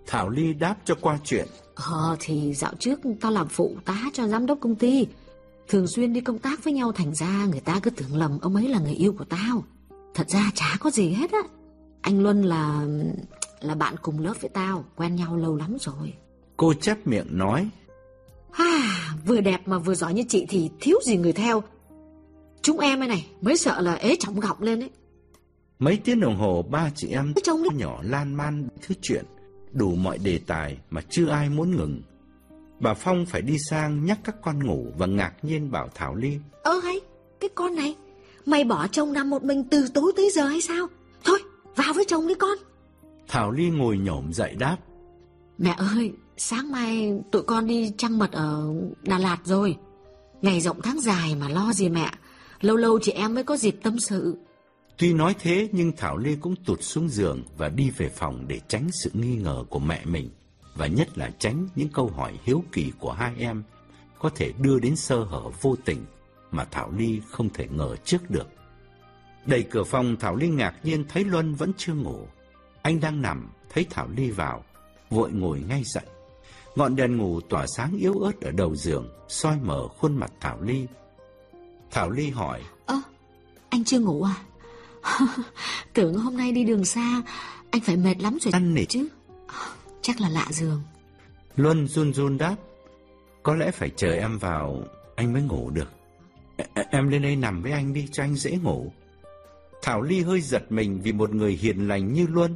Thảo 0.06 0.30
Ly 0.30 0.52
đáp 0.54 0.76
cho 0.84 0.94
qua 1.00 1.18
chuyện. 1.24 1.46
Ờ 1.74 2.16
thì 2.20 2.54
dạo 2.54 2.72
trước 2.78 3.00
tao 3.20 3.32
làm 3.32 3.48
phụ 3.48 3.76
tá 3.84 4.02
cho 4.12 4.28
giám 4.28 4.46
đốc 4.46 4.58
công 4.60 4.74
ty. 4.74 5.06
Thường 5.68 5.86
xuyên 5.86 6.12
đi 6.12 6.20
công 6.20 6.38
tác 6.38 6.64
với 6.64 6.72
nhau 6.72 6.92
thành 6.92 7.14
ra 7.14 7.46
người 7.50 7.60
ta 7.60 7.80
cứ 7.82 7.90
tưởng 7.90 8.16
lầm 8.16 8.38
ông 8.40 8.54
ấy 8.54 8.68
là 8.68 8.78
người 8.78 8.94
yêu 8.94 9.14
của 9.18 9.24
tao. 9.24 9.64
Thật 10.14 10.28
ra 10.28 10.50
chả 10.54 10.76
có 10.80 10.90
gì 10.90 11.10
hết 11.10 11.32
á. 11.32 11.42
Anh 12.00 12.22
Luân 12.22 12.42
là 12.42 12.86
là 13.60 13.74
bạn 13.74 13.94
cùng 14.02 14.18
lớp 14.18 14.34
với 14.40 14.50
tao, 14.50 14.84
quen 14.96 15.16
nhau 15.16 15.36
lâu 15.36 15.56
lắm 15.56 15.76
rồi. 15.80 16.14
Cô 16.56 16.74
chép 16.74 17.06
miệng 17.06 17.26
nói. 17.30 17.68
À, 18.52 19.14
vừa 19.26 19.40
đẹp 19.40 19.60
mà 19.66 19.78
vừa 19.78 19.94
giỏi 19.94 20.14
như 20.14 20.24
chị 20.28 20.46
thì 20.48 20.70
thiếu 20.80 20.98
gì 21.04 21.16
người 21.16 21.32
theo. 21.32 21.62
Chúng 22.62 22.78
em 22.78 23.00
này 23.00 23.26
mới 23.40 23.56
sợ 23.56 23.80
là 23.80 23.94
ế 23.94 24.16
trọng 24.20 24.40
gọng 24.40 24.62
lên 24.62 24.80
ấy. 24.80 24.90
Mấy 25.78 25.96
tiếng 26.04 26.20
đồng 26.20 26.36
hồ 26.36 26.62
ba 26.62 26.90
chị 26.94 27.08
em 27.08 27.34
Trông 27.42 27.62
nhỏ 27.76 28.00
lan 28.02 28.34
man 28.34 28.68
thứ 28.82 28.94
chuyện, 29.02 29.24
đủ 29.72 29.94
mọi 29.94 30.18
đề 30.18 30.40
tài 30.46 30.78
mà 30.90 31.00
chưa 31.10 31.28
ai 31.28 31.48
muốn 31.48 31.76
ngừng. 31.76 32.02
Bà 32.80 32.94
Phong 32.94 33.26
phải 33.26 33.42
đi 33.42 33.56
sang 33.70 34.04
nhắc 34.04 34.18
các 34.24 34.36
con 34.42 34.66
ngủ 34.66 34.86
và 34.98 35.06
ngạc 35.06 35.32
nhiên 35.42 35.70
bảo 35.70 35.88
Thảo 35.94 36.14
Ly. 36.14 36.38
Ơ 36.62 36.80
hay, 36.84 37.00
cái 37.40 37.50
con 37.54 37.74
này, 37.74 37.96
mày 38.46 38.64
bỏ 38.64 38.86
chồng 38.88 39.12
nằm 39.12 39.30
một 39.30 39.44
mình 39.44 39.64
từ 39.70 39.88
tối 39.94 40.12
tới 40.16 40.30
giờ 40.34 40.46
hay 40.46 40.60
sao? 40.60 40.86
Thôi, 41.24 41.38
vào 41.76 41.92
với 41.92 42.04
chồng 42.08 42.28
đi 42.28 42.34
con. 42.34 42.58
Thảo 43.28 43.50
Ly 43.50 43.70
ngồi 43.70 43.98
nhổm 43.98 44.32
dậy 44.32 44.54
đáp. 44.58 44.76
Mẹ 45.58 45.74
ơi, 45.78 46.12
sáng 46.36 46.72
mai 46.72 47.12
tụi 47.32 47.42
con 47.42 47.66
đi 47.66 47.92
trăng 47.98 48.18
mật 48.18 48.32
ở 48.32 48.74
Đà 49.02 49.18
Lạt 49.18 49.38
rồi. 49.44 49.76
Ngày 50.42 50.60
rộng 50.60 50.80
tháng 50.82 51.00
dài 51.00 51.34
mà 51.34 51.48
lo 51.48 51.72
gì 51.72 51.88
mẹ, 51.88 52.10
lâu 52.60 52.76
lâu 52.76 52.98
chị 53.02 53.12
em 53.12 53.34
mới 53.34 53.44
có 53.44 53.56
dịp 53.56 53.76
tâm 53.82 53.98
sự. 53.98 54.38
Tuy 54.98 55.12
nói 55.12 55.34
thế 55.38 55.68
nhưng 55.72 55.92
Thảo 55.96 56.16
Ly 56.16 56.36
cũng 56.40 56.56
tụt 56.56 56.82
xuống 56.82 57.08
giường 57.08 57.42
và 57.56 57.68
đi 57.68 57.90
về 57.90 58.08
phòng 58.08 58.44
để 58.48 58.60
tránh 58.68 58.88
sự 58.92 59.10
nghi 59.14 59.36
ngờ 59.36 59.64
của 59.70 59.78
mẹ 59.78 60.04
mình 60.04 60.30
và 60.74 60.86
nhất 60.86 61.18
là 61.18 61.30
tránh 61.38 61.68
những 61.76 61.88
câu 61.88 62.06
hỏi 62.06 62.38
hiếu 62.44 62.64
kỳ 62.72 62.92
của 62.98 63.12
hai 63.12 63.34
em 63.38 63.62
có 64.18 64.30
thể 64.30 64.52
đưa 64.62 64.78
đến 64.78 64.96
sơ 64.96 65.24
hở 65.24 65.42
vô 65.60 65.76
tình 65.84 66.04
mà 66.50 66.64
Thảo 66.64 66.92
Ly 66.96 67.20
không 67.30 67.48
thể 67.54 67.68
ngờ 67.70 67.96
trước 68.04 68.30
được. 68.30 68.46
Đẩy 69.46 69.62
cửa 69.62 69.84
phòng 69.84 70.16
Thảo 70.20 70.36
Ly 70.36 70.48
ngạc 70.48 70.74
nhiên 70.82 71.04
thấy 71.08 71.24
Luân 71.24 71.54
vẫn 71.54 71.72
chưa 71.76 71.94
ngủ. 71.94 72.26
Anh 72.88 73.00
đang 73.00 73.22
nằm, 73.22 73.50
thấy 73.70 73.86
Thảo 73.90 74.08
Ly 74.16 74.30
vào, 74.30 74.64
vội 75.10 75.30
ngồi 75.32 75.60
ngay 75.68 75.82
dậy. 75.84 76.04
Ngọn 76.76 76.96
đèn 76.96 77.16
ngủ 77.16 77.40
tỏa 77.40 77.66
sáng 77.66 77.96
yếu 77.98 78.18
ớt 78.18 78.40
ở 78.40 78.50
đầu 78.50 78.76
giường, 78.76 79.08
soi 79.28 79.56
mở 79.62 79.88
khuôn 79.98 80.16
mặt 80.16 80.32
Thảo 80.40 80.60
Ly. 80.62 80.86
Thảo 81.90 82.10
Ly 82.10 82.30
hỏi, 82.30 82.62
Ơ, 82.86 83.00
anh 83.68 83.84
chưa 83.84 83.98
ngủ 83.98 84.22
à? 84.22 84.34
Tưởng 85.94 86.14
hôm 86.14 86.36
nay 86.36 86.52
đi 86.52 86.64
đường 86.64 86.84
xa, 86.84 87.22
anh 87.70 87.82
phải 87.82 87.96
mệt 87.96 88.20
lắm 88.20 88.38
rồi 88.40 88.52
Ăn 88.52 88.74
nỉ 88.74 88.84
chứ. 88.84 89.08
Chắc 90.02 90.20
là 90.20 90.28
lạ 90.28 90.46
giường. 90.50 90.82
Luân 91.56 91.88
run 91.88 92.14
run 92.14 92.38
đáp, 92.38 92.56
có 93.42 93.54
lẽ 93.54 93.70
phải 93.70 93.90
chờ 93.96 94.12
em 94.12 94.38
vào, 94.38 94.82
anh 95.16 95.32
mới 95.32 95.42
ngủ 95.42 95.70
được. 95.70 95.88
Em 96.90 97.08
lên 97.08 97.22
đây 97.22 97.36
nằm 97.36 97.62
với 97.62 97.72
anh 97.72 97.92
đi 97.92 98.08
cho 98.12 98.22
anh 98.22 98.34
dễ 98.34 98.50
ngủ. 98.50 98.92
Thảo 99.82 100.02
Ly 100.02 100.22
hơi 100.22 100.40
giật 100.40 100.72
mình 100.72 101.00
vì 101.02 101.12
một 101.12 101.34
người 101.34 101.52
hiền 101.52 101.88
lành 101.88 102.12
như 102.12 102.26
Luân. 102.26 102.54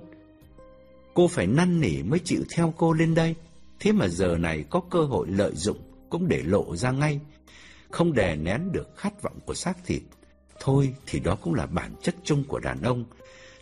Cô 1.15 1.29
phải 1.29 1.47
năn 1.47 1.81
nỉ 1.81 2.03
mới 2.03 2.19
chịu 2.19 2.45
theo 2.57 2.75
cô 2.77 2.93
lên 2.93 3.15
đây. 3.15 3.35
Thế 3.81 3.93
mà 3.93 4.09
giờ 4.09 4.37
này 4.39 4.65
có 4.71 4.81
cơ 4.91 5.05
hội 5.05 5.27
lợi 5.31 5.53
dụng 5.55 5.79
cũng 6.11 6.29
để 6.29 6.43
lộ 6.43 6.77
ra 6.77 6.91
ngay. 6.91 7.21
Không 7.91 8.13
đè 8.13 8.37
nén 8.37 8.73
được 8.73 8.97
khát 8.97 9.23
vọng 9.23 9.39
của 9.47 9.55
xác 9.55 9.85
thịt. 9.87 10.03
Thôi 10.61 10.95
thì 11.07 11.21
đó 11.21 11.37
cũng 11.43 11.55
là 11.55 11.67
bản 11.67 11.95
chất 12.03 12.15
chung 12.25 12.45
của 12.45 12.59
đàn 12.59 12.83
ông. 12.83 13.05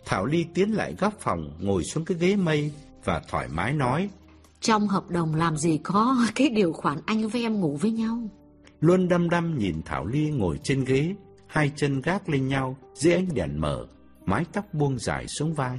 Thảo 0.05 0.27
Ly 0.27 0.47
tiến 0.55 0.71
lại 0.71 0.95
góc 0.99 1.15
phòng, 1.21 1.53
ngồi 1.61 1.85
xuống 1.85 2.05
cái 2.05 2.17
ghế 2.21 2.37
mây 2.37 2.73
và 3.05 3.23
thoải 3.29 3.49
mái 3.49 3.73
nói. 3.73 4.09
Trong 4.61 4.89
hợp 4.89 5.11
đồng 5.11 5.35
làm 5.35 5.57
gì 5.57 5.79
có 5.83 6.17
cái 6.35 6.49
điều 6.49 6.73
khoản 6.73 6.99
anh 7.07 7.29
với 7.29 7.43
em 7.43 7.61
ngủ 7.61 7.77
với 7.77 7.91
nhau. 7.91 8.19
Luân 8.81 9.09
đăm 9.09 9.31
đăm 9.31 9.59
nhìn 9.59 9.83
Thảo 9.85 10.07
Ly 10.07 10.31
ngồi 10.31 10.61
trên 10.63 10.85
ghế, 10.85 11.15
hai 11.47 11.73
chân 11.77 12.01
gác 12.01 12.29
lên 12.29 12.49
nhau 12.49 12.77
dưới 12.95 13.15
ánh 13.15 13.29
đèn 13.35 13.61
mở, 13.61 13.87
mái 14.27 14.45
tóc 14.53 14.75
buông 14.75 14.99
dài 14.99 15.27
xuống 15.29 15.55
vai, 15.55 15.79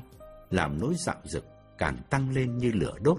làm 0.49 0.79
nỗi 0.79 0.93
dạo 1.05 1.15
rực 1.23 1.50
càng 1.81 1.97
tăng 2.09 2.31
lên 2.33 2.57
như 2.57 2.71
lửa 2.71 2.93
đốt. 3.01 3.17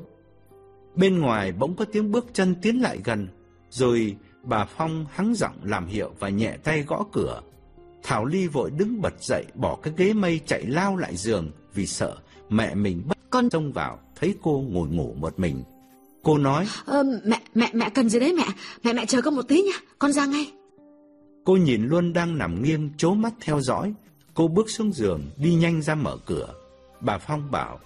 Bên 0.95 1.19
ngoài 1.19 1.53
bỗng 1.53 1.77
có 1.77 1.85
tiếng 1.85 2.13
bước 2.13 2.27
chân 2.33 2.55
tiến 2.63 2.83
lại 2.83 2.99
gần, 3.05 3.29
rồi 3.71 4.17
bà 4.43 4.65
Phong 4.65 5.07
hắng 5.11 5.35
giọng 5.35 5.55
làm 5.63 5.87
hiệu 5.87 6.11
và 6.19 6.29
nhẹ 6.29 6.57
tay 6.65 6.83
gõ 6.83 7.05
cửa. 7.13 7.41
Thảo 8.03 8.25
Ly 8.25 8.47
vội 8.47 8.71
đứng 8.71 9.01
bật 9.01 9.15
dậy 9.21 9.45
bỏ 9.55 9.79
cái 9.83 9.95
ghế 9.97 10.13
mây 10.13 10.41
chạy 10.47 10.67
lao 10.67 10.97
lại 10.97 11.17
giường 11.17 11.51
vì 11.75 11.87
sợ 11.87 12.17
mẹ 12.49 12.75
mình 12.75 13.03
bất 13.09 13.19
con 13.31 13.51
xông 13.51 13.73
vào 13.73 13.99
thấy 14.17 14.35
cô 14.43 14.65
ngồi 14.69 14.89
ngủ 14.89 15.15
một 15.19 15.39
mình. 15.39 15.63
Cô 16.23 16.39
nói: 16.39 16.67
ờ, 16.85 17.03
"Mẹ 17.25 17.41
mẹ 17.55 17.71
mẹ 17.73 17.91
cần 17.95 18.09
gì 18.09 18.21
đấy 18.21 18.33
mẹ? 18.33 18.47
Mẹ 18.85 18.93
mẹ 18.93 19.07
chờ 19.07 19.23
con 19.23 19.35
một 19.35 19.49
tí 19.49 19.63
nha, 19.63 19.79
con 19.99 20.13
ra 20.13 20.27
ngay." 20.27 20.53
Cô 21.45 21.57
nhìn 21.57 21.87
Luân 21.87 22.13
đang 22.13 22.39
nằm 22.39 22.63
nghiêng 22.63 22.91
chố 22.97 23.15
mắt 23.15 23.33
theo 23.41 23.61
dõi, 23.61 23.95
cô 24.35 24.49
bước 24.49 24.71
xuống 24.71 24.93
giường 24.93 25.31
đi 25.37 25.55
nhanh 25.55 25.83
ra 25.83 25.95
mở 25.95 26.17
cửa. 26.27 26.55
Bà 27.01 27.19
Phong 27.19 27.51
bảo: 27.51 27.81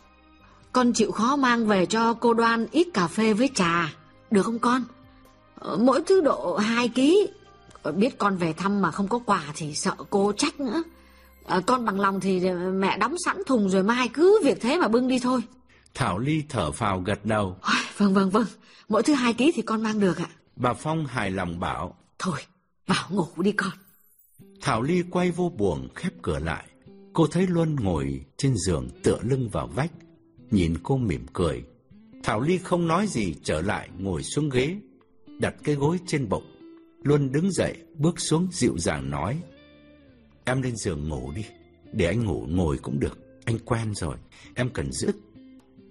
"Con 0.77 0.93
chịu 0.93 1.12
khó 1.12 1.36
mang 1.36 1.66
về 1.66 1.86
cho 1.86 2.15
cô 2.15 2.35
Đoan 2.35 2.66
ít 2.70 2.89
cà 2.94 3.07
phê 3.07 3.32
với 3.32 3.51
trà, 3.55 3.94
được 4.31 4.43
không 4.43 4.59
con? 4.59 4.82
Ờ, 5.55 5.78
mỗi 5.81 6.03
thứ 6.07 6.20
độ 6.20 6.57
2 6.57 6.89
ký. 6.89 7.28
Biết 7.94 8.19
con 8.19 8.36
về 8.36 8.53
thăm 8.53 8.82
mà 8.82 8.90
không 8.90 9.09
có 9.09 9.19
quà 9.19 9.43
thì 9.55 9.74
sợ 9.74 9.94
cô 10.11 10.32
trách 10.32 10.61
nữa. 10.61 10.82
À, 11.47 11.61
con 11.66 11.85
bằng 11.85 12.01
lòng 12.01 12.20
thì 12.20 12.51
mẹ 12.73 12.98
đóng 12.98 13.15
sẵn 13.24 13.36
thùng 13.47 13.69
rồi 13.69 13.82
mai 13.82 14.09
cứ 14.09 14.40
việc 14.44 14.61
thế 14.61 14.78
mà 14.78 14.89
bưng 14.89 15.09
đi 15.09 15.19
thôi. 15.19 15.40
Thảo 15.94 16.19
Ly 16.19 16.43
thở 16.48 16.73
phào 16.73 17.01
gật 17.01 17.24
đầu. 17.24 17.57
Vâng 17.97 18.15
vâng 18.15 18.31
vâng, 18.31 18.47
mỗi 18.89 19.03
thứ 19.03 19.15
hai 19.15 19.32
ký 19.35 19.53
thì 19.55 19.62
con 19.62 19.82
mang 19.82 20.01
được 20.01 20.19
ạ. 20.19 20.28
Bà 20.57 20.74
Phong 20.74 21.07
hài 21.07 21.31
lòng 21.31 21.61
bảo. 21.61 21.97
Thôi, 22.19 22.39
vào 22.86 23.07
ngủ 23.11 23.28
đi 23.36 23.53
con. 23.53 23.73
Thảo 24.61 24.82
Ly 24.82 25.03
quay 25.11 25.31
vô 25.31 25.53
buồng 25.59 25.89
khép 25.94 26.12
cửa 26.23 26.39
lại. 26.39 26.65
Cô 27.12 27.27
thấy 27.27 27.47
Luân 27.47 27.77
ngồi 27.77 28.24
trên 28.36 28.55
giường 28.66 28.89
tựa 29.03 29.19
lưng 29.23 29.48
vào 29.53 29.66
vách, 29.66 29.90
nhìn 30.51 30.74
cô 30.82 30.97
mỉm 30.97 31.27
cười. 31.32 31.64
Thảo 32.23 32.40
Ly 32.40 32.59
không 32.59 32.86
nói 32.86 33.06
gì 33.06 33.35
trở 33.43 33.60
lại 33.60 33.89
ngồi 33.98 34.23
xuống 34.23 34.48
ghế, 34.48 34.77
đặt 35.39 35.55
cái 35.64 35.74
gối 35.74 35.98
trên 36.06 36.28
bụng. 36.28 36.44
Luân 37.02 37.32
đứng 37.32 37.52
dậy, 37.52 37.77
bước 37.94 38.20
xuống 38.20 38.48
dịu 38.52 38.78
dàng 38.78 39.10
nói. 39.10 39.43
Em 40.44 40.62
lên 40.62 40.77
giường 40.77 41.09
ngủ 41.09 41.32
đi, 41.36 41.44
để 41.93 42.06
anh 42.06 42.24
ngủ 42.24 42.47
ngồi 42.48 42.78
cũng 42.78 43.01
được, 43.01 43.18
anh 43.44 43.59
quen 43.59 43.94
rồi, 43.94 44.16
em 44.55 44.70
cần 44.70 44.93
giữ. 44.93 45.12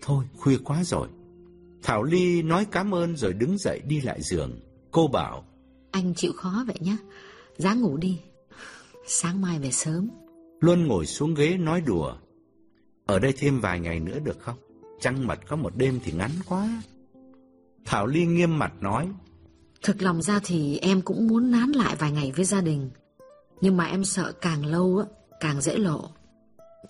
Thôi, 0.01 0.25
khuya 0.37 0.57
quá 0.63 0.83
rồi. 0.83 1.07
Thảo 1.83 2.03
Ly 2.03 2.41
nói 2.41 2.65
cảm 2.71 2.93
ơn 2.93 3.17
rồi 3.17 3.33
đứng 3.33 3.57
dậy 3.57 3.81
đi 3.87 4.01
lại 4.01 4.21
giường. 4.21 4.59
Cô 4.91 5.07
bảo. 5.07 5.45
Anh 5.91 6.13
chịu 6.15 6.33
khó 6.33 6.63
vậy 6.67 6.77
nhé, 6.79 6.97
dáng 7.57 7.81
ngủ 7.81 7.97
đi, 7.97 8.19
sáng 9.07 9.41
mai 9.41 9.59
về 9.59 9.71
sớm. 9.71 10.09
Luân 10.59 10.87
ngồi 10.87 11.05
xuống 11.05 11.33
ghế 11.33 11.57
nói 11.57 11.81
đùa. 11.81 12.17
Ở 13.05 13.19
đây 13.19 13.33
thêm 13.37 13.59
vài 13.59 13.79
ngày 13.79 13.99
nữa 13.99 14.19
được 14.19 14.39
không? 14.39 14.57
Trăng 14.99 15.27
mật 15.27 15.39
có 15.47 15.55
một 15.55 15.75
đêm 15.75 15.99
thì 16.03 16.11
ngắn 16.11 16.31
quá. 16.49 16.83
Thảo 17.85 18.07
Ly 18.07 18.25
nghiêm 18.25 18.59
mặt 18.59 18.73
nói. 18.81 19.07
Thực 19.81 20.01
lòng 20.01 20.21
ra 20.21 20.39
thì 20.43 20.77
em 20.77 21.01
cũng 21.01 21.27
muốn 21.27 21.51
nán 21.51 21.71
lại 21.71 21.95
vài 21.99 22.11
ngày 22.11 22.31
với 22.35 22.45
gia 22.45 22.61
đình. 22.61 22.89
Nhưng 23.61 23.77
mà 23.77 23.85
em 23.85 24.03
sợ 24.03 24.31
càng 24.41 24.65
lâu 24.65 24.97
á, 24.97 25.05
càng 25.39 25.61
dễ 25.61 25.77
lộ. 25.77 26.09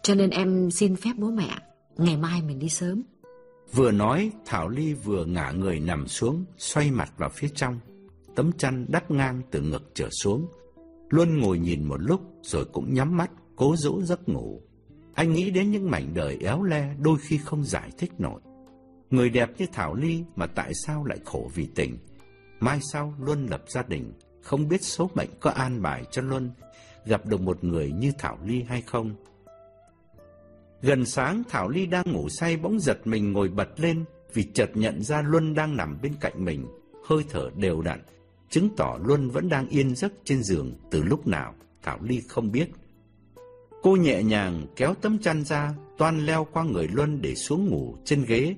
Cho 0.03 0.15
nên 0.15 0.29
em 0.29 0.71
xin 0.71 0.95
phép 0.95 1.13
bố 1.17 1.29
mẹ, 1.29 1.57
ngày 1.97 2.17
mai 2.17 2.41
mình 2.41 2.59
đi 2.59 2.69
sớm. 2.69 3.01
Vừa 3.73 3.91
nói, 3.91 4.31
Thảo 4.45 4.69
Ly 4.69 4.93
vừa 4.93 5.25
ngả 5.25 5.51
người 5.51 5.79
nằm 5.79 6.07
xuống, 6.07 6.45
xoay 6.57 6.91
mặt 6.91 7.11
vào 7.17 7.29
phía 7.29 7.47
trong. 7.55 7.79
Tấm 8.35 8.51
chăn 8.51 8.85
đắp 8.89 9.11
ngang 9.11 9.41
từ 9.51 9.61
ngực 9.61 9.91
trở 9.93 10.09
xuống. 10.09 10.47
Luân 11.09 11.39
ngồi 11.39 11.59
nhìn 11.59 11.83
một 11.83 12.01
lúc 12.01 12.21
rồi 12.41 12.65
cũng 12.65 12.93
nhắm 12.93 13.17
mắt, 13.17 13.31
cố 13.55 13.75
dỗ 13.77 14.01
giấc 14.01 14.29
ngủ. 14.29 14.61
Anh 15.15 15.33
nghĩ 15.33 15.51
đến 15.51 15.71
những 15.71 15.91
mảnh 15.91 16.13
đời 16.13 16.37
éo 16.41 16.63
le 16.63 16.95
đôi 16.99 17.17
khi 17.21 17.37
không 17.37 17.63
giải 17.63 17.89
thích 17.97 18.11
nổi. 18.17 18.41
Người 19.09 19.29
đẹp 19.29 19.49
như 19.57 19.65
Thảo 19.73 19.95
Ly 19.95 20.23
mà 20.35 20.47
tại 20.47 20.71
sao 20.85 21.05
lại 21.05 21.17
khổ 21.25 21.51
vì 21.55 21.67
tình? 21.75 21.97
Mai 22.59 22.79
sau 22.91 23.13
Luân 23.19 23.45
lập 23.45 23.63
gia 23.67 23.83
đình, 23.83 24.13
không 24.41 24.67
biết 24.67 24.81
số 24.81 25.09
mệnh 25.15 25.29
có 25.39 25.49
an 25.49 25.81
bài 25.81 26.03
cho 26.11 26.21
Luân 26.21 26.51
gặp 27.05 27.25
được 27.25 27.41
một 27.41 27.63
người 27.63 27.91
như 27.91 28.11
Thảo 28.17 28.37
Ly 28.45 28.63
hay 28.63 28.81
không. 28.81 29.15
Gần 30.81 31.05
sáng 31.05 31.43
Thảo 31.49 31.69
Ly 31.69 31.85
đang 31.85 32.11
ngủ 32.11 32.29
say 32.29 32.57
bỗng 32.57 32.79
giật 32.79 32.97
mình 33.05 33.33
ngồi 33.33 33.49
bật 33.49 33.79
lên 33.79 34.05
vì 34.33 34.43
chợt 34.53 34.69
nhận 34.73 35.03
ra 35.03 35.21
Luân 35.21 35.53
đang 35.53 35.77
nằm 35.77 35.97
bên 36.01 36.13
cạnh 36.19 36.45
mình, 36.45 36.67
hơi 37.05 37.23
thở 37.29 37.49
đều 37.55 37.81
đặn, 37.81 38.01
chứng 38.49 38.69
tỏ 38.77 38.97
Luân 39.03 39.29
vẫn 39.29 39.49
đang 39.49 39.67
yên 39.67 39.95
giấc 39.95 40.13
trên 40.23 40.43
giường 40.43 40.73
từ 40.91 41.03
lúc 41.03 41.27
nào, 41.27 41.53
Thảo 41.83 41.99
Ly 42.01 42.21
không 42.27 42.51
biết. 42.51 42.67
Cô 43.85 43.95
nhẹ 43.95 44.23
nhàng 44.23 44.65
kéo 44.75 44.93
tấm 45.01 45.19
chăn 45.19 45.43
ra, 45.43 45.73
toan 45.97 46.25
leo 46.25 46.47
qua 46.51 46.63
người 46.63 46.87
Luân 46.87 47.21
để 47.21 47.35
xuống 47.35 47.67
ngủ 47.67 47.95
trên 48.05 48.25
ghế, 48.25 48.55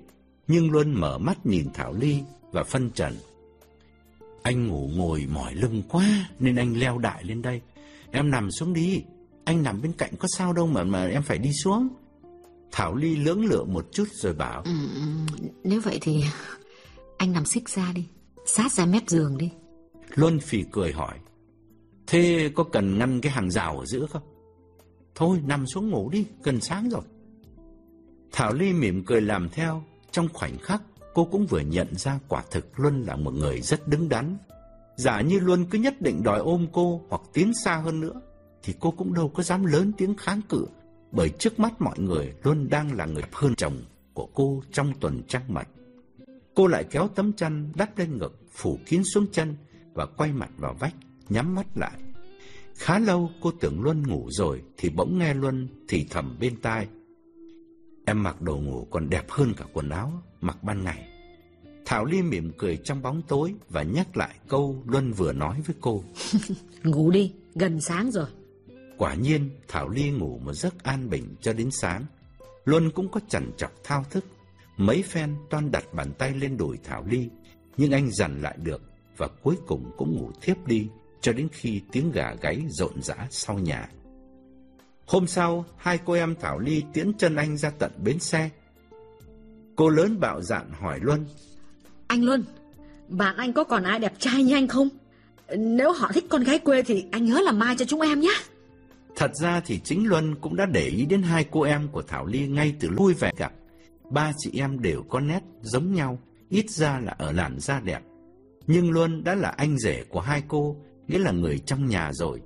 nhưng 0.47 0.71
Luân 0.71 0.93
mở 0.93 1.17
mắt 1.17 1.45
nhìn 1.45 1.67
Thảo 1.73 1.93
Ly 1.93 2.19
và 2.51 2.63
phân 2.63 2.91
trần. 2.91 3.17
Anh 4.43 4.67
ngủ 4.67 4.89
ngồi 4.95 5.27
mỏi 5.33 5.55
lưng 5.55 5.83
quá 5.89 6.29
nên 6.39 6.55
anh 6.55 6.79
leo 6.79 6.97
đại 6.97 7.23
lên 7.23 7.41
đây. 7.41 7.61
Em 8.11 8.31
nằm 8.31 8.51
xuống 8.51 8.73
đi, 8.73 9.03
anh 9.45 9.63
nằm 9.63 9.81
bên 9.81 9.93
cạnh 9.93 10.11
có 10.19 10.27
sao 10.27 10.53
đâu 10.53 10.67
mà 10.67 10.83
mà 10.83 11.07
em 11.07 11.23
phải 11.23 11.37
đi 11.37 11.53
xuống. 11.63 11.87
Thảo 12.71 12.95
Ly 12.95 13.15
lưỡng 13.15 13.45
lựa 13.45 13.63
một 13.63 13.87
chút 13.91 14.07
rồi 14.11 14.33
bảo. 14.33 14.61
Ừ, 14.61 14.71
ừ, 14.95 15.01
nếu 15.63 15.81
vậy 15.81 15.97
thì 16.01 16.23
anh 17.17 17.31
nằm 17.31 17.45
xích 17.45 17.69
ra 17.69 17.91
đi, 17.95 18.05
sát 18.45 18.71
ra 18.71 18.85
mép 18.85 19.03
giường 19.07 19.37
đi. 19.37 19.51
Luân 20.15 20.39
phì 20.39 20.63
cười 20.71 20.91
hỏi. 20.91 21.19
Thế 22.07 22.51
có 22.55 22.63
cần 22.63 22.97
ngăn 22.97 23.21
cái 23.21 23.31
hàng 23.31 23.51
rào 23.51 23.79
ở 23.79 23.85
giữa 23.85 24.05
không? 24.05 24.36
Thôi 25.17 25.41
nằm 25.45 25.67
xuống 25.67 25.89
ngủ 25.89 26.09
đi, 26.09 26.25
gần 26.43 26.61
sáng 26.61 26.89
rồi. 26.89 27.01
Thảo 28.31 28.53
Ly 28.53 28.73
mỉm 28.73 29.03
cười 29.05 29.21
làm 29.21 29.49
theo. 29.49 29.83
Trong 30.11 30.27
khoảnh 30.33 30.57
khắc, 30.57 30.81
cô 31.13 31.25
cũng 31.25 31.45
vừa 31.45 31.59
nhận 31.59 31.87
ra 31.95 32.19
quả 32.27 32.43
thực 32.51 32.79
Luân 32.79 33.03
là 33.03 33.15
một 33.15 33.33
người 33.33 33.61
rất 33.61 33.87
đứng 33.87 34.09
đắn. 34.09 34.37
Giả 34.95 35.21
như 35.21 35.39
Luân 35.39 35.65
cứ 35.65 35.79
nhất 35.79 36.01
định 36.01 36.23
đòi 36.23 36.39
ôm 36.39 36.67
cô 36.71 37.01
hoặc 37.09 37.21
tiến 37.33 37.51
xa 37.65 37.75
hơn 37.75 37.99
nữa, 37.99 38.21
thì 38.63 38.73
cô 38.79 38.91
cũng 38.91 39.13
đâu 39.13 39.29
có 39.29 39.43
dám 39.43 39.65
lớn 39.65 39.91
tiếng 39.97 40.15
kháng 40.17 40.41
cự. 40.49 40.65
Bởi 41.11 41.29
trước 41.29 41.59
mắt 41.59 41.81
mọi 41.81 41.99
người, 41.99 42.33
Luân 42.43 42.69
đang 42.69 42.93
là 42.95 43.05
người 43.05 43.23
hơn 43.31 43.55
chồng 43.55 43.77
của 44.13 44.27
cô 44.33 44.61
trong 44.71 44.93
tuần 44.99 45.21
trăng 45.27 45.43
mật. 45.47 45.67
Cô 46.55 46.67
lại 46.67 46.83
kéo 46.83 47.07
tấm 47.15 47.33
chăn 47.33 47.71
đắp 47.75 47.97
lên 47.97 48.17
ngực, 48.17 48.39
phủ 48.51 48.77
kín 48.85 49.03
xuống 49.03 49.25
chân 49.31 49.55
và 49.93 50.05
quay 50.05 50.31
mặt 50.31 50.49
vào 50.57 50.75
vách, 50.79 50.95
nhắm 51.29 51.55
mắt 51.55 51.67
lại. 51.75 51.99
Khá 52.77 52.99
lâu 52.99 53.31
cô 53.41 53.51
tưởng 53.51 53.81
Luân 53.81 54.07
ngủ 54.07 54.27
rồi 54.31 54.63
thì 54.77 54.89
bỗng 54.89 55.17
nghe 55.17 55.33
Luân 55.33 55.67
thì 55.87 56.05
thầm 56.09 56.37
bên 56.39 56.55
tai. 56.61 56.87
Em 58.05 58.23
mặc 58.23 58.41
đồ 58.41 58.57
ngủ 58.57 58.87
còn 58.91 59.09
đẹp 59.09 59.25
hơn 59.29 59.53
cả 59.57 59.65
quần 59.73 59.89
áo 59.89 60.23
mặc 60.41 60.63
ban 60.63 60.83
ngày. 60.83 61.07
Thảo 61.85 62.05
Ly 62.05 62.21
mỉm 62.21 62.51
cười 62.57 62.77
trong 62.83 63.01
bóng 63.01 63.21
tối 63.27 63.53
và 63.69 63.83
nhắc 63.83 64.17
lại 64.17 64.35
câu 64.47 64.83
Luân 64.85 65.11
vừa 65.11 65.33
nói 65.33 65.61
với 65.65 65.75
cô. 65.81 66.03
ngủ 66.83 67.11
đi, 67.11 67.33
gần 67.55 67.81
sáng 67.81 68.11
rồi. 68.11 68.27
Quả 68.97 69.13
nhiên 69.13 69.49
Thảo 69.67 69.89
Ly 69.89 70.11
ngủ 70.11 70.39
một 70.43 70.53
giấc 70.53 70.83
an 70.83 71.09
bình 71.09 71.35
cho 71.41 71.53
đến 71.53 71.69
sáng. 71.71 72.05
Luân 72.65 72.91
cũng 72.91 73.11
có 73.11 73.19
chần 73.29 73.51
chọc 73.57 73.71
thao 73.83 74.05
thức. 74.09 74.25
Mấy 74.77 75.03
phen 75.03 75.35
toan 75.49 75.71
đặt 75.71 75.93
bàn 75.93 76.11
tay 76.17 76.33
lên 76.33 76.57
đùi 76.57 76.77
Thảo 76.83 77.03
Ly, 77.09 77.29
nhưng 77.77 77.91
anh 77.91 78.11
dằn 78.11 78.41
lại 78.41 78.57
được 78.63 78.81
và 79.17 79.27
cuối 79.27 79.55
cùng 79.67 79.91
cũng 79.97 80.15
ngủ 80.15 80.31
thiếp 80.41 80.67
đi 80.67 80.87
cho 81.21 81.33
đến 81.33 81.47
khi 81.51 81.81
tiếng 81.91 82.11
gà 82.11 82.33
gáy 82.41 82.63
rộn 82.69 83.01
rã 83.01 83.15
sau 83.29 83.59
nhà. 83.59 83.89
Hôm 85.05 85.27
sau, 85.27 85.65
hai 85.77 85.99
cô 86.05 86.13
em 86.13 86.35
Thảo 86.41 86.59
Ly 86.59 86.83
tiễn 86.93 87.13
chân 87.13 87.35
anh 87.35 87.57
ra 87.57 87.69
tận 87.69 87.91
bến 88.03 88.19
xe. 88.19 88.49
Cô 89.75 89.89
lớn 89.89 90.19
bạo 90.19 90.41
dạn 90.41 90.71
hỏi 90.79 90.99
Luân. 91.01 91.25
Anh 92.07 92.23
Luân, 92.23 92.43
bạn 93.07 93.37
anh 93.37 93.53
có 93.53 93.63
còn 93.63 93.83
ai 93.83 93.99
đẹp 93.99 94.13
trai 94.19 94.43
như 94.43 94.55
anh 94.55 94.67
không? 94.67 94.89
Nếu 95.57 95.91
họ 95.91 96.11
thích 96.13 96.25
con 96.29 96.43
gái 96.43 96.59
quê 96.59 96.81
thì 96.81 97.05
anh 97.11 97.25
nhớ 97.25 97.41
làm 97.45 97.59
mai 97.59 97.75
cho 97.75 97.85
chúng 97.85 98.01
em 98.01 98.19
nhé. 98.19 98.33
Thật 99.15 99.31
ra 99.35 99.61
thì 99.65 99.79
chính 99.83 100.07
Luân 100.07 100.35
cũng 100.35 100.55
đã 100.55 100.65
để 100.65 100.87
ý 100.87 101.05
đến 101.05 101.21
hai 101.21 101.45
cô 101.51 101.61
em 101.61 101.87
của 101.91 102.01
Thảo 102.01 102.25
Ly 102.25 102.47
ngay 102.47 102.75
từ 102.79 102.89
lúc 102.89 102.99
vui 102.99 103.13
vẻ 103.13 103.31
gặp. 103.37 103.53
Ba 104.09 104.33
chị 104.37 104.51
em 104.53 104.81
đều 104.81 105.03
có 105.09 105.19
nét 105.19 105.43
giống 105.61 105.93
nhau, 105.93 106.19
ít 106.49 106.69
ra 106.69 106.99
là 106.99 107.15
ở 107.17 107.31
làn 107.31 107.59
da 107.59 107.79
đẹp. 107.79 108.01
Nhưng 108.67 108.91
Luân 108.91 109.23
đã 109.23 109.35
là 109.35 109.49
anh 109.49 109.77
rể 109.79 110.03
của 110.09 110.19
hai 110.19 110.43
cô, 110.47 110.75
nghĩa 111.07 111.19
là 111.19 111.31
người 111.31 111.59
trong 111.59 111.85
nhà 111.85 112.11
rồi. 112.13 112.41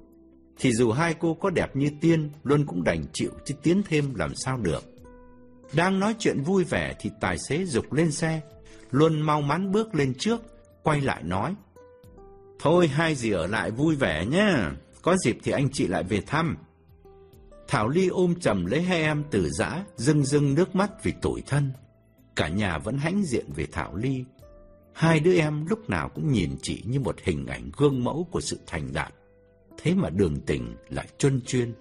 Thì 0.59 0.73
dù 0.73 0.91
hai 0.91 1.13
cô 1.13 1.33
có 1.33 1.49
đẹp 1.49 1.75
như 1.75 1.89
tiên, 2.01 2.29
Luân 2.43 2.65
cũng 2.65 2.83
đành 2.83 3.05
chịu 3.13 3.31
chứ 3.45 3.55
tiến 3.63 3.81
thêm 3.89 4.15
làm 4.15 4.35
sao 4.35 4.57
được. 4.57 4.83
Đang 5.73 5.99
nói 5.99 6.15
chuyện 6.19 6.41
vui 6.43 6.63
vẻ 6.63 6.95
thì 6.99 7.09
tài 7.21 7.38
xế 7.49 7.65
dục 7.65 7.93
lên 7.93 8.11
xe. 8.11 8.41
Luân 8.91 9.21
mau 9.21 9.41
mắn 9.41 9.71
bước 9.71 9.95
lên 9.95 10.13
trước, 10.19 10.41
quay 10.83 11.01
lại 11.01 11.23
nói. 11.23 11.55
Thôi 12.59 12.88
hai 12.88 13.15
dì 13.15 13.31
ở 13.31 13.47
lại 13.47 13.71
vui 13.71 13.95
vẻ 13.95 14.25
nhé, 14.25 14.55
có 15.01 15.17
dịp 15.25 15.38
thì 15.43 15.51
anh 15.51 15.69
chị 15.73 15.88
lại 15.88 16.03
về 16.03 16.21
thăm. 16.21 16.57
Thảo 17.67 17.89
Ly 17.89 18.07
ôm 18.07 18.39
chầm 18.39 18.65
lấy 18.65 18.81
hai 18.81 19.01
em 19.01 19.23
từ 19.31 19.49
giã, 19.49 19.83
rưng 19.95 20.25
rưng 20.25 20.55
nước 20.55 20.75
mắt 20.75 21.03
vì 21.03 21.13
tủi 21.21 21.41
thân. 21.47 21.71
Cả 22.35 22.47
nhà 22.47 22.77
vẫn 22.77 22.97
hãnh 22.97 23.23
diện 23.25 23.45
về 23.55 23.67
Thảo 23.71 23.95
Ly. 23.95 24.23
Hai 24.93 25.19
đứa 25.19 25.35
em 25.35 25.65
lúc 25.65 25.89
nào 25.89 26.09
cũng 26.09 26.31
nhìn 26.31 26.51
chị 26.61 26.84
như 26.85 26.99
một 26.99 27.15
hình 27.23 27.45
ảnh 27.45 27.72
gương 27.77 28.03
mẫu 28.03 28.27
của 28.31 28.41
sự 28.41 28.59
thành 28.68 28.93
đạt. 28.93 29.13
Thế 29.77 29.93
mà 29.95 30.09
đường 30.09 30.39
tình 30.45 30.76
lại 30.89 31.07
chuyên 31.18 31.41
chuyên. 31.41 31.73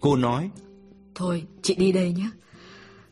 Cô 0.00 0.16
nói, 0.16 0.50
Thôi, 1.14 1.44
chị 1.62 1.74
đi 1.74 1.92
đây 1.92 2.12
nhé. 2.12 2.30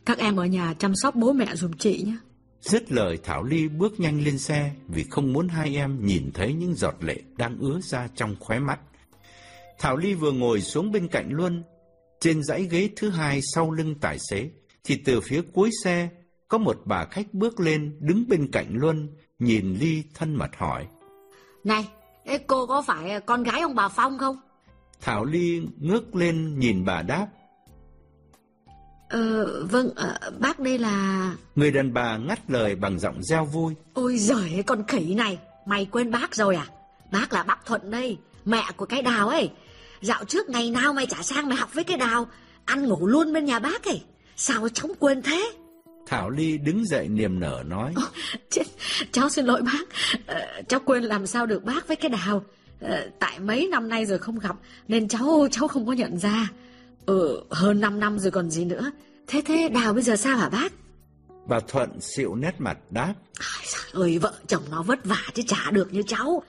Các 0.05 0.17
em 0.17 0.35
ở 0.35 0.45
nhà 0.45 0.73
chăm 0.73 0.95
sóc 0.95 1.15
bố 1.15 1.33
mẹ 1.33 1.55
dùm 1.55 1.71
chị 1.71 2.03
nhé. 2.05 2.17
Dứt 2.61 2.91
lời 2.91 3.19
Thảo 3.23 3.43
Ly 3.43 3.67
bước 3.67 3.99
nhanh 3.99 4.23
lên 4.23 4.37
xe 4.37 4.71
vì 4.87 5.03
không 5.03 5.33
muốn 5.33 5.47
hai 5.47 5.75
em 5.75 6.05
nhìn 6.05 6.31
thấy 6.33 6.53
những 6.53 6.75
giọt 6.75 6.95
lệ 6.99 7.17
đang 7.37 7.57
ứa 7.59 7.79
ra 7.83 8.07
trong 8.15 8.35
khóe 8.39 8.59
mắt. 8.59 8.79
Thảo 9.79 9.97
Ly 9.97 10.13
vừa 10.13 10.31
ngồi 10.31 10.61
xuống 10.61 10.91
bên 10.91 11.07
cạnh 11.07 11.29
Luân, 11.31 11.63
trên 12.19 12.43
dãy 12.43 12.67
ghế 12.71 12.89
thứ 12.95 13.09
hai 13.09 13.39
sau 13.53 13.71
lưng 13.71 13.95
tài 14.01 14.17
xế, 14.29 14.49
thì 14.83 15.01
từ 15.05 15.21
phía 15.21 15.41
cuối 15.53 15.69
xe 15.83 16.09
có 16.47 16.57
một 16.57 16.81
bà 16.85 17.05
khách 17.05 17.33
bước 17.33 17.59
lên 17.59 17.97
đứng 17.99 18.27
bên 18.27 18.51
cạnh 18.51 18.67
Luân, 18.71 19.09
nhìn 19.39 19.75
Ly 19.79 20.03
thân 20.13 20.35
mật 20.35 20.49
hỏi. 20.57 20.87
Này, 21.63 21.87
cô 22.47 22.65
có 22.65 22.81
phải 22.81 23.21
con 23.25 23.43
gái 23.43 23.61
ông 23.61 23.75
bà 23.75 23.89
Phong 23.89 24.17
không? 24.17 24.37
Thảo 25.01 25.25
Ly 25.25 25.61
ngước 25.79 26.15
lên 26.15 26.59
nhìn 26.59 26.85
bà 26.85 27.01
đáp. 27.01 27.27
Ờ, 29.09 29.63
vâng, 29.65 29.89
ờ, 29.95 30.17
bác 30.39 30.59
đây 30.59 30.77
là... 30.77 31.31
Người 31.55 31.71
đàn 31.71 31.93
bà 31.93 32.17
ngắt 32.17 32.39
lời 32.51 32.75
bằng 32.75 32.99
giọng 32.99 33.23
reo 33.23 33.45
vui. 33.45 33.73
Ôi 33.93 34.17
giời 34.17 34.63
con 34.67 34.83
khỉ 34.87 35.13
này, 35.13 35.39
mày 35.65 35.85
quên 35.85 36.11
bác 36.11 36.35
rồi 36.35 36.55
à? 36.55 36.67
Bác 37.11 37.33
là 37.33 37.43
bác 37.43 37.65
Thuận 37.65 37.91
đây, 37.91 38.17
mẹ 38.45 38.63
của 38.77 38.85
cái 38.85 39.01
đào 39.01 39.27
ấy. 39.27 39.51
dạo 40.01 40.25
trước 40.25 40.49
ngày 40.49 40.71
nào 40.71 40.93
mày 40.93 41.05
chả 41.05 41.21
sang 41.21 41.49
mày 41.49 41.57
học 41.57 41.73
với 41.73 41.83
cái 41.83 41.97
đào, 41.97 42.27
ăn 42.65 42.85
ngủ 42.85 43.07
luôn 43.07 43.33
bên 43.33 43.45
nhà 43.45 43.59
bác 43.59 43.83
ấy. 43.83 44.03
Sao 44.35 44.69
cháu 44.69 44.87
quên 44.99 45.21
thế? 45.21 45.51
Thảo 46.05 46.29
Ly 46.29 46.57
đứng 46.57 46.85
dậy 46.85 47.07
niềm 47.07 47.39
nở 47.39 47.63
nói. 47.67 47.93
Ch 48.49 48.57
cháu 49.11 49.29
xin 49.29 49.45
lỗi 49.45 49.61
bác, 49.61 49.85
ờ, 50.25 50.61
cháu 50.67 50.79
quên 50.85 51.03
làm 51.03 51.27
sao 51.27 51.45
được 51.45 51.63
bác 51.63 51.87
với 51.87 51.95
cái 51.95 52.09
đào. 52.09 52.43
Ờ, 52.81 53.09
tại 53.19 53.39
mấy 53.39 53.67
năm 53.71 53.89
nay 53.89 54.05
rồi 54.05 54.19
không 54.19 54.39
gặp 54.39 54.55
nên 54.87 55.07
cháu 55.07 55.47
cháu 55.51 55.67
không 55.67 55.87
có 55.87 55.93
nhận 55.93 56.17
ra. 56.17 56.49
Ừ, 57.05 57.43
hơn 57.49 57.81
5 57.81 57.99
năm 57.99 58.19
rồi 58.19 58.31
còn 58.31 58.49
gì 58.49 58.65
nữa. 58.65 58.91
Thế 59.27 59.41
thế 59.45 59.69
đào 59.69 59.93
bây 59.93 60.03
giờ 60.03 60.15
sao 60.15 60.37
hả 60.37 60.49
bác? 60.49 60.73
Bà 61.47 61.59
Thuận 61.59 62.01
xịu 62.01 62.35
nét 62.35 62.55
mặt 62.57 62.77
đáp. 62.89 63.13
Ai 63.39 63.65
ơi, 63.93 64.17
vợ 64.17 64.33
chồng 64.47 64.63
nó 64.71 64.83
vất 64.83 65.05
vả 65.05 65.21
chứ 65.33 65.43
chả 65.47 65.71
được 65.71 65.93
như 65.93 66.03
cháu. 66.07 66.43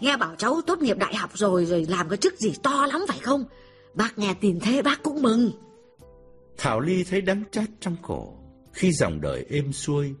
Nghe 0.00 0.16
bảo 0.16 0.34
cháu 0.38 0.60
tốt 0.66 0.78
nghiệp 0.78 0.98
đại 0.98 1.14
học 1.14 1.30
rồi 1.34 1.66
rồi 1.66 1.86
làm 1.88 2.08
cái 2.08 2.16
chức 2.16 2.38
gì 2.38 2.52
to 2.62 2.86
lắm 2.86 3.04
phải 3.08 3.18
không? 3.18 3.44
Bác 3.94 4.18
nghe 4.18 4.34
tin 4.40 4.60
thế 4.60 4.82
bác 4.82 5.02
cũng 5.02 5.22
mừng. 5.22 5.50
Thảo 6.58 6.80
Ly 6.80 7.04
thấy 7.04 7.20
đắng 7.20 7.42
chát 7.50 7.68
trong 7.80 7.96
cổ 8.02 8.34
khi 8.74 8.92
dòng 8.92 9.20
đời 9.20 9.46
êm 9.50 9.72
xuôi. 9.72 10.14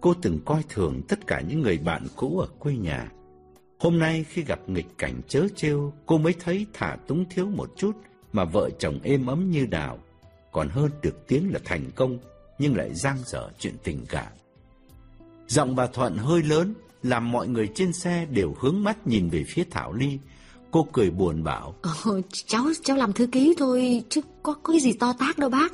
Cô 0.00 0.14
từng 0.22 0.40
coi 0.44 0.62
thường 0.68 1.02
tất 1.08 1.26
cả 1.26 1.40
những 1.40 1.60
người 1.60 1.78
bạn 1.78 2.06
cũ 2.16 2.38
ở 2.38 2.46
quê 2.58 2.74
nhà. 2.74 3.08
Hôm 3.78 3.98
nay 3.98 4.24
khi 4.28 4.42
gặp 4.42 4.68
nghịch 4.68 4.98
cảnh 4.98 5.20
chớ 5.28 5.46
trêu, 5.56 5.92
cô 6.06 6.18
mới 6.18 6.34
thấy 6.44 6.66
thả 6.72 6.96
túng 7.06 7.24
thiếu 7.30 7.46
một 7.46 7.70
chút 7.76 7.92
mà 8.32 8.44
vợ 8.44 8.70
chồng 8.78 8.98
êm 9.02 9.26
ấm 9.26 9.50
như 9.50 9.66
đào, 9.66 9.98
còn 10.52 10.68
hơn 10.68 10.90
được 11.02 11.26
tiếng 11.28 11.52
là 11.52 11.60
thành 11.64 11.90
công 11.94 12.18
nhưng 12.58 12.76
lại 12.76 12.94
giang 12.94 13.18
dở 13.26 13.50
chuyện 13.58 13.74
tình 13.84 14.04
cảm. 14.08 14.32
Giọng 15.48 15.76
bà 15.76 15.86
Thuận 15.86 16.16
hơi 16.16 16.42
lớn, 16.42 16.74
làm 17.02 17.32
mọi 17.32 17.48
người 17.48 17.68
trên 17.74 17.92
xe 17.92 18.26
đều 18.30 18.54
hướng 18.60 18.82
mắt 18.82 19.06
nhìn 19.06 19.28
về 19.28 19.44
phía 19.48 19.64
Thảo 19.70 19.92
Ly. 19.92 20.18
Cô 20.70 20.86
cười 20.92 21.10
buồn 21.10 21.44
bảo. 21.44 21.74
Ờ, 21.82 22.20
cháu 22.46 22.64
cháu 22.82 22.96
làm 22.96 23.12
thư 23.12 23.26
ký 23.26 23.54
thôi, 23.58 24.02
chứ 24.08 24.20
có, 24.42 24.54
có 24.62 24.72
cái 24.72 24.80
gì 24.80 24.92
to 24.92 25.12
tác 25.18 25.38
đâu 25.38 25.50
bác. 25.50 25.72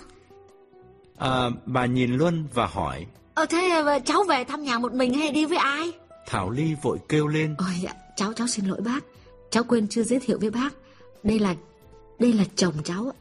À, 1.20 1.50
bà 1.66 1.86
nhìn 1.86 2.12
Luân 2.12 2.46
và 2.54 2.66
hỏi. 2.66 3.06
Ờ 3.34 3.46
thế 3.46 3.84
cháu 4.04 4.22
về 4.22 4.44
thăm 4.44 4.62
nhà 4.62 4.78
một 4.78 4.92
mình 4.92 5.14
hay 5.14 5.30
đi 5.30 5.44
với 5.44 5.58
ai? 5.58 5.92
Thảo 6.26 6.50
Ly 6.50 6.74
vội 6.82 6.98
kêu 7.08 7.26
lên. 7.26 7.54
Ôi, 7.58 7.74
dạ, 7.82 7.92
cháu 8.16 8.32
cháu 8.32 8.46
xin 8.46 8.64
lỗi 8.64 8.80
bác. 8.80 9.04
Cháu 9.50 9.64
quên 9.64 9.88
chưa 9.88 10.02
giới 10.02 10.20
thiệu 10.20 10.38
với 10.40 10.50
bác. 10.50 10.70
Đây 11.22 11.38
là 11.38 11.54
đây 12.18 12.32
là 12.32 12.44
chồng 12.54 12.74
cháu. 12.84 13.12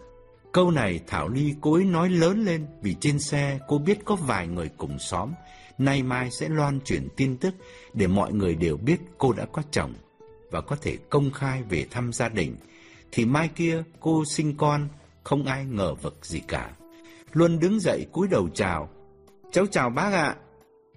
Câu 0.52 0.72
này 0.72 1.00
Thảo 1.08 1.30
Ly 1.30 1.54
cố 1.62 1.76
ý 1.76 1.84
nói 1.84 2.10
lớn 2.10 2.46
lên 2.46 2.68
vì 2.82 2.96
trên 3.02 3.20
xe 3.20 3.60
cô 3.68 3.78
biết 3.78 4.06
có 4.06 4.16
vài 4.16 4.48
người 4.48 4.70
cùng 4.78 5.00
xóm. 5.00 5.32
Nay 5.78 6.04
mai 6.04 6.32
sẽ 6.32 6.50
loan 6.50 6.80
truyền 6.82 7.08
tin 7.16 7.38
tức 7.38 7.56
để 7.94 8.08
mọi 8.08 8.34
người 8.34 8.56
đều 8.56 8.78
biết 8.78 8.98
cô 9.18 9.34
đã 9.34 9.46
có 9.52 9.62
chồng 9.72 9.94
và 10.52 10.62
có 10.62 10.76
thể 10.76 10.98
công 11.10 11.32
khai 11.32 11.64
về 11.64 11.86
thăm 11.92 12.14
gia 12.14 12.30
đình. 12.30 12.56
Thì 13.12 13.26
mai 13.26 13.50
kia 13.56 13.84
cô 14.00 14.24
sinh 14.26 14.58
con, 14.58 14.88
không 15.24 15.46
ai 15.46 15.66
ngờ 15.66 15.94
vực 15.94 16.18
gì 16.22 16.40
cả. 16.48 16.72
Luân 17.34 17.60
đứng 17.60 17.80
dậy 17.80 18.06
cúi 18.12 18.28
đầu 18.28 18.50
chào. 18.56 18.90
Cháu 19.52 19.66
chào 19.72 19.90
bác 19.90 20.14
ạ. 20.14 20.36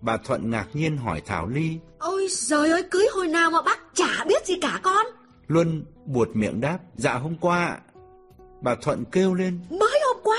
Bà 0.01 0.17
Thuận 0.17 0.51
ngạc 0.51 0.67
nhiên 0.73 0.97
hỏi 0.97 1.23
Thảo 1.27 1.49
Ly. 1.49 1.79
Ôi 1.99 2.29
trời 2.49 2.71
ơi, 2.71 2.83
cưới 2.91 3.07
hồi 3.15 3.29
nào 3.29 3.51
mà 3.51 3.63
bác 3.63 3.79
chả 3.95 4.25
biết 4.29 4.47
gì 4.47 4.55
cả 4.61 4.81
con. 4.83 5.07
Luân 5.47 5.85
buột 6.07 6.29
miệng 6.35 6.61
đáp. 6.61 6.79
Dạ 6.97 7.15
hôm 7.15 7.37
qua 7.41 7.65
ạ. 7.65 7.79
Bà 8.63 8.75
Thuận 8.75 9.05
kêu 9.13 9.35
lên. 9.35 9.61
Mới 9.71 10.01
hôm 10.07 10.17
qua. 10.23 10.39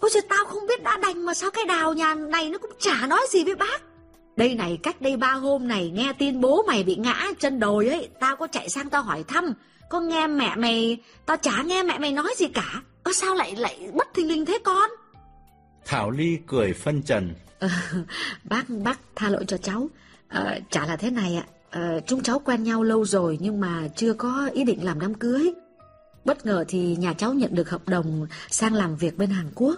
Ôi 0.00 0.10
trời 0.14 0.22
tao 0.28 0.44
không 0.44 0.66
biết 0.66 0.82
đã 0.82 0.96
đành 0.96 1.26
mà 1.26 1.34
sao 1.34 1.50
cái 1.50 1.64
đào 1.64 1.94
nhà 1.94 2.14
này 2.14 2.50
nó 2.50 2.58
cũng 2.58 2.72
chả 2.78 3.06
nói 3.06 3.20
gì 3.30 3.44
với 3.44 3.54
bác. 3.54 3.82
Đây 4.36 4.54
này, 4.54 4.78
cách 4.82 5.00
đây 5.00 5.16
ba 5.16 5.32
hôm 5.32 5.68
này 5.68 5.90
nghe 5.90 6.12
tin 6.18 6.40
bố 6.40 6.64
mày 6.66 6.82
bị 6.82 6.96
ngã 6.96 7.26
chân 7.38 7.60
đồi 7.60 7.88
ấy, 7.88 8.08
tao 8.20 8.36
có 8.36 8.46
chạy 8.46 8.68
sang 8.68 8.90
tao 8.90 9.02
hỏi 9.02 9.24
thăm. 9.28 9.52
Có 9.90 10.00
nghe 10.00 10.26
mẹ 10.26 10.56
mày, 10.56 10.98
tao 11.26 11.36
chả 11.36 11.62
nghe 11.62 11.82
mẹ 11.82 11.98
mày 11.98 12.12
nói 12.12 12.34
gì 12.36 12.46
cả. 12.48 12.82
Ơ 13.02 13.12
sao 13.14 13.34
lại 13.34 13.56
lại 13.56 13.90
bất 13.94 14.08
thình 14.14 14.28
lình 14.28 14.46
thế 14.46 14.58
con? 14.64 14.90
Thảo 15.84 16.10
Ly 16.10 16.38
cười 16.46 16.72
phân 16.72 17.02
trần. 17.02 17.34
Ờ, 17.58 17.68
bác 18.44 18.64
bác 18.68 19.00
tha 19.16 19.28
lỗi 19.28 19.44
cho 19.48 19.56
cháu. 19.56 19.88
Ờ, 20.28 20.58
chả 20.70 20.86
là 20.86 20.96
thế 20.96 21.10
này 21.10 21.36
ạ. 21.36 21.46
Ờ, 21.70 22.00
chúng 22.06 22.22
cháu 22.22 22.38
quen 22.38 22.62
nhau 22.62 22.82
lâu 22.82 23.04
rồi 23.04 23.38
nhưng 23.40 23.60
mà 23.60 23.88
chưa 23.96 24.12
có 24.12 24.50
ý 24.52 24.64
định 24.64 24.84
làm 24.84 25.00
đám 25.00 25.14
cưới. 25.14 25.52
Bất 26.24 26.46
ngờ 26.46 26.64
thì 26.68 26.96
nhà 26.96 27.12
cháu 27.12 27.34
nhận 27.34 27.54
được 27.54 27.70
hợp 27.70 27.88
đồng 27.88 28.26
sang 28.50 28.74
làm 28.74 28.96
việc 28.96 29.18
bên 29.18 29.30
Hàn 29.30 29.50
Quốc. 29.54 29.76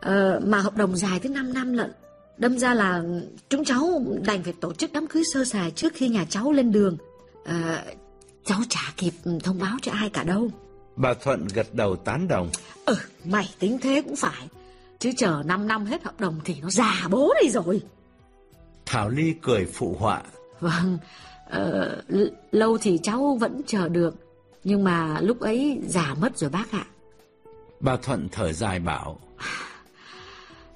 Ờ, 0.00 0.40
mà 0.46 0.58
hợp 0.58 0.76
đồng 0.76 0.96
dài 0.96 1.20
tới 1.20 1.32
5 1.32 1.52
năm 1.52 1.72
lận. 1.72 1.92
Đâm 2.36 2.58
ra 2.58 2.74
là 2.74 3.02
chúng 3.48 3.64
cháu 3.64 4.04
đành 4.26 4.42
phải 4.42 4.52
tổ 4.60 4.72
chức 4.72 4.92
đám 4.92 5.06
cưới 5.06 5.22
sơ 5.34 5.44
sài 5.44 5.70
trước 5.70 5.92
khi 5.94 6.08
nhà 6.08 6.24
cháu 6.30 6.52
lên 6.52 6.72
đường. 6.72 6.96
Ờ, 7.44 7.54
cháu 8.44 8.60
chả 8.68 8.92
kịp 8.96 9.12
thông 9.42 9.58
báo 9.58 9.76
cho 9.82 9.92
ai 9.92 10.10
cả 10.10 10.24
đâu. 10.24 10.50
Bà 10.96 11.14
Thuận 11.14 11.46
gật 11.54 11.74
đầu 11.74 11.96
tán 11.96 12.28
đồng. 12.28 12.50
Ừ, 12.84 12.96
mày 13.24 13.48
tính 13.58 13.78
thế 13.82 14.02
cũng 14.04 14.16
phải. 14.16 14.48
Chứ 14.98 15.10
chờ 15.16 15.42
5 15.44 15.68
năm 15.68 15.86
hết 15.86 16.04
hợp 16.04 16.20
đồng 16.20 16.40
thì 16.44 16.56
nó 16.62 16.70
già 16.70 17.06
bố 17.10 17.34
đây 17.42 17.50
rồi. 17.50 17.80
Thảo 18.86 19.08
Ly 19.08 19.34
cười 19.42 19.66
phụ 19.66 19.96
họa. 19.98 20.22
Vâng, 20.60 20.98
ờ, 21.50 22.02
lâu 22.52 22.78
thì 22.78 22.98
cháu 23.02 23.36
vẫn 23.40 23.60
chờ 23.66 23.88
được. 23.88 24.14
Nhưng 24.64 24.84
mà 24.84 25.20
lúc 25.20 25.40
ấy 25.40 25.80
già 25.86 26.14
mất 26.20 26.38
rồi 26.38 26.50
bác 26.50 26.72
ạ. 26.72 26.84
Bà 27.80 27.96
Thuận 27.96 28.28
thở 28.32 28.52
dài 28.52 28.80
bảo. 28.80 29.20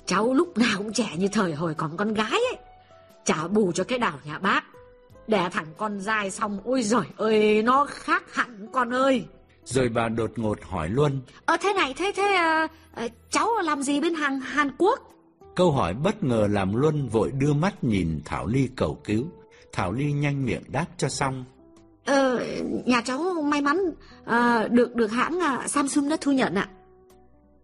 Cháu 0.06 0.34
lúc 0.34 0.58
nào 0.58 0.78
cũng 0.78 0.92
trẻ 0.92 1.10
như 1.16 1.28
thời 1.28 1.54
hồi 1.54 1.74
còn 1.74 1.96
con 1.96 2.14
gái 2.14 2.30
ấy. 2.30 2.56
Trả 3.24 3.48
bù 3.48 3.72
cho 3.72 3.84
cái 3.84 3.98
đảo 3.98 4.18
nhà 4.24 4.38
bác. 4.38 4.64
Đẻ 5.26 5.48
thẳng 5.52 5.66
con 5.76 6.00
dai 6.00 6.30
xong, 6.30 6.60
ôi 6.64 6.82
giời 6.82 7.06
ơi, 7.16 7.62
nó 7.62 7.86
khác 7.90 8.34
hẳn 8.34 8.68
con 8.72 8.94
ơi. 8.94 9.24
Rồi 9.68 9.88
bà 9.88 10.08
đột 10.08 10.30
ngột 10.36 10.58
hỏi 10.62 10.88
luôn. 10.88 11.20
Ờ 11.44 11.56
thế 11.60 11.72
này, 11.72 11.94
thế 11.96 12.12
thế 12.16 12.22
à, 12.22 12.68
à, 12.94 13.08
cháu 13.30 13.48
làm 13.64 13.82
gì 13.82 14.00
bên 14.00 14.14
Hàn, 14.14 14.40
Hàn 14.40 14.70
Quốc? 14.78 15.00
Câu 15.56 15.72
hỏi 15.72 15.94
bất 15.94 16.24
ngờ 16.24 16.46
làm 16.50 16.74
Luân 16.74 17.08
vội 17.08 17.32
đưa 17.32 17.52
mắt 17.52 17.84
nhìn 17.84 18.20
Thảo 18.24 18.46
Ly 18.46 18.68
cầu 18.76 19.00
cứu. 19.04 19.24
Thảo 19.72 19.92
Ly 19.92 20.12
nhanh 20.12 20.44
miệng 20.46 20.62
đáp 20.68 20.86
cho 20.96 21.08
xong. 21.08 21.44
Ờ, 22.04 22.46
nhà 22.86 23.00
cháu 23.00 23.18
may 23.44 23.60
mắn 23.60 23.78
à, 24.24 24.68
được 24.68 24.94
được 24.94 25.06
hãng 25.06 25.40
à, 25.40 25.68
Samsung 25.68 26.08
đã 26.08 26.16
thu 26.20 26.32
nhận 26.32 26.54
ạ. 26.54 26.68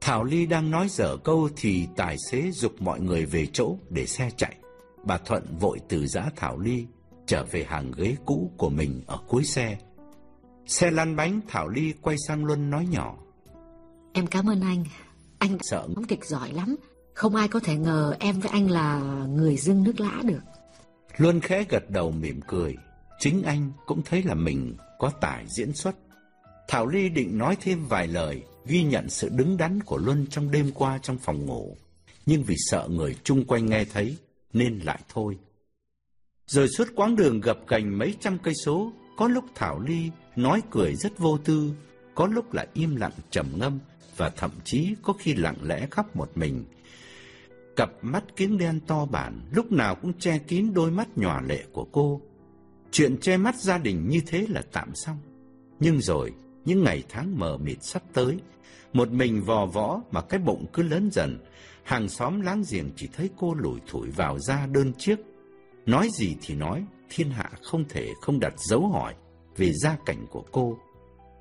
Thảo 0.00 0.24
Ly 0.24 0.46
đang 0.46 0.70
nói 0.70 0.88
dở 0.88 1.16
câu 1.24 1.48
thì 1.56 1.86
tài 1.96 2.16
xế 2.30 2.50
dục 2.50 2.82
mọi 2.82 3.00
người 3.00 3.26
về 3.26 3.46
chỗ 3.52 3.76
để 3.90 4.06
xe 4.06 4.30
chạy. 4.36 4.54
Bà 5.04 5.18
Thuận 5.18 5.42
vội 5.60 5.78
từ 5.88 6.06
giã 6.06 6.24
Thảo 6.36 6.58
Ly 6.58 6.86
trở 7.26 7.44
về 7.44 7.64
hàng 7.68 7.92
ghế 7.96 8.16
cũ 8.26 8.50
của 8.56 8.70
mình 8.70 9.02
ở 9.06 9.18
cuối 9.28 9.44
xe. 9.44 9.76
Xe 10.66 10.90
lăn 10.90 11.16
bánh 11.16 11.40
Thảo 11.48 11.68
Ly 11.68 11.92
quay 12.00 12.16
sang 12.28 12.44
Luân 12.44 12.70
nói 12.70 12.86
nhỏ. 12.90 13.16
Em 14.12 14.26
cảm 14.26 14.50
ơn 14.50 14.60
anh. 14.60 14.84
Anh 15.38 15.58
sợ 15.60 15.88
đóng 15.94 16.04
kịch 16.04 16.24
giỏi 16.24 16.52
lắm. 16.52 16.76
Không 17.14 17.34
ai 17.34 17.48
có 17.48 17.60
thể 17.60 17.76
ngờ 17.76 18.14
em 18.20 18.40
với 18.40 18.50
anh 18.50 18.70
là 18.70 18.98
người 19.28 19.56
dưng 19.56 19.84
nước 19.84 20.00
lã 20.00 20.20
được. 20.24 20.42
Luân 21.16 21.40
khẽ 21.40 21.64
gật 21.68 21.90
đầu 21.90 22.10
mỉm 22.10 22.40
cười. 22.46 22.76
Chính 23.18 23.42
anh 23.42 23.72
cũng 23.86 24.02
thấy 24.04 24.22
là 24.22 24.34
mình 24.34 24.74
có 24.98 25.10
tài 25.20 25.44
diễn 25.48 25.72
xuất. 25.72 25.96
Thảo 26.68 26.86
Ly 26.86 27.08
định 27.08 27.38
nói 27.38 27.56
thêm 27.60 27.86
vài 27.86 28.06
lời, 28.06 28.42
ghi 28.66 28.82
nhận 28.82 29.08
sự 29.08 29.28
đứng 29.28 29.56
đắn 29.56 29.80
của 29.80 29.96
Luân 29.96 30.26
trong 30.26 30.50
đêm 30.50 30.70
qua 30.74 30.98
trong 30.98 31.18
phòng 31.18 31.46
ngủ. 31.46 31.76
Nhưng 32.26 32.42
vì 32.42 32.54
sợ 32.58 32.88
người 32.90 33.16
chung 33.24 33.44
quanh 33.44 33.66
nghe 33.66 33.84
thấy, 33.84 34.16
nên 34.52 34.78
lại 34.78 34.98
thôi. 35.14 35.38
Rồi 36.46 36.68
suốt 36.68 36.88
quãng 36.96 37.16
đường 37.16 37.40
gập 37.40 37.58
cành 37.66 37.98
mấy 37.98 38.14
trăm 38.20 38.38
cây 38.38 38.54
số, 38.64 38.92
có 39.16 39.28
lúc 39.28 39.44
Thảo 39.54 39.80
Ly 39.80 40.10
nói 40.36 40.62
cười 40.70 40.94
rất 40.94 41.18
vô 41.18 41.38
tư, 41.38 41.72
có 42.14 42.26
lúc 42.26 42.54
lại 42.54 42.66
im 42.74 42.96
lặng 42.96 43.12
trầm 43.30 43.46
ngâm 43.56 43.78
và 44.16 44.30
thậm 44.30 44.50
chí 44.64 44.94
có 45.02 45.12
khi 45.12 45.34
lặng 45.34 45.56
lẽ 45.62 45.86
khóc 45.90 46.16
một 46.16 46.30
mình. 46.34 46.64
Cặp 47.76 47.90
mắt 48.02 48.24
kính 48.36 48.58
đen 48.58 48.80
to 48.86 49.06
bản 49.06 49.40
lúc 49.50 49.72
nào 49.72 49.94
cũng 49.94 50.12
che 50.18 50.38
kín 50.38 50.74
đôi 50.74 50.90
mắt 50.90 51.08
nhòa 51.16 51.40
lệ 51.40 51.64
của 51.72 51.86
cô. 51.92 52.20
Chuyện 52.90 53.16
che 53.20 53.36
mắt 53.36 53.56
gia 53.56 53.78
đình 53.78 54.08
như 54.08 54.20
thế 54.26 54.46
là 54.48 54.62
tạm 54.72 54.94
xong. 54.94 55.18
Nhưng 55.80 56.00
rồi, 56.00 56.32
những 56.64 56.84
ngày 56.84 57.02
tháng 57.08 57.38
mờ 57.38 57.56
mịt 57.56 57.78
sắp 57.80 58.02
tới, 58.12 58.38
một 58.92 59.10
mình 59.10 59.42
vò 59.42 59.66
võ 59.66 60.00
mà 60.10 60.20
cái 60.20 60.40
bụng 60.40 60.66
cứ 60.72 60.82
lớn 60.82 61.08
dần, 61.12 61.38
hàng 61.82 62.08
xóm 62.08 62.40
láng 62.40 62.62
giềng 62.70 62.90
chỉ 62.96 63.08
thấy 63.12 63.30
cô 63.36 63.54
lủi 63.54 63.80
thủi 63.86 64.10
vào 64.10 64.38
ra 64.38 64.66
đơn 64.66 64.92
chiếc. 64.98 65.16
Nói 65.86 66.08
gì 66.18 66.36
thì 66.42 66.54
nói, 66.54 66.84
thiên 67.10 67.30
hạ 67.30 67.50
không 67.62 67.84
thể 67.88 68.08
không 68.20 68.40
đặt 68.40 68.54
dấu 68.56 68.88
hỏi 68.88 69.14
về 69.56 69.72
gia 69.72 69.96
cảnh 70.06 70.26
của 70.30 70.44
cô. 70.52 70.78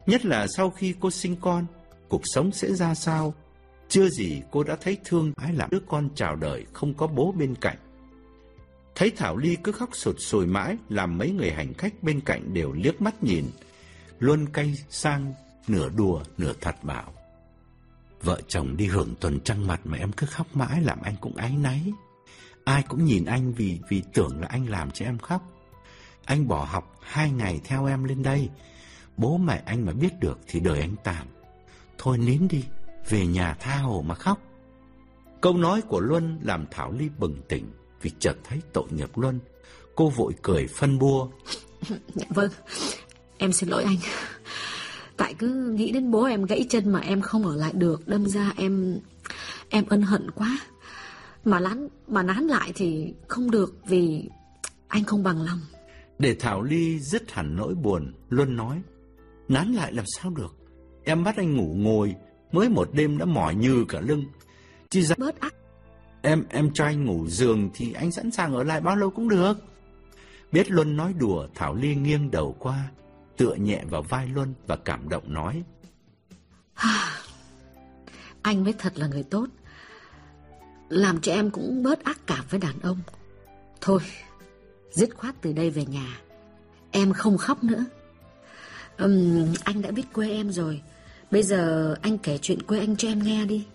Nhất 0.05 0.25
là 0.25 0.47
sau 0.47 0.69
khi 0.69 0.95
cô 0.99 1.11
sinh 1.11 1.35
con, 1.41 1.65
cuộc 2.09 2.21
sống 2.23 2.51
sẽ 2.51 2.73
ra 2.73 2.95
sao? 2.95 3.33
Chưa 3.89 4.09
gì 4.09 4.41
cô 4.51 4.63
đã 4.63 4.75
thấy 4.81 4.97
thương 5.05 5.33
ái 5.35 5.53
làm 5.53 5.69
đứa 5.69 5.79
con 5.87 6.09
chào 6.15 6.35
đời 6.35 6.65
không 6.73 6.93
có 6.93 7.07
bố 7.07 7.31
bên 7.31 7.55
cạnh. 7.55 7.77
Thấy 8.95 9.11
Thảo 9.11 9.37
Ly 9.37 9.57
cứ 9.63 9.71
khóc 9.71 9.89
sụt 9.93 10.15
sùi 10.19 10.45
mãi, 10.45 10.77
làm 10.89 11.17
mấy 11.17 11.31
người 11.31 11.51
hành 11.51 11.73
khách 11.73 12.03
bên 12.03 12.21
cạnh 12.21 12.53
đều 12.53 12.71
liếc 12.71 13.01
mắt 13.01 13.23
nhìn. 13.23 13.45
Luân 14.19 14.45
cay 14.45 14.75
sang, 14.89 15.33
nửa 15.67 15.89
đùa, 15.89 16.23
nửa 16.37 16.53
thật 16.61 16.83
bảo. 16.83 17.13
Vợ 18.21 18.41
chồng 18.47 18.77
đi 18.77 18.85
hưởng 18.85 19.15
tuần 19.19 19.39
trăng 19.39 19.67
mặt 19.67 19.81
mà 19.83 19.97
em 19.97 20.11
cứ 20.11 20.27
khóc 20.27 20.47
mãi 20.55 20.81
làm 20.81 21.01
anh 21.01 21.15
cũng 21.21 21.35
áy 21.35 21.51
náy. 21.57 21.93
Ai 22.63 22.83
cũng 22.83 23.05
nhìn 23.05 23.25
anh 23.25 23.53
vì 23.53 23.79
vì 23.89 24.03
tưởng 24.13 24.41
là 24.41 24.47
anh 24.47 24.69
làm 24.69 24.91
cho 24.91 25.05
em 25.05 25.17
khóc. 25.17 25.41
Anh 26.25 26.47
bỏ 26.47 26.67
học 26.71 26.97
hai 27.01 27.31
ngày 27.31 27.61
theo 27.63 27.85
em 27.85 28.03
lên 28.03 28.23
đây. 28.23 28.49
Bố 29.17 29.37
mẹ 29.37 29.63
anh 29.65 29.85
mà 29.85 29.91
biết 29.93 30.19
được 30.19 30.39
thì 30.47 30.59
đời 30.59 30.79
anh 30.79 30.95
tàn. 31.03 31.27
Thôi 31.97 32.17
nín 32.17 32.47
đi, 32.47 32.63
về 33.09 33.27
nhà 33.27 33.53
tha 33.59 33.77
hồ 33.77 34.03
mà 34.07 34.15
khóc. 34.15 34.41
Câu 35.41 35.57
nói 35.57 35.81
của 35.81 35.99
Luân 35.99 36.39
làm 36.43 36.65
Thảo 36.71 36.91
Ly 36.91 37.09
bừng 37.19 37.41
tỉnh 37.47 37.65
vì 38.01 38.11
chợt 38.19 38.35
thấy 38.43 38.61
tội 38.73 38.87
nghiệp 38.91 39.17
Luân. 39.17 39.39
Cô 39.95 40.09
vội 40.09 40.33
cười 40.41 40.67
phân 40.67 40.99
bua. 40.99 41.27
Dạ 42.15 42.25
vâng, 42.29 42.51
em 43.37 43.53
xin 43.53 43.69
lỗi 43.69 43.83
anh. 43.83 43.97
Tại 45.17 45.33
cứ 45.33 45.73
nghĩ 45.77 45.91
đến 45.91 46.11
bố 46.11 46.23
em 46.23 46.45
gãy 46.45 46.65
chân 46.69 46.91
mà 46.91 46.99
em 46.99 47.21
không 47.21 47.45
ở 47.45 47.55
lại 47.55 47.71
được, 47.73 48.07
đâm 48.07 48.25
ra 48.25 48.53
em 48.57 48.99
em 49.69 49.85
ân 49.89 50.01
hận 50.01 50.31
quá. 50.31 50.57
Mà 51.45 51.59
lán 51.59 51.87
mà 52.07 52.23
nán 52.23 52.47
lại 52.47 52.71
thì 52.75 53.13
không 53.27 53.51
được 53.51 53.75
vì 53.85 54.29
anh 54.87 55.03
không 55.03 55.23
bằng 55.23 55.41
lòng. 55.41 55.59
Để 56.19 56.35
Thảo 56.39 56.63
Ly 56.63 56.99
dứt 56.99 57.31
hẳn 57.31 57.55
nỗi 57.55 57.75
buồn, 57.75 58.13
Luân 58.29 58.55
nói, 58.55 58.81
nán 59.47 59.73
lại 59.73 59.93
làm 59.93 60.05
sao 60.05 60.31
được. 60.31 60.55
Em 61.03 61.23
bắt 61.23 61.37
anh 61.37 61.57
ngủ 61.57 61.73
ngồi, 61.77 62.15
mới 62.51 62.69
một 62.69 62.89
đêm 62.93 63.17
đã 63.17 63.25
mỏi 63.25 63.55
như 63.55 63.85
cả 63.89 63.99
lưng. 63.99 64.25
Chỉ 64.89 65.01
ra... 65.01 65.15
Bớt 65.17 65.39
ác. 65.39 65.55
Em, 66.21 66.43
em 66.49 66.73
cho 66.73 66.85
anh 66.85 67.05
ngủ 67.05 67.27
giường 67.27 67.69
thì 67.73 67.93
anh 67.93 68.11
sẵn 68.11 68.31
sàng 68.31 68.53
ở 68.53 68.63
lại 68.63 68.81
bao 68.81 68.95
lâu 68.95 69.09
cũng 69.09 69.29
được. 69.29 69.53
Biết 70.51 70.71
Luân 70.71 70.97
nói 70.97 71.13
đùa, 71.13 71.47
Thảo 71.55 71.75
Ly 71.75 71.95
nghiêng 71.95 72.31
đầu 72.31 72.55
qua, 72.59 72.91
tựa 73.37 73.55
nhẹ 73.55 73.83
vào 73.89 74.01
vai 74.01 74.27
Luân 74.27 74.53
và 74.67 74.75
cảm 74.75 75.09
động 75.09 75.33
nói. 75.33 75.63
anh 78.41 78.63
mới 78.63 78.73
thật 78.73 78.93
là 78.95 79.07
người 79.07 79.23
tốt. 79.23 79.47
Làm 80.89 81.21
cho 81.21 81.31
em 81.31 81.49
cũng 81.49 81.83
bớt 81.83 82.03
ác 82.03 82.19
cảm 82.27 82.45
với 82.49 82.59
đàn 82.59 82.79
ông. 82.79 82.99
Thôi, 83.81 83.99
dứt 84.93 85.17
khoát 85.17 85.35
từ 85.41 85.53
đây 85.53 85.69
về 85.69 85.85
nhà. 85.85 86.21
Em 86.91 87.13
không 87.13 87.37
khóc 87.37 87.63
nữa. 87.63 87.85
Uhm, 89.03 89.53
anh 89.63 89.81
đã 89.81 89.91
biết 89.91 90.13
quê 90.13 90.31
em 90.31 90.51
rồi. 90.51 90.81
Bây 91.31 91.43
giờ 91.43 91.95
anh 92.01 92.17
kể 92.17 92.37
chuyện 92.41 92.61
quê 92.61 92.79
anh 92.79 92.95
cho 92.95 93.07
em 93.07 93.23
nghe 93.23 93.45
đi. 93.45 93.65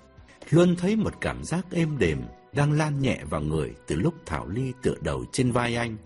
Luân 0.50 0.76
thấy 0.76 0.96
một 0.96 1.14
cảm 1.20 1.44
giác 1.44 1.66
êm 1.70 1.98
đềm 1.98 2.18
đang 2.52 2.72
lan 2.72 3.00
nhẹ 3.02 3.20
vào 3.30 3.40
người 3.40 3.74
từ 3.86 3.96
lúc 3.96 4.14
Thảo 4.26 4.48
Ly 4.48 4.72
tựa 4.82 4.94
đầu 5.00 5.24
trên 5.32 5.52
vai 5.52 5.76
anh. 5.76 5.96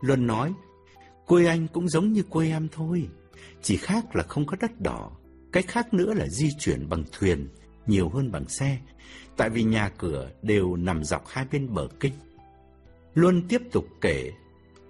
Luân 0.00 0.26
nói, 0.26 0.52
quê 1.26 1.46
anh 1.46 1.68
cũng 1.68 1.88
giống 1.88 2.12
như 2.12 2.22
quê 2.22 2.48
em 2.48 2.68
thôi, 2.72 3.08
chỉ 3.62 3.76
khác 3.76 4.16
là 4.16 4.22
không 4.22 4.46
có 4.46 4.56
đất 4.60 4.80
đỏ. 4.80 5.10
Cách 5.52 5.64
khác 5.68 5.94
nữa 5.94 6.14
là 6.14 6.26
di 6.28 6.50
chuyển 6.58 6.88
bằng 6.88 7.04
thuyền, 7.12 7.48
nhiều 7.86 8.08
hơn 8.08 8.32
bằng 8.32 8.48
xe, 8.48 8.78
tại 9.36 9.50
vì 9.50 9.62
nhà 9.62 9.88
cửa 9.98 10.30
đều 10.42 10.76
nằm 10.76 11.04
dọc 11.04 11.28
hai 11.28 11.46
bên 11.52 11.74
bờ 11.74 11.88
kinh. 12.00 12.12
Luân 13.14 13.42
tiếp 13.48 13.62
tục 13.72 13.86
kể, 14.00 14.32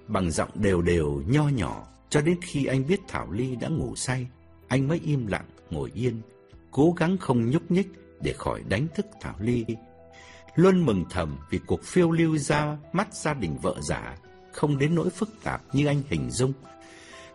bằng 0.08 0.30
giọng 0.30 0.50
đều 0.54 0.82
đều 0.82 1.22
nho 1.26 1.48
nhỏ, 1.48 1.86
cho 2.08 2.20
đến 2.20 2.38
khi 2.42 2.66
anh 2.66 2.86
biết 2.86 3.00
Thảo 3.08 3.30
Ly 3.30 3.56
đã 3.56 3.68
ngủ 3.68 3.96
say, 3.96 4.26
anh 4.68 4.88
mới 4.88 5.00
im 5.04 5.26
lặng, 5.26 5.46
ngồi 5.70 5.90
yên, 5.94 6.20
cố 6.70 6.94
gắng 6.96 7.18
không 7.18 7.50
nhúc 7.50 7.70
nhích 7.70 7.88
để 8.20 8.32
khỏi 8.32 8.62
đánh 8.68 8.86
thức 8.94 9.06
Thảo 9.20 9.34
Ly. 9.40 9.64
Luân 10.54 10.86
mừng 10.86 11.04
thầm 11.10 11.38
vì 11.50 11.58
cuộc 11.66 11.82
phiêu 11.82 12.10
lưu 12.10 12.38
ra 12.38 12.78
mắt 12.92 13.14
gia 13.14 13.34
đình 13.34 13.56
vợ 13.62 13.76
giả 13.88 14.16
không 14.52 14.78
đến 14.78 14.94
nỗi 14.94 15.10
phức 15.10 15.28
tạp 15.42 15.62
như 15.72 15.86
anh 15.86 16.02
hình 16.08 16.30
dung. 16.30 16.52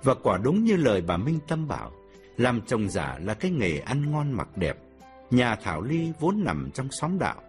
Và 0.04 0.14
quả 0.14 0.38
đúng 0.38 0.64
như 0.64 0.76
lời 0.76 1.02
bà 1.02 1.18
Minh 1.18 1.40
Tâm 1.48 1.68
bảo, 1.68 1.92
làm 2.38 2.62
chồng 2.62 2.90
giả 2.90 3.20
là 3.22 3.34
cái 3.34 3.52
nghề 3.52 3.78
ăn 3.78 4.12
ngon 4.12 4.32
mặc 4.32 4.58
đẹp. 4.58 4.78
Nhà 5.32 5.56
Thảo 5.56 5.82
Ly 5.82 6.12
vốn 6.20 6.44
nằm 6.44 6.72
trong 6.74 6.88
xóm 6.92 7.20
đạo, 7.20 7.42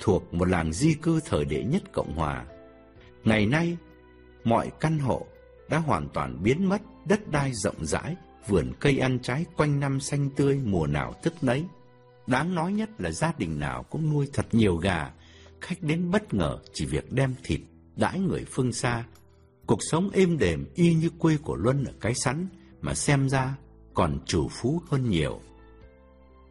thuộc 0.00 0.34
một 0.34 0.48
làng 0.48 0.72
di 0.72 0.94
cư 0.94 1.20
thời 1.24 1.44
đệ 1.44 1.64
nhất 1.64 1.82
Cộng 1.92 2.12
Hòa. 2.16 2.44
Ngày 3.24 3.46
nay, 3.46 3.76
mọi 4.44 4.70
căn 4.80 4.98
hộ 4.98 5.26
đã 5.68 5.78
hoàn 5.78 6.08
toàn 6.08 6.42
biến 6.42 6.68
mất, 6.68 6.82
đất 7.04 7.30
đai 7.30 7.52
rộng 7.54 7.86
rãi, 7.86 8.16
vườn 8.48 8.72
cây 8.80 8.98
ăn 8.98 9.18
trái 9.22 9.44
quanh 9.56 9.80
năm 9.80 10.00
xanh 10.00 10.30
tươi 10.36 10.60
mùa 10.64 10.86
nào 10.86 11.14
thức 11.22 11.34
nấy. 11.42 11.64
Đáng 12.26 12.54
nói 12.54 12.72
nhất 12.72 12.90
là 12.98 13.10
gia 13.10 13.32
đình 13.38 13.58
nào 13.58 13.82
cũng 13.82 14.10
nuôi 14.12 14.28
thật 14.32 14.46
nhiều 14.52 14.76
gà, 14.76 15.10
khách 15.60 15.82
đến 15.82 16.10
bất 16.10 16.34
ngờ 16.34 16.58
chỉ 16.72 16.86
việc 16.86 17.12
đem 17.12 17.34
thịt 17.44 17.60
đãi 17.96 18.18
người 18.18 18.44
phương 18.50 18.72
xa. 18.72 19.04
Cuộc 19.66 19.78
sống 19.90 20.10
êm 20.10 20.38
đềm 20.38 20.66
y 20.74 20.94
như 20.94 21.10
quê 21.18 21.36
của 21.42 21.56
Luân 21.56 21.84
ở 21.84 21.92
cái 22.00 22.14
sắn, 22.14 22.48
mà 22.80 22.94
xem 22.94 23.28
ra 23.28 23.54
còn 23.94 24.18
chủ 24.26 24.48
phú 24.48 24.82
hơn 24.90 25.10
nhiều. 25.10 25.40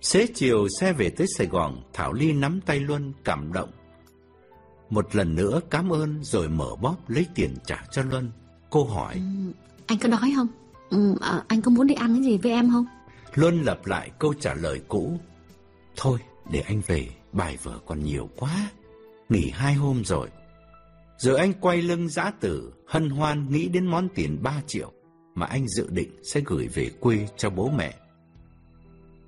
Xế 0.02 0.28
chiều 0.36 0.68
xe 0.80 0.94
về 0.94 1.10
tới 1.10 1.28
Sài 1.38 1.48
Gòn, 1.48 1.82
Thảo 1.94 2.14
Ly 2.14 2.34
nắm 2.34 2.60
tay 2.66 2.80
Luân 2.80 3.14
cảm 3.24 3.54
động. 3.54 3.70
Một 4.90 5.16
lần 5.16 5.36
nữa 5.36 5.62
cảm 5.70 5.94
ơn 5.94 6.24
rồi 6.24 6.50
mở 6.50 6.76
bóp 6.82 6.96
lấy 7.08 7.26
tiền 7.36 7.56
trả 7.66 7.84
cho 7.92 8.04
Luân. 8.04 8.32
Cô 8.70 8.84
hỏi. 8.84 9.14
Ừ, 9.14 9.52
anh 9.86 9.98
có 10.00 10.10
đói 10.10 10.34
không? 10.36 10.48
Ừ, 10.90 11.16
à, 11.22 11.44
anh 11.48 11.62
có 11.62 11.72
muốn 11.72 11.88
đi 11.88 11.94
ăn 11.94 12.14
cái 12.16 12.24
gì 12.24 12.38
với 12.38 12.52
em 12.52 12.72
không? 12.72 12.86
Luân 13.36 13.64
lặp 13.64 13.86
lại 13.86 14.12
câu 14.20 14.34
trả 14.34 14.54
lời 14.54 14.82
cũ. 14.88 15.20
Thôi, 15.96 16.20
để 16.52 16.60
anh 16.60 16.82
về, 16.88 17.10
bài 17.32 17.58
vở 17.64 17.80
còn 17.86 18.04
nhiều 18.04 18.30
quá. 18.36 18.70
Nghỉ 19.30 19.50
hai 19.50 19.74
hôm 19.74 20.06
rồi. 20.06 20.30
Rồi 21.18 21.38
anh 21.38 21.54
quay 21.54 21.82
lưng 21.82 22.10
giã 22.10 22.32
tử, 22.40 22.74
hân 22.88 23.10
hoan 23.10 23.50
nghĩ 23.50 23.68
đến 23.68 23.88
món 23.88 24.10
tiền 24.16 24.44
3 24.44 24.62
triệu 24.68 24.92
mà 25.36 25.46
anh 25.46 25.68
dự 25.68 25.88
định 25.90 26.12
sẽ 26.24 26.42
gửi 26.46 26.68
về 26.68 26.92
quê 27.00 27.28
cho 27.38 27.50
bố 27.50 27.70
mẹ. 27.70 27.98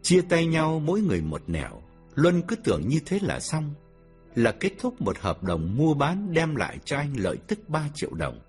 Chia 0.01 0.21
tay 0.21 0.45
nhau 0.45 0.79
mỗi 0.85 1.01
người 1.01 1.21
một 1.21 1.41
nẻo, 1.47 1.81
Luân 2.15 2.41
cứ 2.41 2.55
tưởng 2.55 2.87
như 2.87 2.99
thế 3.05 3.19
là 3.21 3.39
xong, 3.39 3.73
là 4.35 4.51
kết 4.51 4.71
thúc 4.79 5.01
một 5.01 5.19
hợp 5.19 5.43
đồng 5.43 5.77
mua 5.77 5.93
bán 5.93 6.33
đem 6.33 6.55
lại 6.55 6.79
cho 6.85 6.97
anh 6.97 7.13
lợi 7.17 7.37
tức 7.47 7.69
3 7.69 7.89
triệu 7.93 8.13
đồng. 8.13 8.39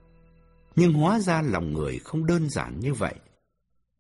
Nhưng 0.77 0.93
hóa 0.93 1.19
ra 1.19 1.43
lòng 1.43 1.73
người 1.73 1.99
không 1.99 2.27
đơn 2.27 2.51
giản 2.51 2.81
như 2.81 2.95
vậy. 2.95 3.15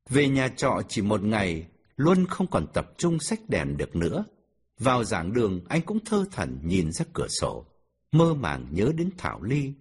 Về 0.09 0.29
nhà 0.29 0.49
trọ 0.49 0.83
chỉ 0.89 1.03
một 1.03 1.23
ngày, 1.23 1.67
Luân 1.97 2.27
không 2.27 2.47
còn 2.47 2.67
tập 2.67 2.93
trung 2.99 3.21
sách 3.21 3.41
đèn 3.49 3.77
được 3.77 3.97
nữa. 3.97 4.25
Vào 4.79 5.05
giảng 5.05 5.33
đường, 5.33 5.61
anh 5.69 5.83
cũng 5.83 5.99
thơ 6.05 6.25
thẩn 6.33 6.59
nhìn 6.63 6.93
ra 6.93 7.05
cửa 7.13 7.29
sổ 7.29 7.67
mơ 8.13 8.35
màng 8.35 8.67
nhớ 8.71 8.93
đến 8.97 9.11
Thảo 9.19 9.43
Ly, 9.43 9.73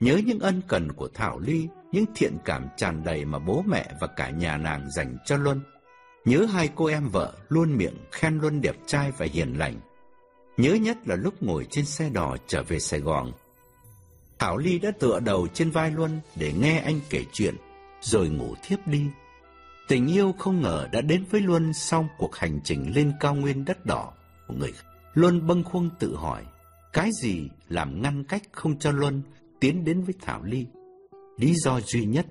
nhớ 0.00 0.20
những 0.26 0.38
ân 0.38 0.62
cần 0.68 0.92
của 0.92 1.08
Thảo 1.14 1.38
Ly, 1.38 1.68
những 1.92 2.04
thiện 2.14 2.36
cảm 2.44 2.68
tràn 2.76 3.04
đầy 3.04 3.24
mà 3.24 3.38
bố 3.38 3.64
mẹ 3.66 3.92
và 4.00 4.06
cả 4.06 4.30
nhà 4.30 4.56
nàng 4.56 4.90
dành 4.90 5.16
cho 5.24 5.36
Luân. 5.36 5.60
Nhớ 6.24 6.46
hai 6.52 6.68
cô 6.74 6.86
em 6.86 7.08
vợ 7.08 7.32
luôn 7.48 7.76
miệng 7.76 7.96
khen 8.12 8.38
Luân 8.38 8.60
đẹp 8.60 8.76
trai 8.86 9.12
và 9.18 9.26
hiền 9.32 9.58
lành. 9.58 9.80
Nhớ 10.56 10.74
nhất 10.74 11.08
là 11.08 11.16
lúc 11.16 11.42
ngồi 11.42 11.66
trên 11.70 11.84
xe 11.84 12.10
đò 12.10 12.36
trở 12.46 12.62
về 12.62 12.78
Sài 12.78 13.00
Gòn. 13.00 13.32
Thảo 14.38 14.56
Ly 14.56 14.78
đã 14.78 14.90
tựa 14.90 15.20
đầu 15.20 15.46
trên 15.54 15.70
vai 15.70 15.90
Luân 15.90 16.20
để 16.36 16.52
nghe 16.52 16.78
anh 16.78 17.00
kể 17.10 17.24
chuyện, 17.32 17.54
rồi 18.00 18.28
ngủ 18.28 18.54
thiếp 18.62 18.86
đi. 18.86 19.06
Tình 19.88 20.06
yêu 20.06 20.34
không 20.38 20.62
ngờ 20.62 20.88
đã 20.92 21.00
đến 21.00 21.24
với 21.30 21.40
Luân 21.40 21.72
sau 21.72 22.08
cuộc 22.18 22.36
hành 22.36 22.60
trình 22.64 22.92
lên 22.94 23.12
cao 23.20 23.34
nguyên 23.34 23.64
đất 23.64 23.86
đỏ 23.86 24.12
của 24.48 24.54
người. 24.54 24.72
Luân 25.14 25.46
bâng 25.46 25.64
khuâng 25.64 25.90
tự 25.98 26.16
hỏi, 26.16 26.42
cái 26.92 27.10
gì 27.22 27.48
làm 27.68 28.02
ngăn 28.02 28.24
cách 28.24 28.42
không 28.52 28.78
cho 28.78 28.90
Luân 28.90 29.22
tiến 29.60 29.84
đến 29.84 30.02
với 30.02 30.14
Thảo 30.20 30.42
Ly? 30.42 30.66
Lý 31.38 31.54
do 31.54 31.80
duy 31.80 32.04
nhất 32.04 32.26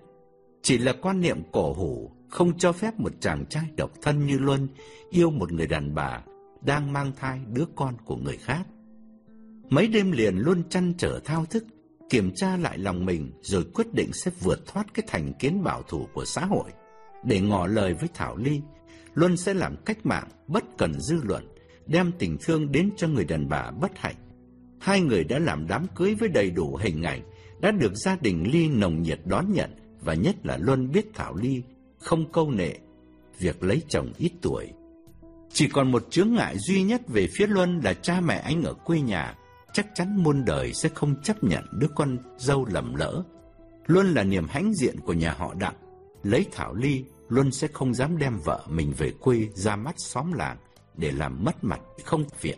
chỉ 0.62 0.78
là 0.78 0.94
quan 1.02 1.22
niệm 1.22 1.42
cổ 1.52 1.74
hủ 1.74 2.12
không 2.30 2.58
cho 2.58 2.72
phép 2.72 3.00
một 3.00 3.12
chàng 3.20 3.46
trai 3.50 3.64
độc 3.78 3.92
thân 4.02 4.26
như 4.26 4.38
Luân 4.38 4.68
yêu 5.10 5.32
một 5.32 5.52
người 5.52 5.68
đàn 5.68 5.96
bà 5.96 6.22
đang 6.66 6.94
mang 6.94 7.12
thai 7.20 7.40
đứa 7.54 7.66
con 7.76 7.96
của 8.06 8.16
người 8.16 8.38
khác. 8.38 8.64
Mấy 9.70 9.88
đêm 9.88 10.12
liền 10.12 10.38
luôn 10.38 10.64
chăn 10.70 10.94
trở 10.98 11.20
thao 11.26 11.46
thức, 11.46 11.66
kiểm 12.10 12.32
tra 12.36 12.58
lại 12.58 12.78
lòng 12.78 13.06
mình 13.06 13.32
rồi 13.42 13.66
quyết 13.74 13.94
định 13.94 14.14
sẽ 14.14 14.32
vượt 14.40 14.66
thoát 14.66 14.94
cái 14.94 15.06
thành 15.08 15.34
kiến 15.34 15.64
bảo 15.64 15.84
thủ 15.84 16.08
của 16.14 16.26
xã 16.26 16.46
hội. 16.46 16.72
Để 17.24 17.40
ngỏ 17.40 17.68
lời 17.68 17.94
với 17.94 18.10
Thảo 18.14 18.38
Ly, 18.38 18.62
Luân 19.14 19.38
sẽ 19.38 19.54
làm 19.54 19.76
cách 19.86 20.06
mạng 20.06 20.28
bất 20.48 20.64
cần 20.78 21.00
dư 21.00 21.22
luận, 21.24 21.48
đem 21.86 22.12
tình 22.20 22.38
thương 22.42 22.72
đến 22.72 22.90
cho 22.98 23.08
người 23.08 23.26
đàn 23.26 23.50
bà 23.50 23.72
bất 23.72 23.92
hạnh 23.98 24.16
hai 24.84 25.02
người 25.02 25.24
đã 25.24 25.40
làm 25.40 25.68
đám 25.68 25.88
cưới 25.96 26.16
với 26.16 26.30
đầy 26.30 26.52
đủ 26.52 26.76
hình 26.82 27.04
ảnh, 27.04 27.22
đã 27.62 27.72
được 27.72 27.96
gia 27.96 28.16
đình 28.16 28.44
Ly 28.52 28.70
nồng 28.70 29.02
nhiệt 29.02 29.20
đón 29.26 29.54
nhận 29.54 29.70
và 30.02 30.14
nhất 30.14 30.36
là 30.46 30.58
Luân 30.58 30.92
biết 30.92 31.06
Thảo 31.14 31.36
Ly 31.36 31.64
không 31.98 32.32
câu 32.32 32.52
nệ 32.52 32.74
việc 33.40 33.64
lấy 33.64 33.82
chồng 33.90 34.12
ít 34.18 34.32
tuổi. 34.42 34.68
Chỉ 35.54 35.68
còn 35.68 35.92
một 35.92 36.08
chướng 36.10 36.34
ngại 36.34 36.58
duy 36.58 36.84
nhất 36.84 37.02
về 37.08 37.28
phía 37.34 37.48
Luân 37.48 37.82
là 37.84 37.94
cha 37.94 38.22
mẹ 38.22 38.36
anh 38.36 38.64
ở 38.64 38.74
quê 38.74 39.02
nhà 39.02 39.36
chắc 39.74 39.88
chắn 39.96 40.24
muôn 40.24 40.46
đời 40.46 40.74
sẽ 40.74 40.90
không 40.90 41.22
chấp 41.24 41.44
nhận 41.44 41.64
đứa 41.72 41.88
con 41.96 42.18
dâu 42.38 42.66
lầm 42.66 42.96
lỡ. 42.96 43.24
Luân 43.86 44.14
là 44.14 44.24
niềm 44.24 44.48
hãnh 44.50 44.74
diện 44.74 45.00
của 45.00 45.14
nhà 45.14 45.34
họ 45.34 45.54
Đặng. 45.54 45.76
Lấy 46.24 46.46
Thảo 46.52 46.74
Ly, 46.74 47.04
Luân 47.30 47.52
sẽ 47.52 47.68
không 47.74 47.94
dám 47.94 48.18
đem 48.18 48.40
vợ 48.46 48.66
mình 48.70 48.94
về 48.98 49.12
quê 49.20 49.48
ra 49.54 49.76
mắt 49.76 49.96
xóm 49.98 50.34
làng 50.34 50.58
để 50.98 51.12
làm 51.12 51.44
mất 51.44 51.64
mặt 51.64 51.80
không 52.04 52.24
viện. 52.42 52.58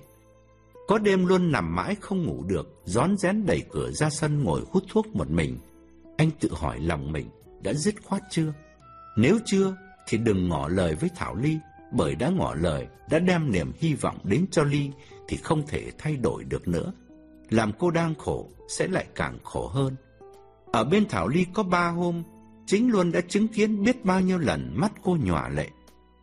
Có 0.87 0.97
đêm 0.97 1.25
luân 1.25 1.51
nằm 1.51 1.75
mãi 1.75 1.95
không 2.01 2.23
ngủ 2.23 2.43
được, 2.43 2.81
rón 2.85 3.17
rén 3.17 3.45
đẩy 3.45 3.63
cửa 3.71 3.91
ra 3.91 4.09
sân 4.09 4.43
ngồi 4.43 4.61
hút 4.69 4.83
thuốc 4.89 5.15
một 5.15 5.29
mình. 5.29 5.57
Anh 6.17 6.31
tự 6.39 6.49
hỏi 6.53 6.79
lòng 6.79 7.11
mình, 7.11 7.29
đã 7.63 7.73
dứt 7.73 7.95
khoát 8.03 8.21
chưa? 8.29 8.53
Nếu 9.17 9.39
chưa, 9.45 9.75
thì 10.07 10.17
đừng 10.17 10.49
ngỏ 10.49 10.67
lời 10.67 10.95
với 10.95 11.09
Thảo 11.15 11.35
Ly, 11.35 11.57
bởi 11.97 12.15
đã 12.15 12.29
ngỏ 12.29 12.55
lời, 12.55 12.87
đã 13.09 13.19
đem 13.19 13.51
niềm 13.51 13.71
hy 13.77 13.93
vọng 13.93 14.17
đến 14.23 14.45
cho 14.51 14.63
Ly, 14.63 14.91
thì 15.27 15.37
không 15.37 15.67
thể 15.67 15.91
thay 15.97 16.15
đổi 16.15 16.43
được 16.43 16.67
nữa. 16.67 16.93
Làm 17.49 17.71
cô 17.79 17.91
đang 17.91 18.15
khổ, 18.15 18.49
sẽ 18.67 18.87
lại 18.87 19.05
càng 19.15 19.37
khổ 19.43 19.67
hơn. 19.67 19.95
Ở 20.71 20.83
bên 20.83 21.05
Thảo 21.09 21.27
Ly 21.27 21.45
có 21.53 21.63
ba 21.63 21.89
hôm, 21.89 22.23
chính 22.65 22.91
Luân 22.91 23.11
đã 23.11 23.21
chứng 23.21 23.47
kiến 23.47 23.83
biết 23.83 24.05
bao 24.05 24.21
nhiêu 24.21 24.37
lần 24.37 24.71
mắt 24.75 24.91
cô 25.03 25.17
nhòa 25.23 25.49
lệ. 25.49 25.69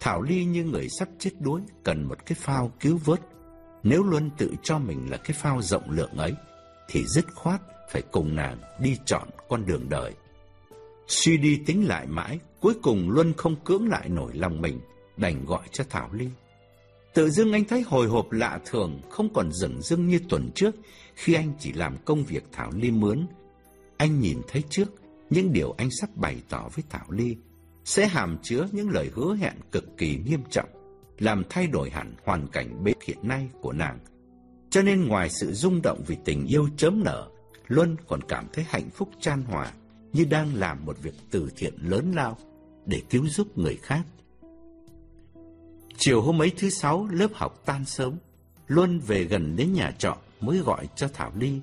Thảo 0.00 0.22
Ly 0.22 0.44
như 0.44 0.64
người 0.64 0.88
sắp 0.88 1.08
chết 1.18 1.30
đuối, 1.40 1.60
cần 1.84 2.04
một 2.04 2.26
cái 2.26 2.36
phao 2.40 2.72
cứu 2.80 2.98
vớt. 3.04 3.20
Nếu 3.82 4.02
Luân 4.02 4.30
tự 4.38 4.54
cho 4.62 4.78
mình 4.78 5.10
là 5.10 5.16
cái 5.16 5.32
phao 5.32 5.62
rộng 5.62 5.90
lượng 5.90 6.16
ấy, 6.16 6.34
thì 6.88 7.04
dứt 7.06 7.24
khoát 7.34 7.60
phải 7.90 8.02
cùng 8.02 8.34
nàng 8.34 8.58
đi 8.80 8.96
chọn 9.04 9.28
con 9.48 9.66
đường 9.66 9.88
đời. 9.88 10.12
Suy 11.08 11.36
đi 11.36 11.60
tính 11.66 11.88
lại 11.88 12.06
mãi, 12.06 12.38
cuối 12.60 12.74
cùng 12.82 13.10
Luân 13.10 13.32
không 13.32 13.56
cưỡng 13.64 13.88
lại 13.88 14.08
nổi 14.08 14.32
lòng 14.34 14.60
mình, 14.60 14.80
đành 15.22 15.44
gọi 15.44 15.68
cho 15.72 15.84
Thảo 15.90 16.10
Ly. 16.12 16.28
Tự 17.14 17.30
dưng 17.30 17.52
anh 17.52 17.64
thấy 17.64 17.82
hồi 17.82 18.06
hộp 18.06 18.32
lạ 18.32 18.60
thường, 18.64 19.00
không 19.10 19.34
còn 19.34 19.52
rừng 19.52 19.82
rưng 19.82 20.08
như 20.08 20.20
tuần 20.28 20.50
trước, 20.54 20.74
khi 21.14 21.34
anh 21.34 21.52
chỉ 21.58 21.72
làm 21.72 21.96
công 22.04 22.24
việc 22.24 22.44
Thảo 22.52 22.70
Ly 22.74 22.90
mướn. 22.90 23.26
Anh 23.96 24.20
nhìn 24.20 24.40
thấy 24.48 24.62
trước, 24.70 24.88
những 25.30 25.52
điều 25.52 25.74
anh 25.78 25.90
sắp 26.00 26.10
bày 26.16 26.36
tỏ 26.48 26.68
với 26.74 26.84
Thảo 26.90 27.06
Ly 27.08 27.36
sẽ 27.84 28.06
hàm 28.06 28.38
chứa 28.42 28.68
những 28.72 28.90
lời 28.90 29.10
hứa 29.14 29.34
hẹn 29.34 29.54
cực 29.72 29.84
kỳ 29.96 30.16
nghiêm 30.16 30.40
trọng, 30.50 30.68
làm 31.18 31.42
thay 31.50 31.66
đổi 31.66 31.90
hẳn 31.90 32.14
hoàn 32.24 32.46
cảnh 32.48 32.84
bế 32.84 32.92
hiện 33.06 33.18
nay 33.22 33.48
của 33.60 33.72
nàng. 33.72 33.98
Cho 34.70 34.82
nên 34.82 35.08
ngoài 35.08 35.30
sự 35.30 35.52
rung 35.52 35.82
động 35.82 36.02
vì 36.06 36.16
tình 36.24 36.46
yêu 36.46 36.68
chớm 36.76 37.04
nở, 37.04 37.28
Luân 37.68 37.96
còn 38.08 38.20
cảm 38.28 38.46
thấy 38.52 38.64
hạnh 38.68 38.90
phúc 38.90 39.08
chan 39.20 39.42
hòa 39.42 39.72
như 40.12 40.24
đang 40.24 40.54
làm 40.54 40.84
một 40.84 40.96
việc 41.02 41.14
từ 41.30 41.50
thiện 41.56 41.74
lớn 41.82 42.12
lao 42.14 42.38
để 42.86 43.02
cứu 43.10 43.28
giúp 43.28 43.58
người 43.58 43.76
khác. 43.82 44.02
Chiều 45.96 46.22
hôm 46.22 46.42
ấy 46.42 46.52
thứ 46.56 46.70
sáu, 46.70 47.08
lớp 47.10 47.28
học 47.34 47.62
tan 47.64 47.84
sớm. 47.84 48.14
Luân 48.66 49.00
về 49.00 49.24
gần 49.24 49.56
đến 49.56 49.72
nhà 49.72 49.90
trọ 49.98 50.16
mới 50.40 50.58
gọi 50.58 50.88
cho 50.96 51.08
Thảo 51.14 51.32
Ly. 51.38 51.60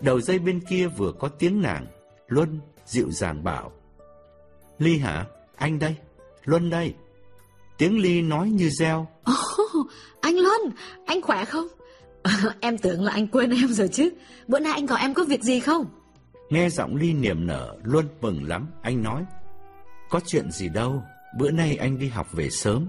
Đầu 0.00 0.20
dây 0.20 0.38
bên 0.38 0.60
kia 0.60 0.86
vừa 0.86 1.12
có 1.12 1.28
tiếng 1.28 1.62
nàng, 1.62 1.86
Luân 2.28 2.60
dịu 2.86 3.10
dàng 3.10 3.44
bảo. 3.44 3.72
Ly 4.78 4.98
hả? 4.98 5.26
Anh 5.56 5.78
đây, 5.78 5.96
Luân 6.44 6.70
đây. 6.70 6.94
Tiếng 7.78 7.98
Ly 7.98 8.22
nói 8.22 8.50
như 8.50 8.70
reo. 8.70 9.06
Oh, 9.30 9.86
anh 10.20 10.36
Luân, 10.36 10.60
anh 11.06 11.22
khỏe 11.22 11.44
không? 11.44 11.66
em 12.60 12.78
tưởng 12.78 13.04
là 13.04 13.12
anh 13.12 13.26
quên 13.26 13.50
em 13.50 13.68
rồi 13.68 13.88
chứ. 13.88 14.10
Bữa 14.48 14.58
nay 14.58 14.72
anh 14.72 14.86
gọi 14.86 15.00
em 15.00 15.14
có 15.14 15.24
việc 15.24 15.42
gì 15.42 15.60
không? 15.60 15.86
Nghe 16.50 16.68
giọng 16.70 16.96
Ly 16.96 17.12
niềm 17.12 17.46
nở, 17.46 17.76
Luân 17.82 18.08
mừng 18.20 18.48
lắm. 18.48 18.66
Anh 18.82 19.02
nói, 19.02 19.24
có 20.10 20.20
chuyện 20.26 20.50
gì 20.50 20.68
đâu, 20.68 21.02
bữa 21.38 21.50
nay 21.50 21.76
anh 21.76 21.98
đi 21.98 22.08
học 22.08 22.26
về 22.32 22.50
sớm. 22.50 22.86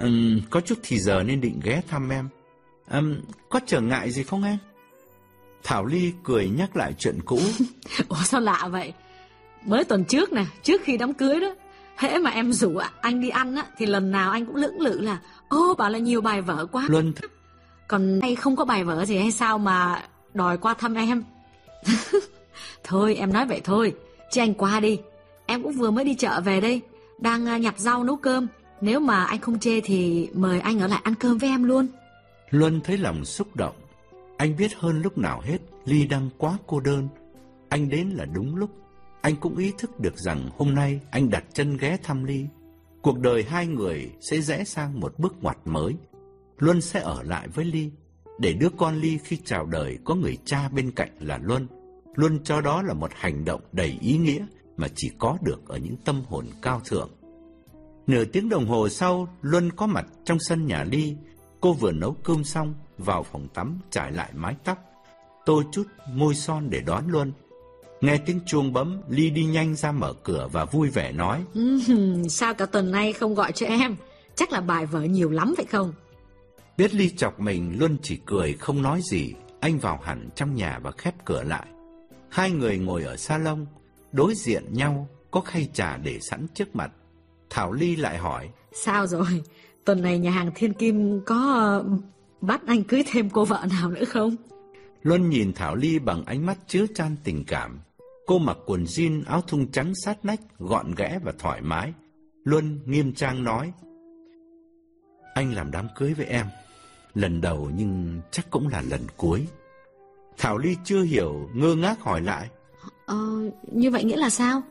Um, 0.00 0.40
có 0.50 0.60
chút 0.60 0.78
thì 0.82 0.98
giờ 0.98 1.22
nên 1.22 1.40
định 1.40 1.60
ghé 1.62 1.82
thăm 1.88 2.08
em. 2.08 2.28
Um, 2.90 3.16
có 3.48 3.60
trở 3.66 3.80
ngại 3.80 4.10
gì 4.10 4.22
không 4.22 4.44
em? 4.44 4.58
Thảo 5.62 5.86
Ly 5.86 6.12
cười 6.24 6.48
nhắc 6.48 6.76
lại 6.76 6.94
chuyện 6.98 7.18
cũ. 7.24 7.40
Ủa 8.08 8.22
sao 8.24 8.40
lạ 8.40 8.68
vậy? 8.70 8.92
Mới 9.64 9.84
tuần 9.84 10.04
trước 10.04 10.32
nè, 10.32 10.44
trước 10.62 10.80
khi 10.84 10.96
đám 10.96 11.14
cưới 11.14 11.40
đó, 11.40 11.54
hễ 11.96 12.18
mà 12.18 12.30
em 12.30 12.52
rủ 12.52 12.80
anh 13.00 13.20
đi 13.20 13.28
ăn 13.28 13.54
á, 13.54 13.64
thì 13.78 13.86
lần 13.86 14.10
nào 14.10 14.30
anh 14.30 14.46
cũng 14.46 14.56
lưỡng 14.56 14.80
lự 14.80 15.00
là 15.00 15.18
ô 15.48 15.74
bảo 15.78 15.90
là 15.90 15.98
nhiều 15.98 16.20
bài 16.20 16.42
vở 16.42 16.66
quá. 16.66 16.86
Luân 16.88 17.12
Còn 17.88 18.20
hay 18.22 18.36
không 18.36 18.56
có 18.56 18.64
bài 18.64 18.84
vở 18.84 19.04
gì 19.04 19.16
hay 19.16 19.32
sao 19.32 19.58
mà 19.58 20.02
đòi 20.34 20.58
qua 20.58 20.74
thăm 20.74 20.94
em? 20.94 21.24
thôi 22.84 23.14
em 23.14 23.32
nói 23.32 23.46
vậy 23.46 23.60
thôi, 23.64 23.94
chứ 24.30 24.40
anh 24.40 24.54
qua 24.54 24.80
đi. 24.80 24.98
Em 25.46 25.62
cũng 25.62 25.72
vừa 25.72 25.90
mới 25.90 26.04
đi 26.04 26.14
chợ 26.14 26.40
về 26.40 26.60
đây, 26.60 26.80
đang 27.18 27.46
à, 27.46 27.58
nhặt 27.58 27.78
rau 27.78 28.04
nấu 28.04 28.16
cơm. 28.16 28.46
Nếu 28.80 29.00
mà 29.00 29.24
anh 29.24 29.40
không 29.40 29.58
chê 29.58 29.80
thì 29.80 30.30
mời 30.34 30.60
anh 30.60 30.80
ở 30.80 30.86
lại 30.86 31.00
ăn 31.04 31.14
cơm 31.14 31.38
với 31.38 31.50
em 31.50 31.64
luôn. 31.64 31.86
Luân 32.50 32.80
thấy 32.80 32.98
lòng 32.98 33.24
xúc 33.24 33.56
động. 33.56 33.76
Anh 34.36 34.56
biết 34.56 34.70
hơn 34.76 35.02
lúc 35.02 35.18
nào 35.18 35.40
hết, 35.40 35.58
Ly 35.84 36.06
đang 36.06 36.30
quá 36.38 36.58
cô 36.66 36.80
đơn. 36.80 37.08
Anh 37.68 37.88
đến 37.88 38.08
là 38.08 38.24
đúng 38.24 38.56
lúc. 38.56 38.70
Anh 39.20 39.36
cũng 39.36 39.56
ý 39.56 39.72
thức 39.78 40.00
được 40.00 40.18
rằng 40.18 40.50
hôm 40.58 40.74
nay 40.74 41.00
anh 41.10 41.30
đặt 41.30 41.44
chân 41.52 41.76
ghé 41.76 41.96
thăm 42.02 42.24
Ly. 42.24 42.46
Cuộc 43.02 43.18
đời 43.18 43.42
hai 43.42 43.66
người 43.66 44.10
sẽ 44.20 44.40
rẽ 44.40 44.64
sang 44.64 45.00
một 45.00 45.18
bước 45.18 45.42
ngoặt 45.42 45.58
mới. 45.64 45.94
Luân 46.58 46.80
sẽ 46.80 47.00
ở 47.00 47.22
lại 47.22 47.48
với 47.48 47.64
Ly. 47.64 47.90
Để 48.38 48.52
đứa 48.52 48.68
con 48.76 49.00
Ly 49.00 49.18
khi 49.24 49.38
chào 49.44 49.66
đời 49.66 49.98
có 50.04 50.14
người 50.14 50.38
cha 50.44 50.68
bên 50.68 50.90
cạnh 50.90 51.10
là 51.20 51.38
Luân. 51.42 51.66
Luân 52.14 52.38
cho 52.44 52.60
đó 52.60 52.82
là 52.82 52.94
một 52.94 53.10
hành 53.14 53.44
động 53.44 53.60
đầy 53.72 53.98
ý 54.00 54.18
nghĩa 54.18 54.46
mà 54.76 54.88
chỉ 54.96 55.10
có 55.18 55.38
được 55.42 55.68
ở 55.68 55.78
những 55.78 55.96
tâm 56.04 56.22
hồn 56.28 56.46
cao 56.62 56.80
thượng. 56.84 57.10
Nửa 58.06 58.24
tiếng 58.24 58.48
đồng 58.48 58.66
hồ 58.66 58.88
sau, 58.88 59.28
Luân 59.42 59.72
có 59.72 59.86
mặt 59.86 60.06
trong 60.24 60.38
sân 60.40 60.66
nhà 60.66 60.84
Ly. 60.84 61.16
Cô 61.60 61.72
vừa 61.72 61.92
nấu 61.92 62.16
cơm 62.24 62.44
xong, 62.44 62.74
vào 62.98 63.22
phòng 63.22 63.48
tắm 63.54 63.78
trải 63.90 64.12
lại 64.12 64.30
mái 64.34 64.54
tóc, 64.64 64.78
tô 65.46 65.62
chút 65.72 65.86
môi 66.12 66.34
son 66.34 66.70
để 66.70 66.80
đón 66.80 67.04
Luân. 67.08 67.32
Nghe 68.00 68.18
tiếng 68.26 68.40
chuông 68.46 68.72
bấm, 68.72 69.00
Ly 69.08 69.30
đi 69.30 69.44
nhanh 69.44 69.74
ra 69.74 69.92
mở 69.92 70.12
cửa 70.22 70.48
và 70.52 70.64
vui 70.64 70.90
vẻ 70.90 71.12
nói. 71.12 71.44
sao 72.28 72.54
cả 72.54 72.66
tuần 72.66 72.90
nay 72.90 73.12
không 73.12 73.34
gọi 73.34 73.52
cho 73.52 73.66
em? 73.66 73.96
Chắc 74.34 74.52
là 74.52 74.60
bài 74.60 74.86
vở 74.86 75.02
nhiều 75.02 75.30
lắm 75.30 75.54
phải 75.56 75.66
không? 75.66 75.92
Biết 76.76 76.94
Ly 76.94 77.10
chọc 77.16 77.40
mình, 77.40 77.76
Luân 77.78 77.98
chỉ 78.02 78.18
cười 78.26 78.52
không 78.52 78.82
nói 78.82 79.00
gì. 79.02 79.34
Anh 79.60 79.78
vào 79.78 80.00
hẳn 80.04 80.28
trong 80.34 80.54
nhà 80.54 80.78
và 80.82 80.90
khép 80.90 81.14
cửa 81.24 81.42
lại. 81.42 81.66
Hai 82.28 82.50
người 82.50 82.78
ngồi 82.78 83.02
ở 83.02 83.16
salon, 83.16 83.66
đối 84.12 84.34
diện 84.34 84.64
nhau, 84.70 85.08
có 85.30 85.40
khay 85.40 85.68
trà 85.72 85.96
để 85.96 86.18
sẵn 86.20 86.46
trước 86.54 86.76
mặt. 86.76 86.90
Thảo 87.50 87.72
Ly 87.72 87.96
lại 87.96 88.18
hỏi. 88.18 88.50
Sao 88.72 89.06
rồi? 89.06 89.42
Tuần 89.84 90.02
này 90.02 90.18
nhà 90.18 90.30
hàng 90.30 90.50
Thiên 90.54 90.72
Kim 90.72 91.20
có 91.26 91.84
bắt 92.40 92.60
anh 92.66 92.84
cưới 92.84 93.04
thêm 93.06 93.30
cô 93.30 93.44
vợ 93.44 93.66
nào 93.80 93.90
nữa 93.90 94.04
không? 94.04 94.36
Luân 95.02 95.30
nhìn 95.30 95.52
Thảo 95.52 95.76
Ly 95.76 95.98
bằng 95.98 96.24
ánh 96.24 96.46
mắt 96.46 96.58
chứa 96.66 96.86
chan 96.94 97.16
tình 97.24 97.44
cảm. 97.46 97.80
Cô 98.26 98.38
mặc 98.38 98.56
quần 98.66 98.84
jean 98.84 99.22
áo 99.26 99.42
thun 99.46 99.66
trắng 99.72 99.92
sát 100.04 100.24
nách, 100.24 100.40
gọn 100.58 100.94
ghẽ 100.96 101.18
và 101.24 101.32
thoải 101.38 101.60
mái. 101.60 101.92
Luân 102.44 102.80
nghiêm 102.86 103.12
trang 103.12 103.44
nói. 103.44 103.72
Anh 105.34 105.54
làm 105.54 105.70
đám 105.70 105.88
cưới 105.96 106.14
với 106.14 106.26
em. 106.26 106.46
Lần 107.14 107.40
đầu 107.40 107.70
nhưng 107.76 108.20
chắc 108.30 108.50
cũng 108.50 108.68
là 108.68 108.82
lần 108.90 109.00
cuối. 109.16 109.46
Thảo 110.38 110.58
Ly 110.58 110.76
chưa 110.84 111.02
hiểu, 111.02 111.50
ngơ 111.54 111.74
ngác 111.74 112.00
hỏi 112.00 112.20
lại. 112.20 112.48
Ờ, 113.06 113.16
như 113.72 113.90
vậy 113.90 114.04
nghĩa 114.04 114.16
là 114.16 114.30
sao? 114.30 114.62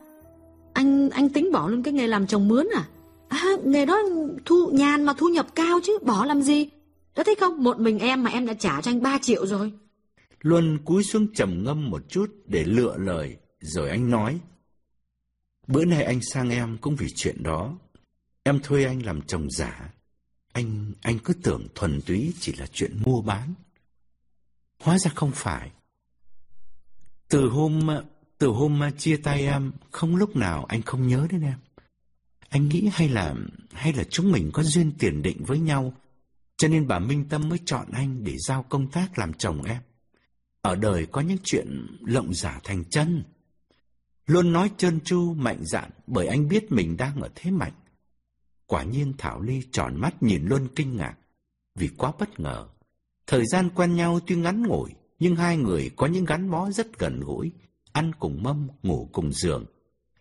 Anh 0.80 1.10
anh 1.10 1.28
tính 1.28 1.52
bỏ 1.52 1.68
luôn 1.68 1.82
cái 1.82 1.94
nghề 1.94 2.06
làm 2.06 2.26
chồng 2.26 2.48
mướn 2.48 2.66
à? 2.74 2.88
À, 3.28 3.44
nghề 3.64 3.86
đó 3.86 3.98
thu 4.44 4.70
nhàn 4.72 5.04
mà 5.04 5.12
thu 5.18 5.28
nhập 5.28 5.46
cao 5.54 5.80
chứ, 5.84 5.98
bỏ 6.02 6.24
làm 6.24 6.42
gì? 6.42 6.68
Đã 7.16 7.22
thấy 7.26 7.34
không, 7.34 7.64
một 7.64 7.80
mình 7.80 7.98
em 7.98 8.22
mà 8.22 8.30
em 8.30 8.46
đã 8.46 8.54
trả 8.54 8.80
cho 8.80 8.90
anh 8.90 9.02
3 9.02 9.18
triệu 9.22 9.46
rồi. 9.46 9.72
Luân 10.40 10.78
cúi 10.84 11.04
xuống 11.04 11.34
trầm 11.34 11.64
ngâm 11.64 11.90
một 11.90 12.02
chút 12.08 12.30
để 12.46 12.64
lựa 12.64 12.96
lời, 12.98 13.36
rồi 13.60 13.90
anh 13.90 14.10
nói. 14.10 14.40
Bữa 15.66 15.84
nay 15.84 16.02
anh 16.02 16.20
sang 16.32 16.50
em 16.50 16.78
cũng 16.80 16.96
vì 16.96 17.06
chuyện 17.14 17.42
đó. 17.42 17.78
Em 18.42 18.60
thuê 18.62 18.84
anh 18.84 19.06
làm 19.06 19.22
chồng 19.22 19.50
giả. 19.50 19.94
Anh, 20.52 20.92
anh 21.02 21.18
cứ 21.24 21.34
tưởng 21.42 21.66
thuần 21.74 22.00
túy 22.06 22.34
chỉ 22.40 22.52
là 22.52 22.66
chuyện 22.72 22.96
mua 23.04 23.22
bán. 23.22 23.54
Hóa 24.82 24.98
ra 24.98 25.10
không 25.14 25.30
phải. 25.34 25.70
Từ 27.28 27.48
hôm, 27.48 27.88
từ 28.40 28.48
hôm 28.48 28.80
chia 28.98 29.16
tay 29.16 29.46
em, 29.46 29.72
không 29.90 30.16
lúc 30.16 30.36
nào 30.36 30.64
anh 30.64 30.82
không 30.82 31.08
nhớ 31.08 31.26
đến 31.30 31.42
em. 31.42 31.58
Anh 32.48 32.68
nghĩ 32.68 32.88
hay 32.92 33.08
là, 33.08 33.34
hay 33.72 33.92
là 33.92 34.04
chúng 34.04 34.32
mình 34.32 34.50
có 34.52 34.62
duyên 34.62 34.92
tiền 34.98 35.22
định 35.22 35.44
với 35.44 35.58
nhau, 35.58 35.92
cho 36.56 36.68
nên 36.68 36.88
bà 36.88 36.98
Minh 36.98 37.24
Tâm 37.28 37.48
mới 37.48 37.58
chọn 37.64 37.86
anh 37.92 38.24
để 38.24 38.36
giao 38.38 38.62
công 38.62 38.90
tác 38.90 39.18
làm 39.18 39.32
chồng 39.32 39.62
em. 39.62 39.82
Ở 40.62 40.76
đời 40.76 41.06
có 41.06 41.20
những 41.20 41.38
chuyện 41.44 41.86
lộng 42.00 42.34
giả 42.34 42.60
thành 42.64 42.84
chân. 42.84 43.24
Luôn 44.26 44.52
nói 44.52 44.70
trơn 44.76 45.00
tru, 45.00 45.34
mạnh 45.34 45.60
dạn 45.62 45.90
bởi 46.06 46.26
anh 46.26 46.48
biết 46.48 46.72
mình 46.72 46.96
đang 46.96 47.20
ở 47.20 47.28
thế 47.34 47.50
mạnh. 47.50 47.72
Quả 48.66 48.82
nhiên 48.82 49.12
Thảo 49.18 49.40
Ly 49.40 49.62
tròn 49.72 49.96
mắt 49.96 50.22
nhìn 50.22 50.44
Luân 50.44 50.68
kinh 50.76 50.96
ngạc, 50.96 51.14
vì 51.74 51.88
quá 51.88 52.12
bất 52.18 52.40
ngờ. 52.40 52.68
Thời 53.26 53.46
gian 53.46 53.70
quen 53.74 53.96
nhau 53.96 54.20
tuy 54.26 54.36
ngắn 54.36 54.62
ngủi, 54.62 54.90
nhưng 55.18 55.36
hai 55.36 55.56
người 55.56 55.90
có 55.96 56.06
những 56.06 56.24
gắn 56.24 56.50
bó 56.50 56.70
rất 56.70 56.98
gần 56.98 57.20
gũi, 57.20 57.52
ăn 57.92 58.12
cùng 58.18 58.42
mâm, 58.42 58.68
ngủ 58.82 59.08
cùng 59.12 59.32
giường. 59.32 59.64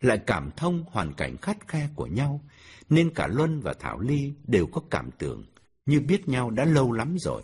Lại 0.02 0.20
cảm 0.28 0.52
thông 0.58 0.84
hoàn 0.92 1.14
cảnh 1.14 1.38
khắt 1.38 1.68
khe 1.68 1.90
của 1.96 2.06
nhau, 2.06 2.42
nên 2.90 3.14
cả 3.14 3.28
Luân 3.28 3.60
và 3.60 3.74
Thảo 3.80 4.00
Ly 4.00 4.34
đều 4.48 4.68
có 4.68 4.82
cảm 4.90 5.10
tưởng 5.18 5.46
như 5.86 6.00
biết 6.00 6.30
nhau 6.30 6.50
đã 6.50 6.66
lâu 6.66 6.92
lắm 6.92 7.16
rồi. 7.20 7.44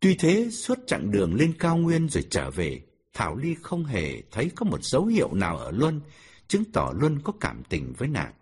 Tuy 0.00 0.14
thế, 0.14 0.48
suốt 0.50 0.78
chặng 0.86 1.10
đường 1.10 1.34
lên 1.34 1.52
cao 1.58 1.76
nguyên 1.76 2.08
rồi 2.08 2.24
trở 2.30 2.50
về, 2.50 2.82
Thảo 3.12 3.36
Ly 3.36 3.54
không 3.62 3.84
hề 3.84 4.22
thấy 4.30 4.50
có 4.56 4.64
một 4.64 4.84
dấu 4.84 5.06
hiệu 5.06 5.34
nào 5.34 5.58
ở 5.58 5.70
Luân, 5.70 6.00
chứng 6.48 6.64
tỏ 6.72 6.92
Luân 6.96 7.20
có 7.24 7.32
cảm 7.40 7.62
tình 7.68 7.92
với 7.98 8.08
nàng. 8.08 8.32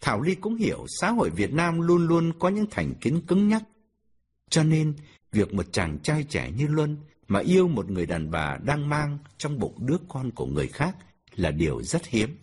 Thảo 0.00 0.20
Ly 0.20 0.34
cũng 0.34 0.54
hiểu 0.54 0.86
xã 1.00 1.10
hội 1.10 1.30
Việt 1.30 1.52
Nam 1.52 1.80
luôn 1.80 2.06
luôn 2.06 2.32
có 2.38 2.48
những 2.48 2.66
thành 2.70 2.94
kiến 3.00 3.20
cứng 3.26 3.48
nhắc. 3.48 3.62
Cho 4.50 4.62
nên, 4.62 4.94
việc 5.32 5.54
một 5.54 5.72
chàng 5.72 5.98
trai 6.02 6.24
trẻ 6.24 6.50
như 6.56 6.66
Luân 6.66 6.96
mà 7.28 7.40
yêu 7.40 7.68
một 7.68 7.90
người 7.90 8.06
đàn 8.06 8.30
bà 8.30 8.58
đang 8.64 8.88
mang 8.88 9.18
trong 9.38 9.58
bụng 9.58 9.86
đứa 9.86 9.96
con 10.08 10.30
của 10.30 10.46
người 10.46 10.68
khác 10.68 10.96
là 11.34 11.50
điều 11.50 11.82
rất 11.82 12.06
hiếm. 12.06 12.36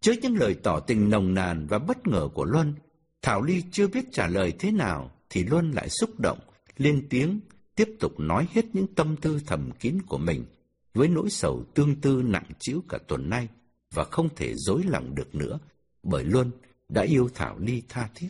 Trước 0.00 0.14
những 0.22 0.36
lời 0.36 0.56
tỏ 0.62 0.80
tình 0.80 1.10
nồng 1.10 1.34
nàn 1.34 1.66
và 1.66 1.78
bất 1.78 2.06
ngờ 2.06 2.28
của 2.34 2.44
Luân, 2.44 2.74
Thảo 3.22 3.42
Ly 3.42 3.62
chưa 3.70 3.88
biết 3.88 4.04
trả 4.12 4.26
lời 4.26 4.52
thế 4.58 4.70
nào 4.70 5.10
thì 5.30 5.44
Luân 5.44 5.70
lại 5.70 5.88
xúc 5.88 6.20
động, 6.20 6.38
lên 6.76 7.06
tiếng, 7.10 7.40
tiếp 7.74 7.88
tục 8.00 8.20
nói 8.20 8.48
hết 8.52 8.64
những 8.72 8.94
tâm 8.94 9.16
tư 9.16 9.40
thầm 9.46 9.70
kín 9.80 10.02
của 10.02 10.18
mình 10.18 10.44
với 10.94 11.08
nỗi 11.08 11.30
sầu 11.30 11.64
tương 11.74 12.00
tư 12.00 12.22
nặng 12.24 12.46
trĩu 12.58 12.82
cả 12.88 12.98
tuần 13.08 13.30
nay. 13.30 13.48
và 13.94 14.04
không 14.04 14.28
thể 14.36 14.54
dối 14.54 14.82
lòng 14.84 15.14
được 15.14 15.34
nữa, 15.34 15.58
bởi 16.02 16.24
Luân 16.24 16.50
đã 16.88 17.02
yêu 17.02 17.28
Thảo 17.34 17.58
Ly 17.58 17.82
tha 17.88 18.08
thiết. 18.14 18.28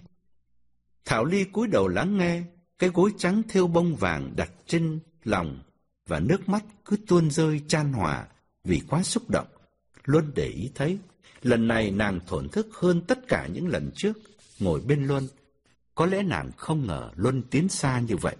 Thảo 1.04 1.24
Ly 1.24 1.44
cúi 1.44 1.68
đầu 1.68 1.88
lắng 1.88 2.18
nghe, 2.18 2.42
cái 2.78 2.90
gối 2.90 3.12
trắng 3.18 3.42
thêu 3.48 3.66
bông 3.66 3.96
vàng 3.96 4.32
đặt 4.36 4.50
trên 4.66 5.00
lòng 5.26 5.62
và 6.06 6.20
nước 6.20 6.48
mắt 6.48 6.64
cứ 6.84 6.96
tuôn 7.06 7.30
rơi 7.30 7.60
chan 7.68 7.92
hòa 7.92 8.26
vì 8.64 8.80
quá 8.88 9.02
xúc 9.02 9.30
động. 9.30 9.46
Luân 10.04 10.32
để 10.34 10.46
ý 10.46 10.70
thấy, 10.74 10.98
lần 11.42 11.68
này 11.68 11.90
nàng 11.90 12.20
thổn 12.26 12.48
thức 12.48 12.68
hơn 12.72 13.02
tất 13.06 13.18
cả 13.28 13.46
những 13.46 13.68
lần 13.68 13.90
trước, 13.94 14.18
ngồi 14.58 14.80
bên 14.80 15.06
Luân. 15.06 15.28
Có 15.94 16.06
lẽ 16.06 16.22
nàng 16.22 16.50
không 16.56 16.86
ngờ 16.86 17.10
Luân 17.16 17.42
tiến 17.42 17.68
xa 17.68 18.00
như 18.00 18.16
vậy, 18.16 18.36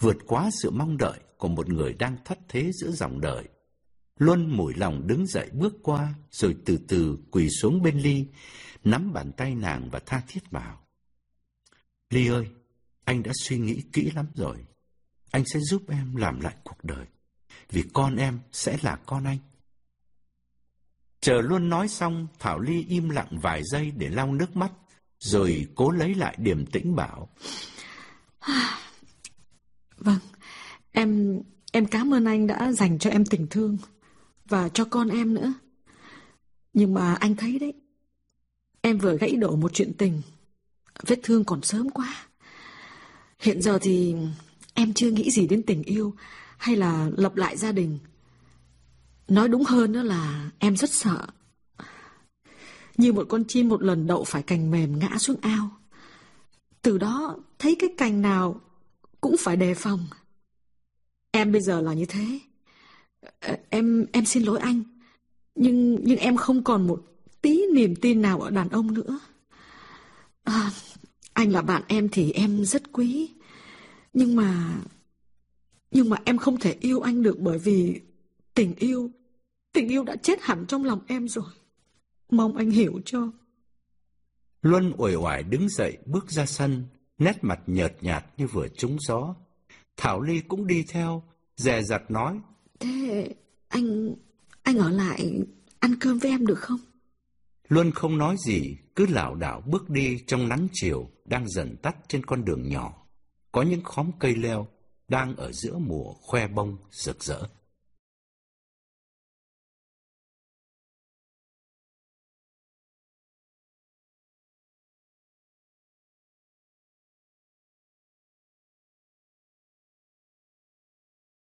vượt 0.00 0.16
quá 0.26 0.50
sự 0.62 0.70
mong 0.70 0.96
đợi 0.96 1.18
của 1.36 1.48
một 1.48 1.68
người 1.68 1.92
đang 1.92 2.16
thất 2.24 2.38
thế 2.48 2.70
giữa 2.72 2.90
dòng 2.90 3.20
đời. 3.20 3.44
Luân 4.18 4.56
mùi 4.56 4.74
lòng 4.74 5.06
đứng 5.06 5.26
dậy 5.26 5.50
bước 5.52 5.74
qua, 5.82 6.14
rồi 6.30 6.56
từ 6.64 6.78
từ 6.88 7.18
quỳ 7.30 7.48
xuống 7.50 7.82
bên 7.82 7.98
Ly, 7.98 8.26
nắm 8.84 9.12
bàn 9.12 9.32
tay 9.36 9.54
nàng 9.54 9.88
và 9.90 9.98
tha 10.06 10.22
thiết 10.28 10.52
bảo. 10.52 10.80
Ly 12.10 12.28
ơi, 12.28 12.46
anh 13.04 13.22
đã 13.22 13.32
suy 13.34 13.58
nghĩ 13.58 13.82
kỹ 13.92 14.10
lắm 14.14 14.26
rồi. 14.34 14.56
Anh 15.32 15.44
sẽ 15.46 15.60
giúp 15.60 15.82
em 15.88 16.16
làm 16.16 16.40
lại 16.40 16.54
cuộc 16.64 16.84
đời, 16.84 17.06
vì 17.70 17.84
con 17.92 18.16
em 18.16 18.40
sẽ 18.52 18.78
là 18.82 18.96
con 19.06 19.24
anh. 19.24 19.38
Chờ 21.20 21.40
luôn 21.40 21.68
nói 21.68 21.88
xong, 21.88 22.26
Thảo 22.38 22.60
Ly 22.60 22.84
im 22.88 23.08
lặng 23.08 23.38
vài 23.42 23.62
giây 23.64 23.92
để 23.96 24.08
lau 24.08 24.32
nước 24.34 24.56
mắt, 24.56 24.72
rồi 25.18 25.66
cố 25.74 25.90
lấy 25.90 26.14
lại 26.14 26.36
điềm 26.38 26.66
tĩnh 26.66 26.96
bảo. 26.96 27.28
Vâng, 29.96 30.18
em 30.92 31.40
em 31.72 31.86
cảm 31.86 32.14
ơn 32.14 32.24
anh 32.24 32.46
đã 32.46 32.72
dành 32.72 32.98
cho 32.98 33.10
em 33.10 33.24
tình 33.24 33.46
thương 33.50 33.78
và 34.48 34.68
cho 34.68 34.84
con 34.84 35.08
em 35.08 35.34
nữa. 35.34 35.52
Nhưng 36.72 36.94
mà 36.94 37.14
anh 37.14 37.36
thấy 37.36 37.58
đấy, 37.58 37.72
em 38.80 38.98
vừa 38.98 39.16
gãy 39.16 39.36
đổ 39.36 39.56
một 39.56 39.74
chuyện 39.74 39.92
tình, 39.98 40.22
vết 41.06 41.20
thương 41.22 41.44
còn 41.44 41.62
sớm 41.62 41.90
quá. 41.90 42.26
Hiện 43.38 43.62
giờ 43.62 43.78
thì 43.82 44.14
em 44.74 44.92
chưa 44.94 45.10
nghĩ 45.10 45.30
gì 45.30 45.46
đến 45.46 45.62
tình 45.62 45.82
yêu 45.82 46.14
hay 46.56 46.76
là 46.76 47.10
lập 47.16 47.36
lại 47.36 47.56
gia 47.56 47.72
đình. 47.72 47.98
Nói 49.28 49.48
đúng 49.48 49.64
hơn 49.64 49.92
đó 49.92 50.02
là 50.02 50.50
em 50.58 50.76
rất 50.76 50.90
sợ. 50.90 51.26
Như 52.96 53.12
một 53.12 53.26
con 53.28 53.44
chim 53.44 53.68
một 53.68 53.82
lần 53.82 54.06
đậu 54.06 54.24
phải 54.24 54.42
cành 54.42 54.70
mềm 54.70 54.98
ngã 54.98 55.18
xuống 55.18 55.36
ao. 55.40 55.70
Từ 56.82 56.98
đó 56.98 57.36
thấy 57.58 57.76
cái 57.78 57.90
cành 57.98 58.22
nào 58.22 58.60
cũng 59.20 59.36
phải 59.38 59.56
đề 59.56 59.74
phòng. 59.74 60.06
Em 61.30 61.52
bây 61.52 61.60
giờ 61.60 61.80
là 61.80 61.92
như 61.92 62.04
thế. 62.04 62.40
Ờ, 63.40 63.56
em 63.70 64.06
em 64.12 64.24
xin 64.24 64.42
lỗi 64.42 64.58
anh. 64.58 64.82
Nhưng 65.54 65.98
nhưng 66.04 66.18
em 66.18 66.36
không 66.36 66.64
còn 66.64 66.86
một 66.86 67.04
tí 67.42 67.62
niềm 67.74 67.96
tin 67.96 68.22
nào 68.22 68.40
ở 68.40 68.50
đàn 68.50 68.68
ông 68.68 68.94
nữa. 68.94 69.18
À, 70.44 70.70
anh 71.32 71.52
là 71.52 71.62
bạn 71.62 71.82
em 71.88 72.08
thì 72.08 72.32
em 72.32 72.64
rất 72.64 72.92
quý. 72.92 73.30
Nhưng 74.12 74.36
mà 74.36 74.80
nhưng 75.90 76.10
mà 76.10 76.16
em 76.24 76.38
không 76.38 76.58
thể 76.58 76.76
yêu 76.80 77.00
anh 77.00 77.22
được 77.22 77.38
bởi 77.40 77.58
vì 77.58 78.00
tình 78.54 78.74
yêu 78.74 79.10
tình 79.72 79.88
yêu 79.88 80.04
đã 80.04 80.16
chết 80.16 80.42
hẳn 80.42 80.64
trong 80.68 80.84
lòng 80.84 81.00
em 81.06 81.28
rồi. 81.28 81.44
Mong 82.30 82.56
anh 82.56 82.70
hiểu 82.70 83.00
cho. 83.04 83.30
Luân 84.62 84.92
uể 84.96 85.14
oải 85.14 85.42
đứng 85.42 85.68
dậy 85.68 85.98
bước 86.06 86.30
ra 86.30 86.46
sân, 86.46 86.84
nét 87.18 87.38
mặt 87.42 87.60
nhợt 87.66 87.96
nhạt 88.00 88.24
như 88.36 88.46
vừa 88.46 88.68
trúng 88.68 88.96
gió. 89.00 89.34
Thảo 89.96 90.20
Ly 90.20 90.40
cũng 90.40 90.66
đi 90.66 90.84
theo, 90.88 91.22
dè 91.56 91.82
dặt 91.82 92.10
nói. 92.10 92.40
Thế 92.80 93.34
anh, 93.68 94.14
anh 94.62 94.78
ở 94.78 94.90
lại 94.90 95.40
ăn 95.78 95.94
cơm 96.00 96.18
với 96.18 96.30
em 96.30 96.46
được 96.46 96.58
không? 96.58 96.78
Luân 97.68 97.90
không 97.90 98.18
nói 98.18 98.36
gì, 98.46 98.76
cứ 98.96 99.06
lảo 99.06 99.34
đảo 99.34 99.62
bước 99.66 99.90
đi 99.90 100.18
trong 100.26 100.48
nắng 100.48 100.68
chiều 100.72 101.10
đang 101.24 101.48
dần 101.48 101.76
tắt 101.76 101.96
trên 102.08 102.26
con 102.26 102.44
đường 102.44 102.68
nhỏ. 102.68 103.01
Có 103.52 103.62
những 103.62 103.82
khóm 103.82 104.10
cây 104.18 104.34
leo 104.34 104.66
đang 105.08 105.36
ở 105.36 105.52
giữa 105.52 105.78
mùa 105.78 106.12
khoe 106.12 106.48
bông 106.48 106.76
rực 106.90 107.24
rỡ. 107.24 107.40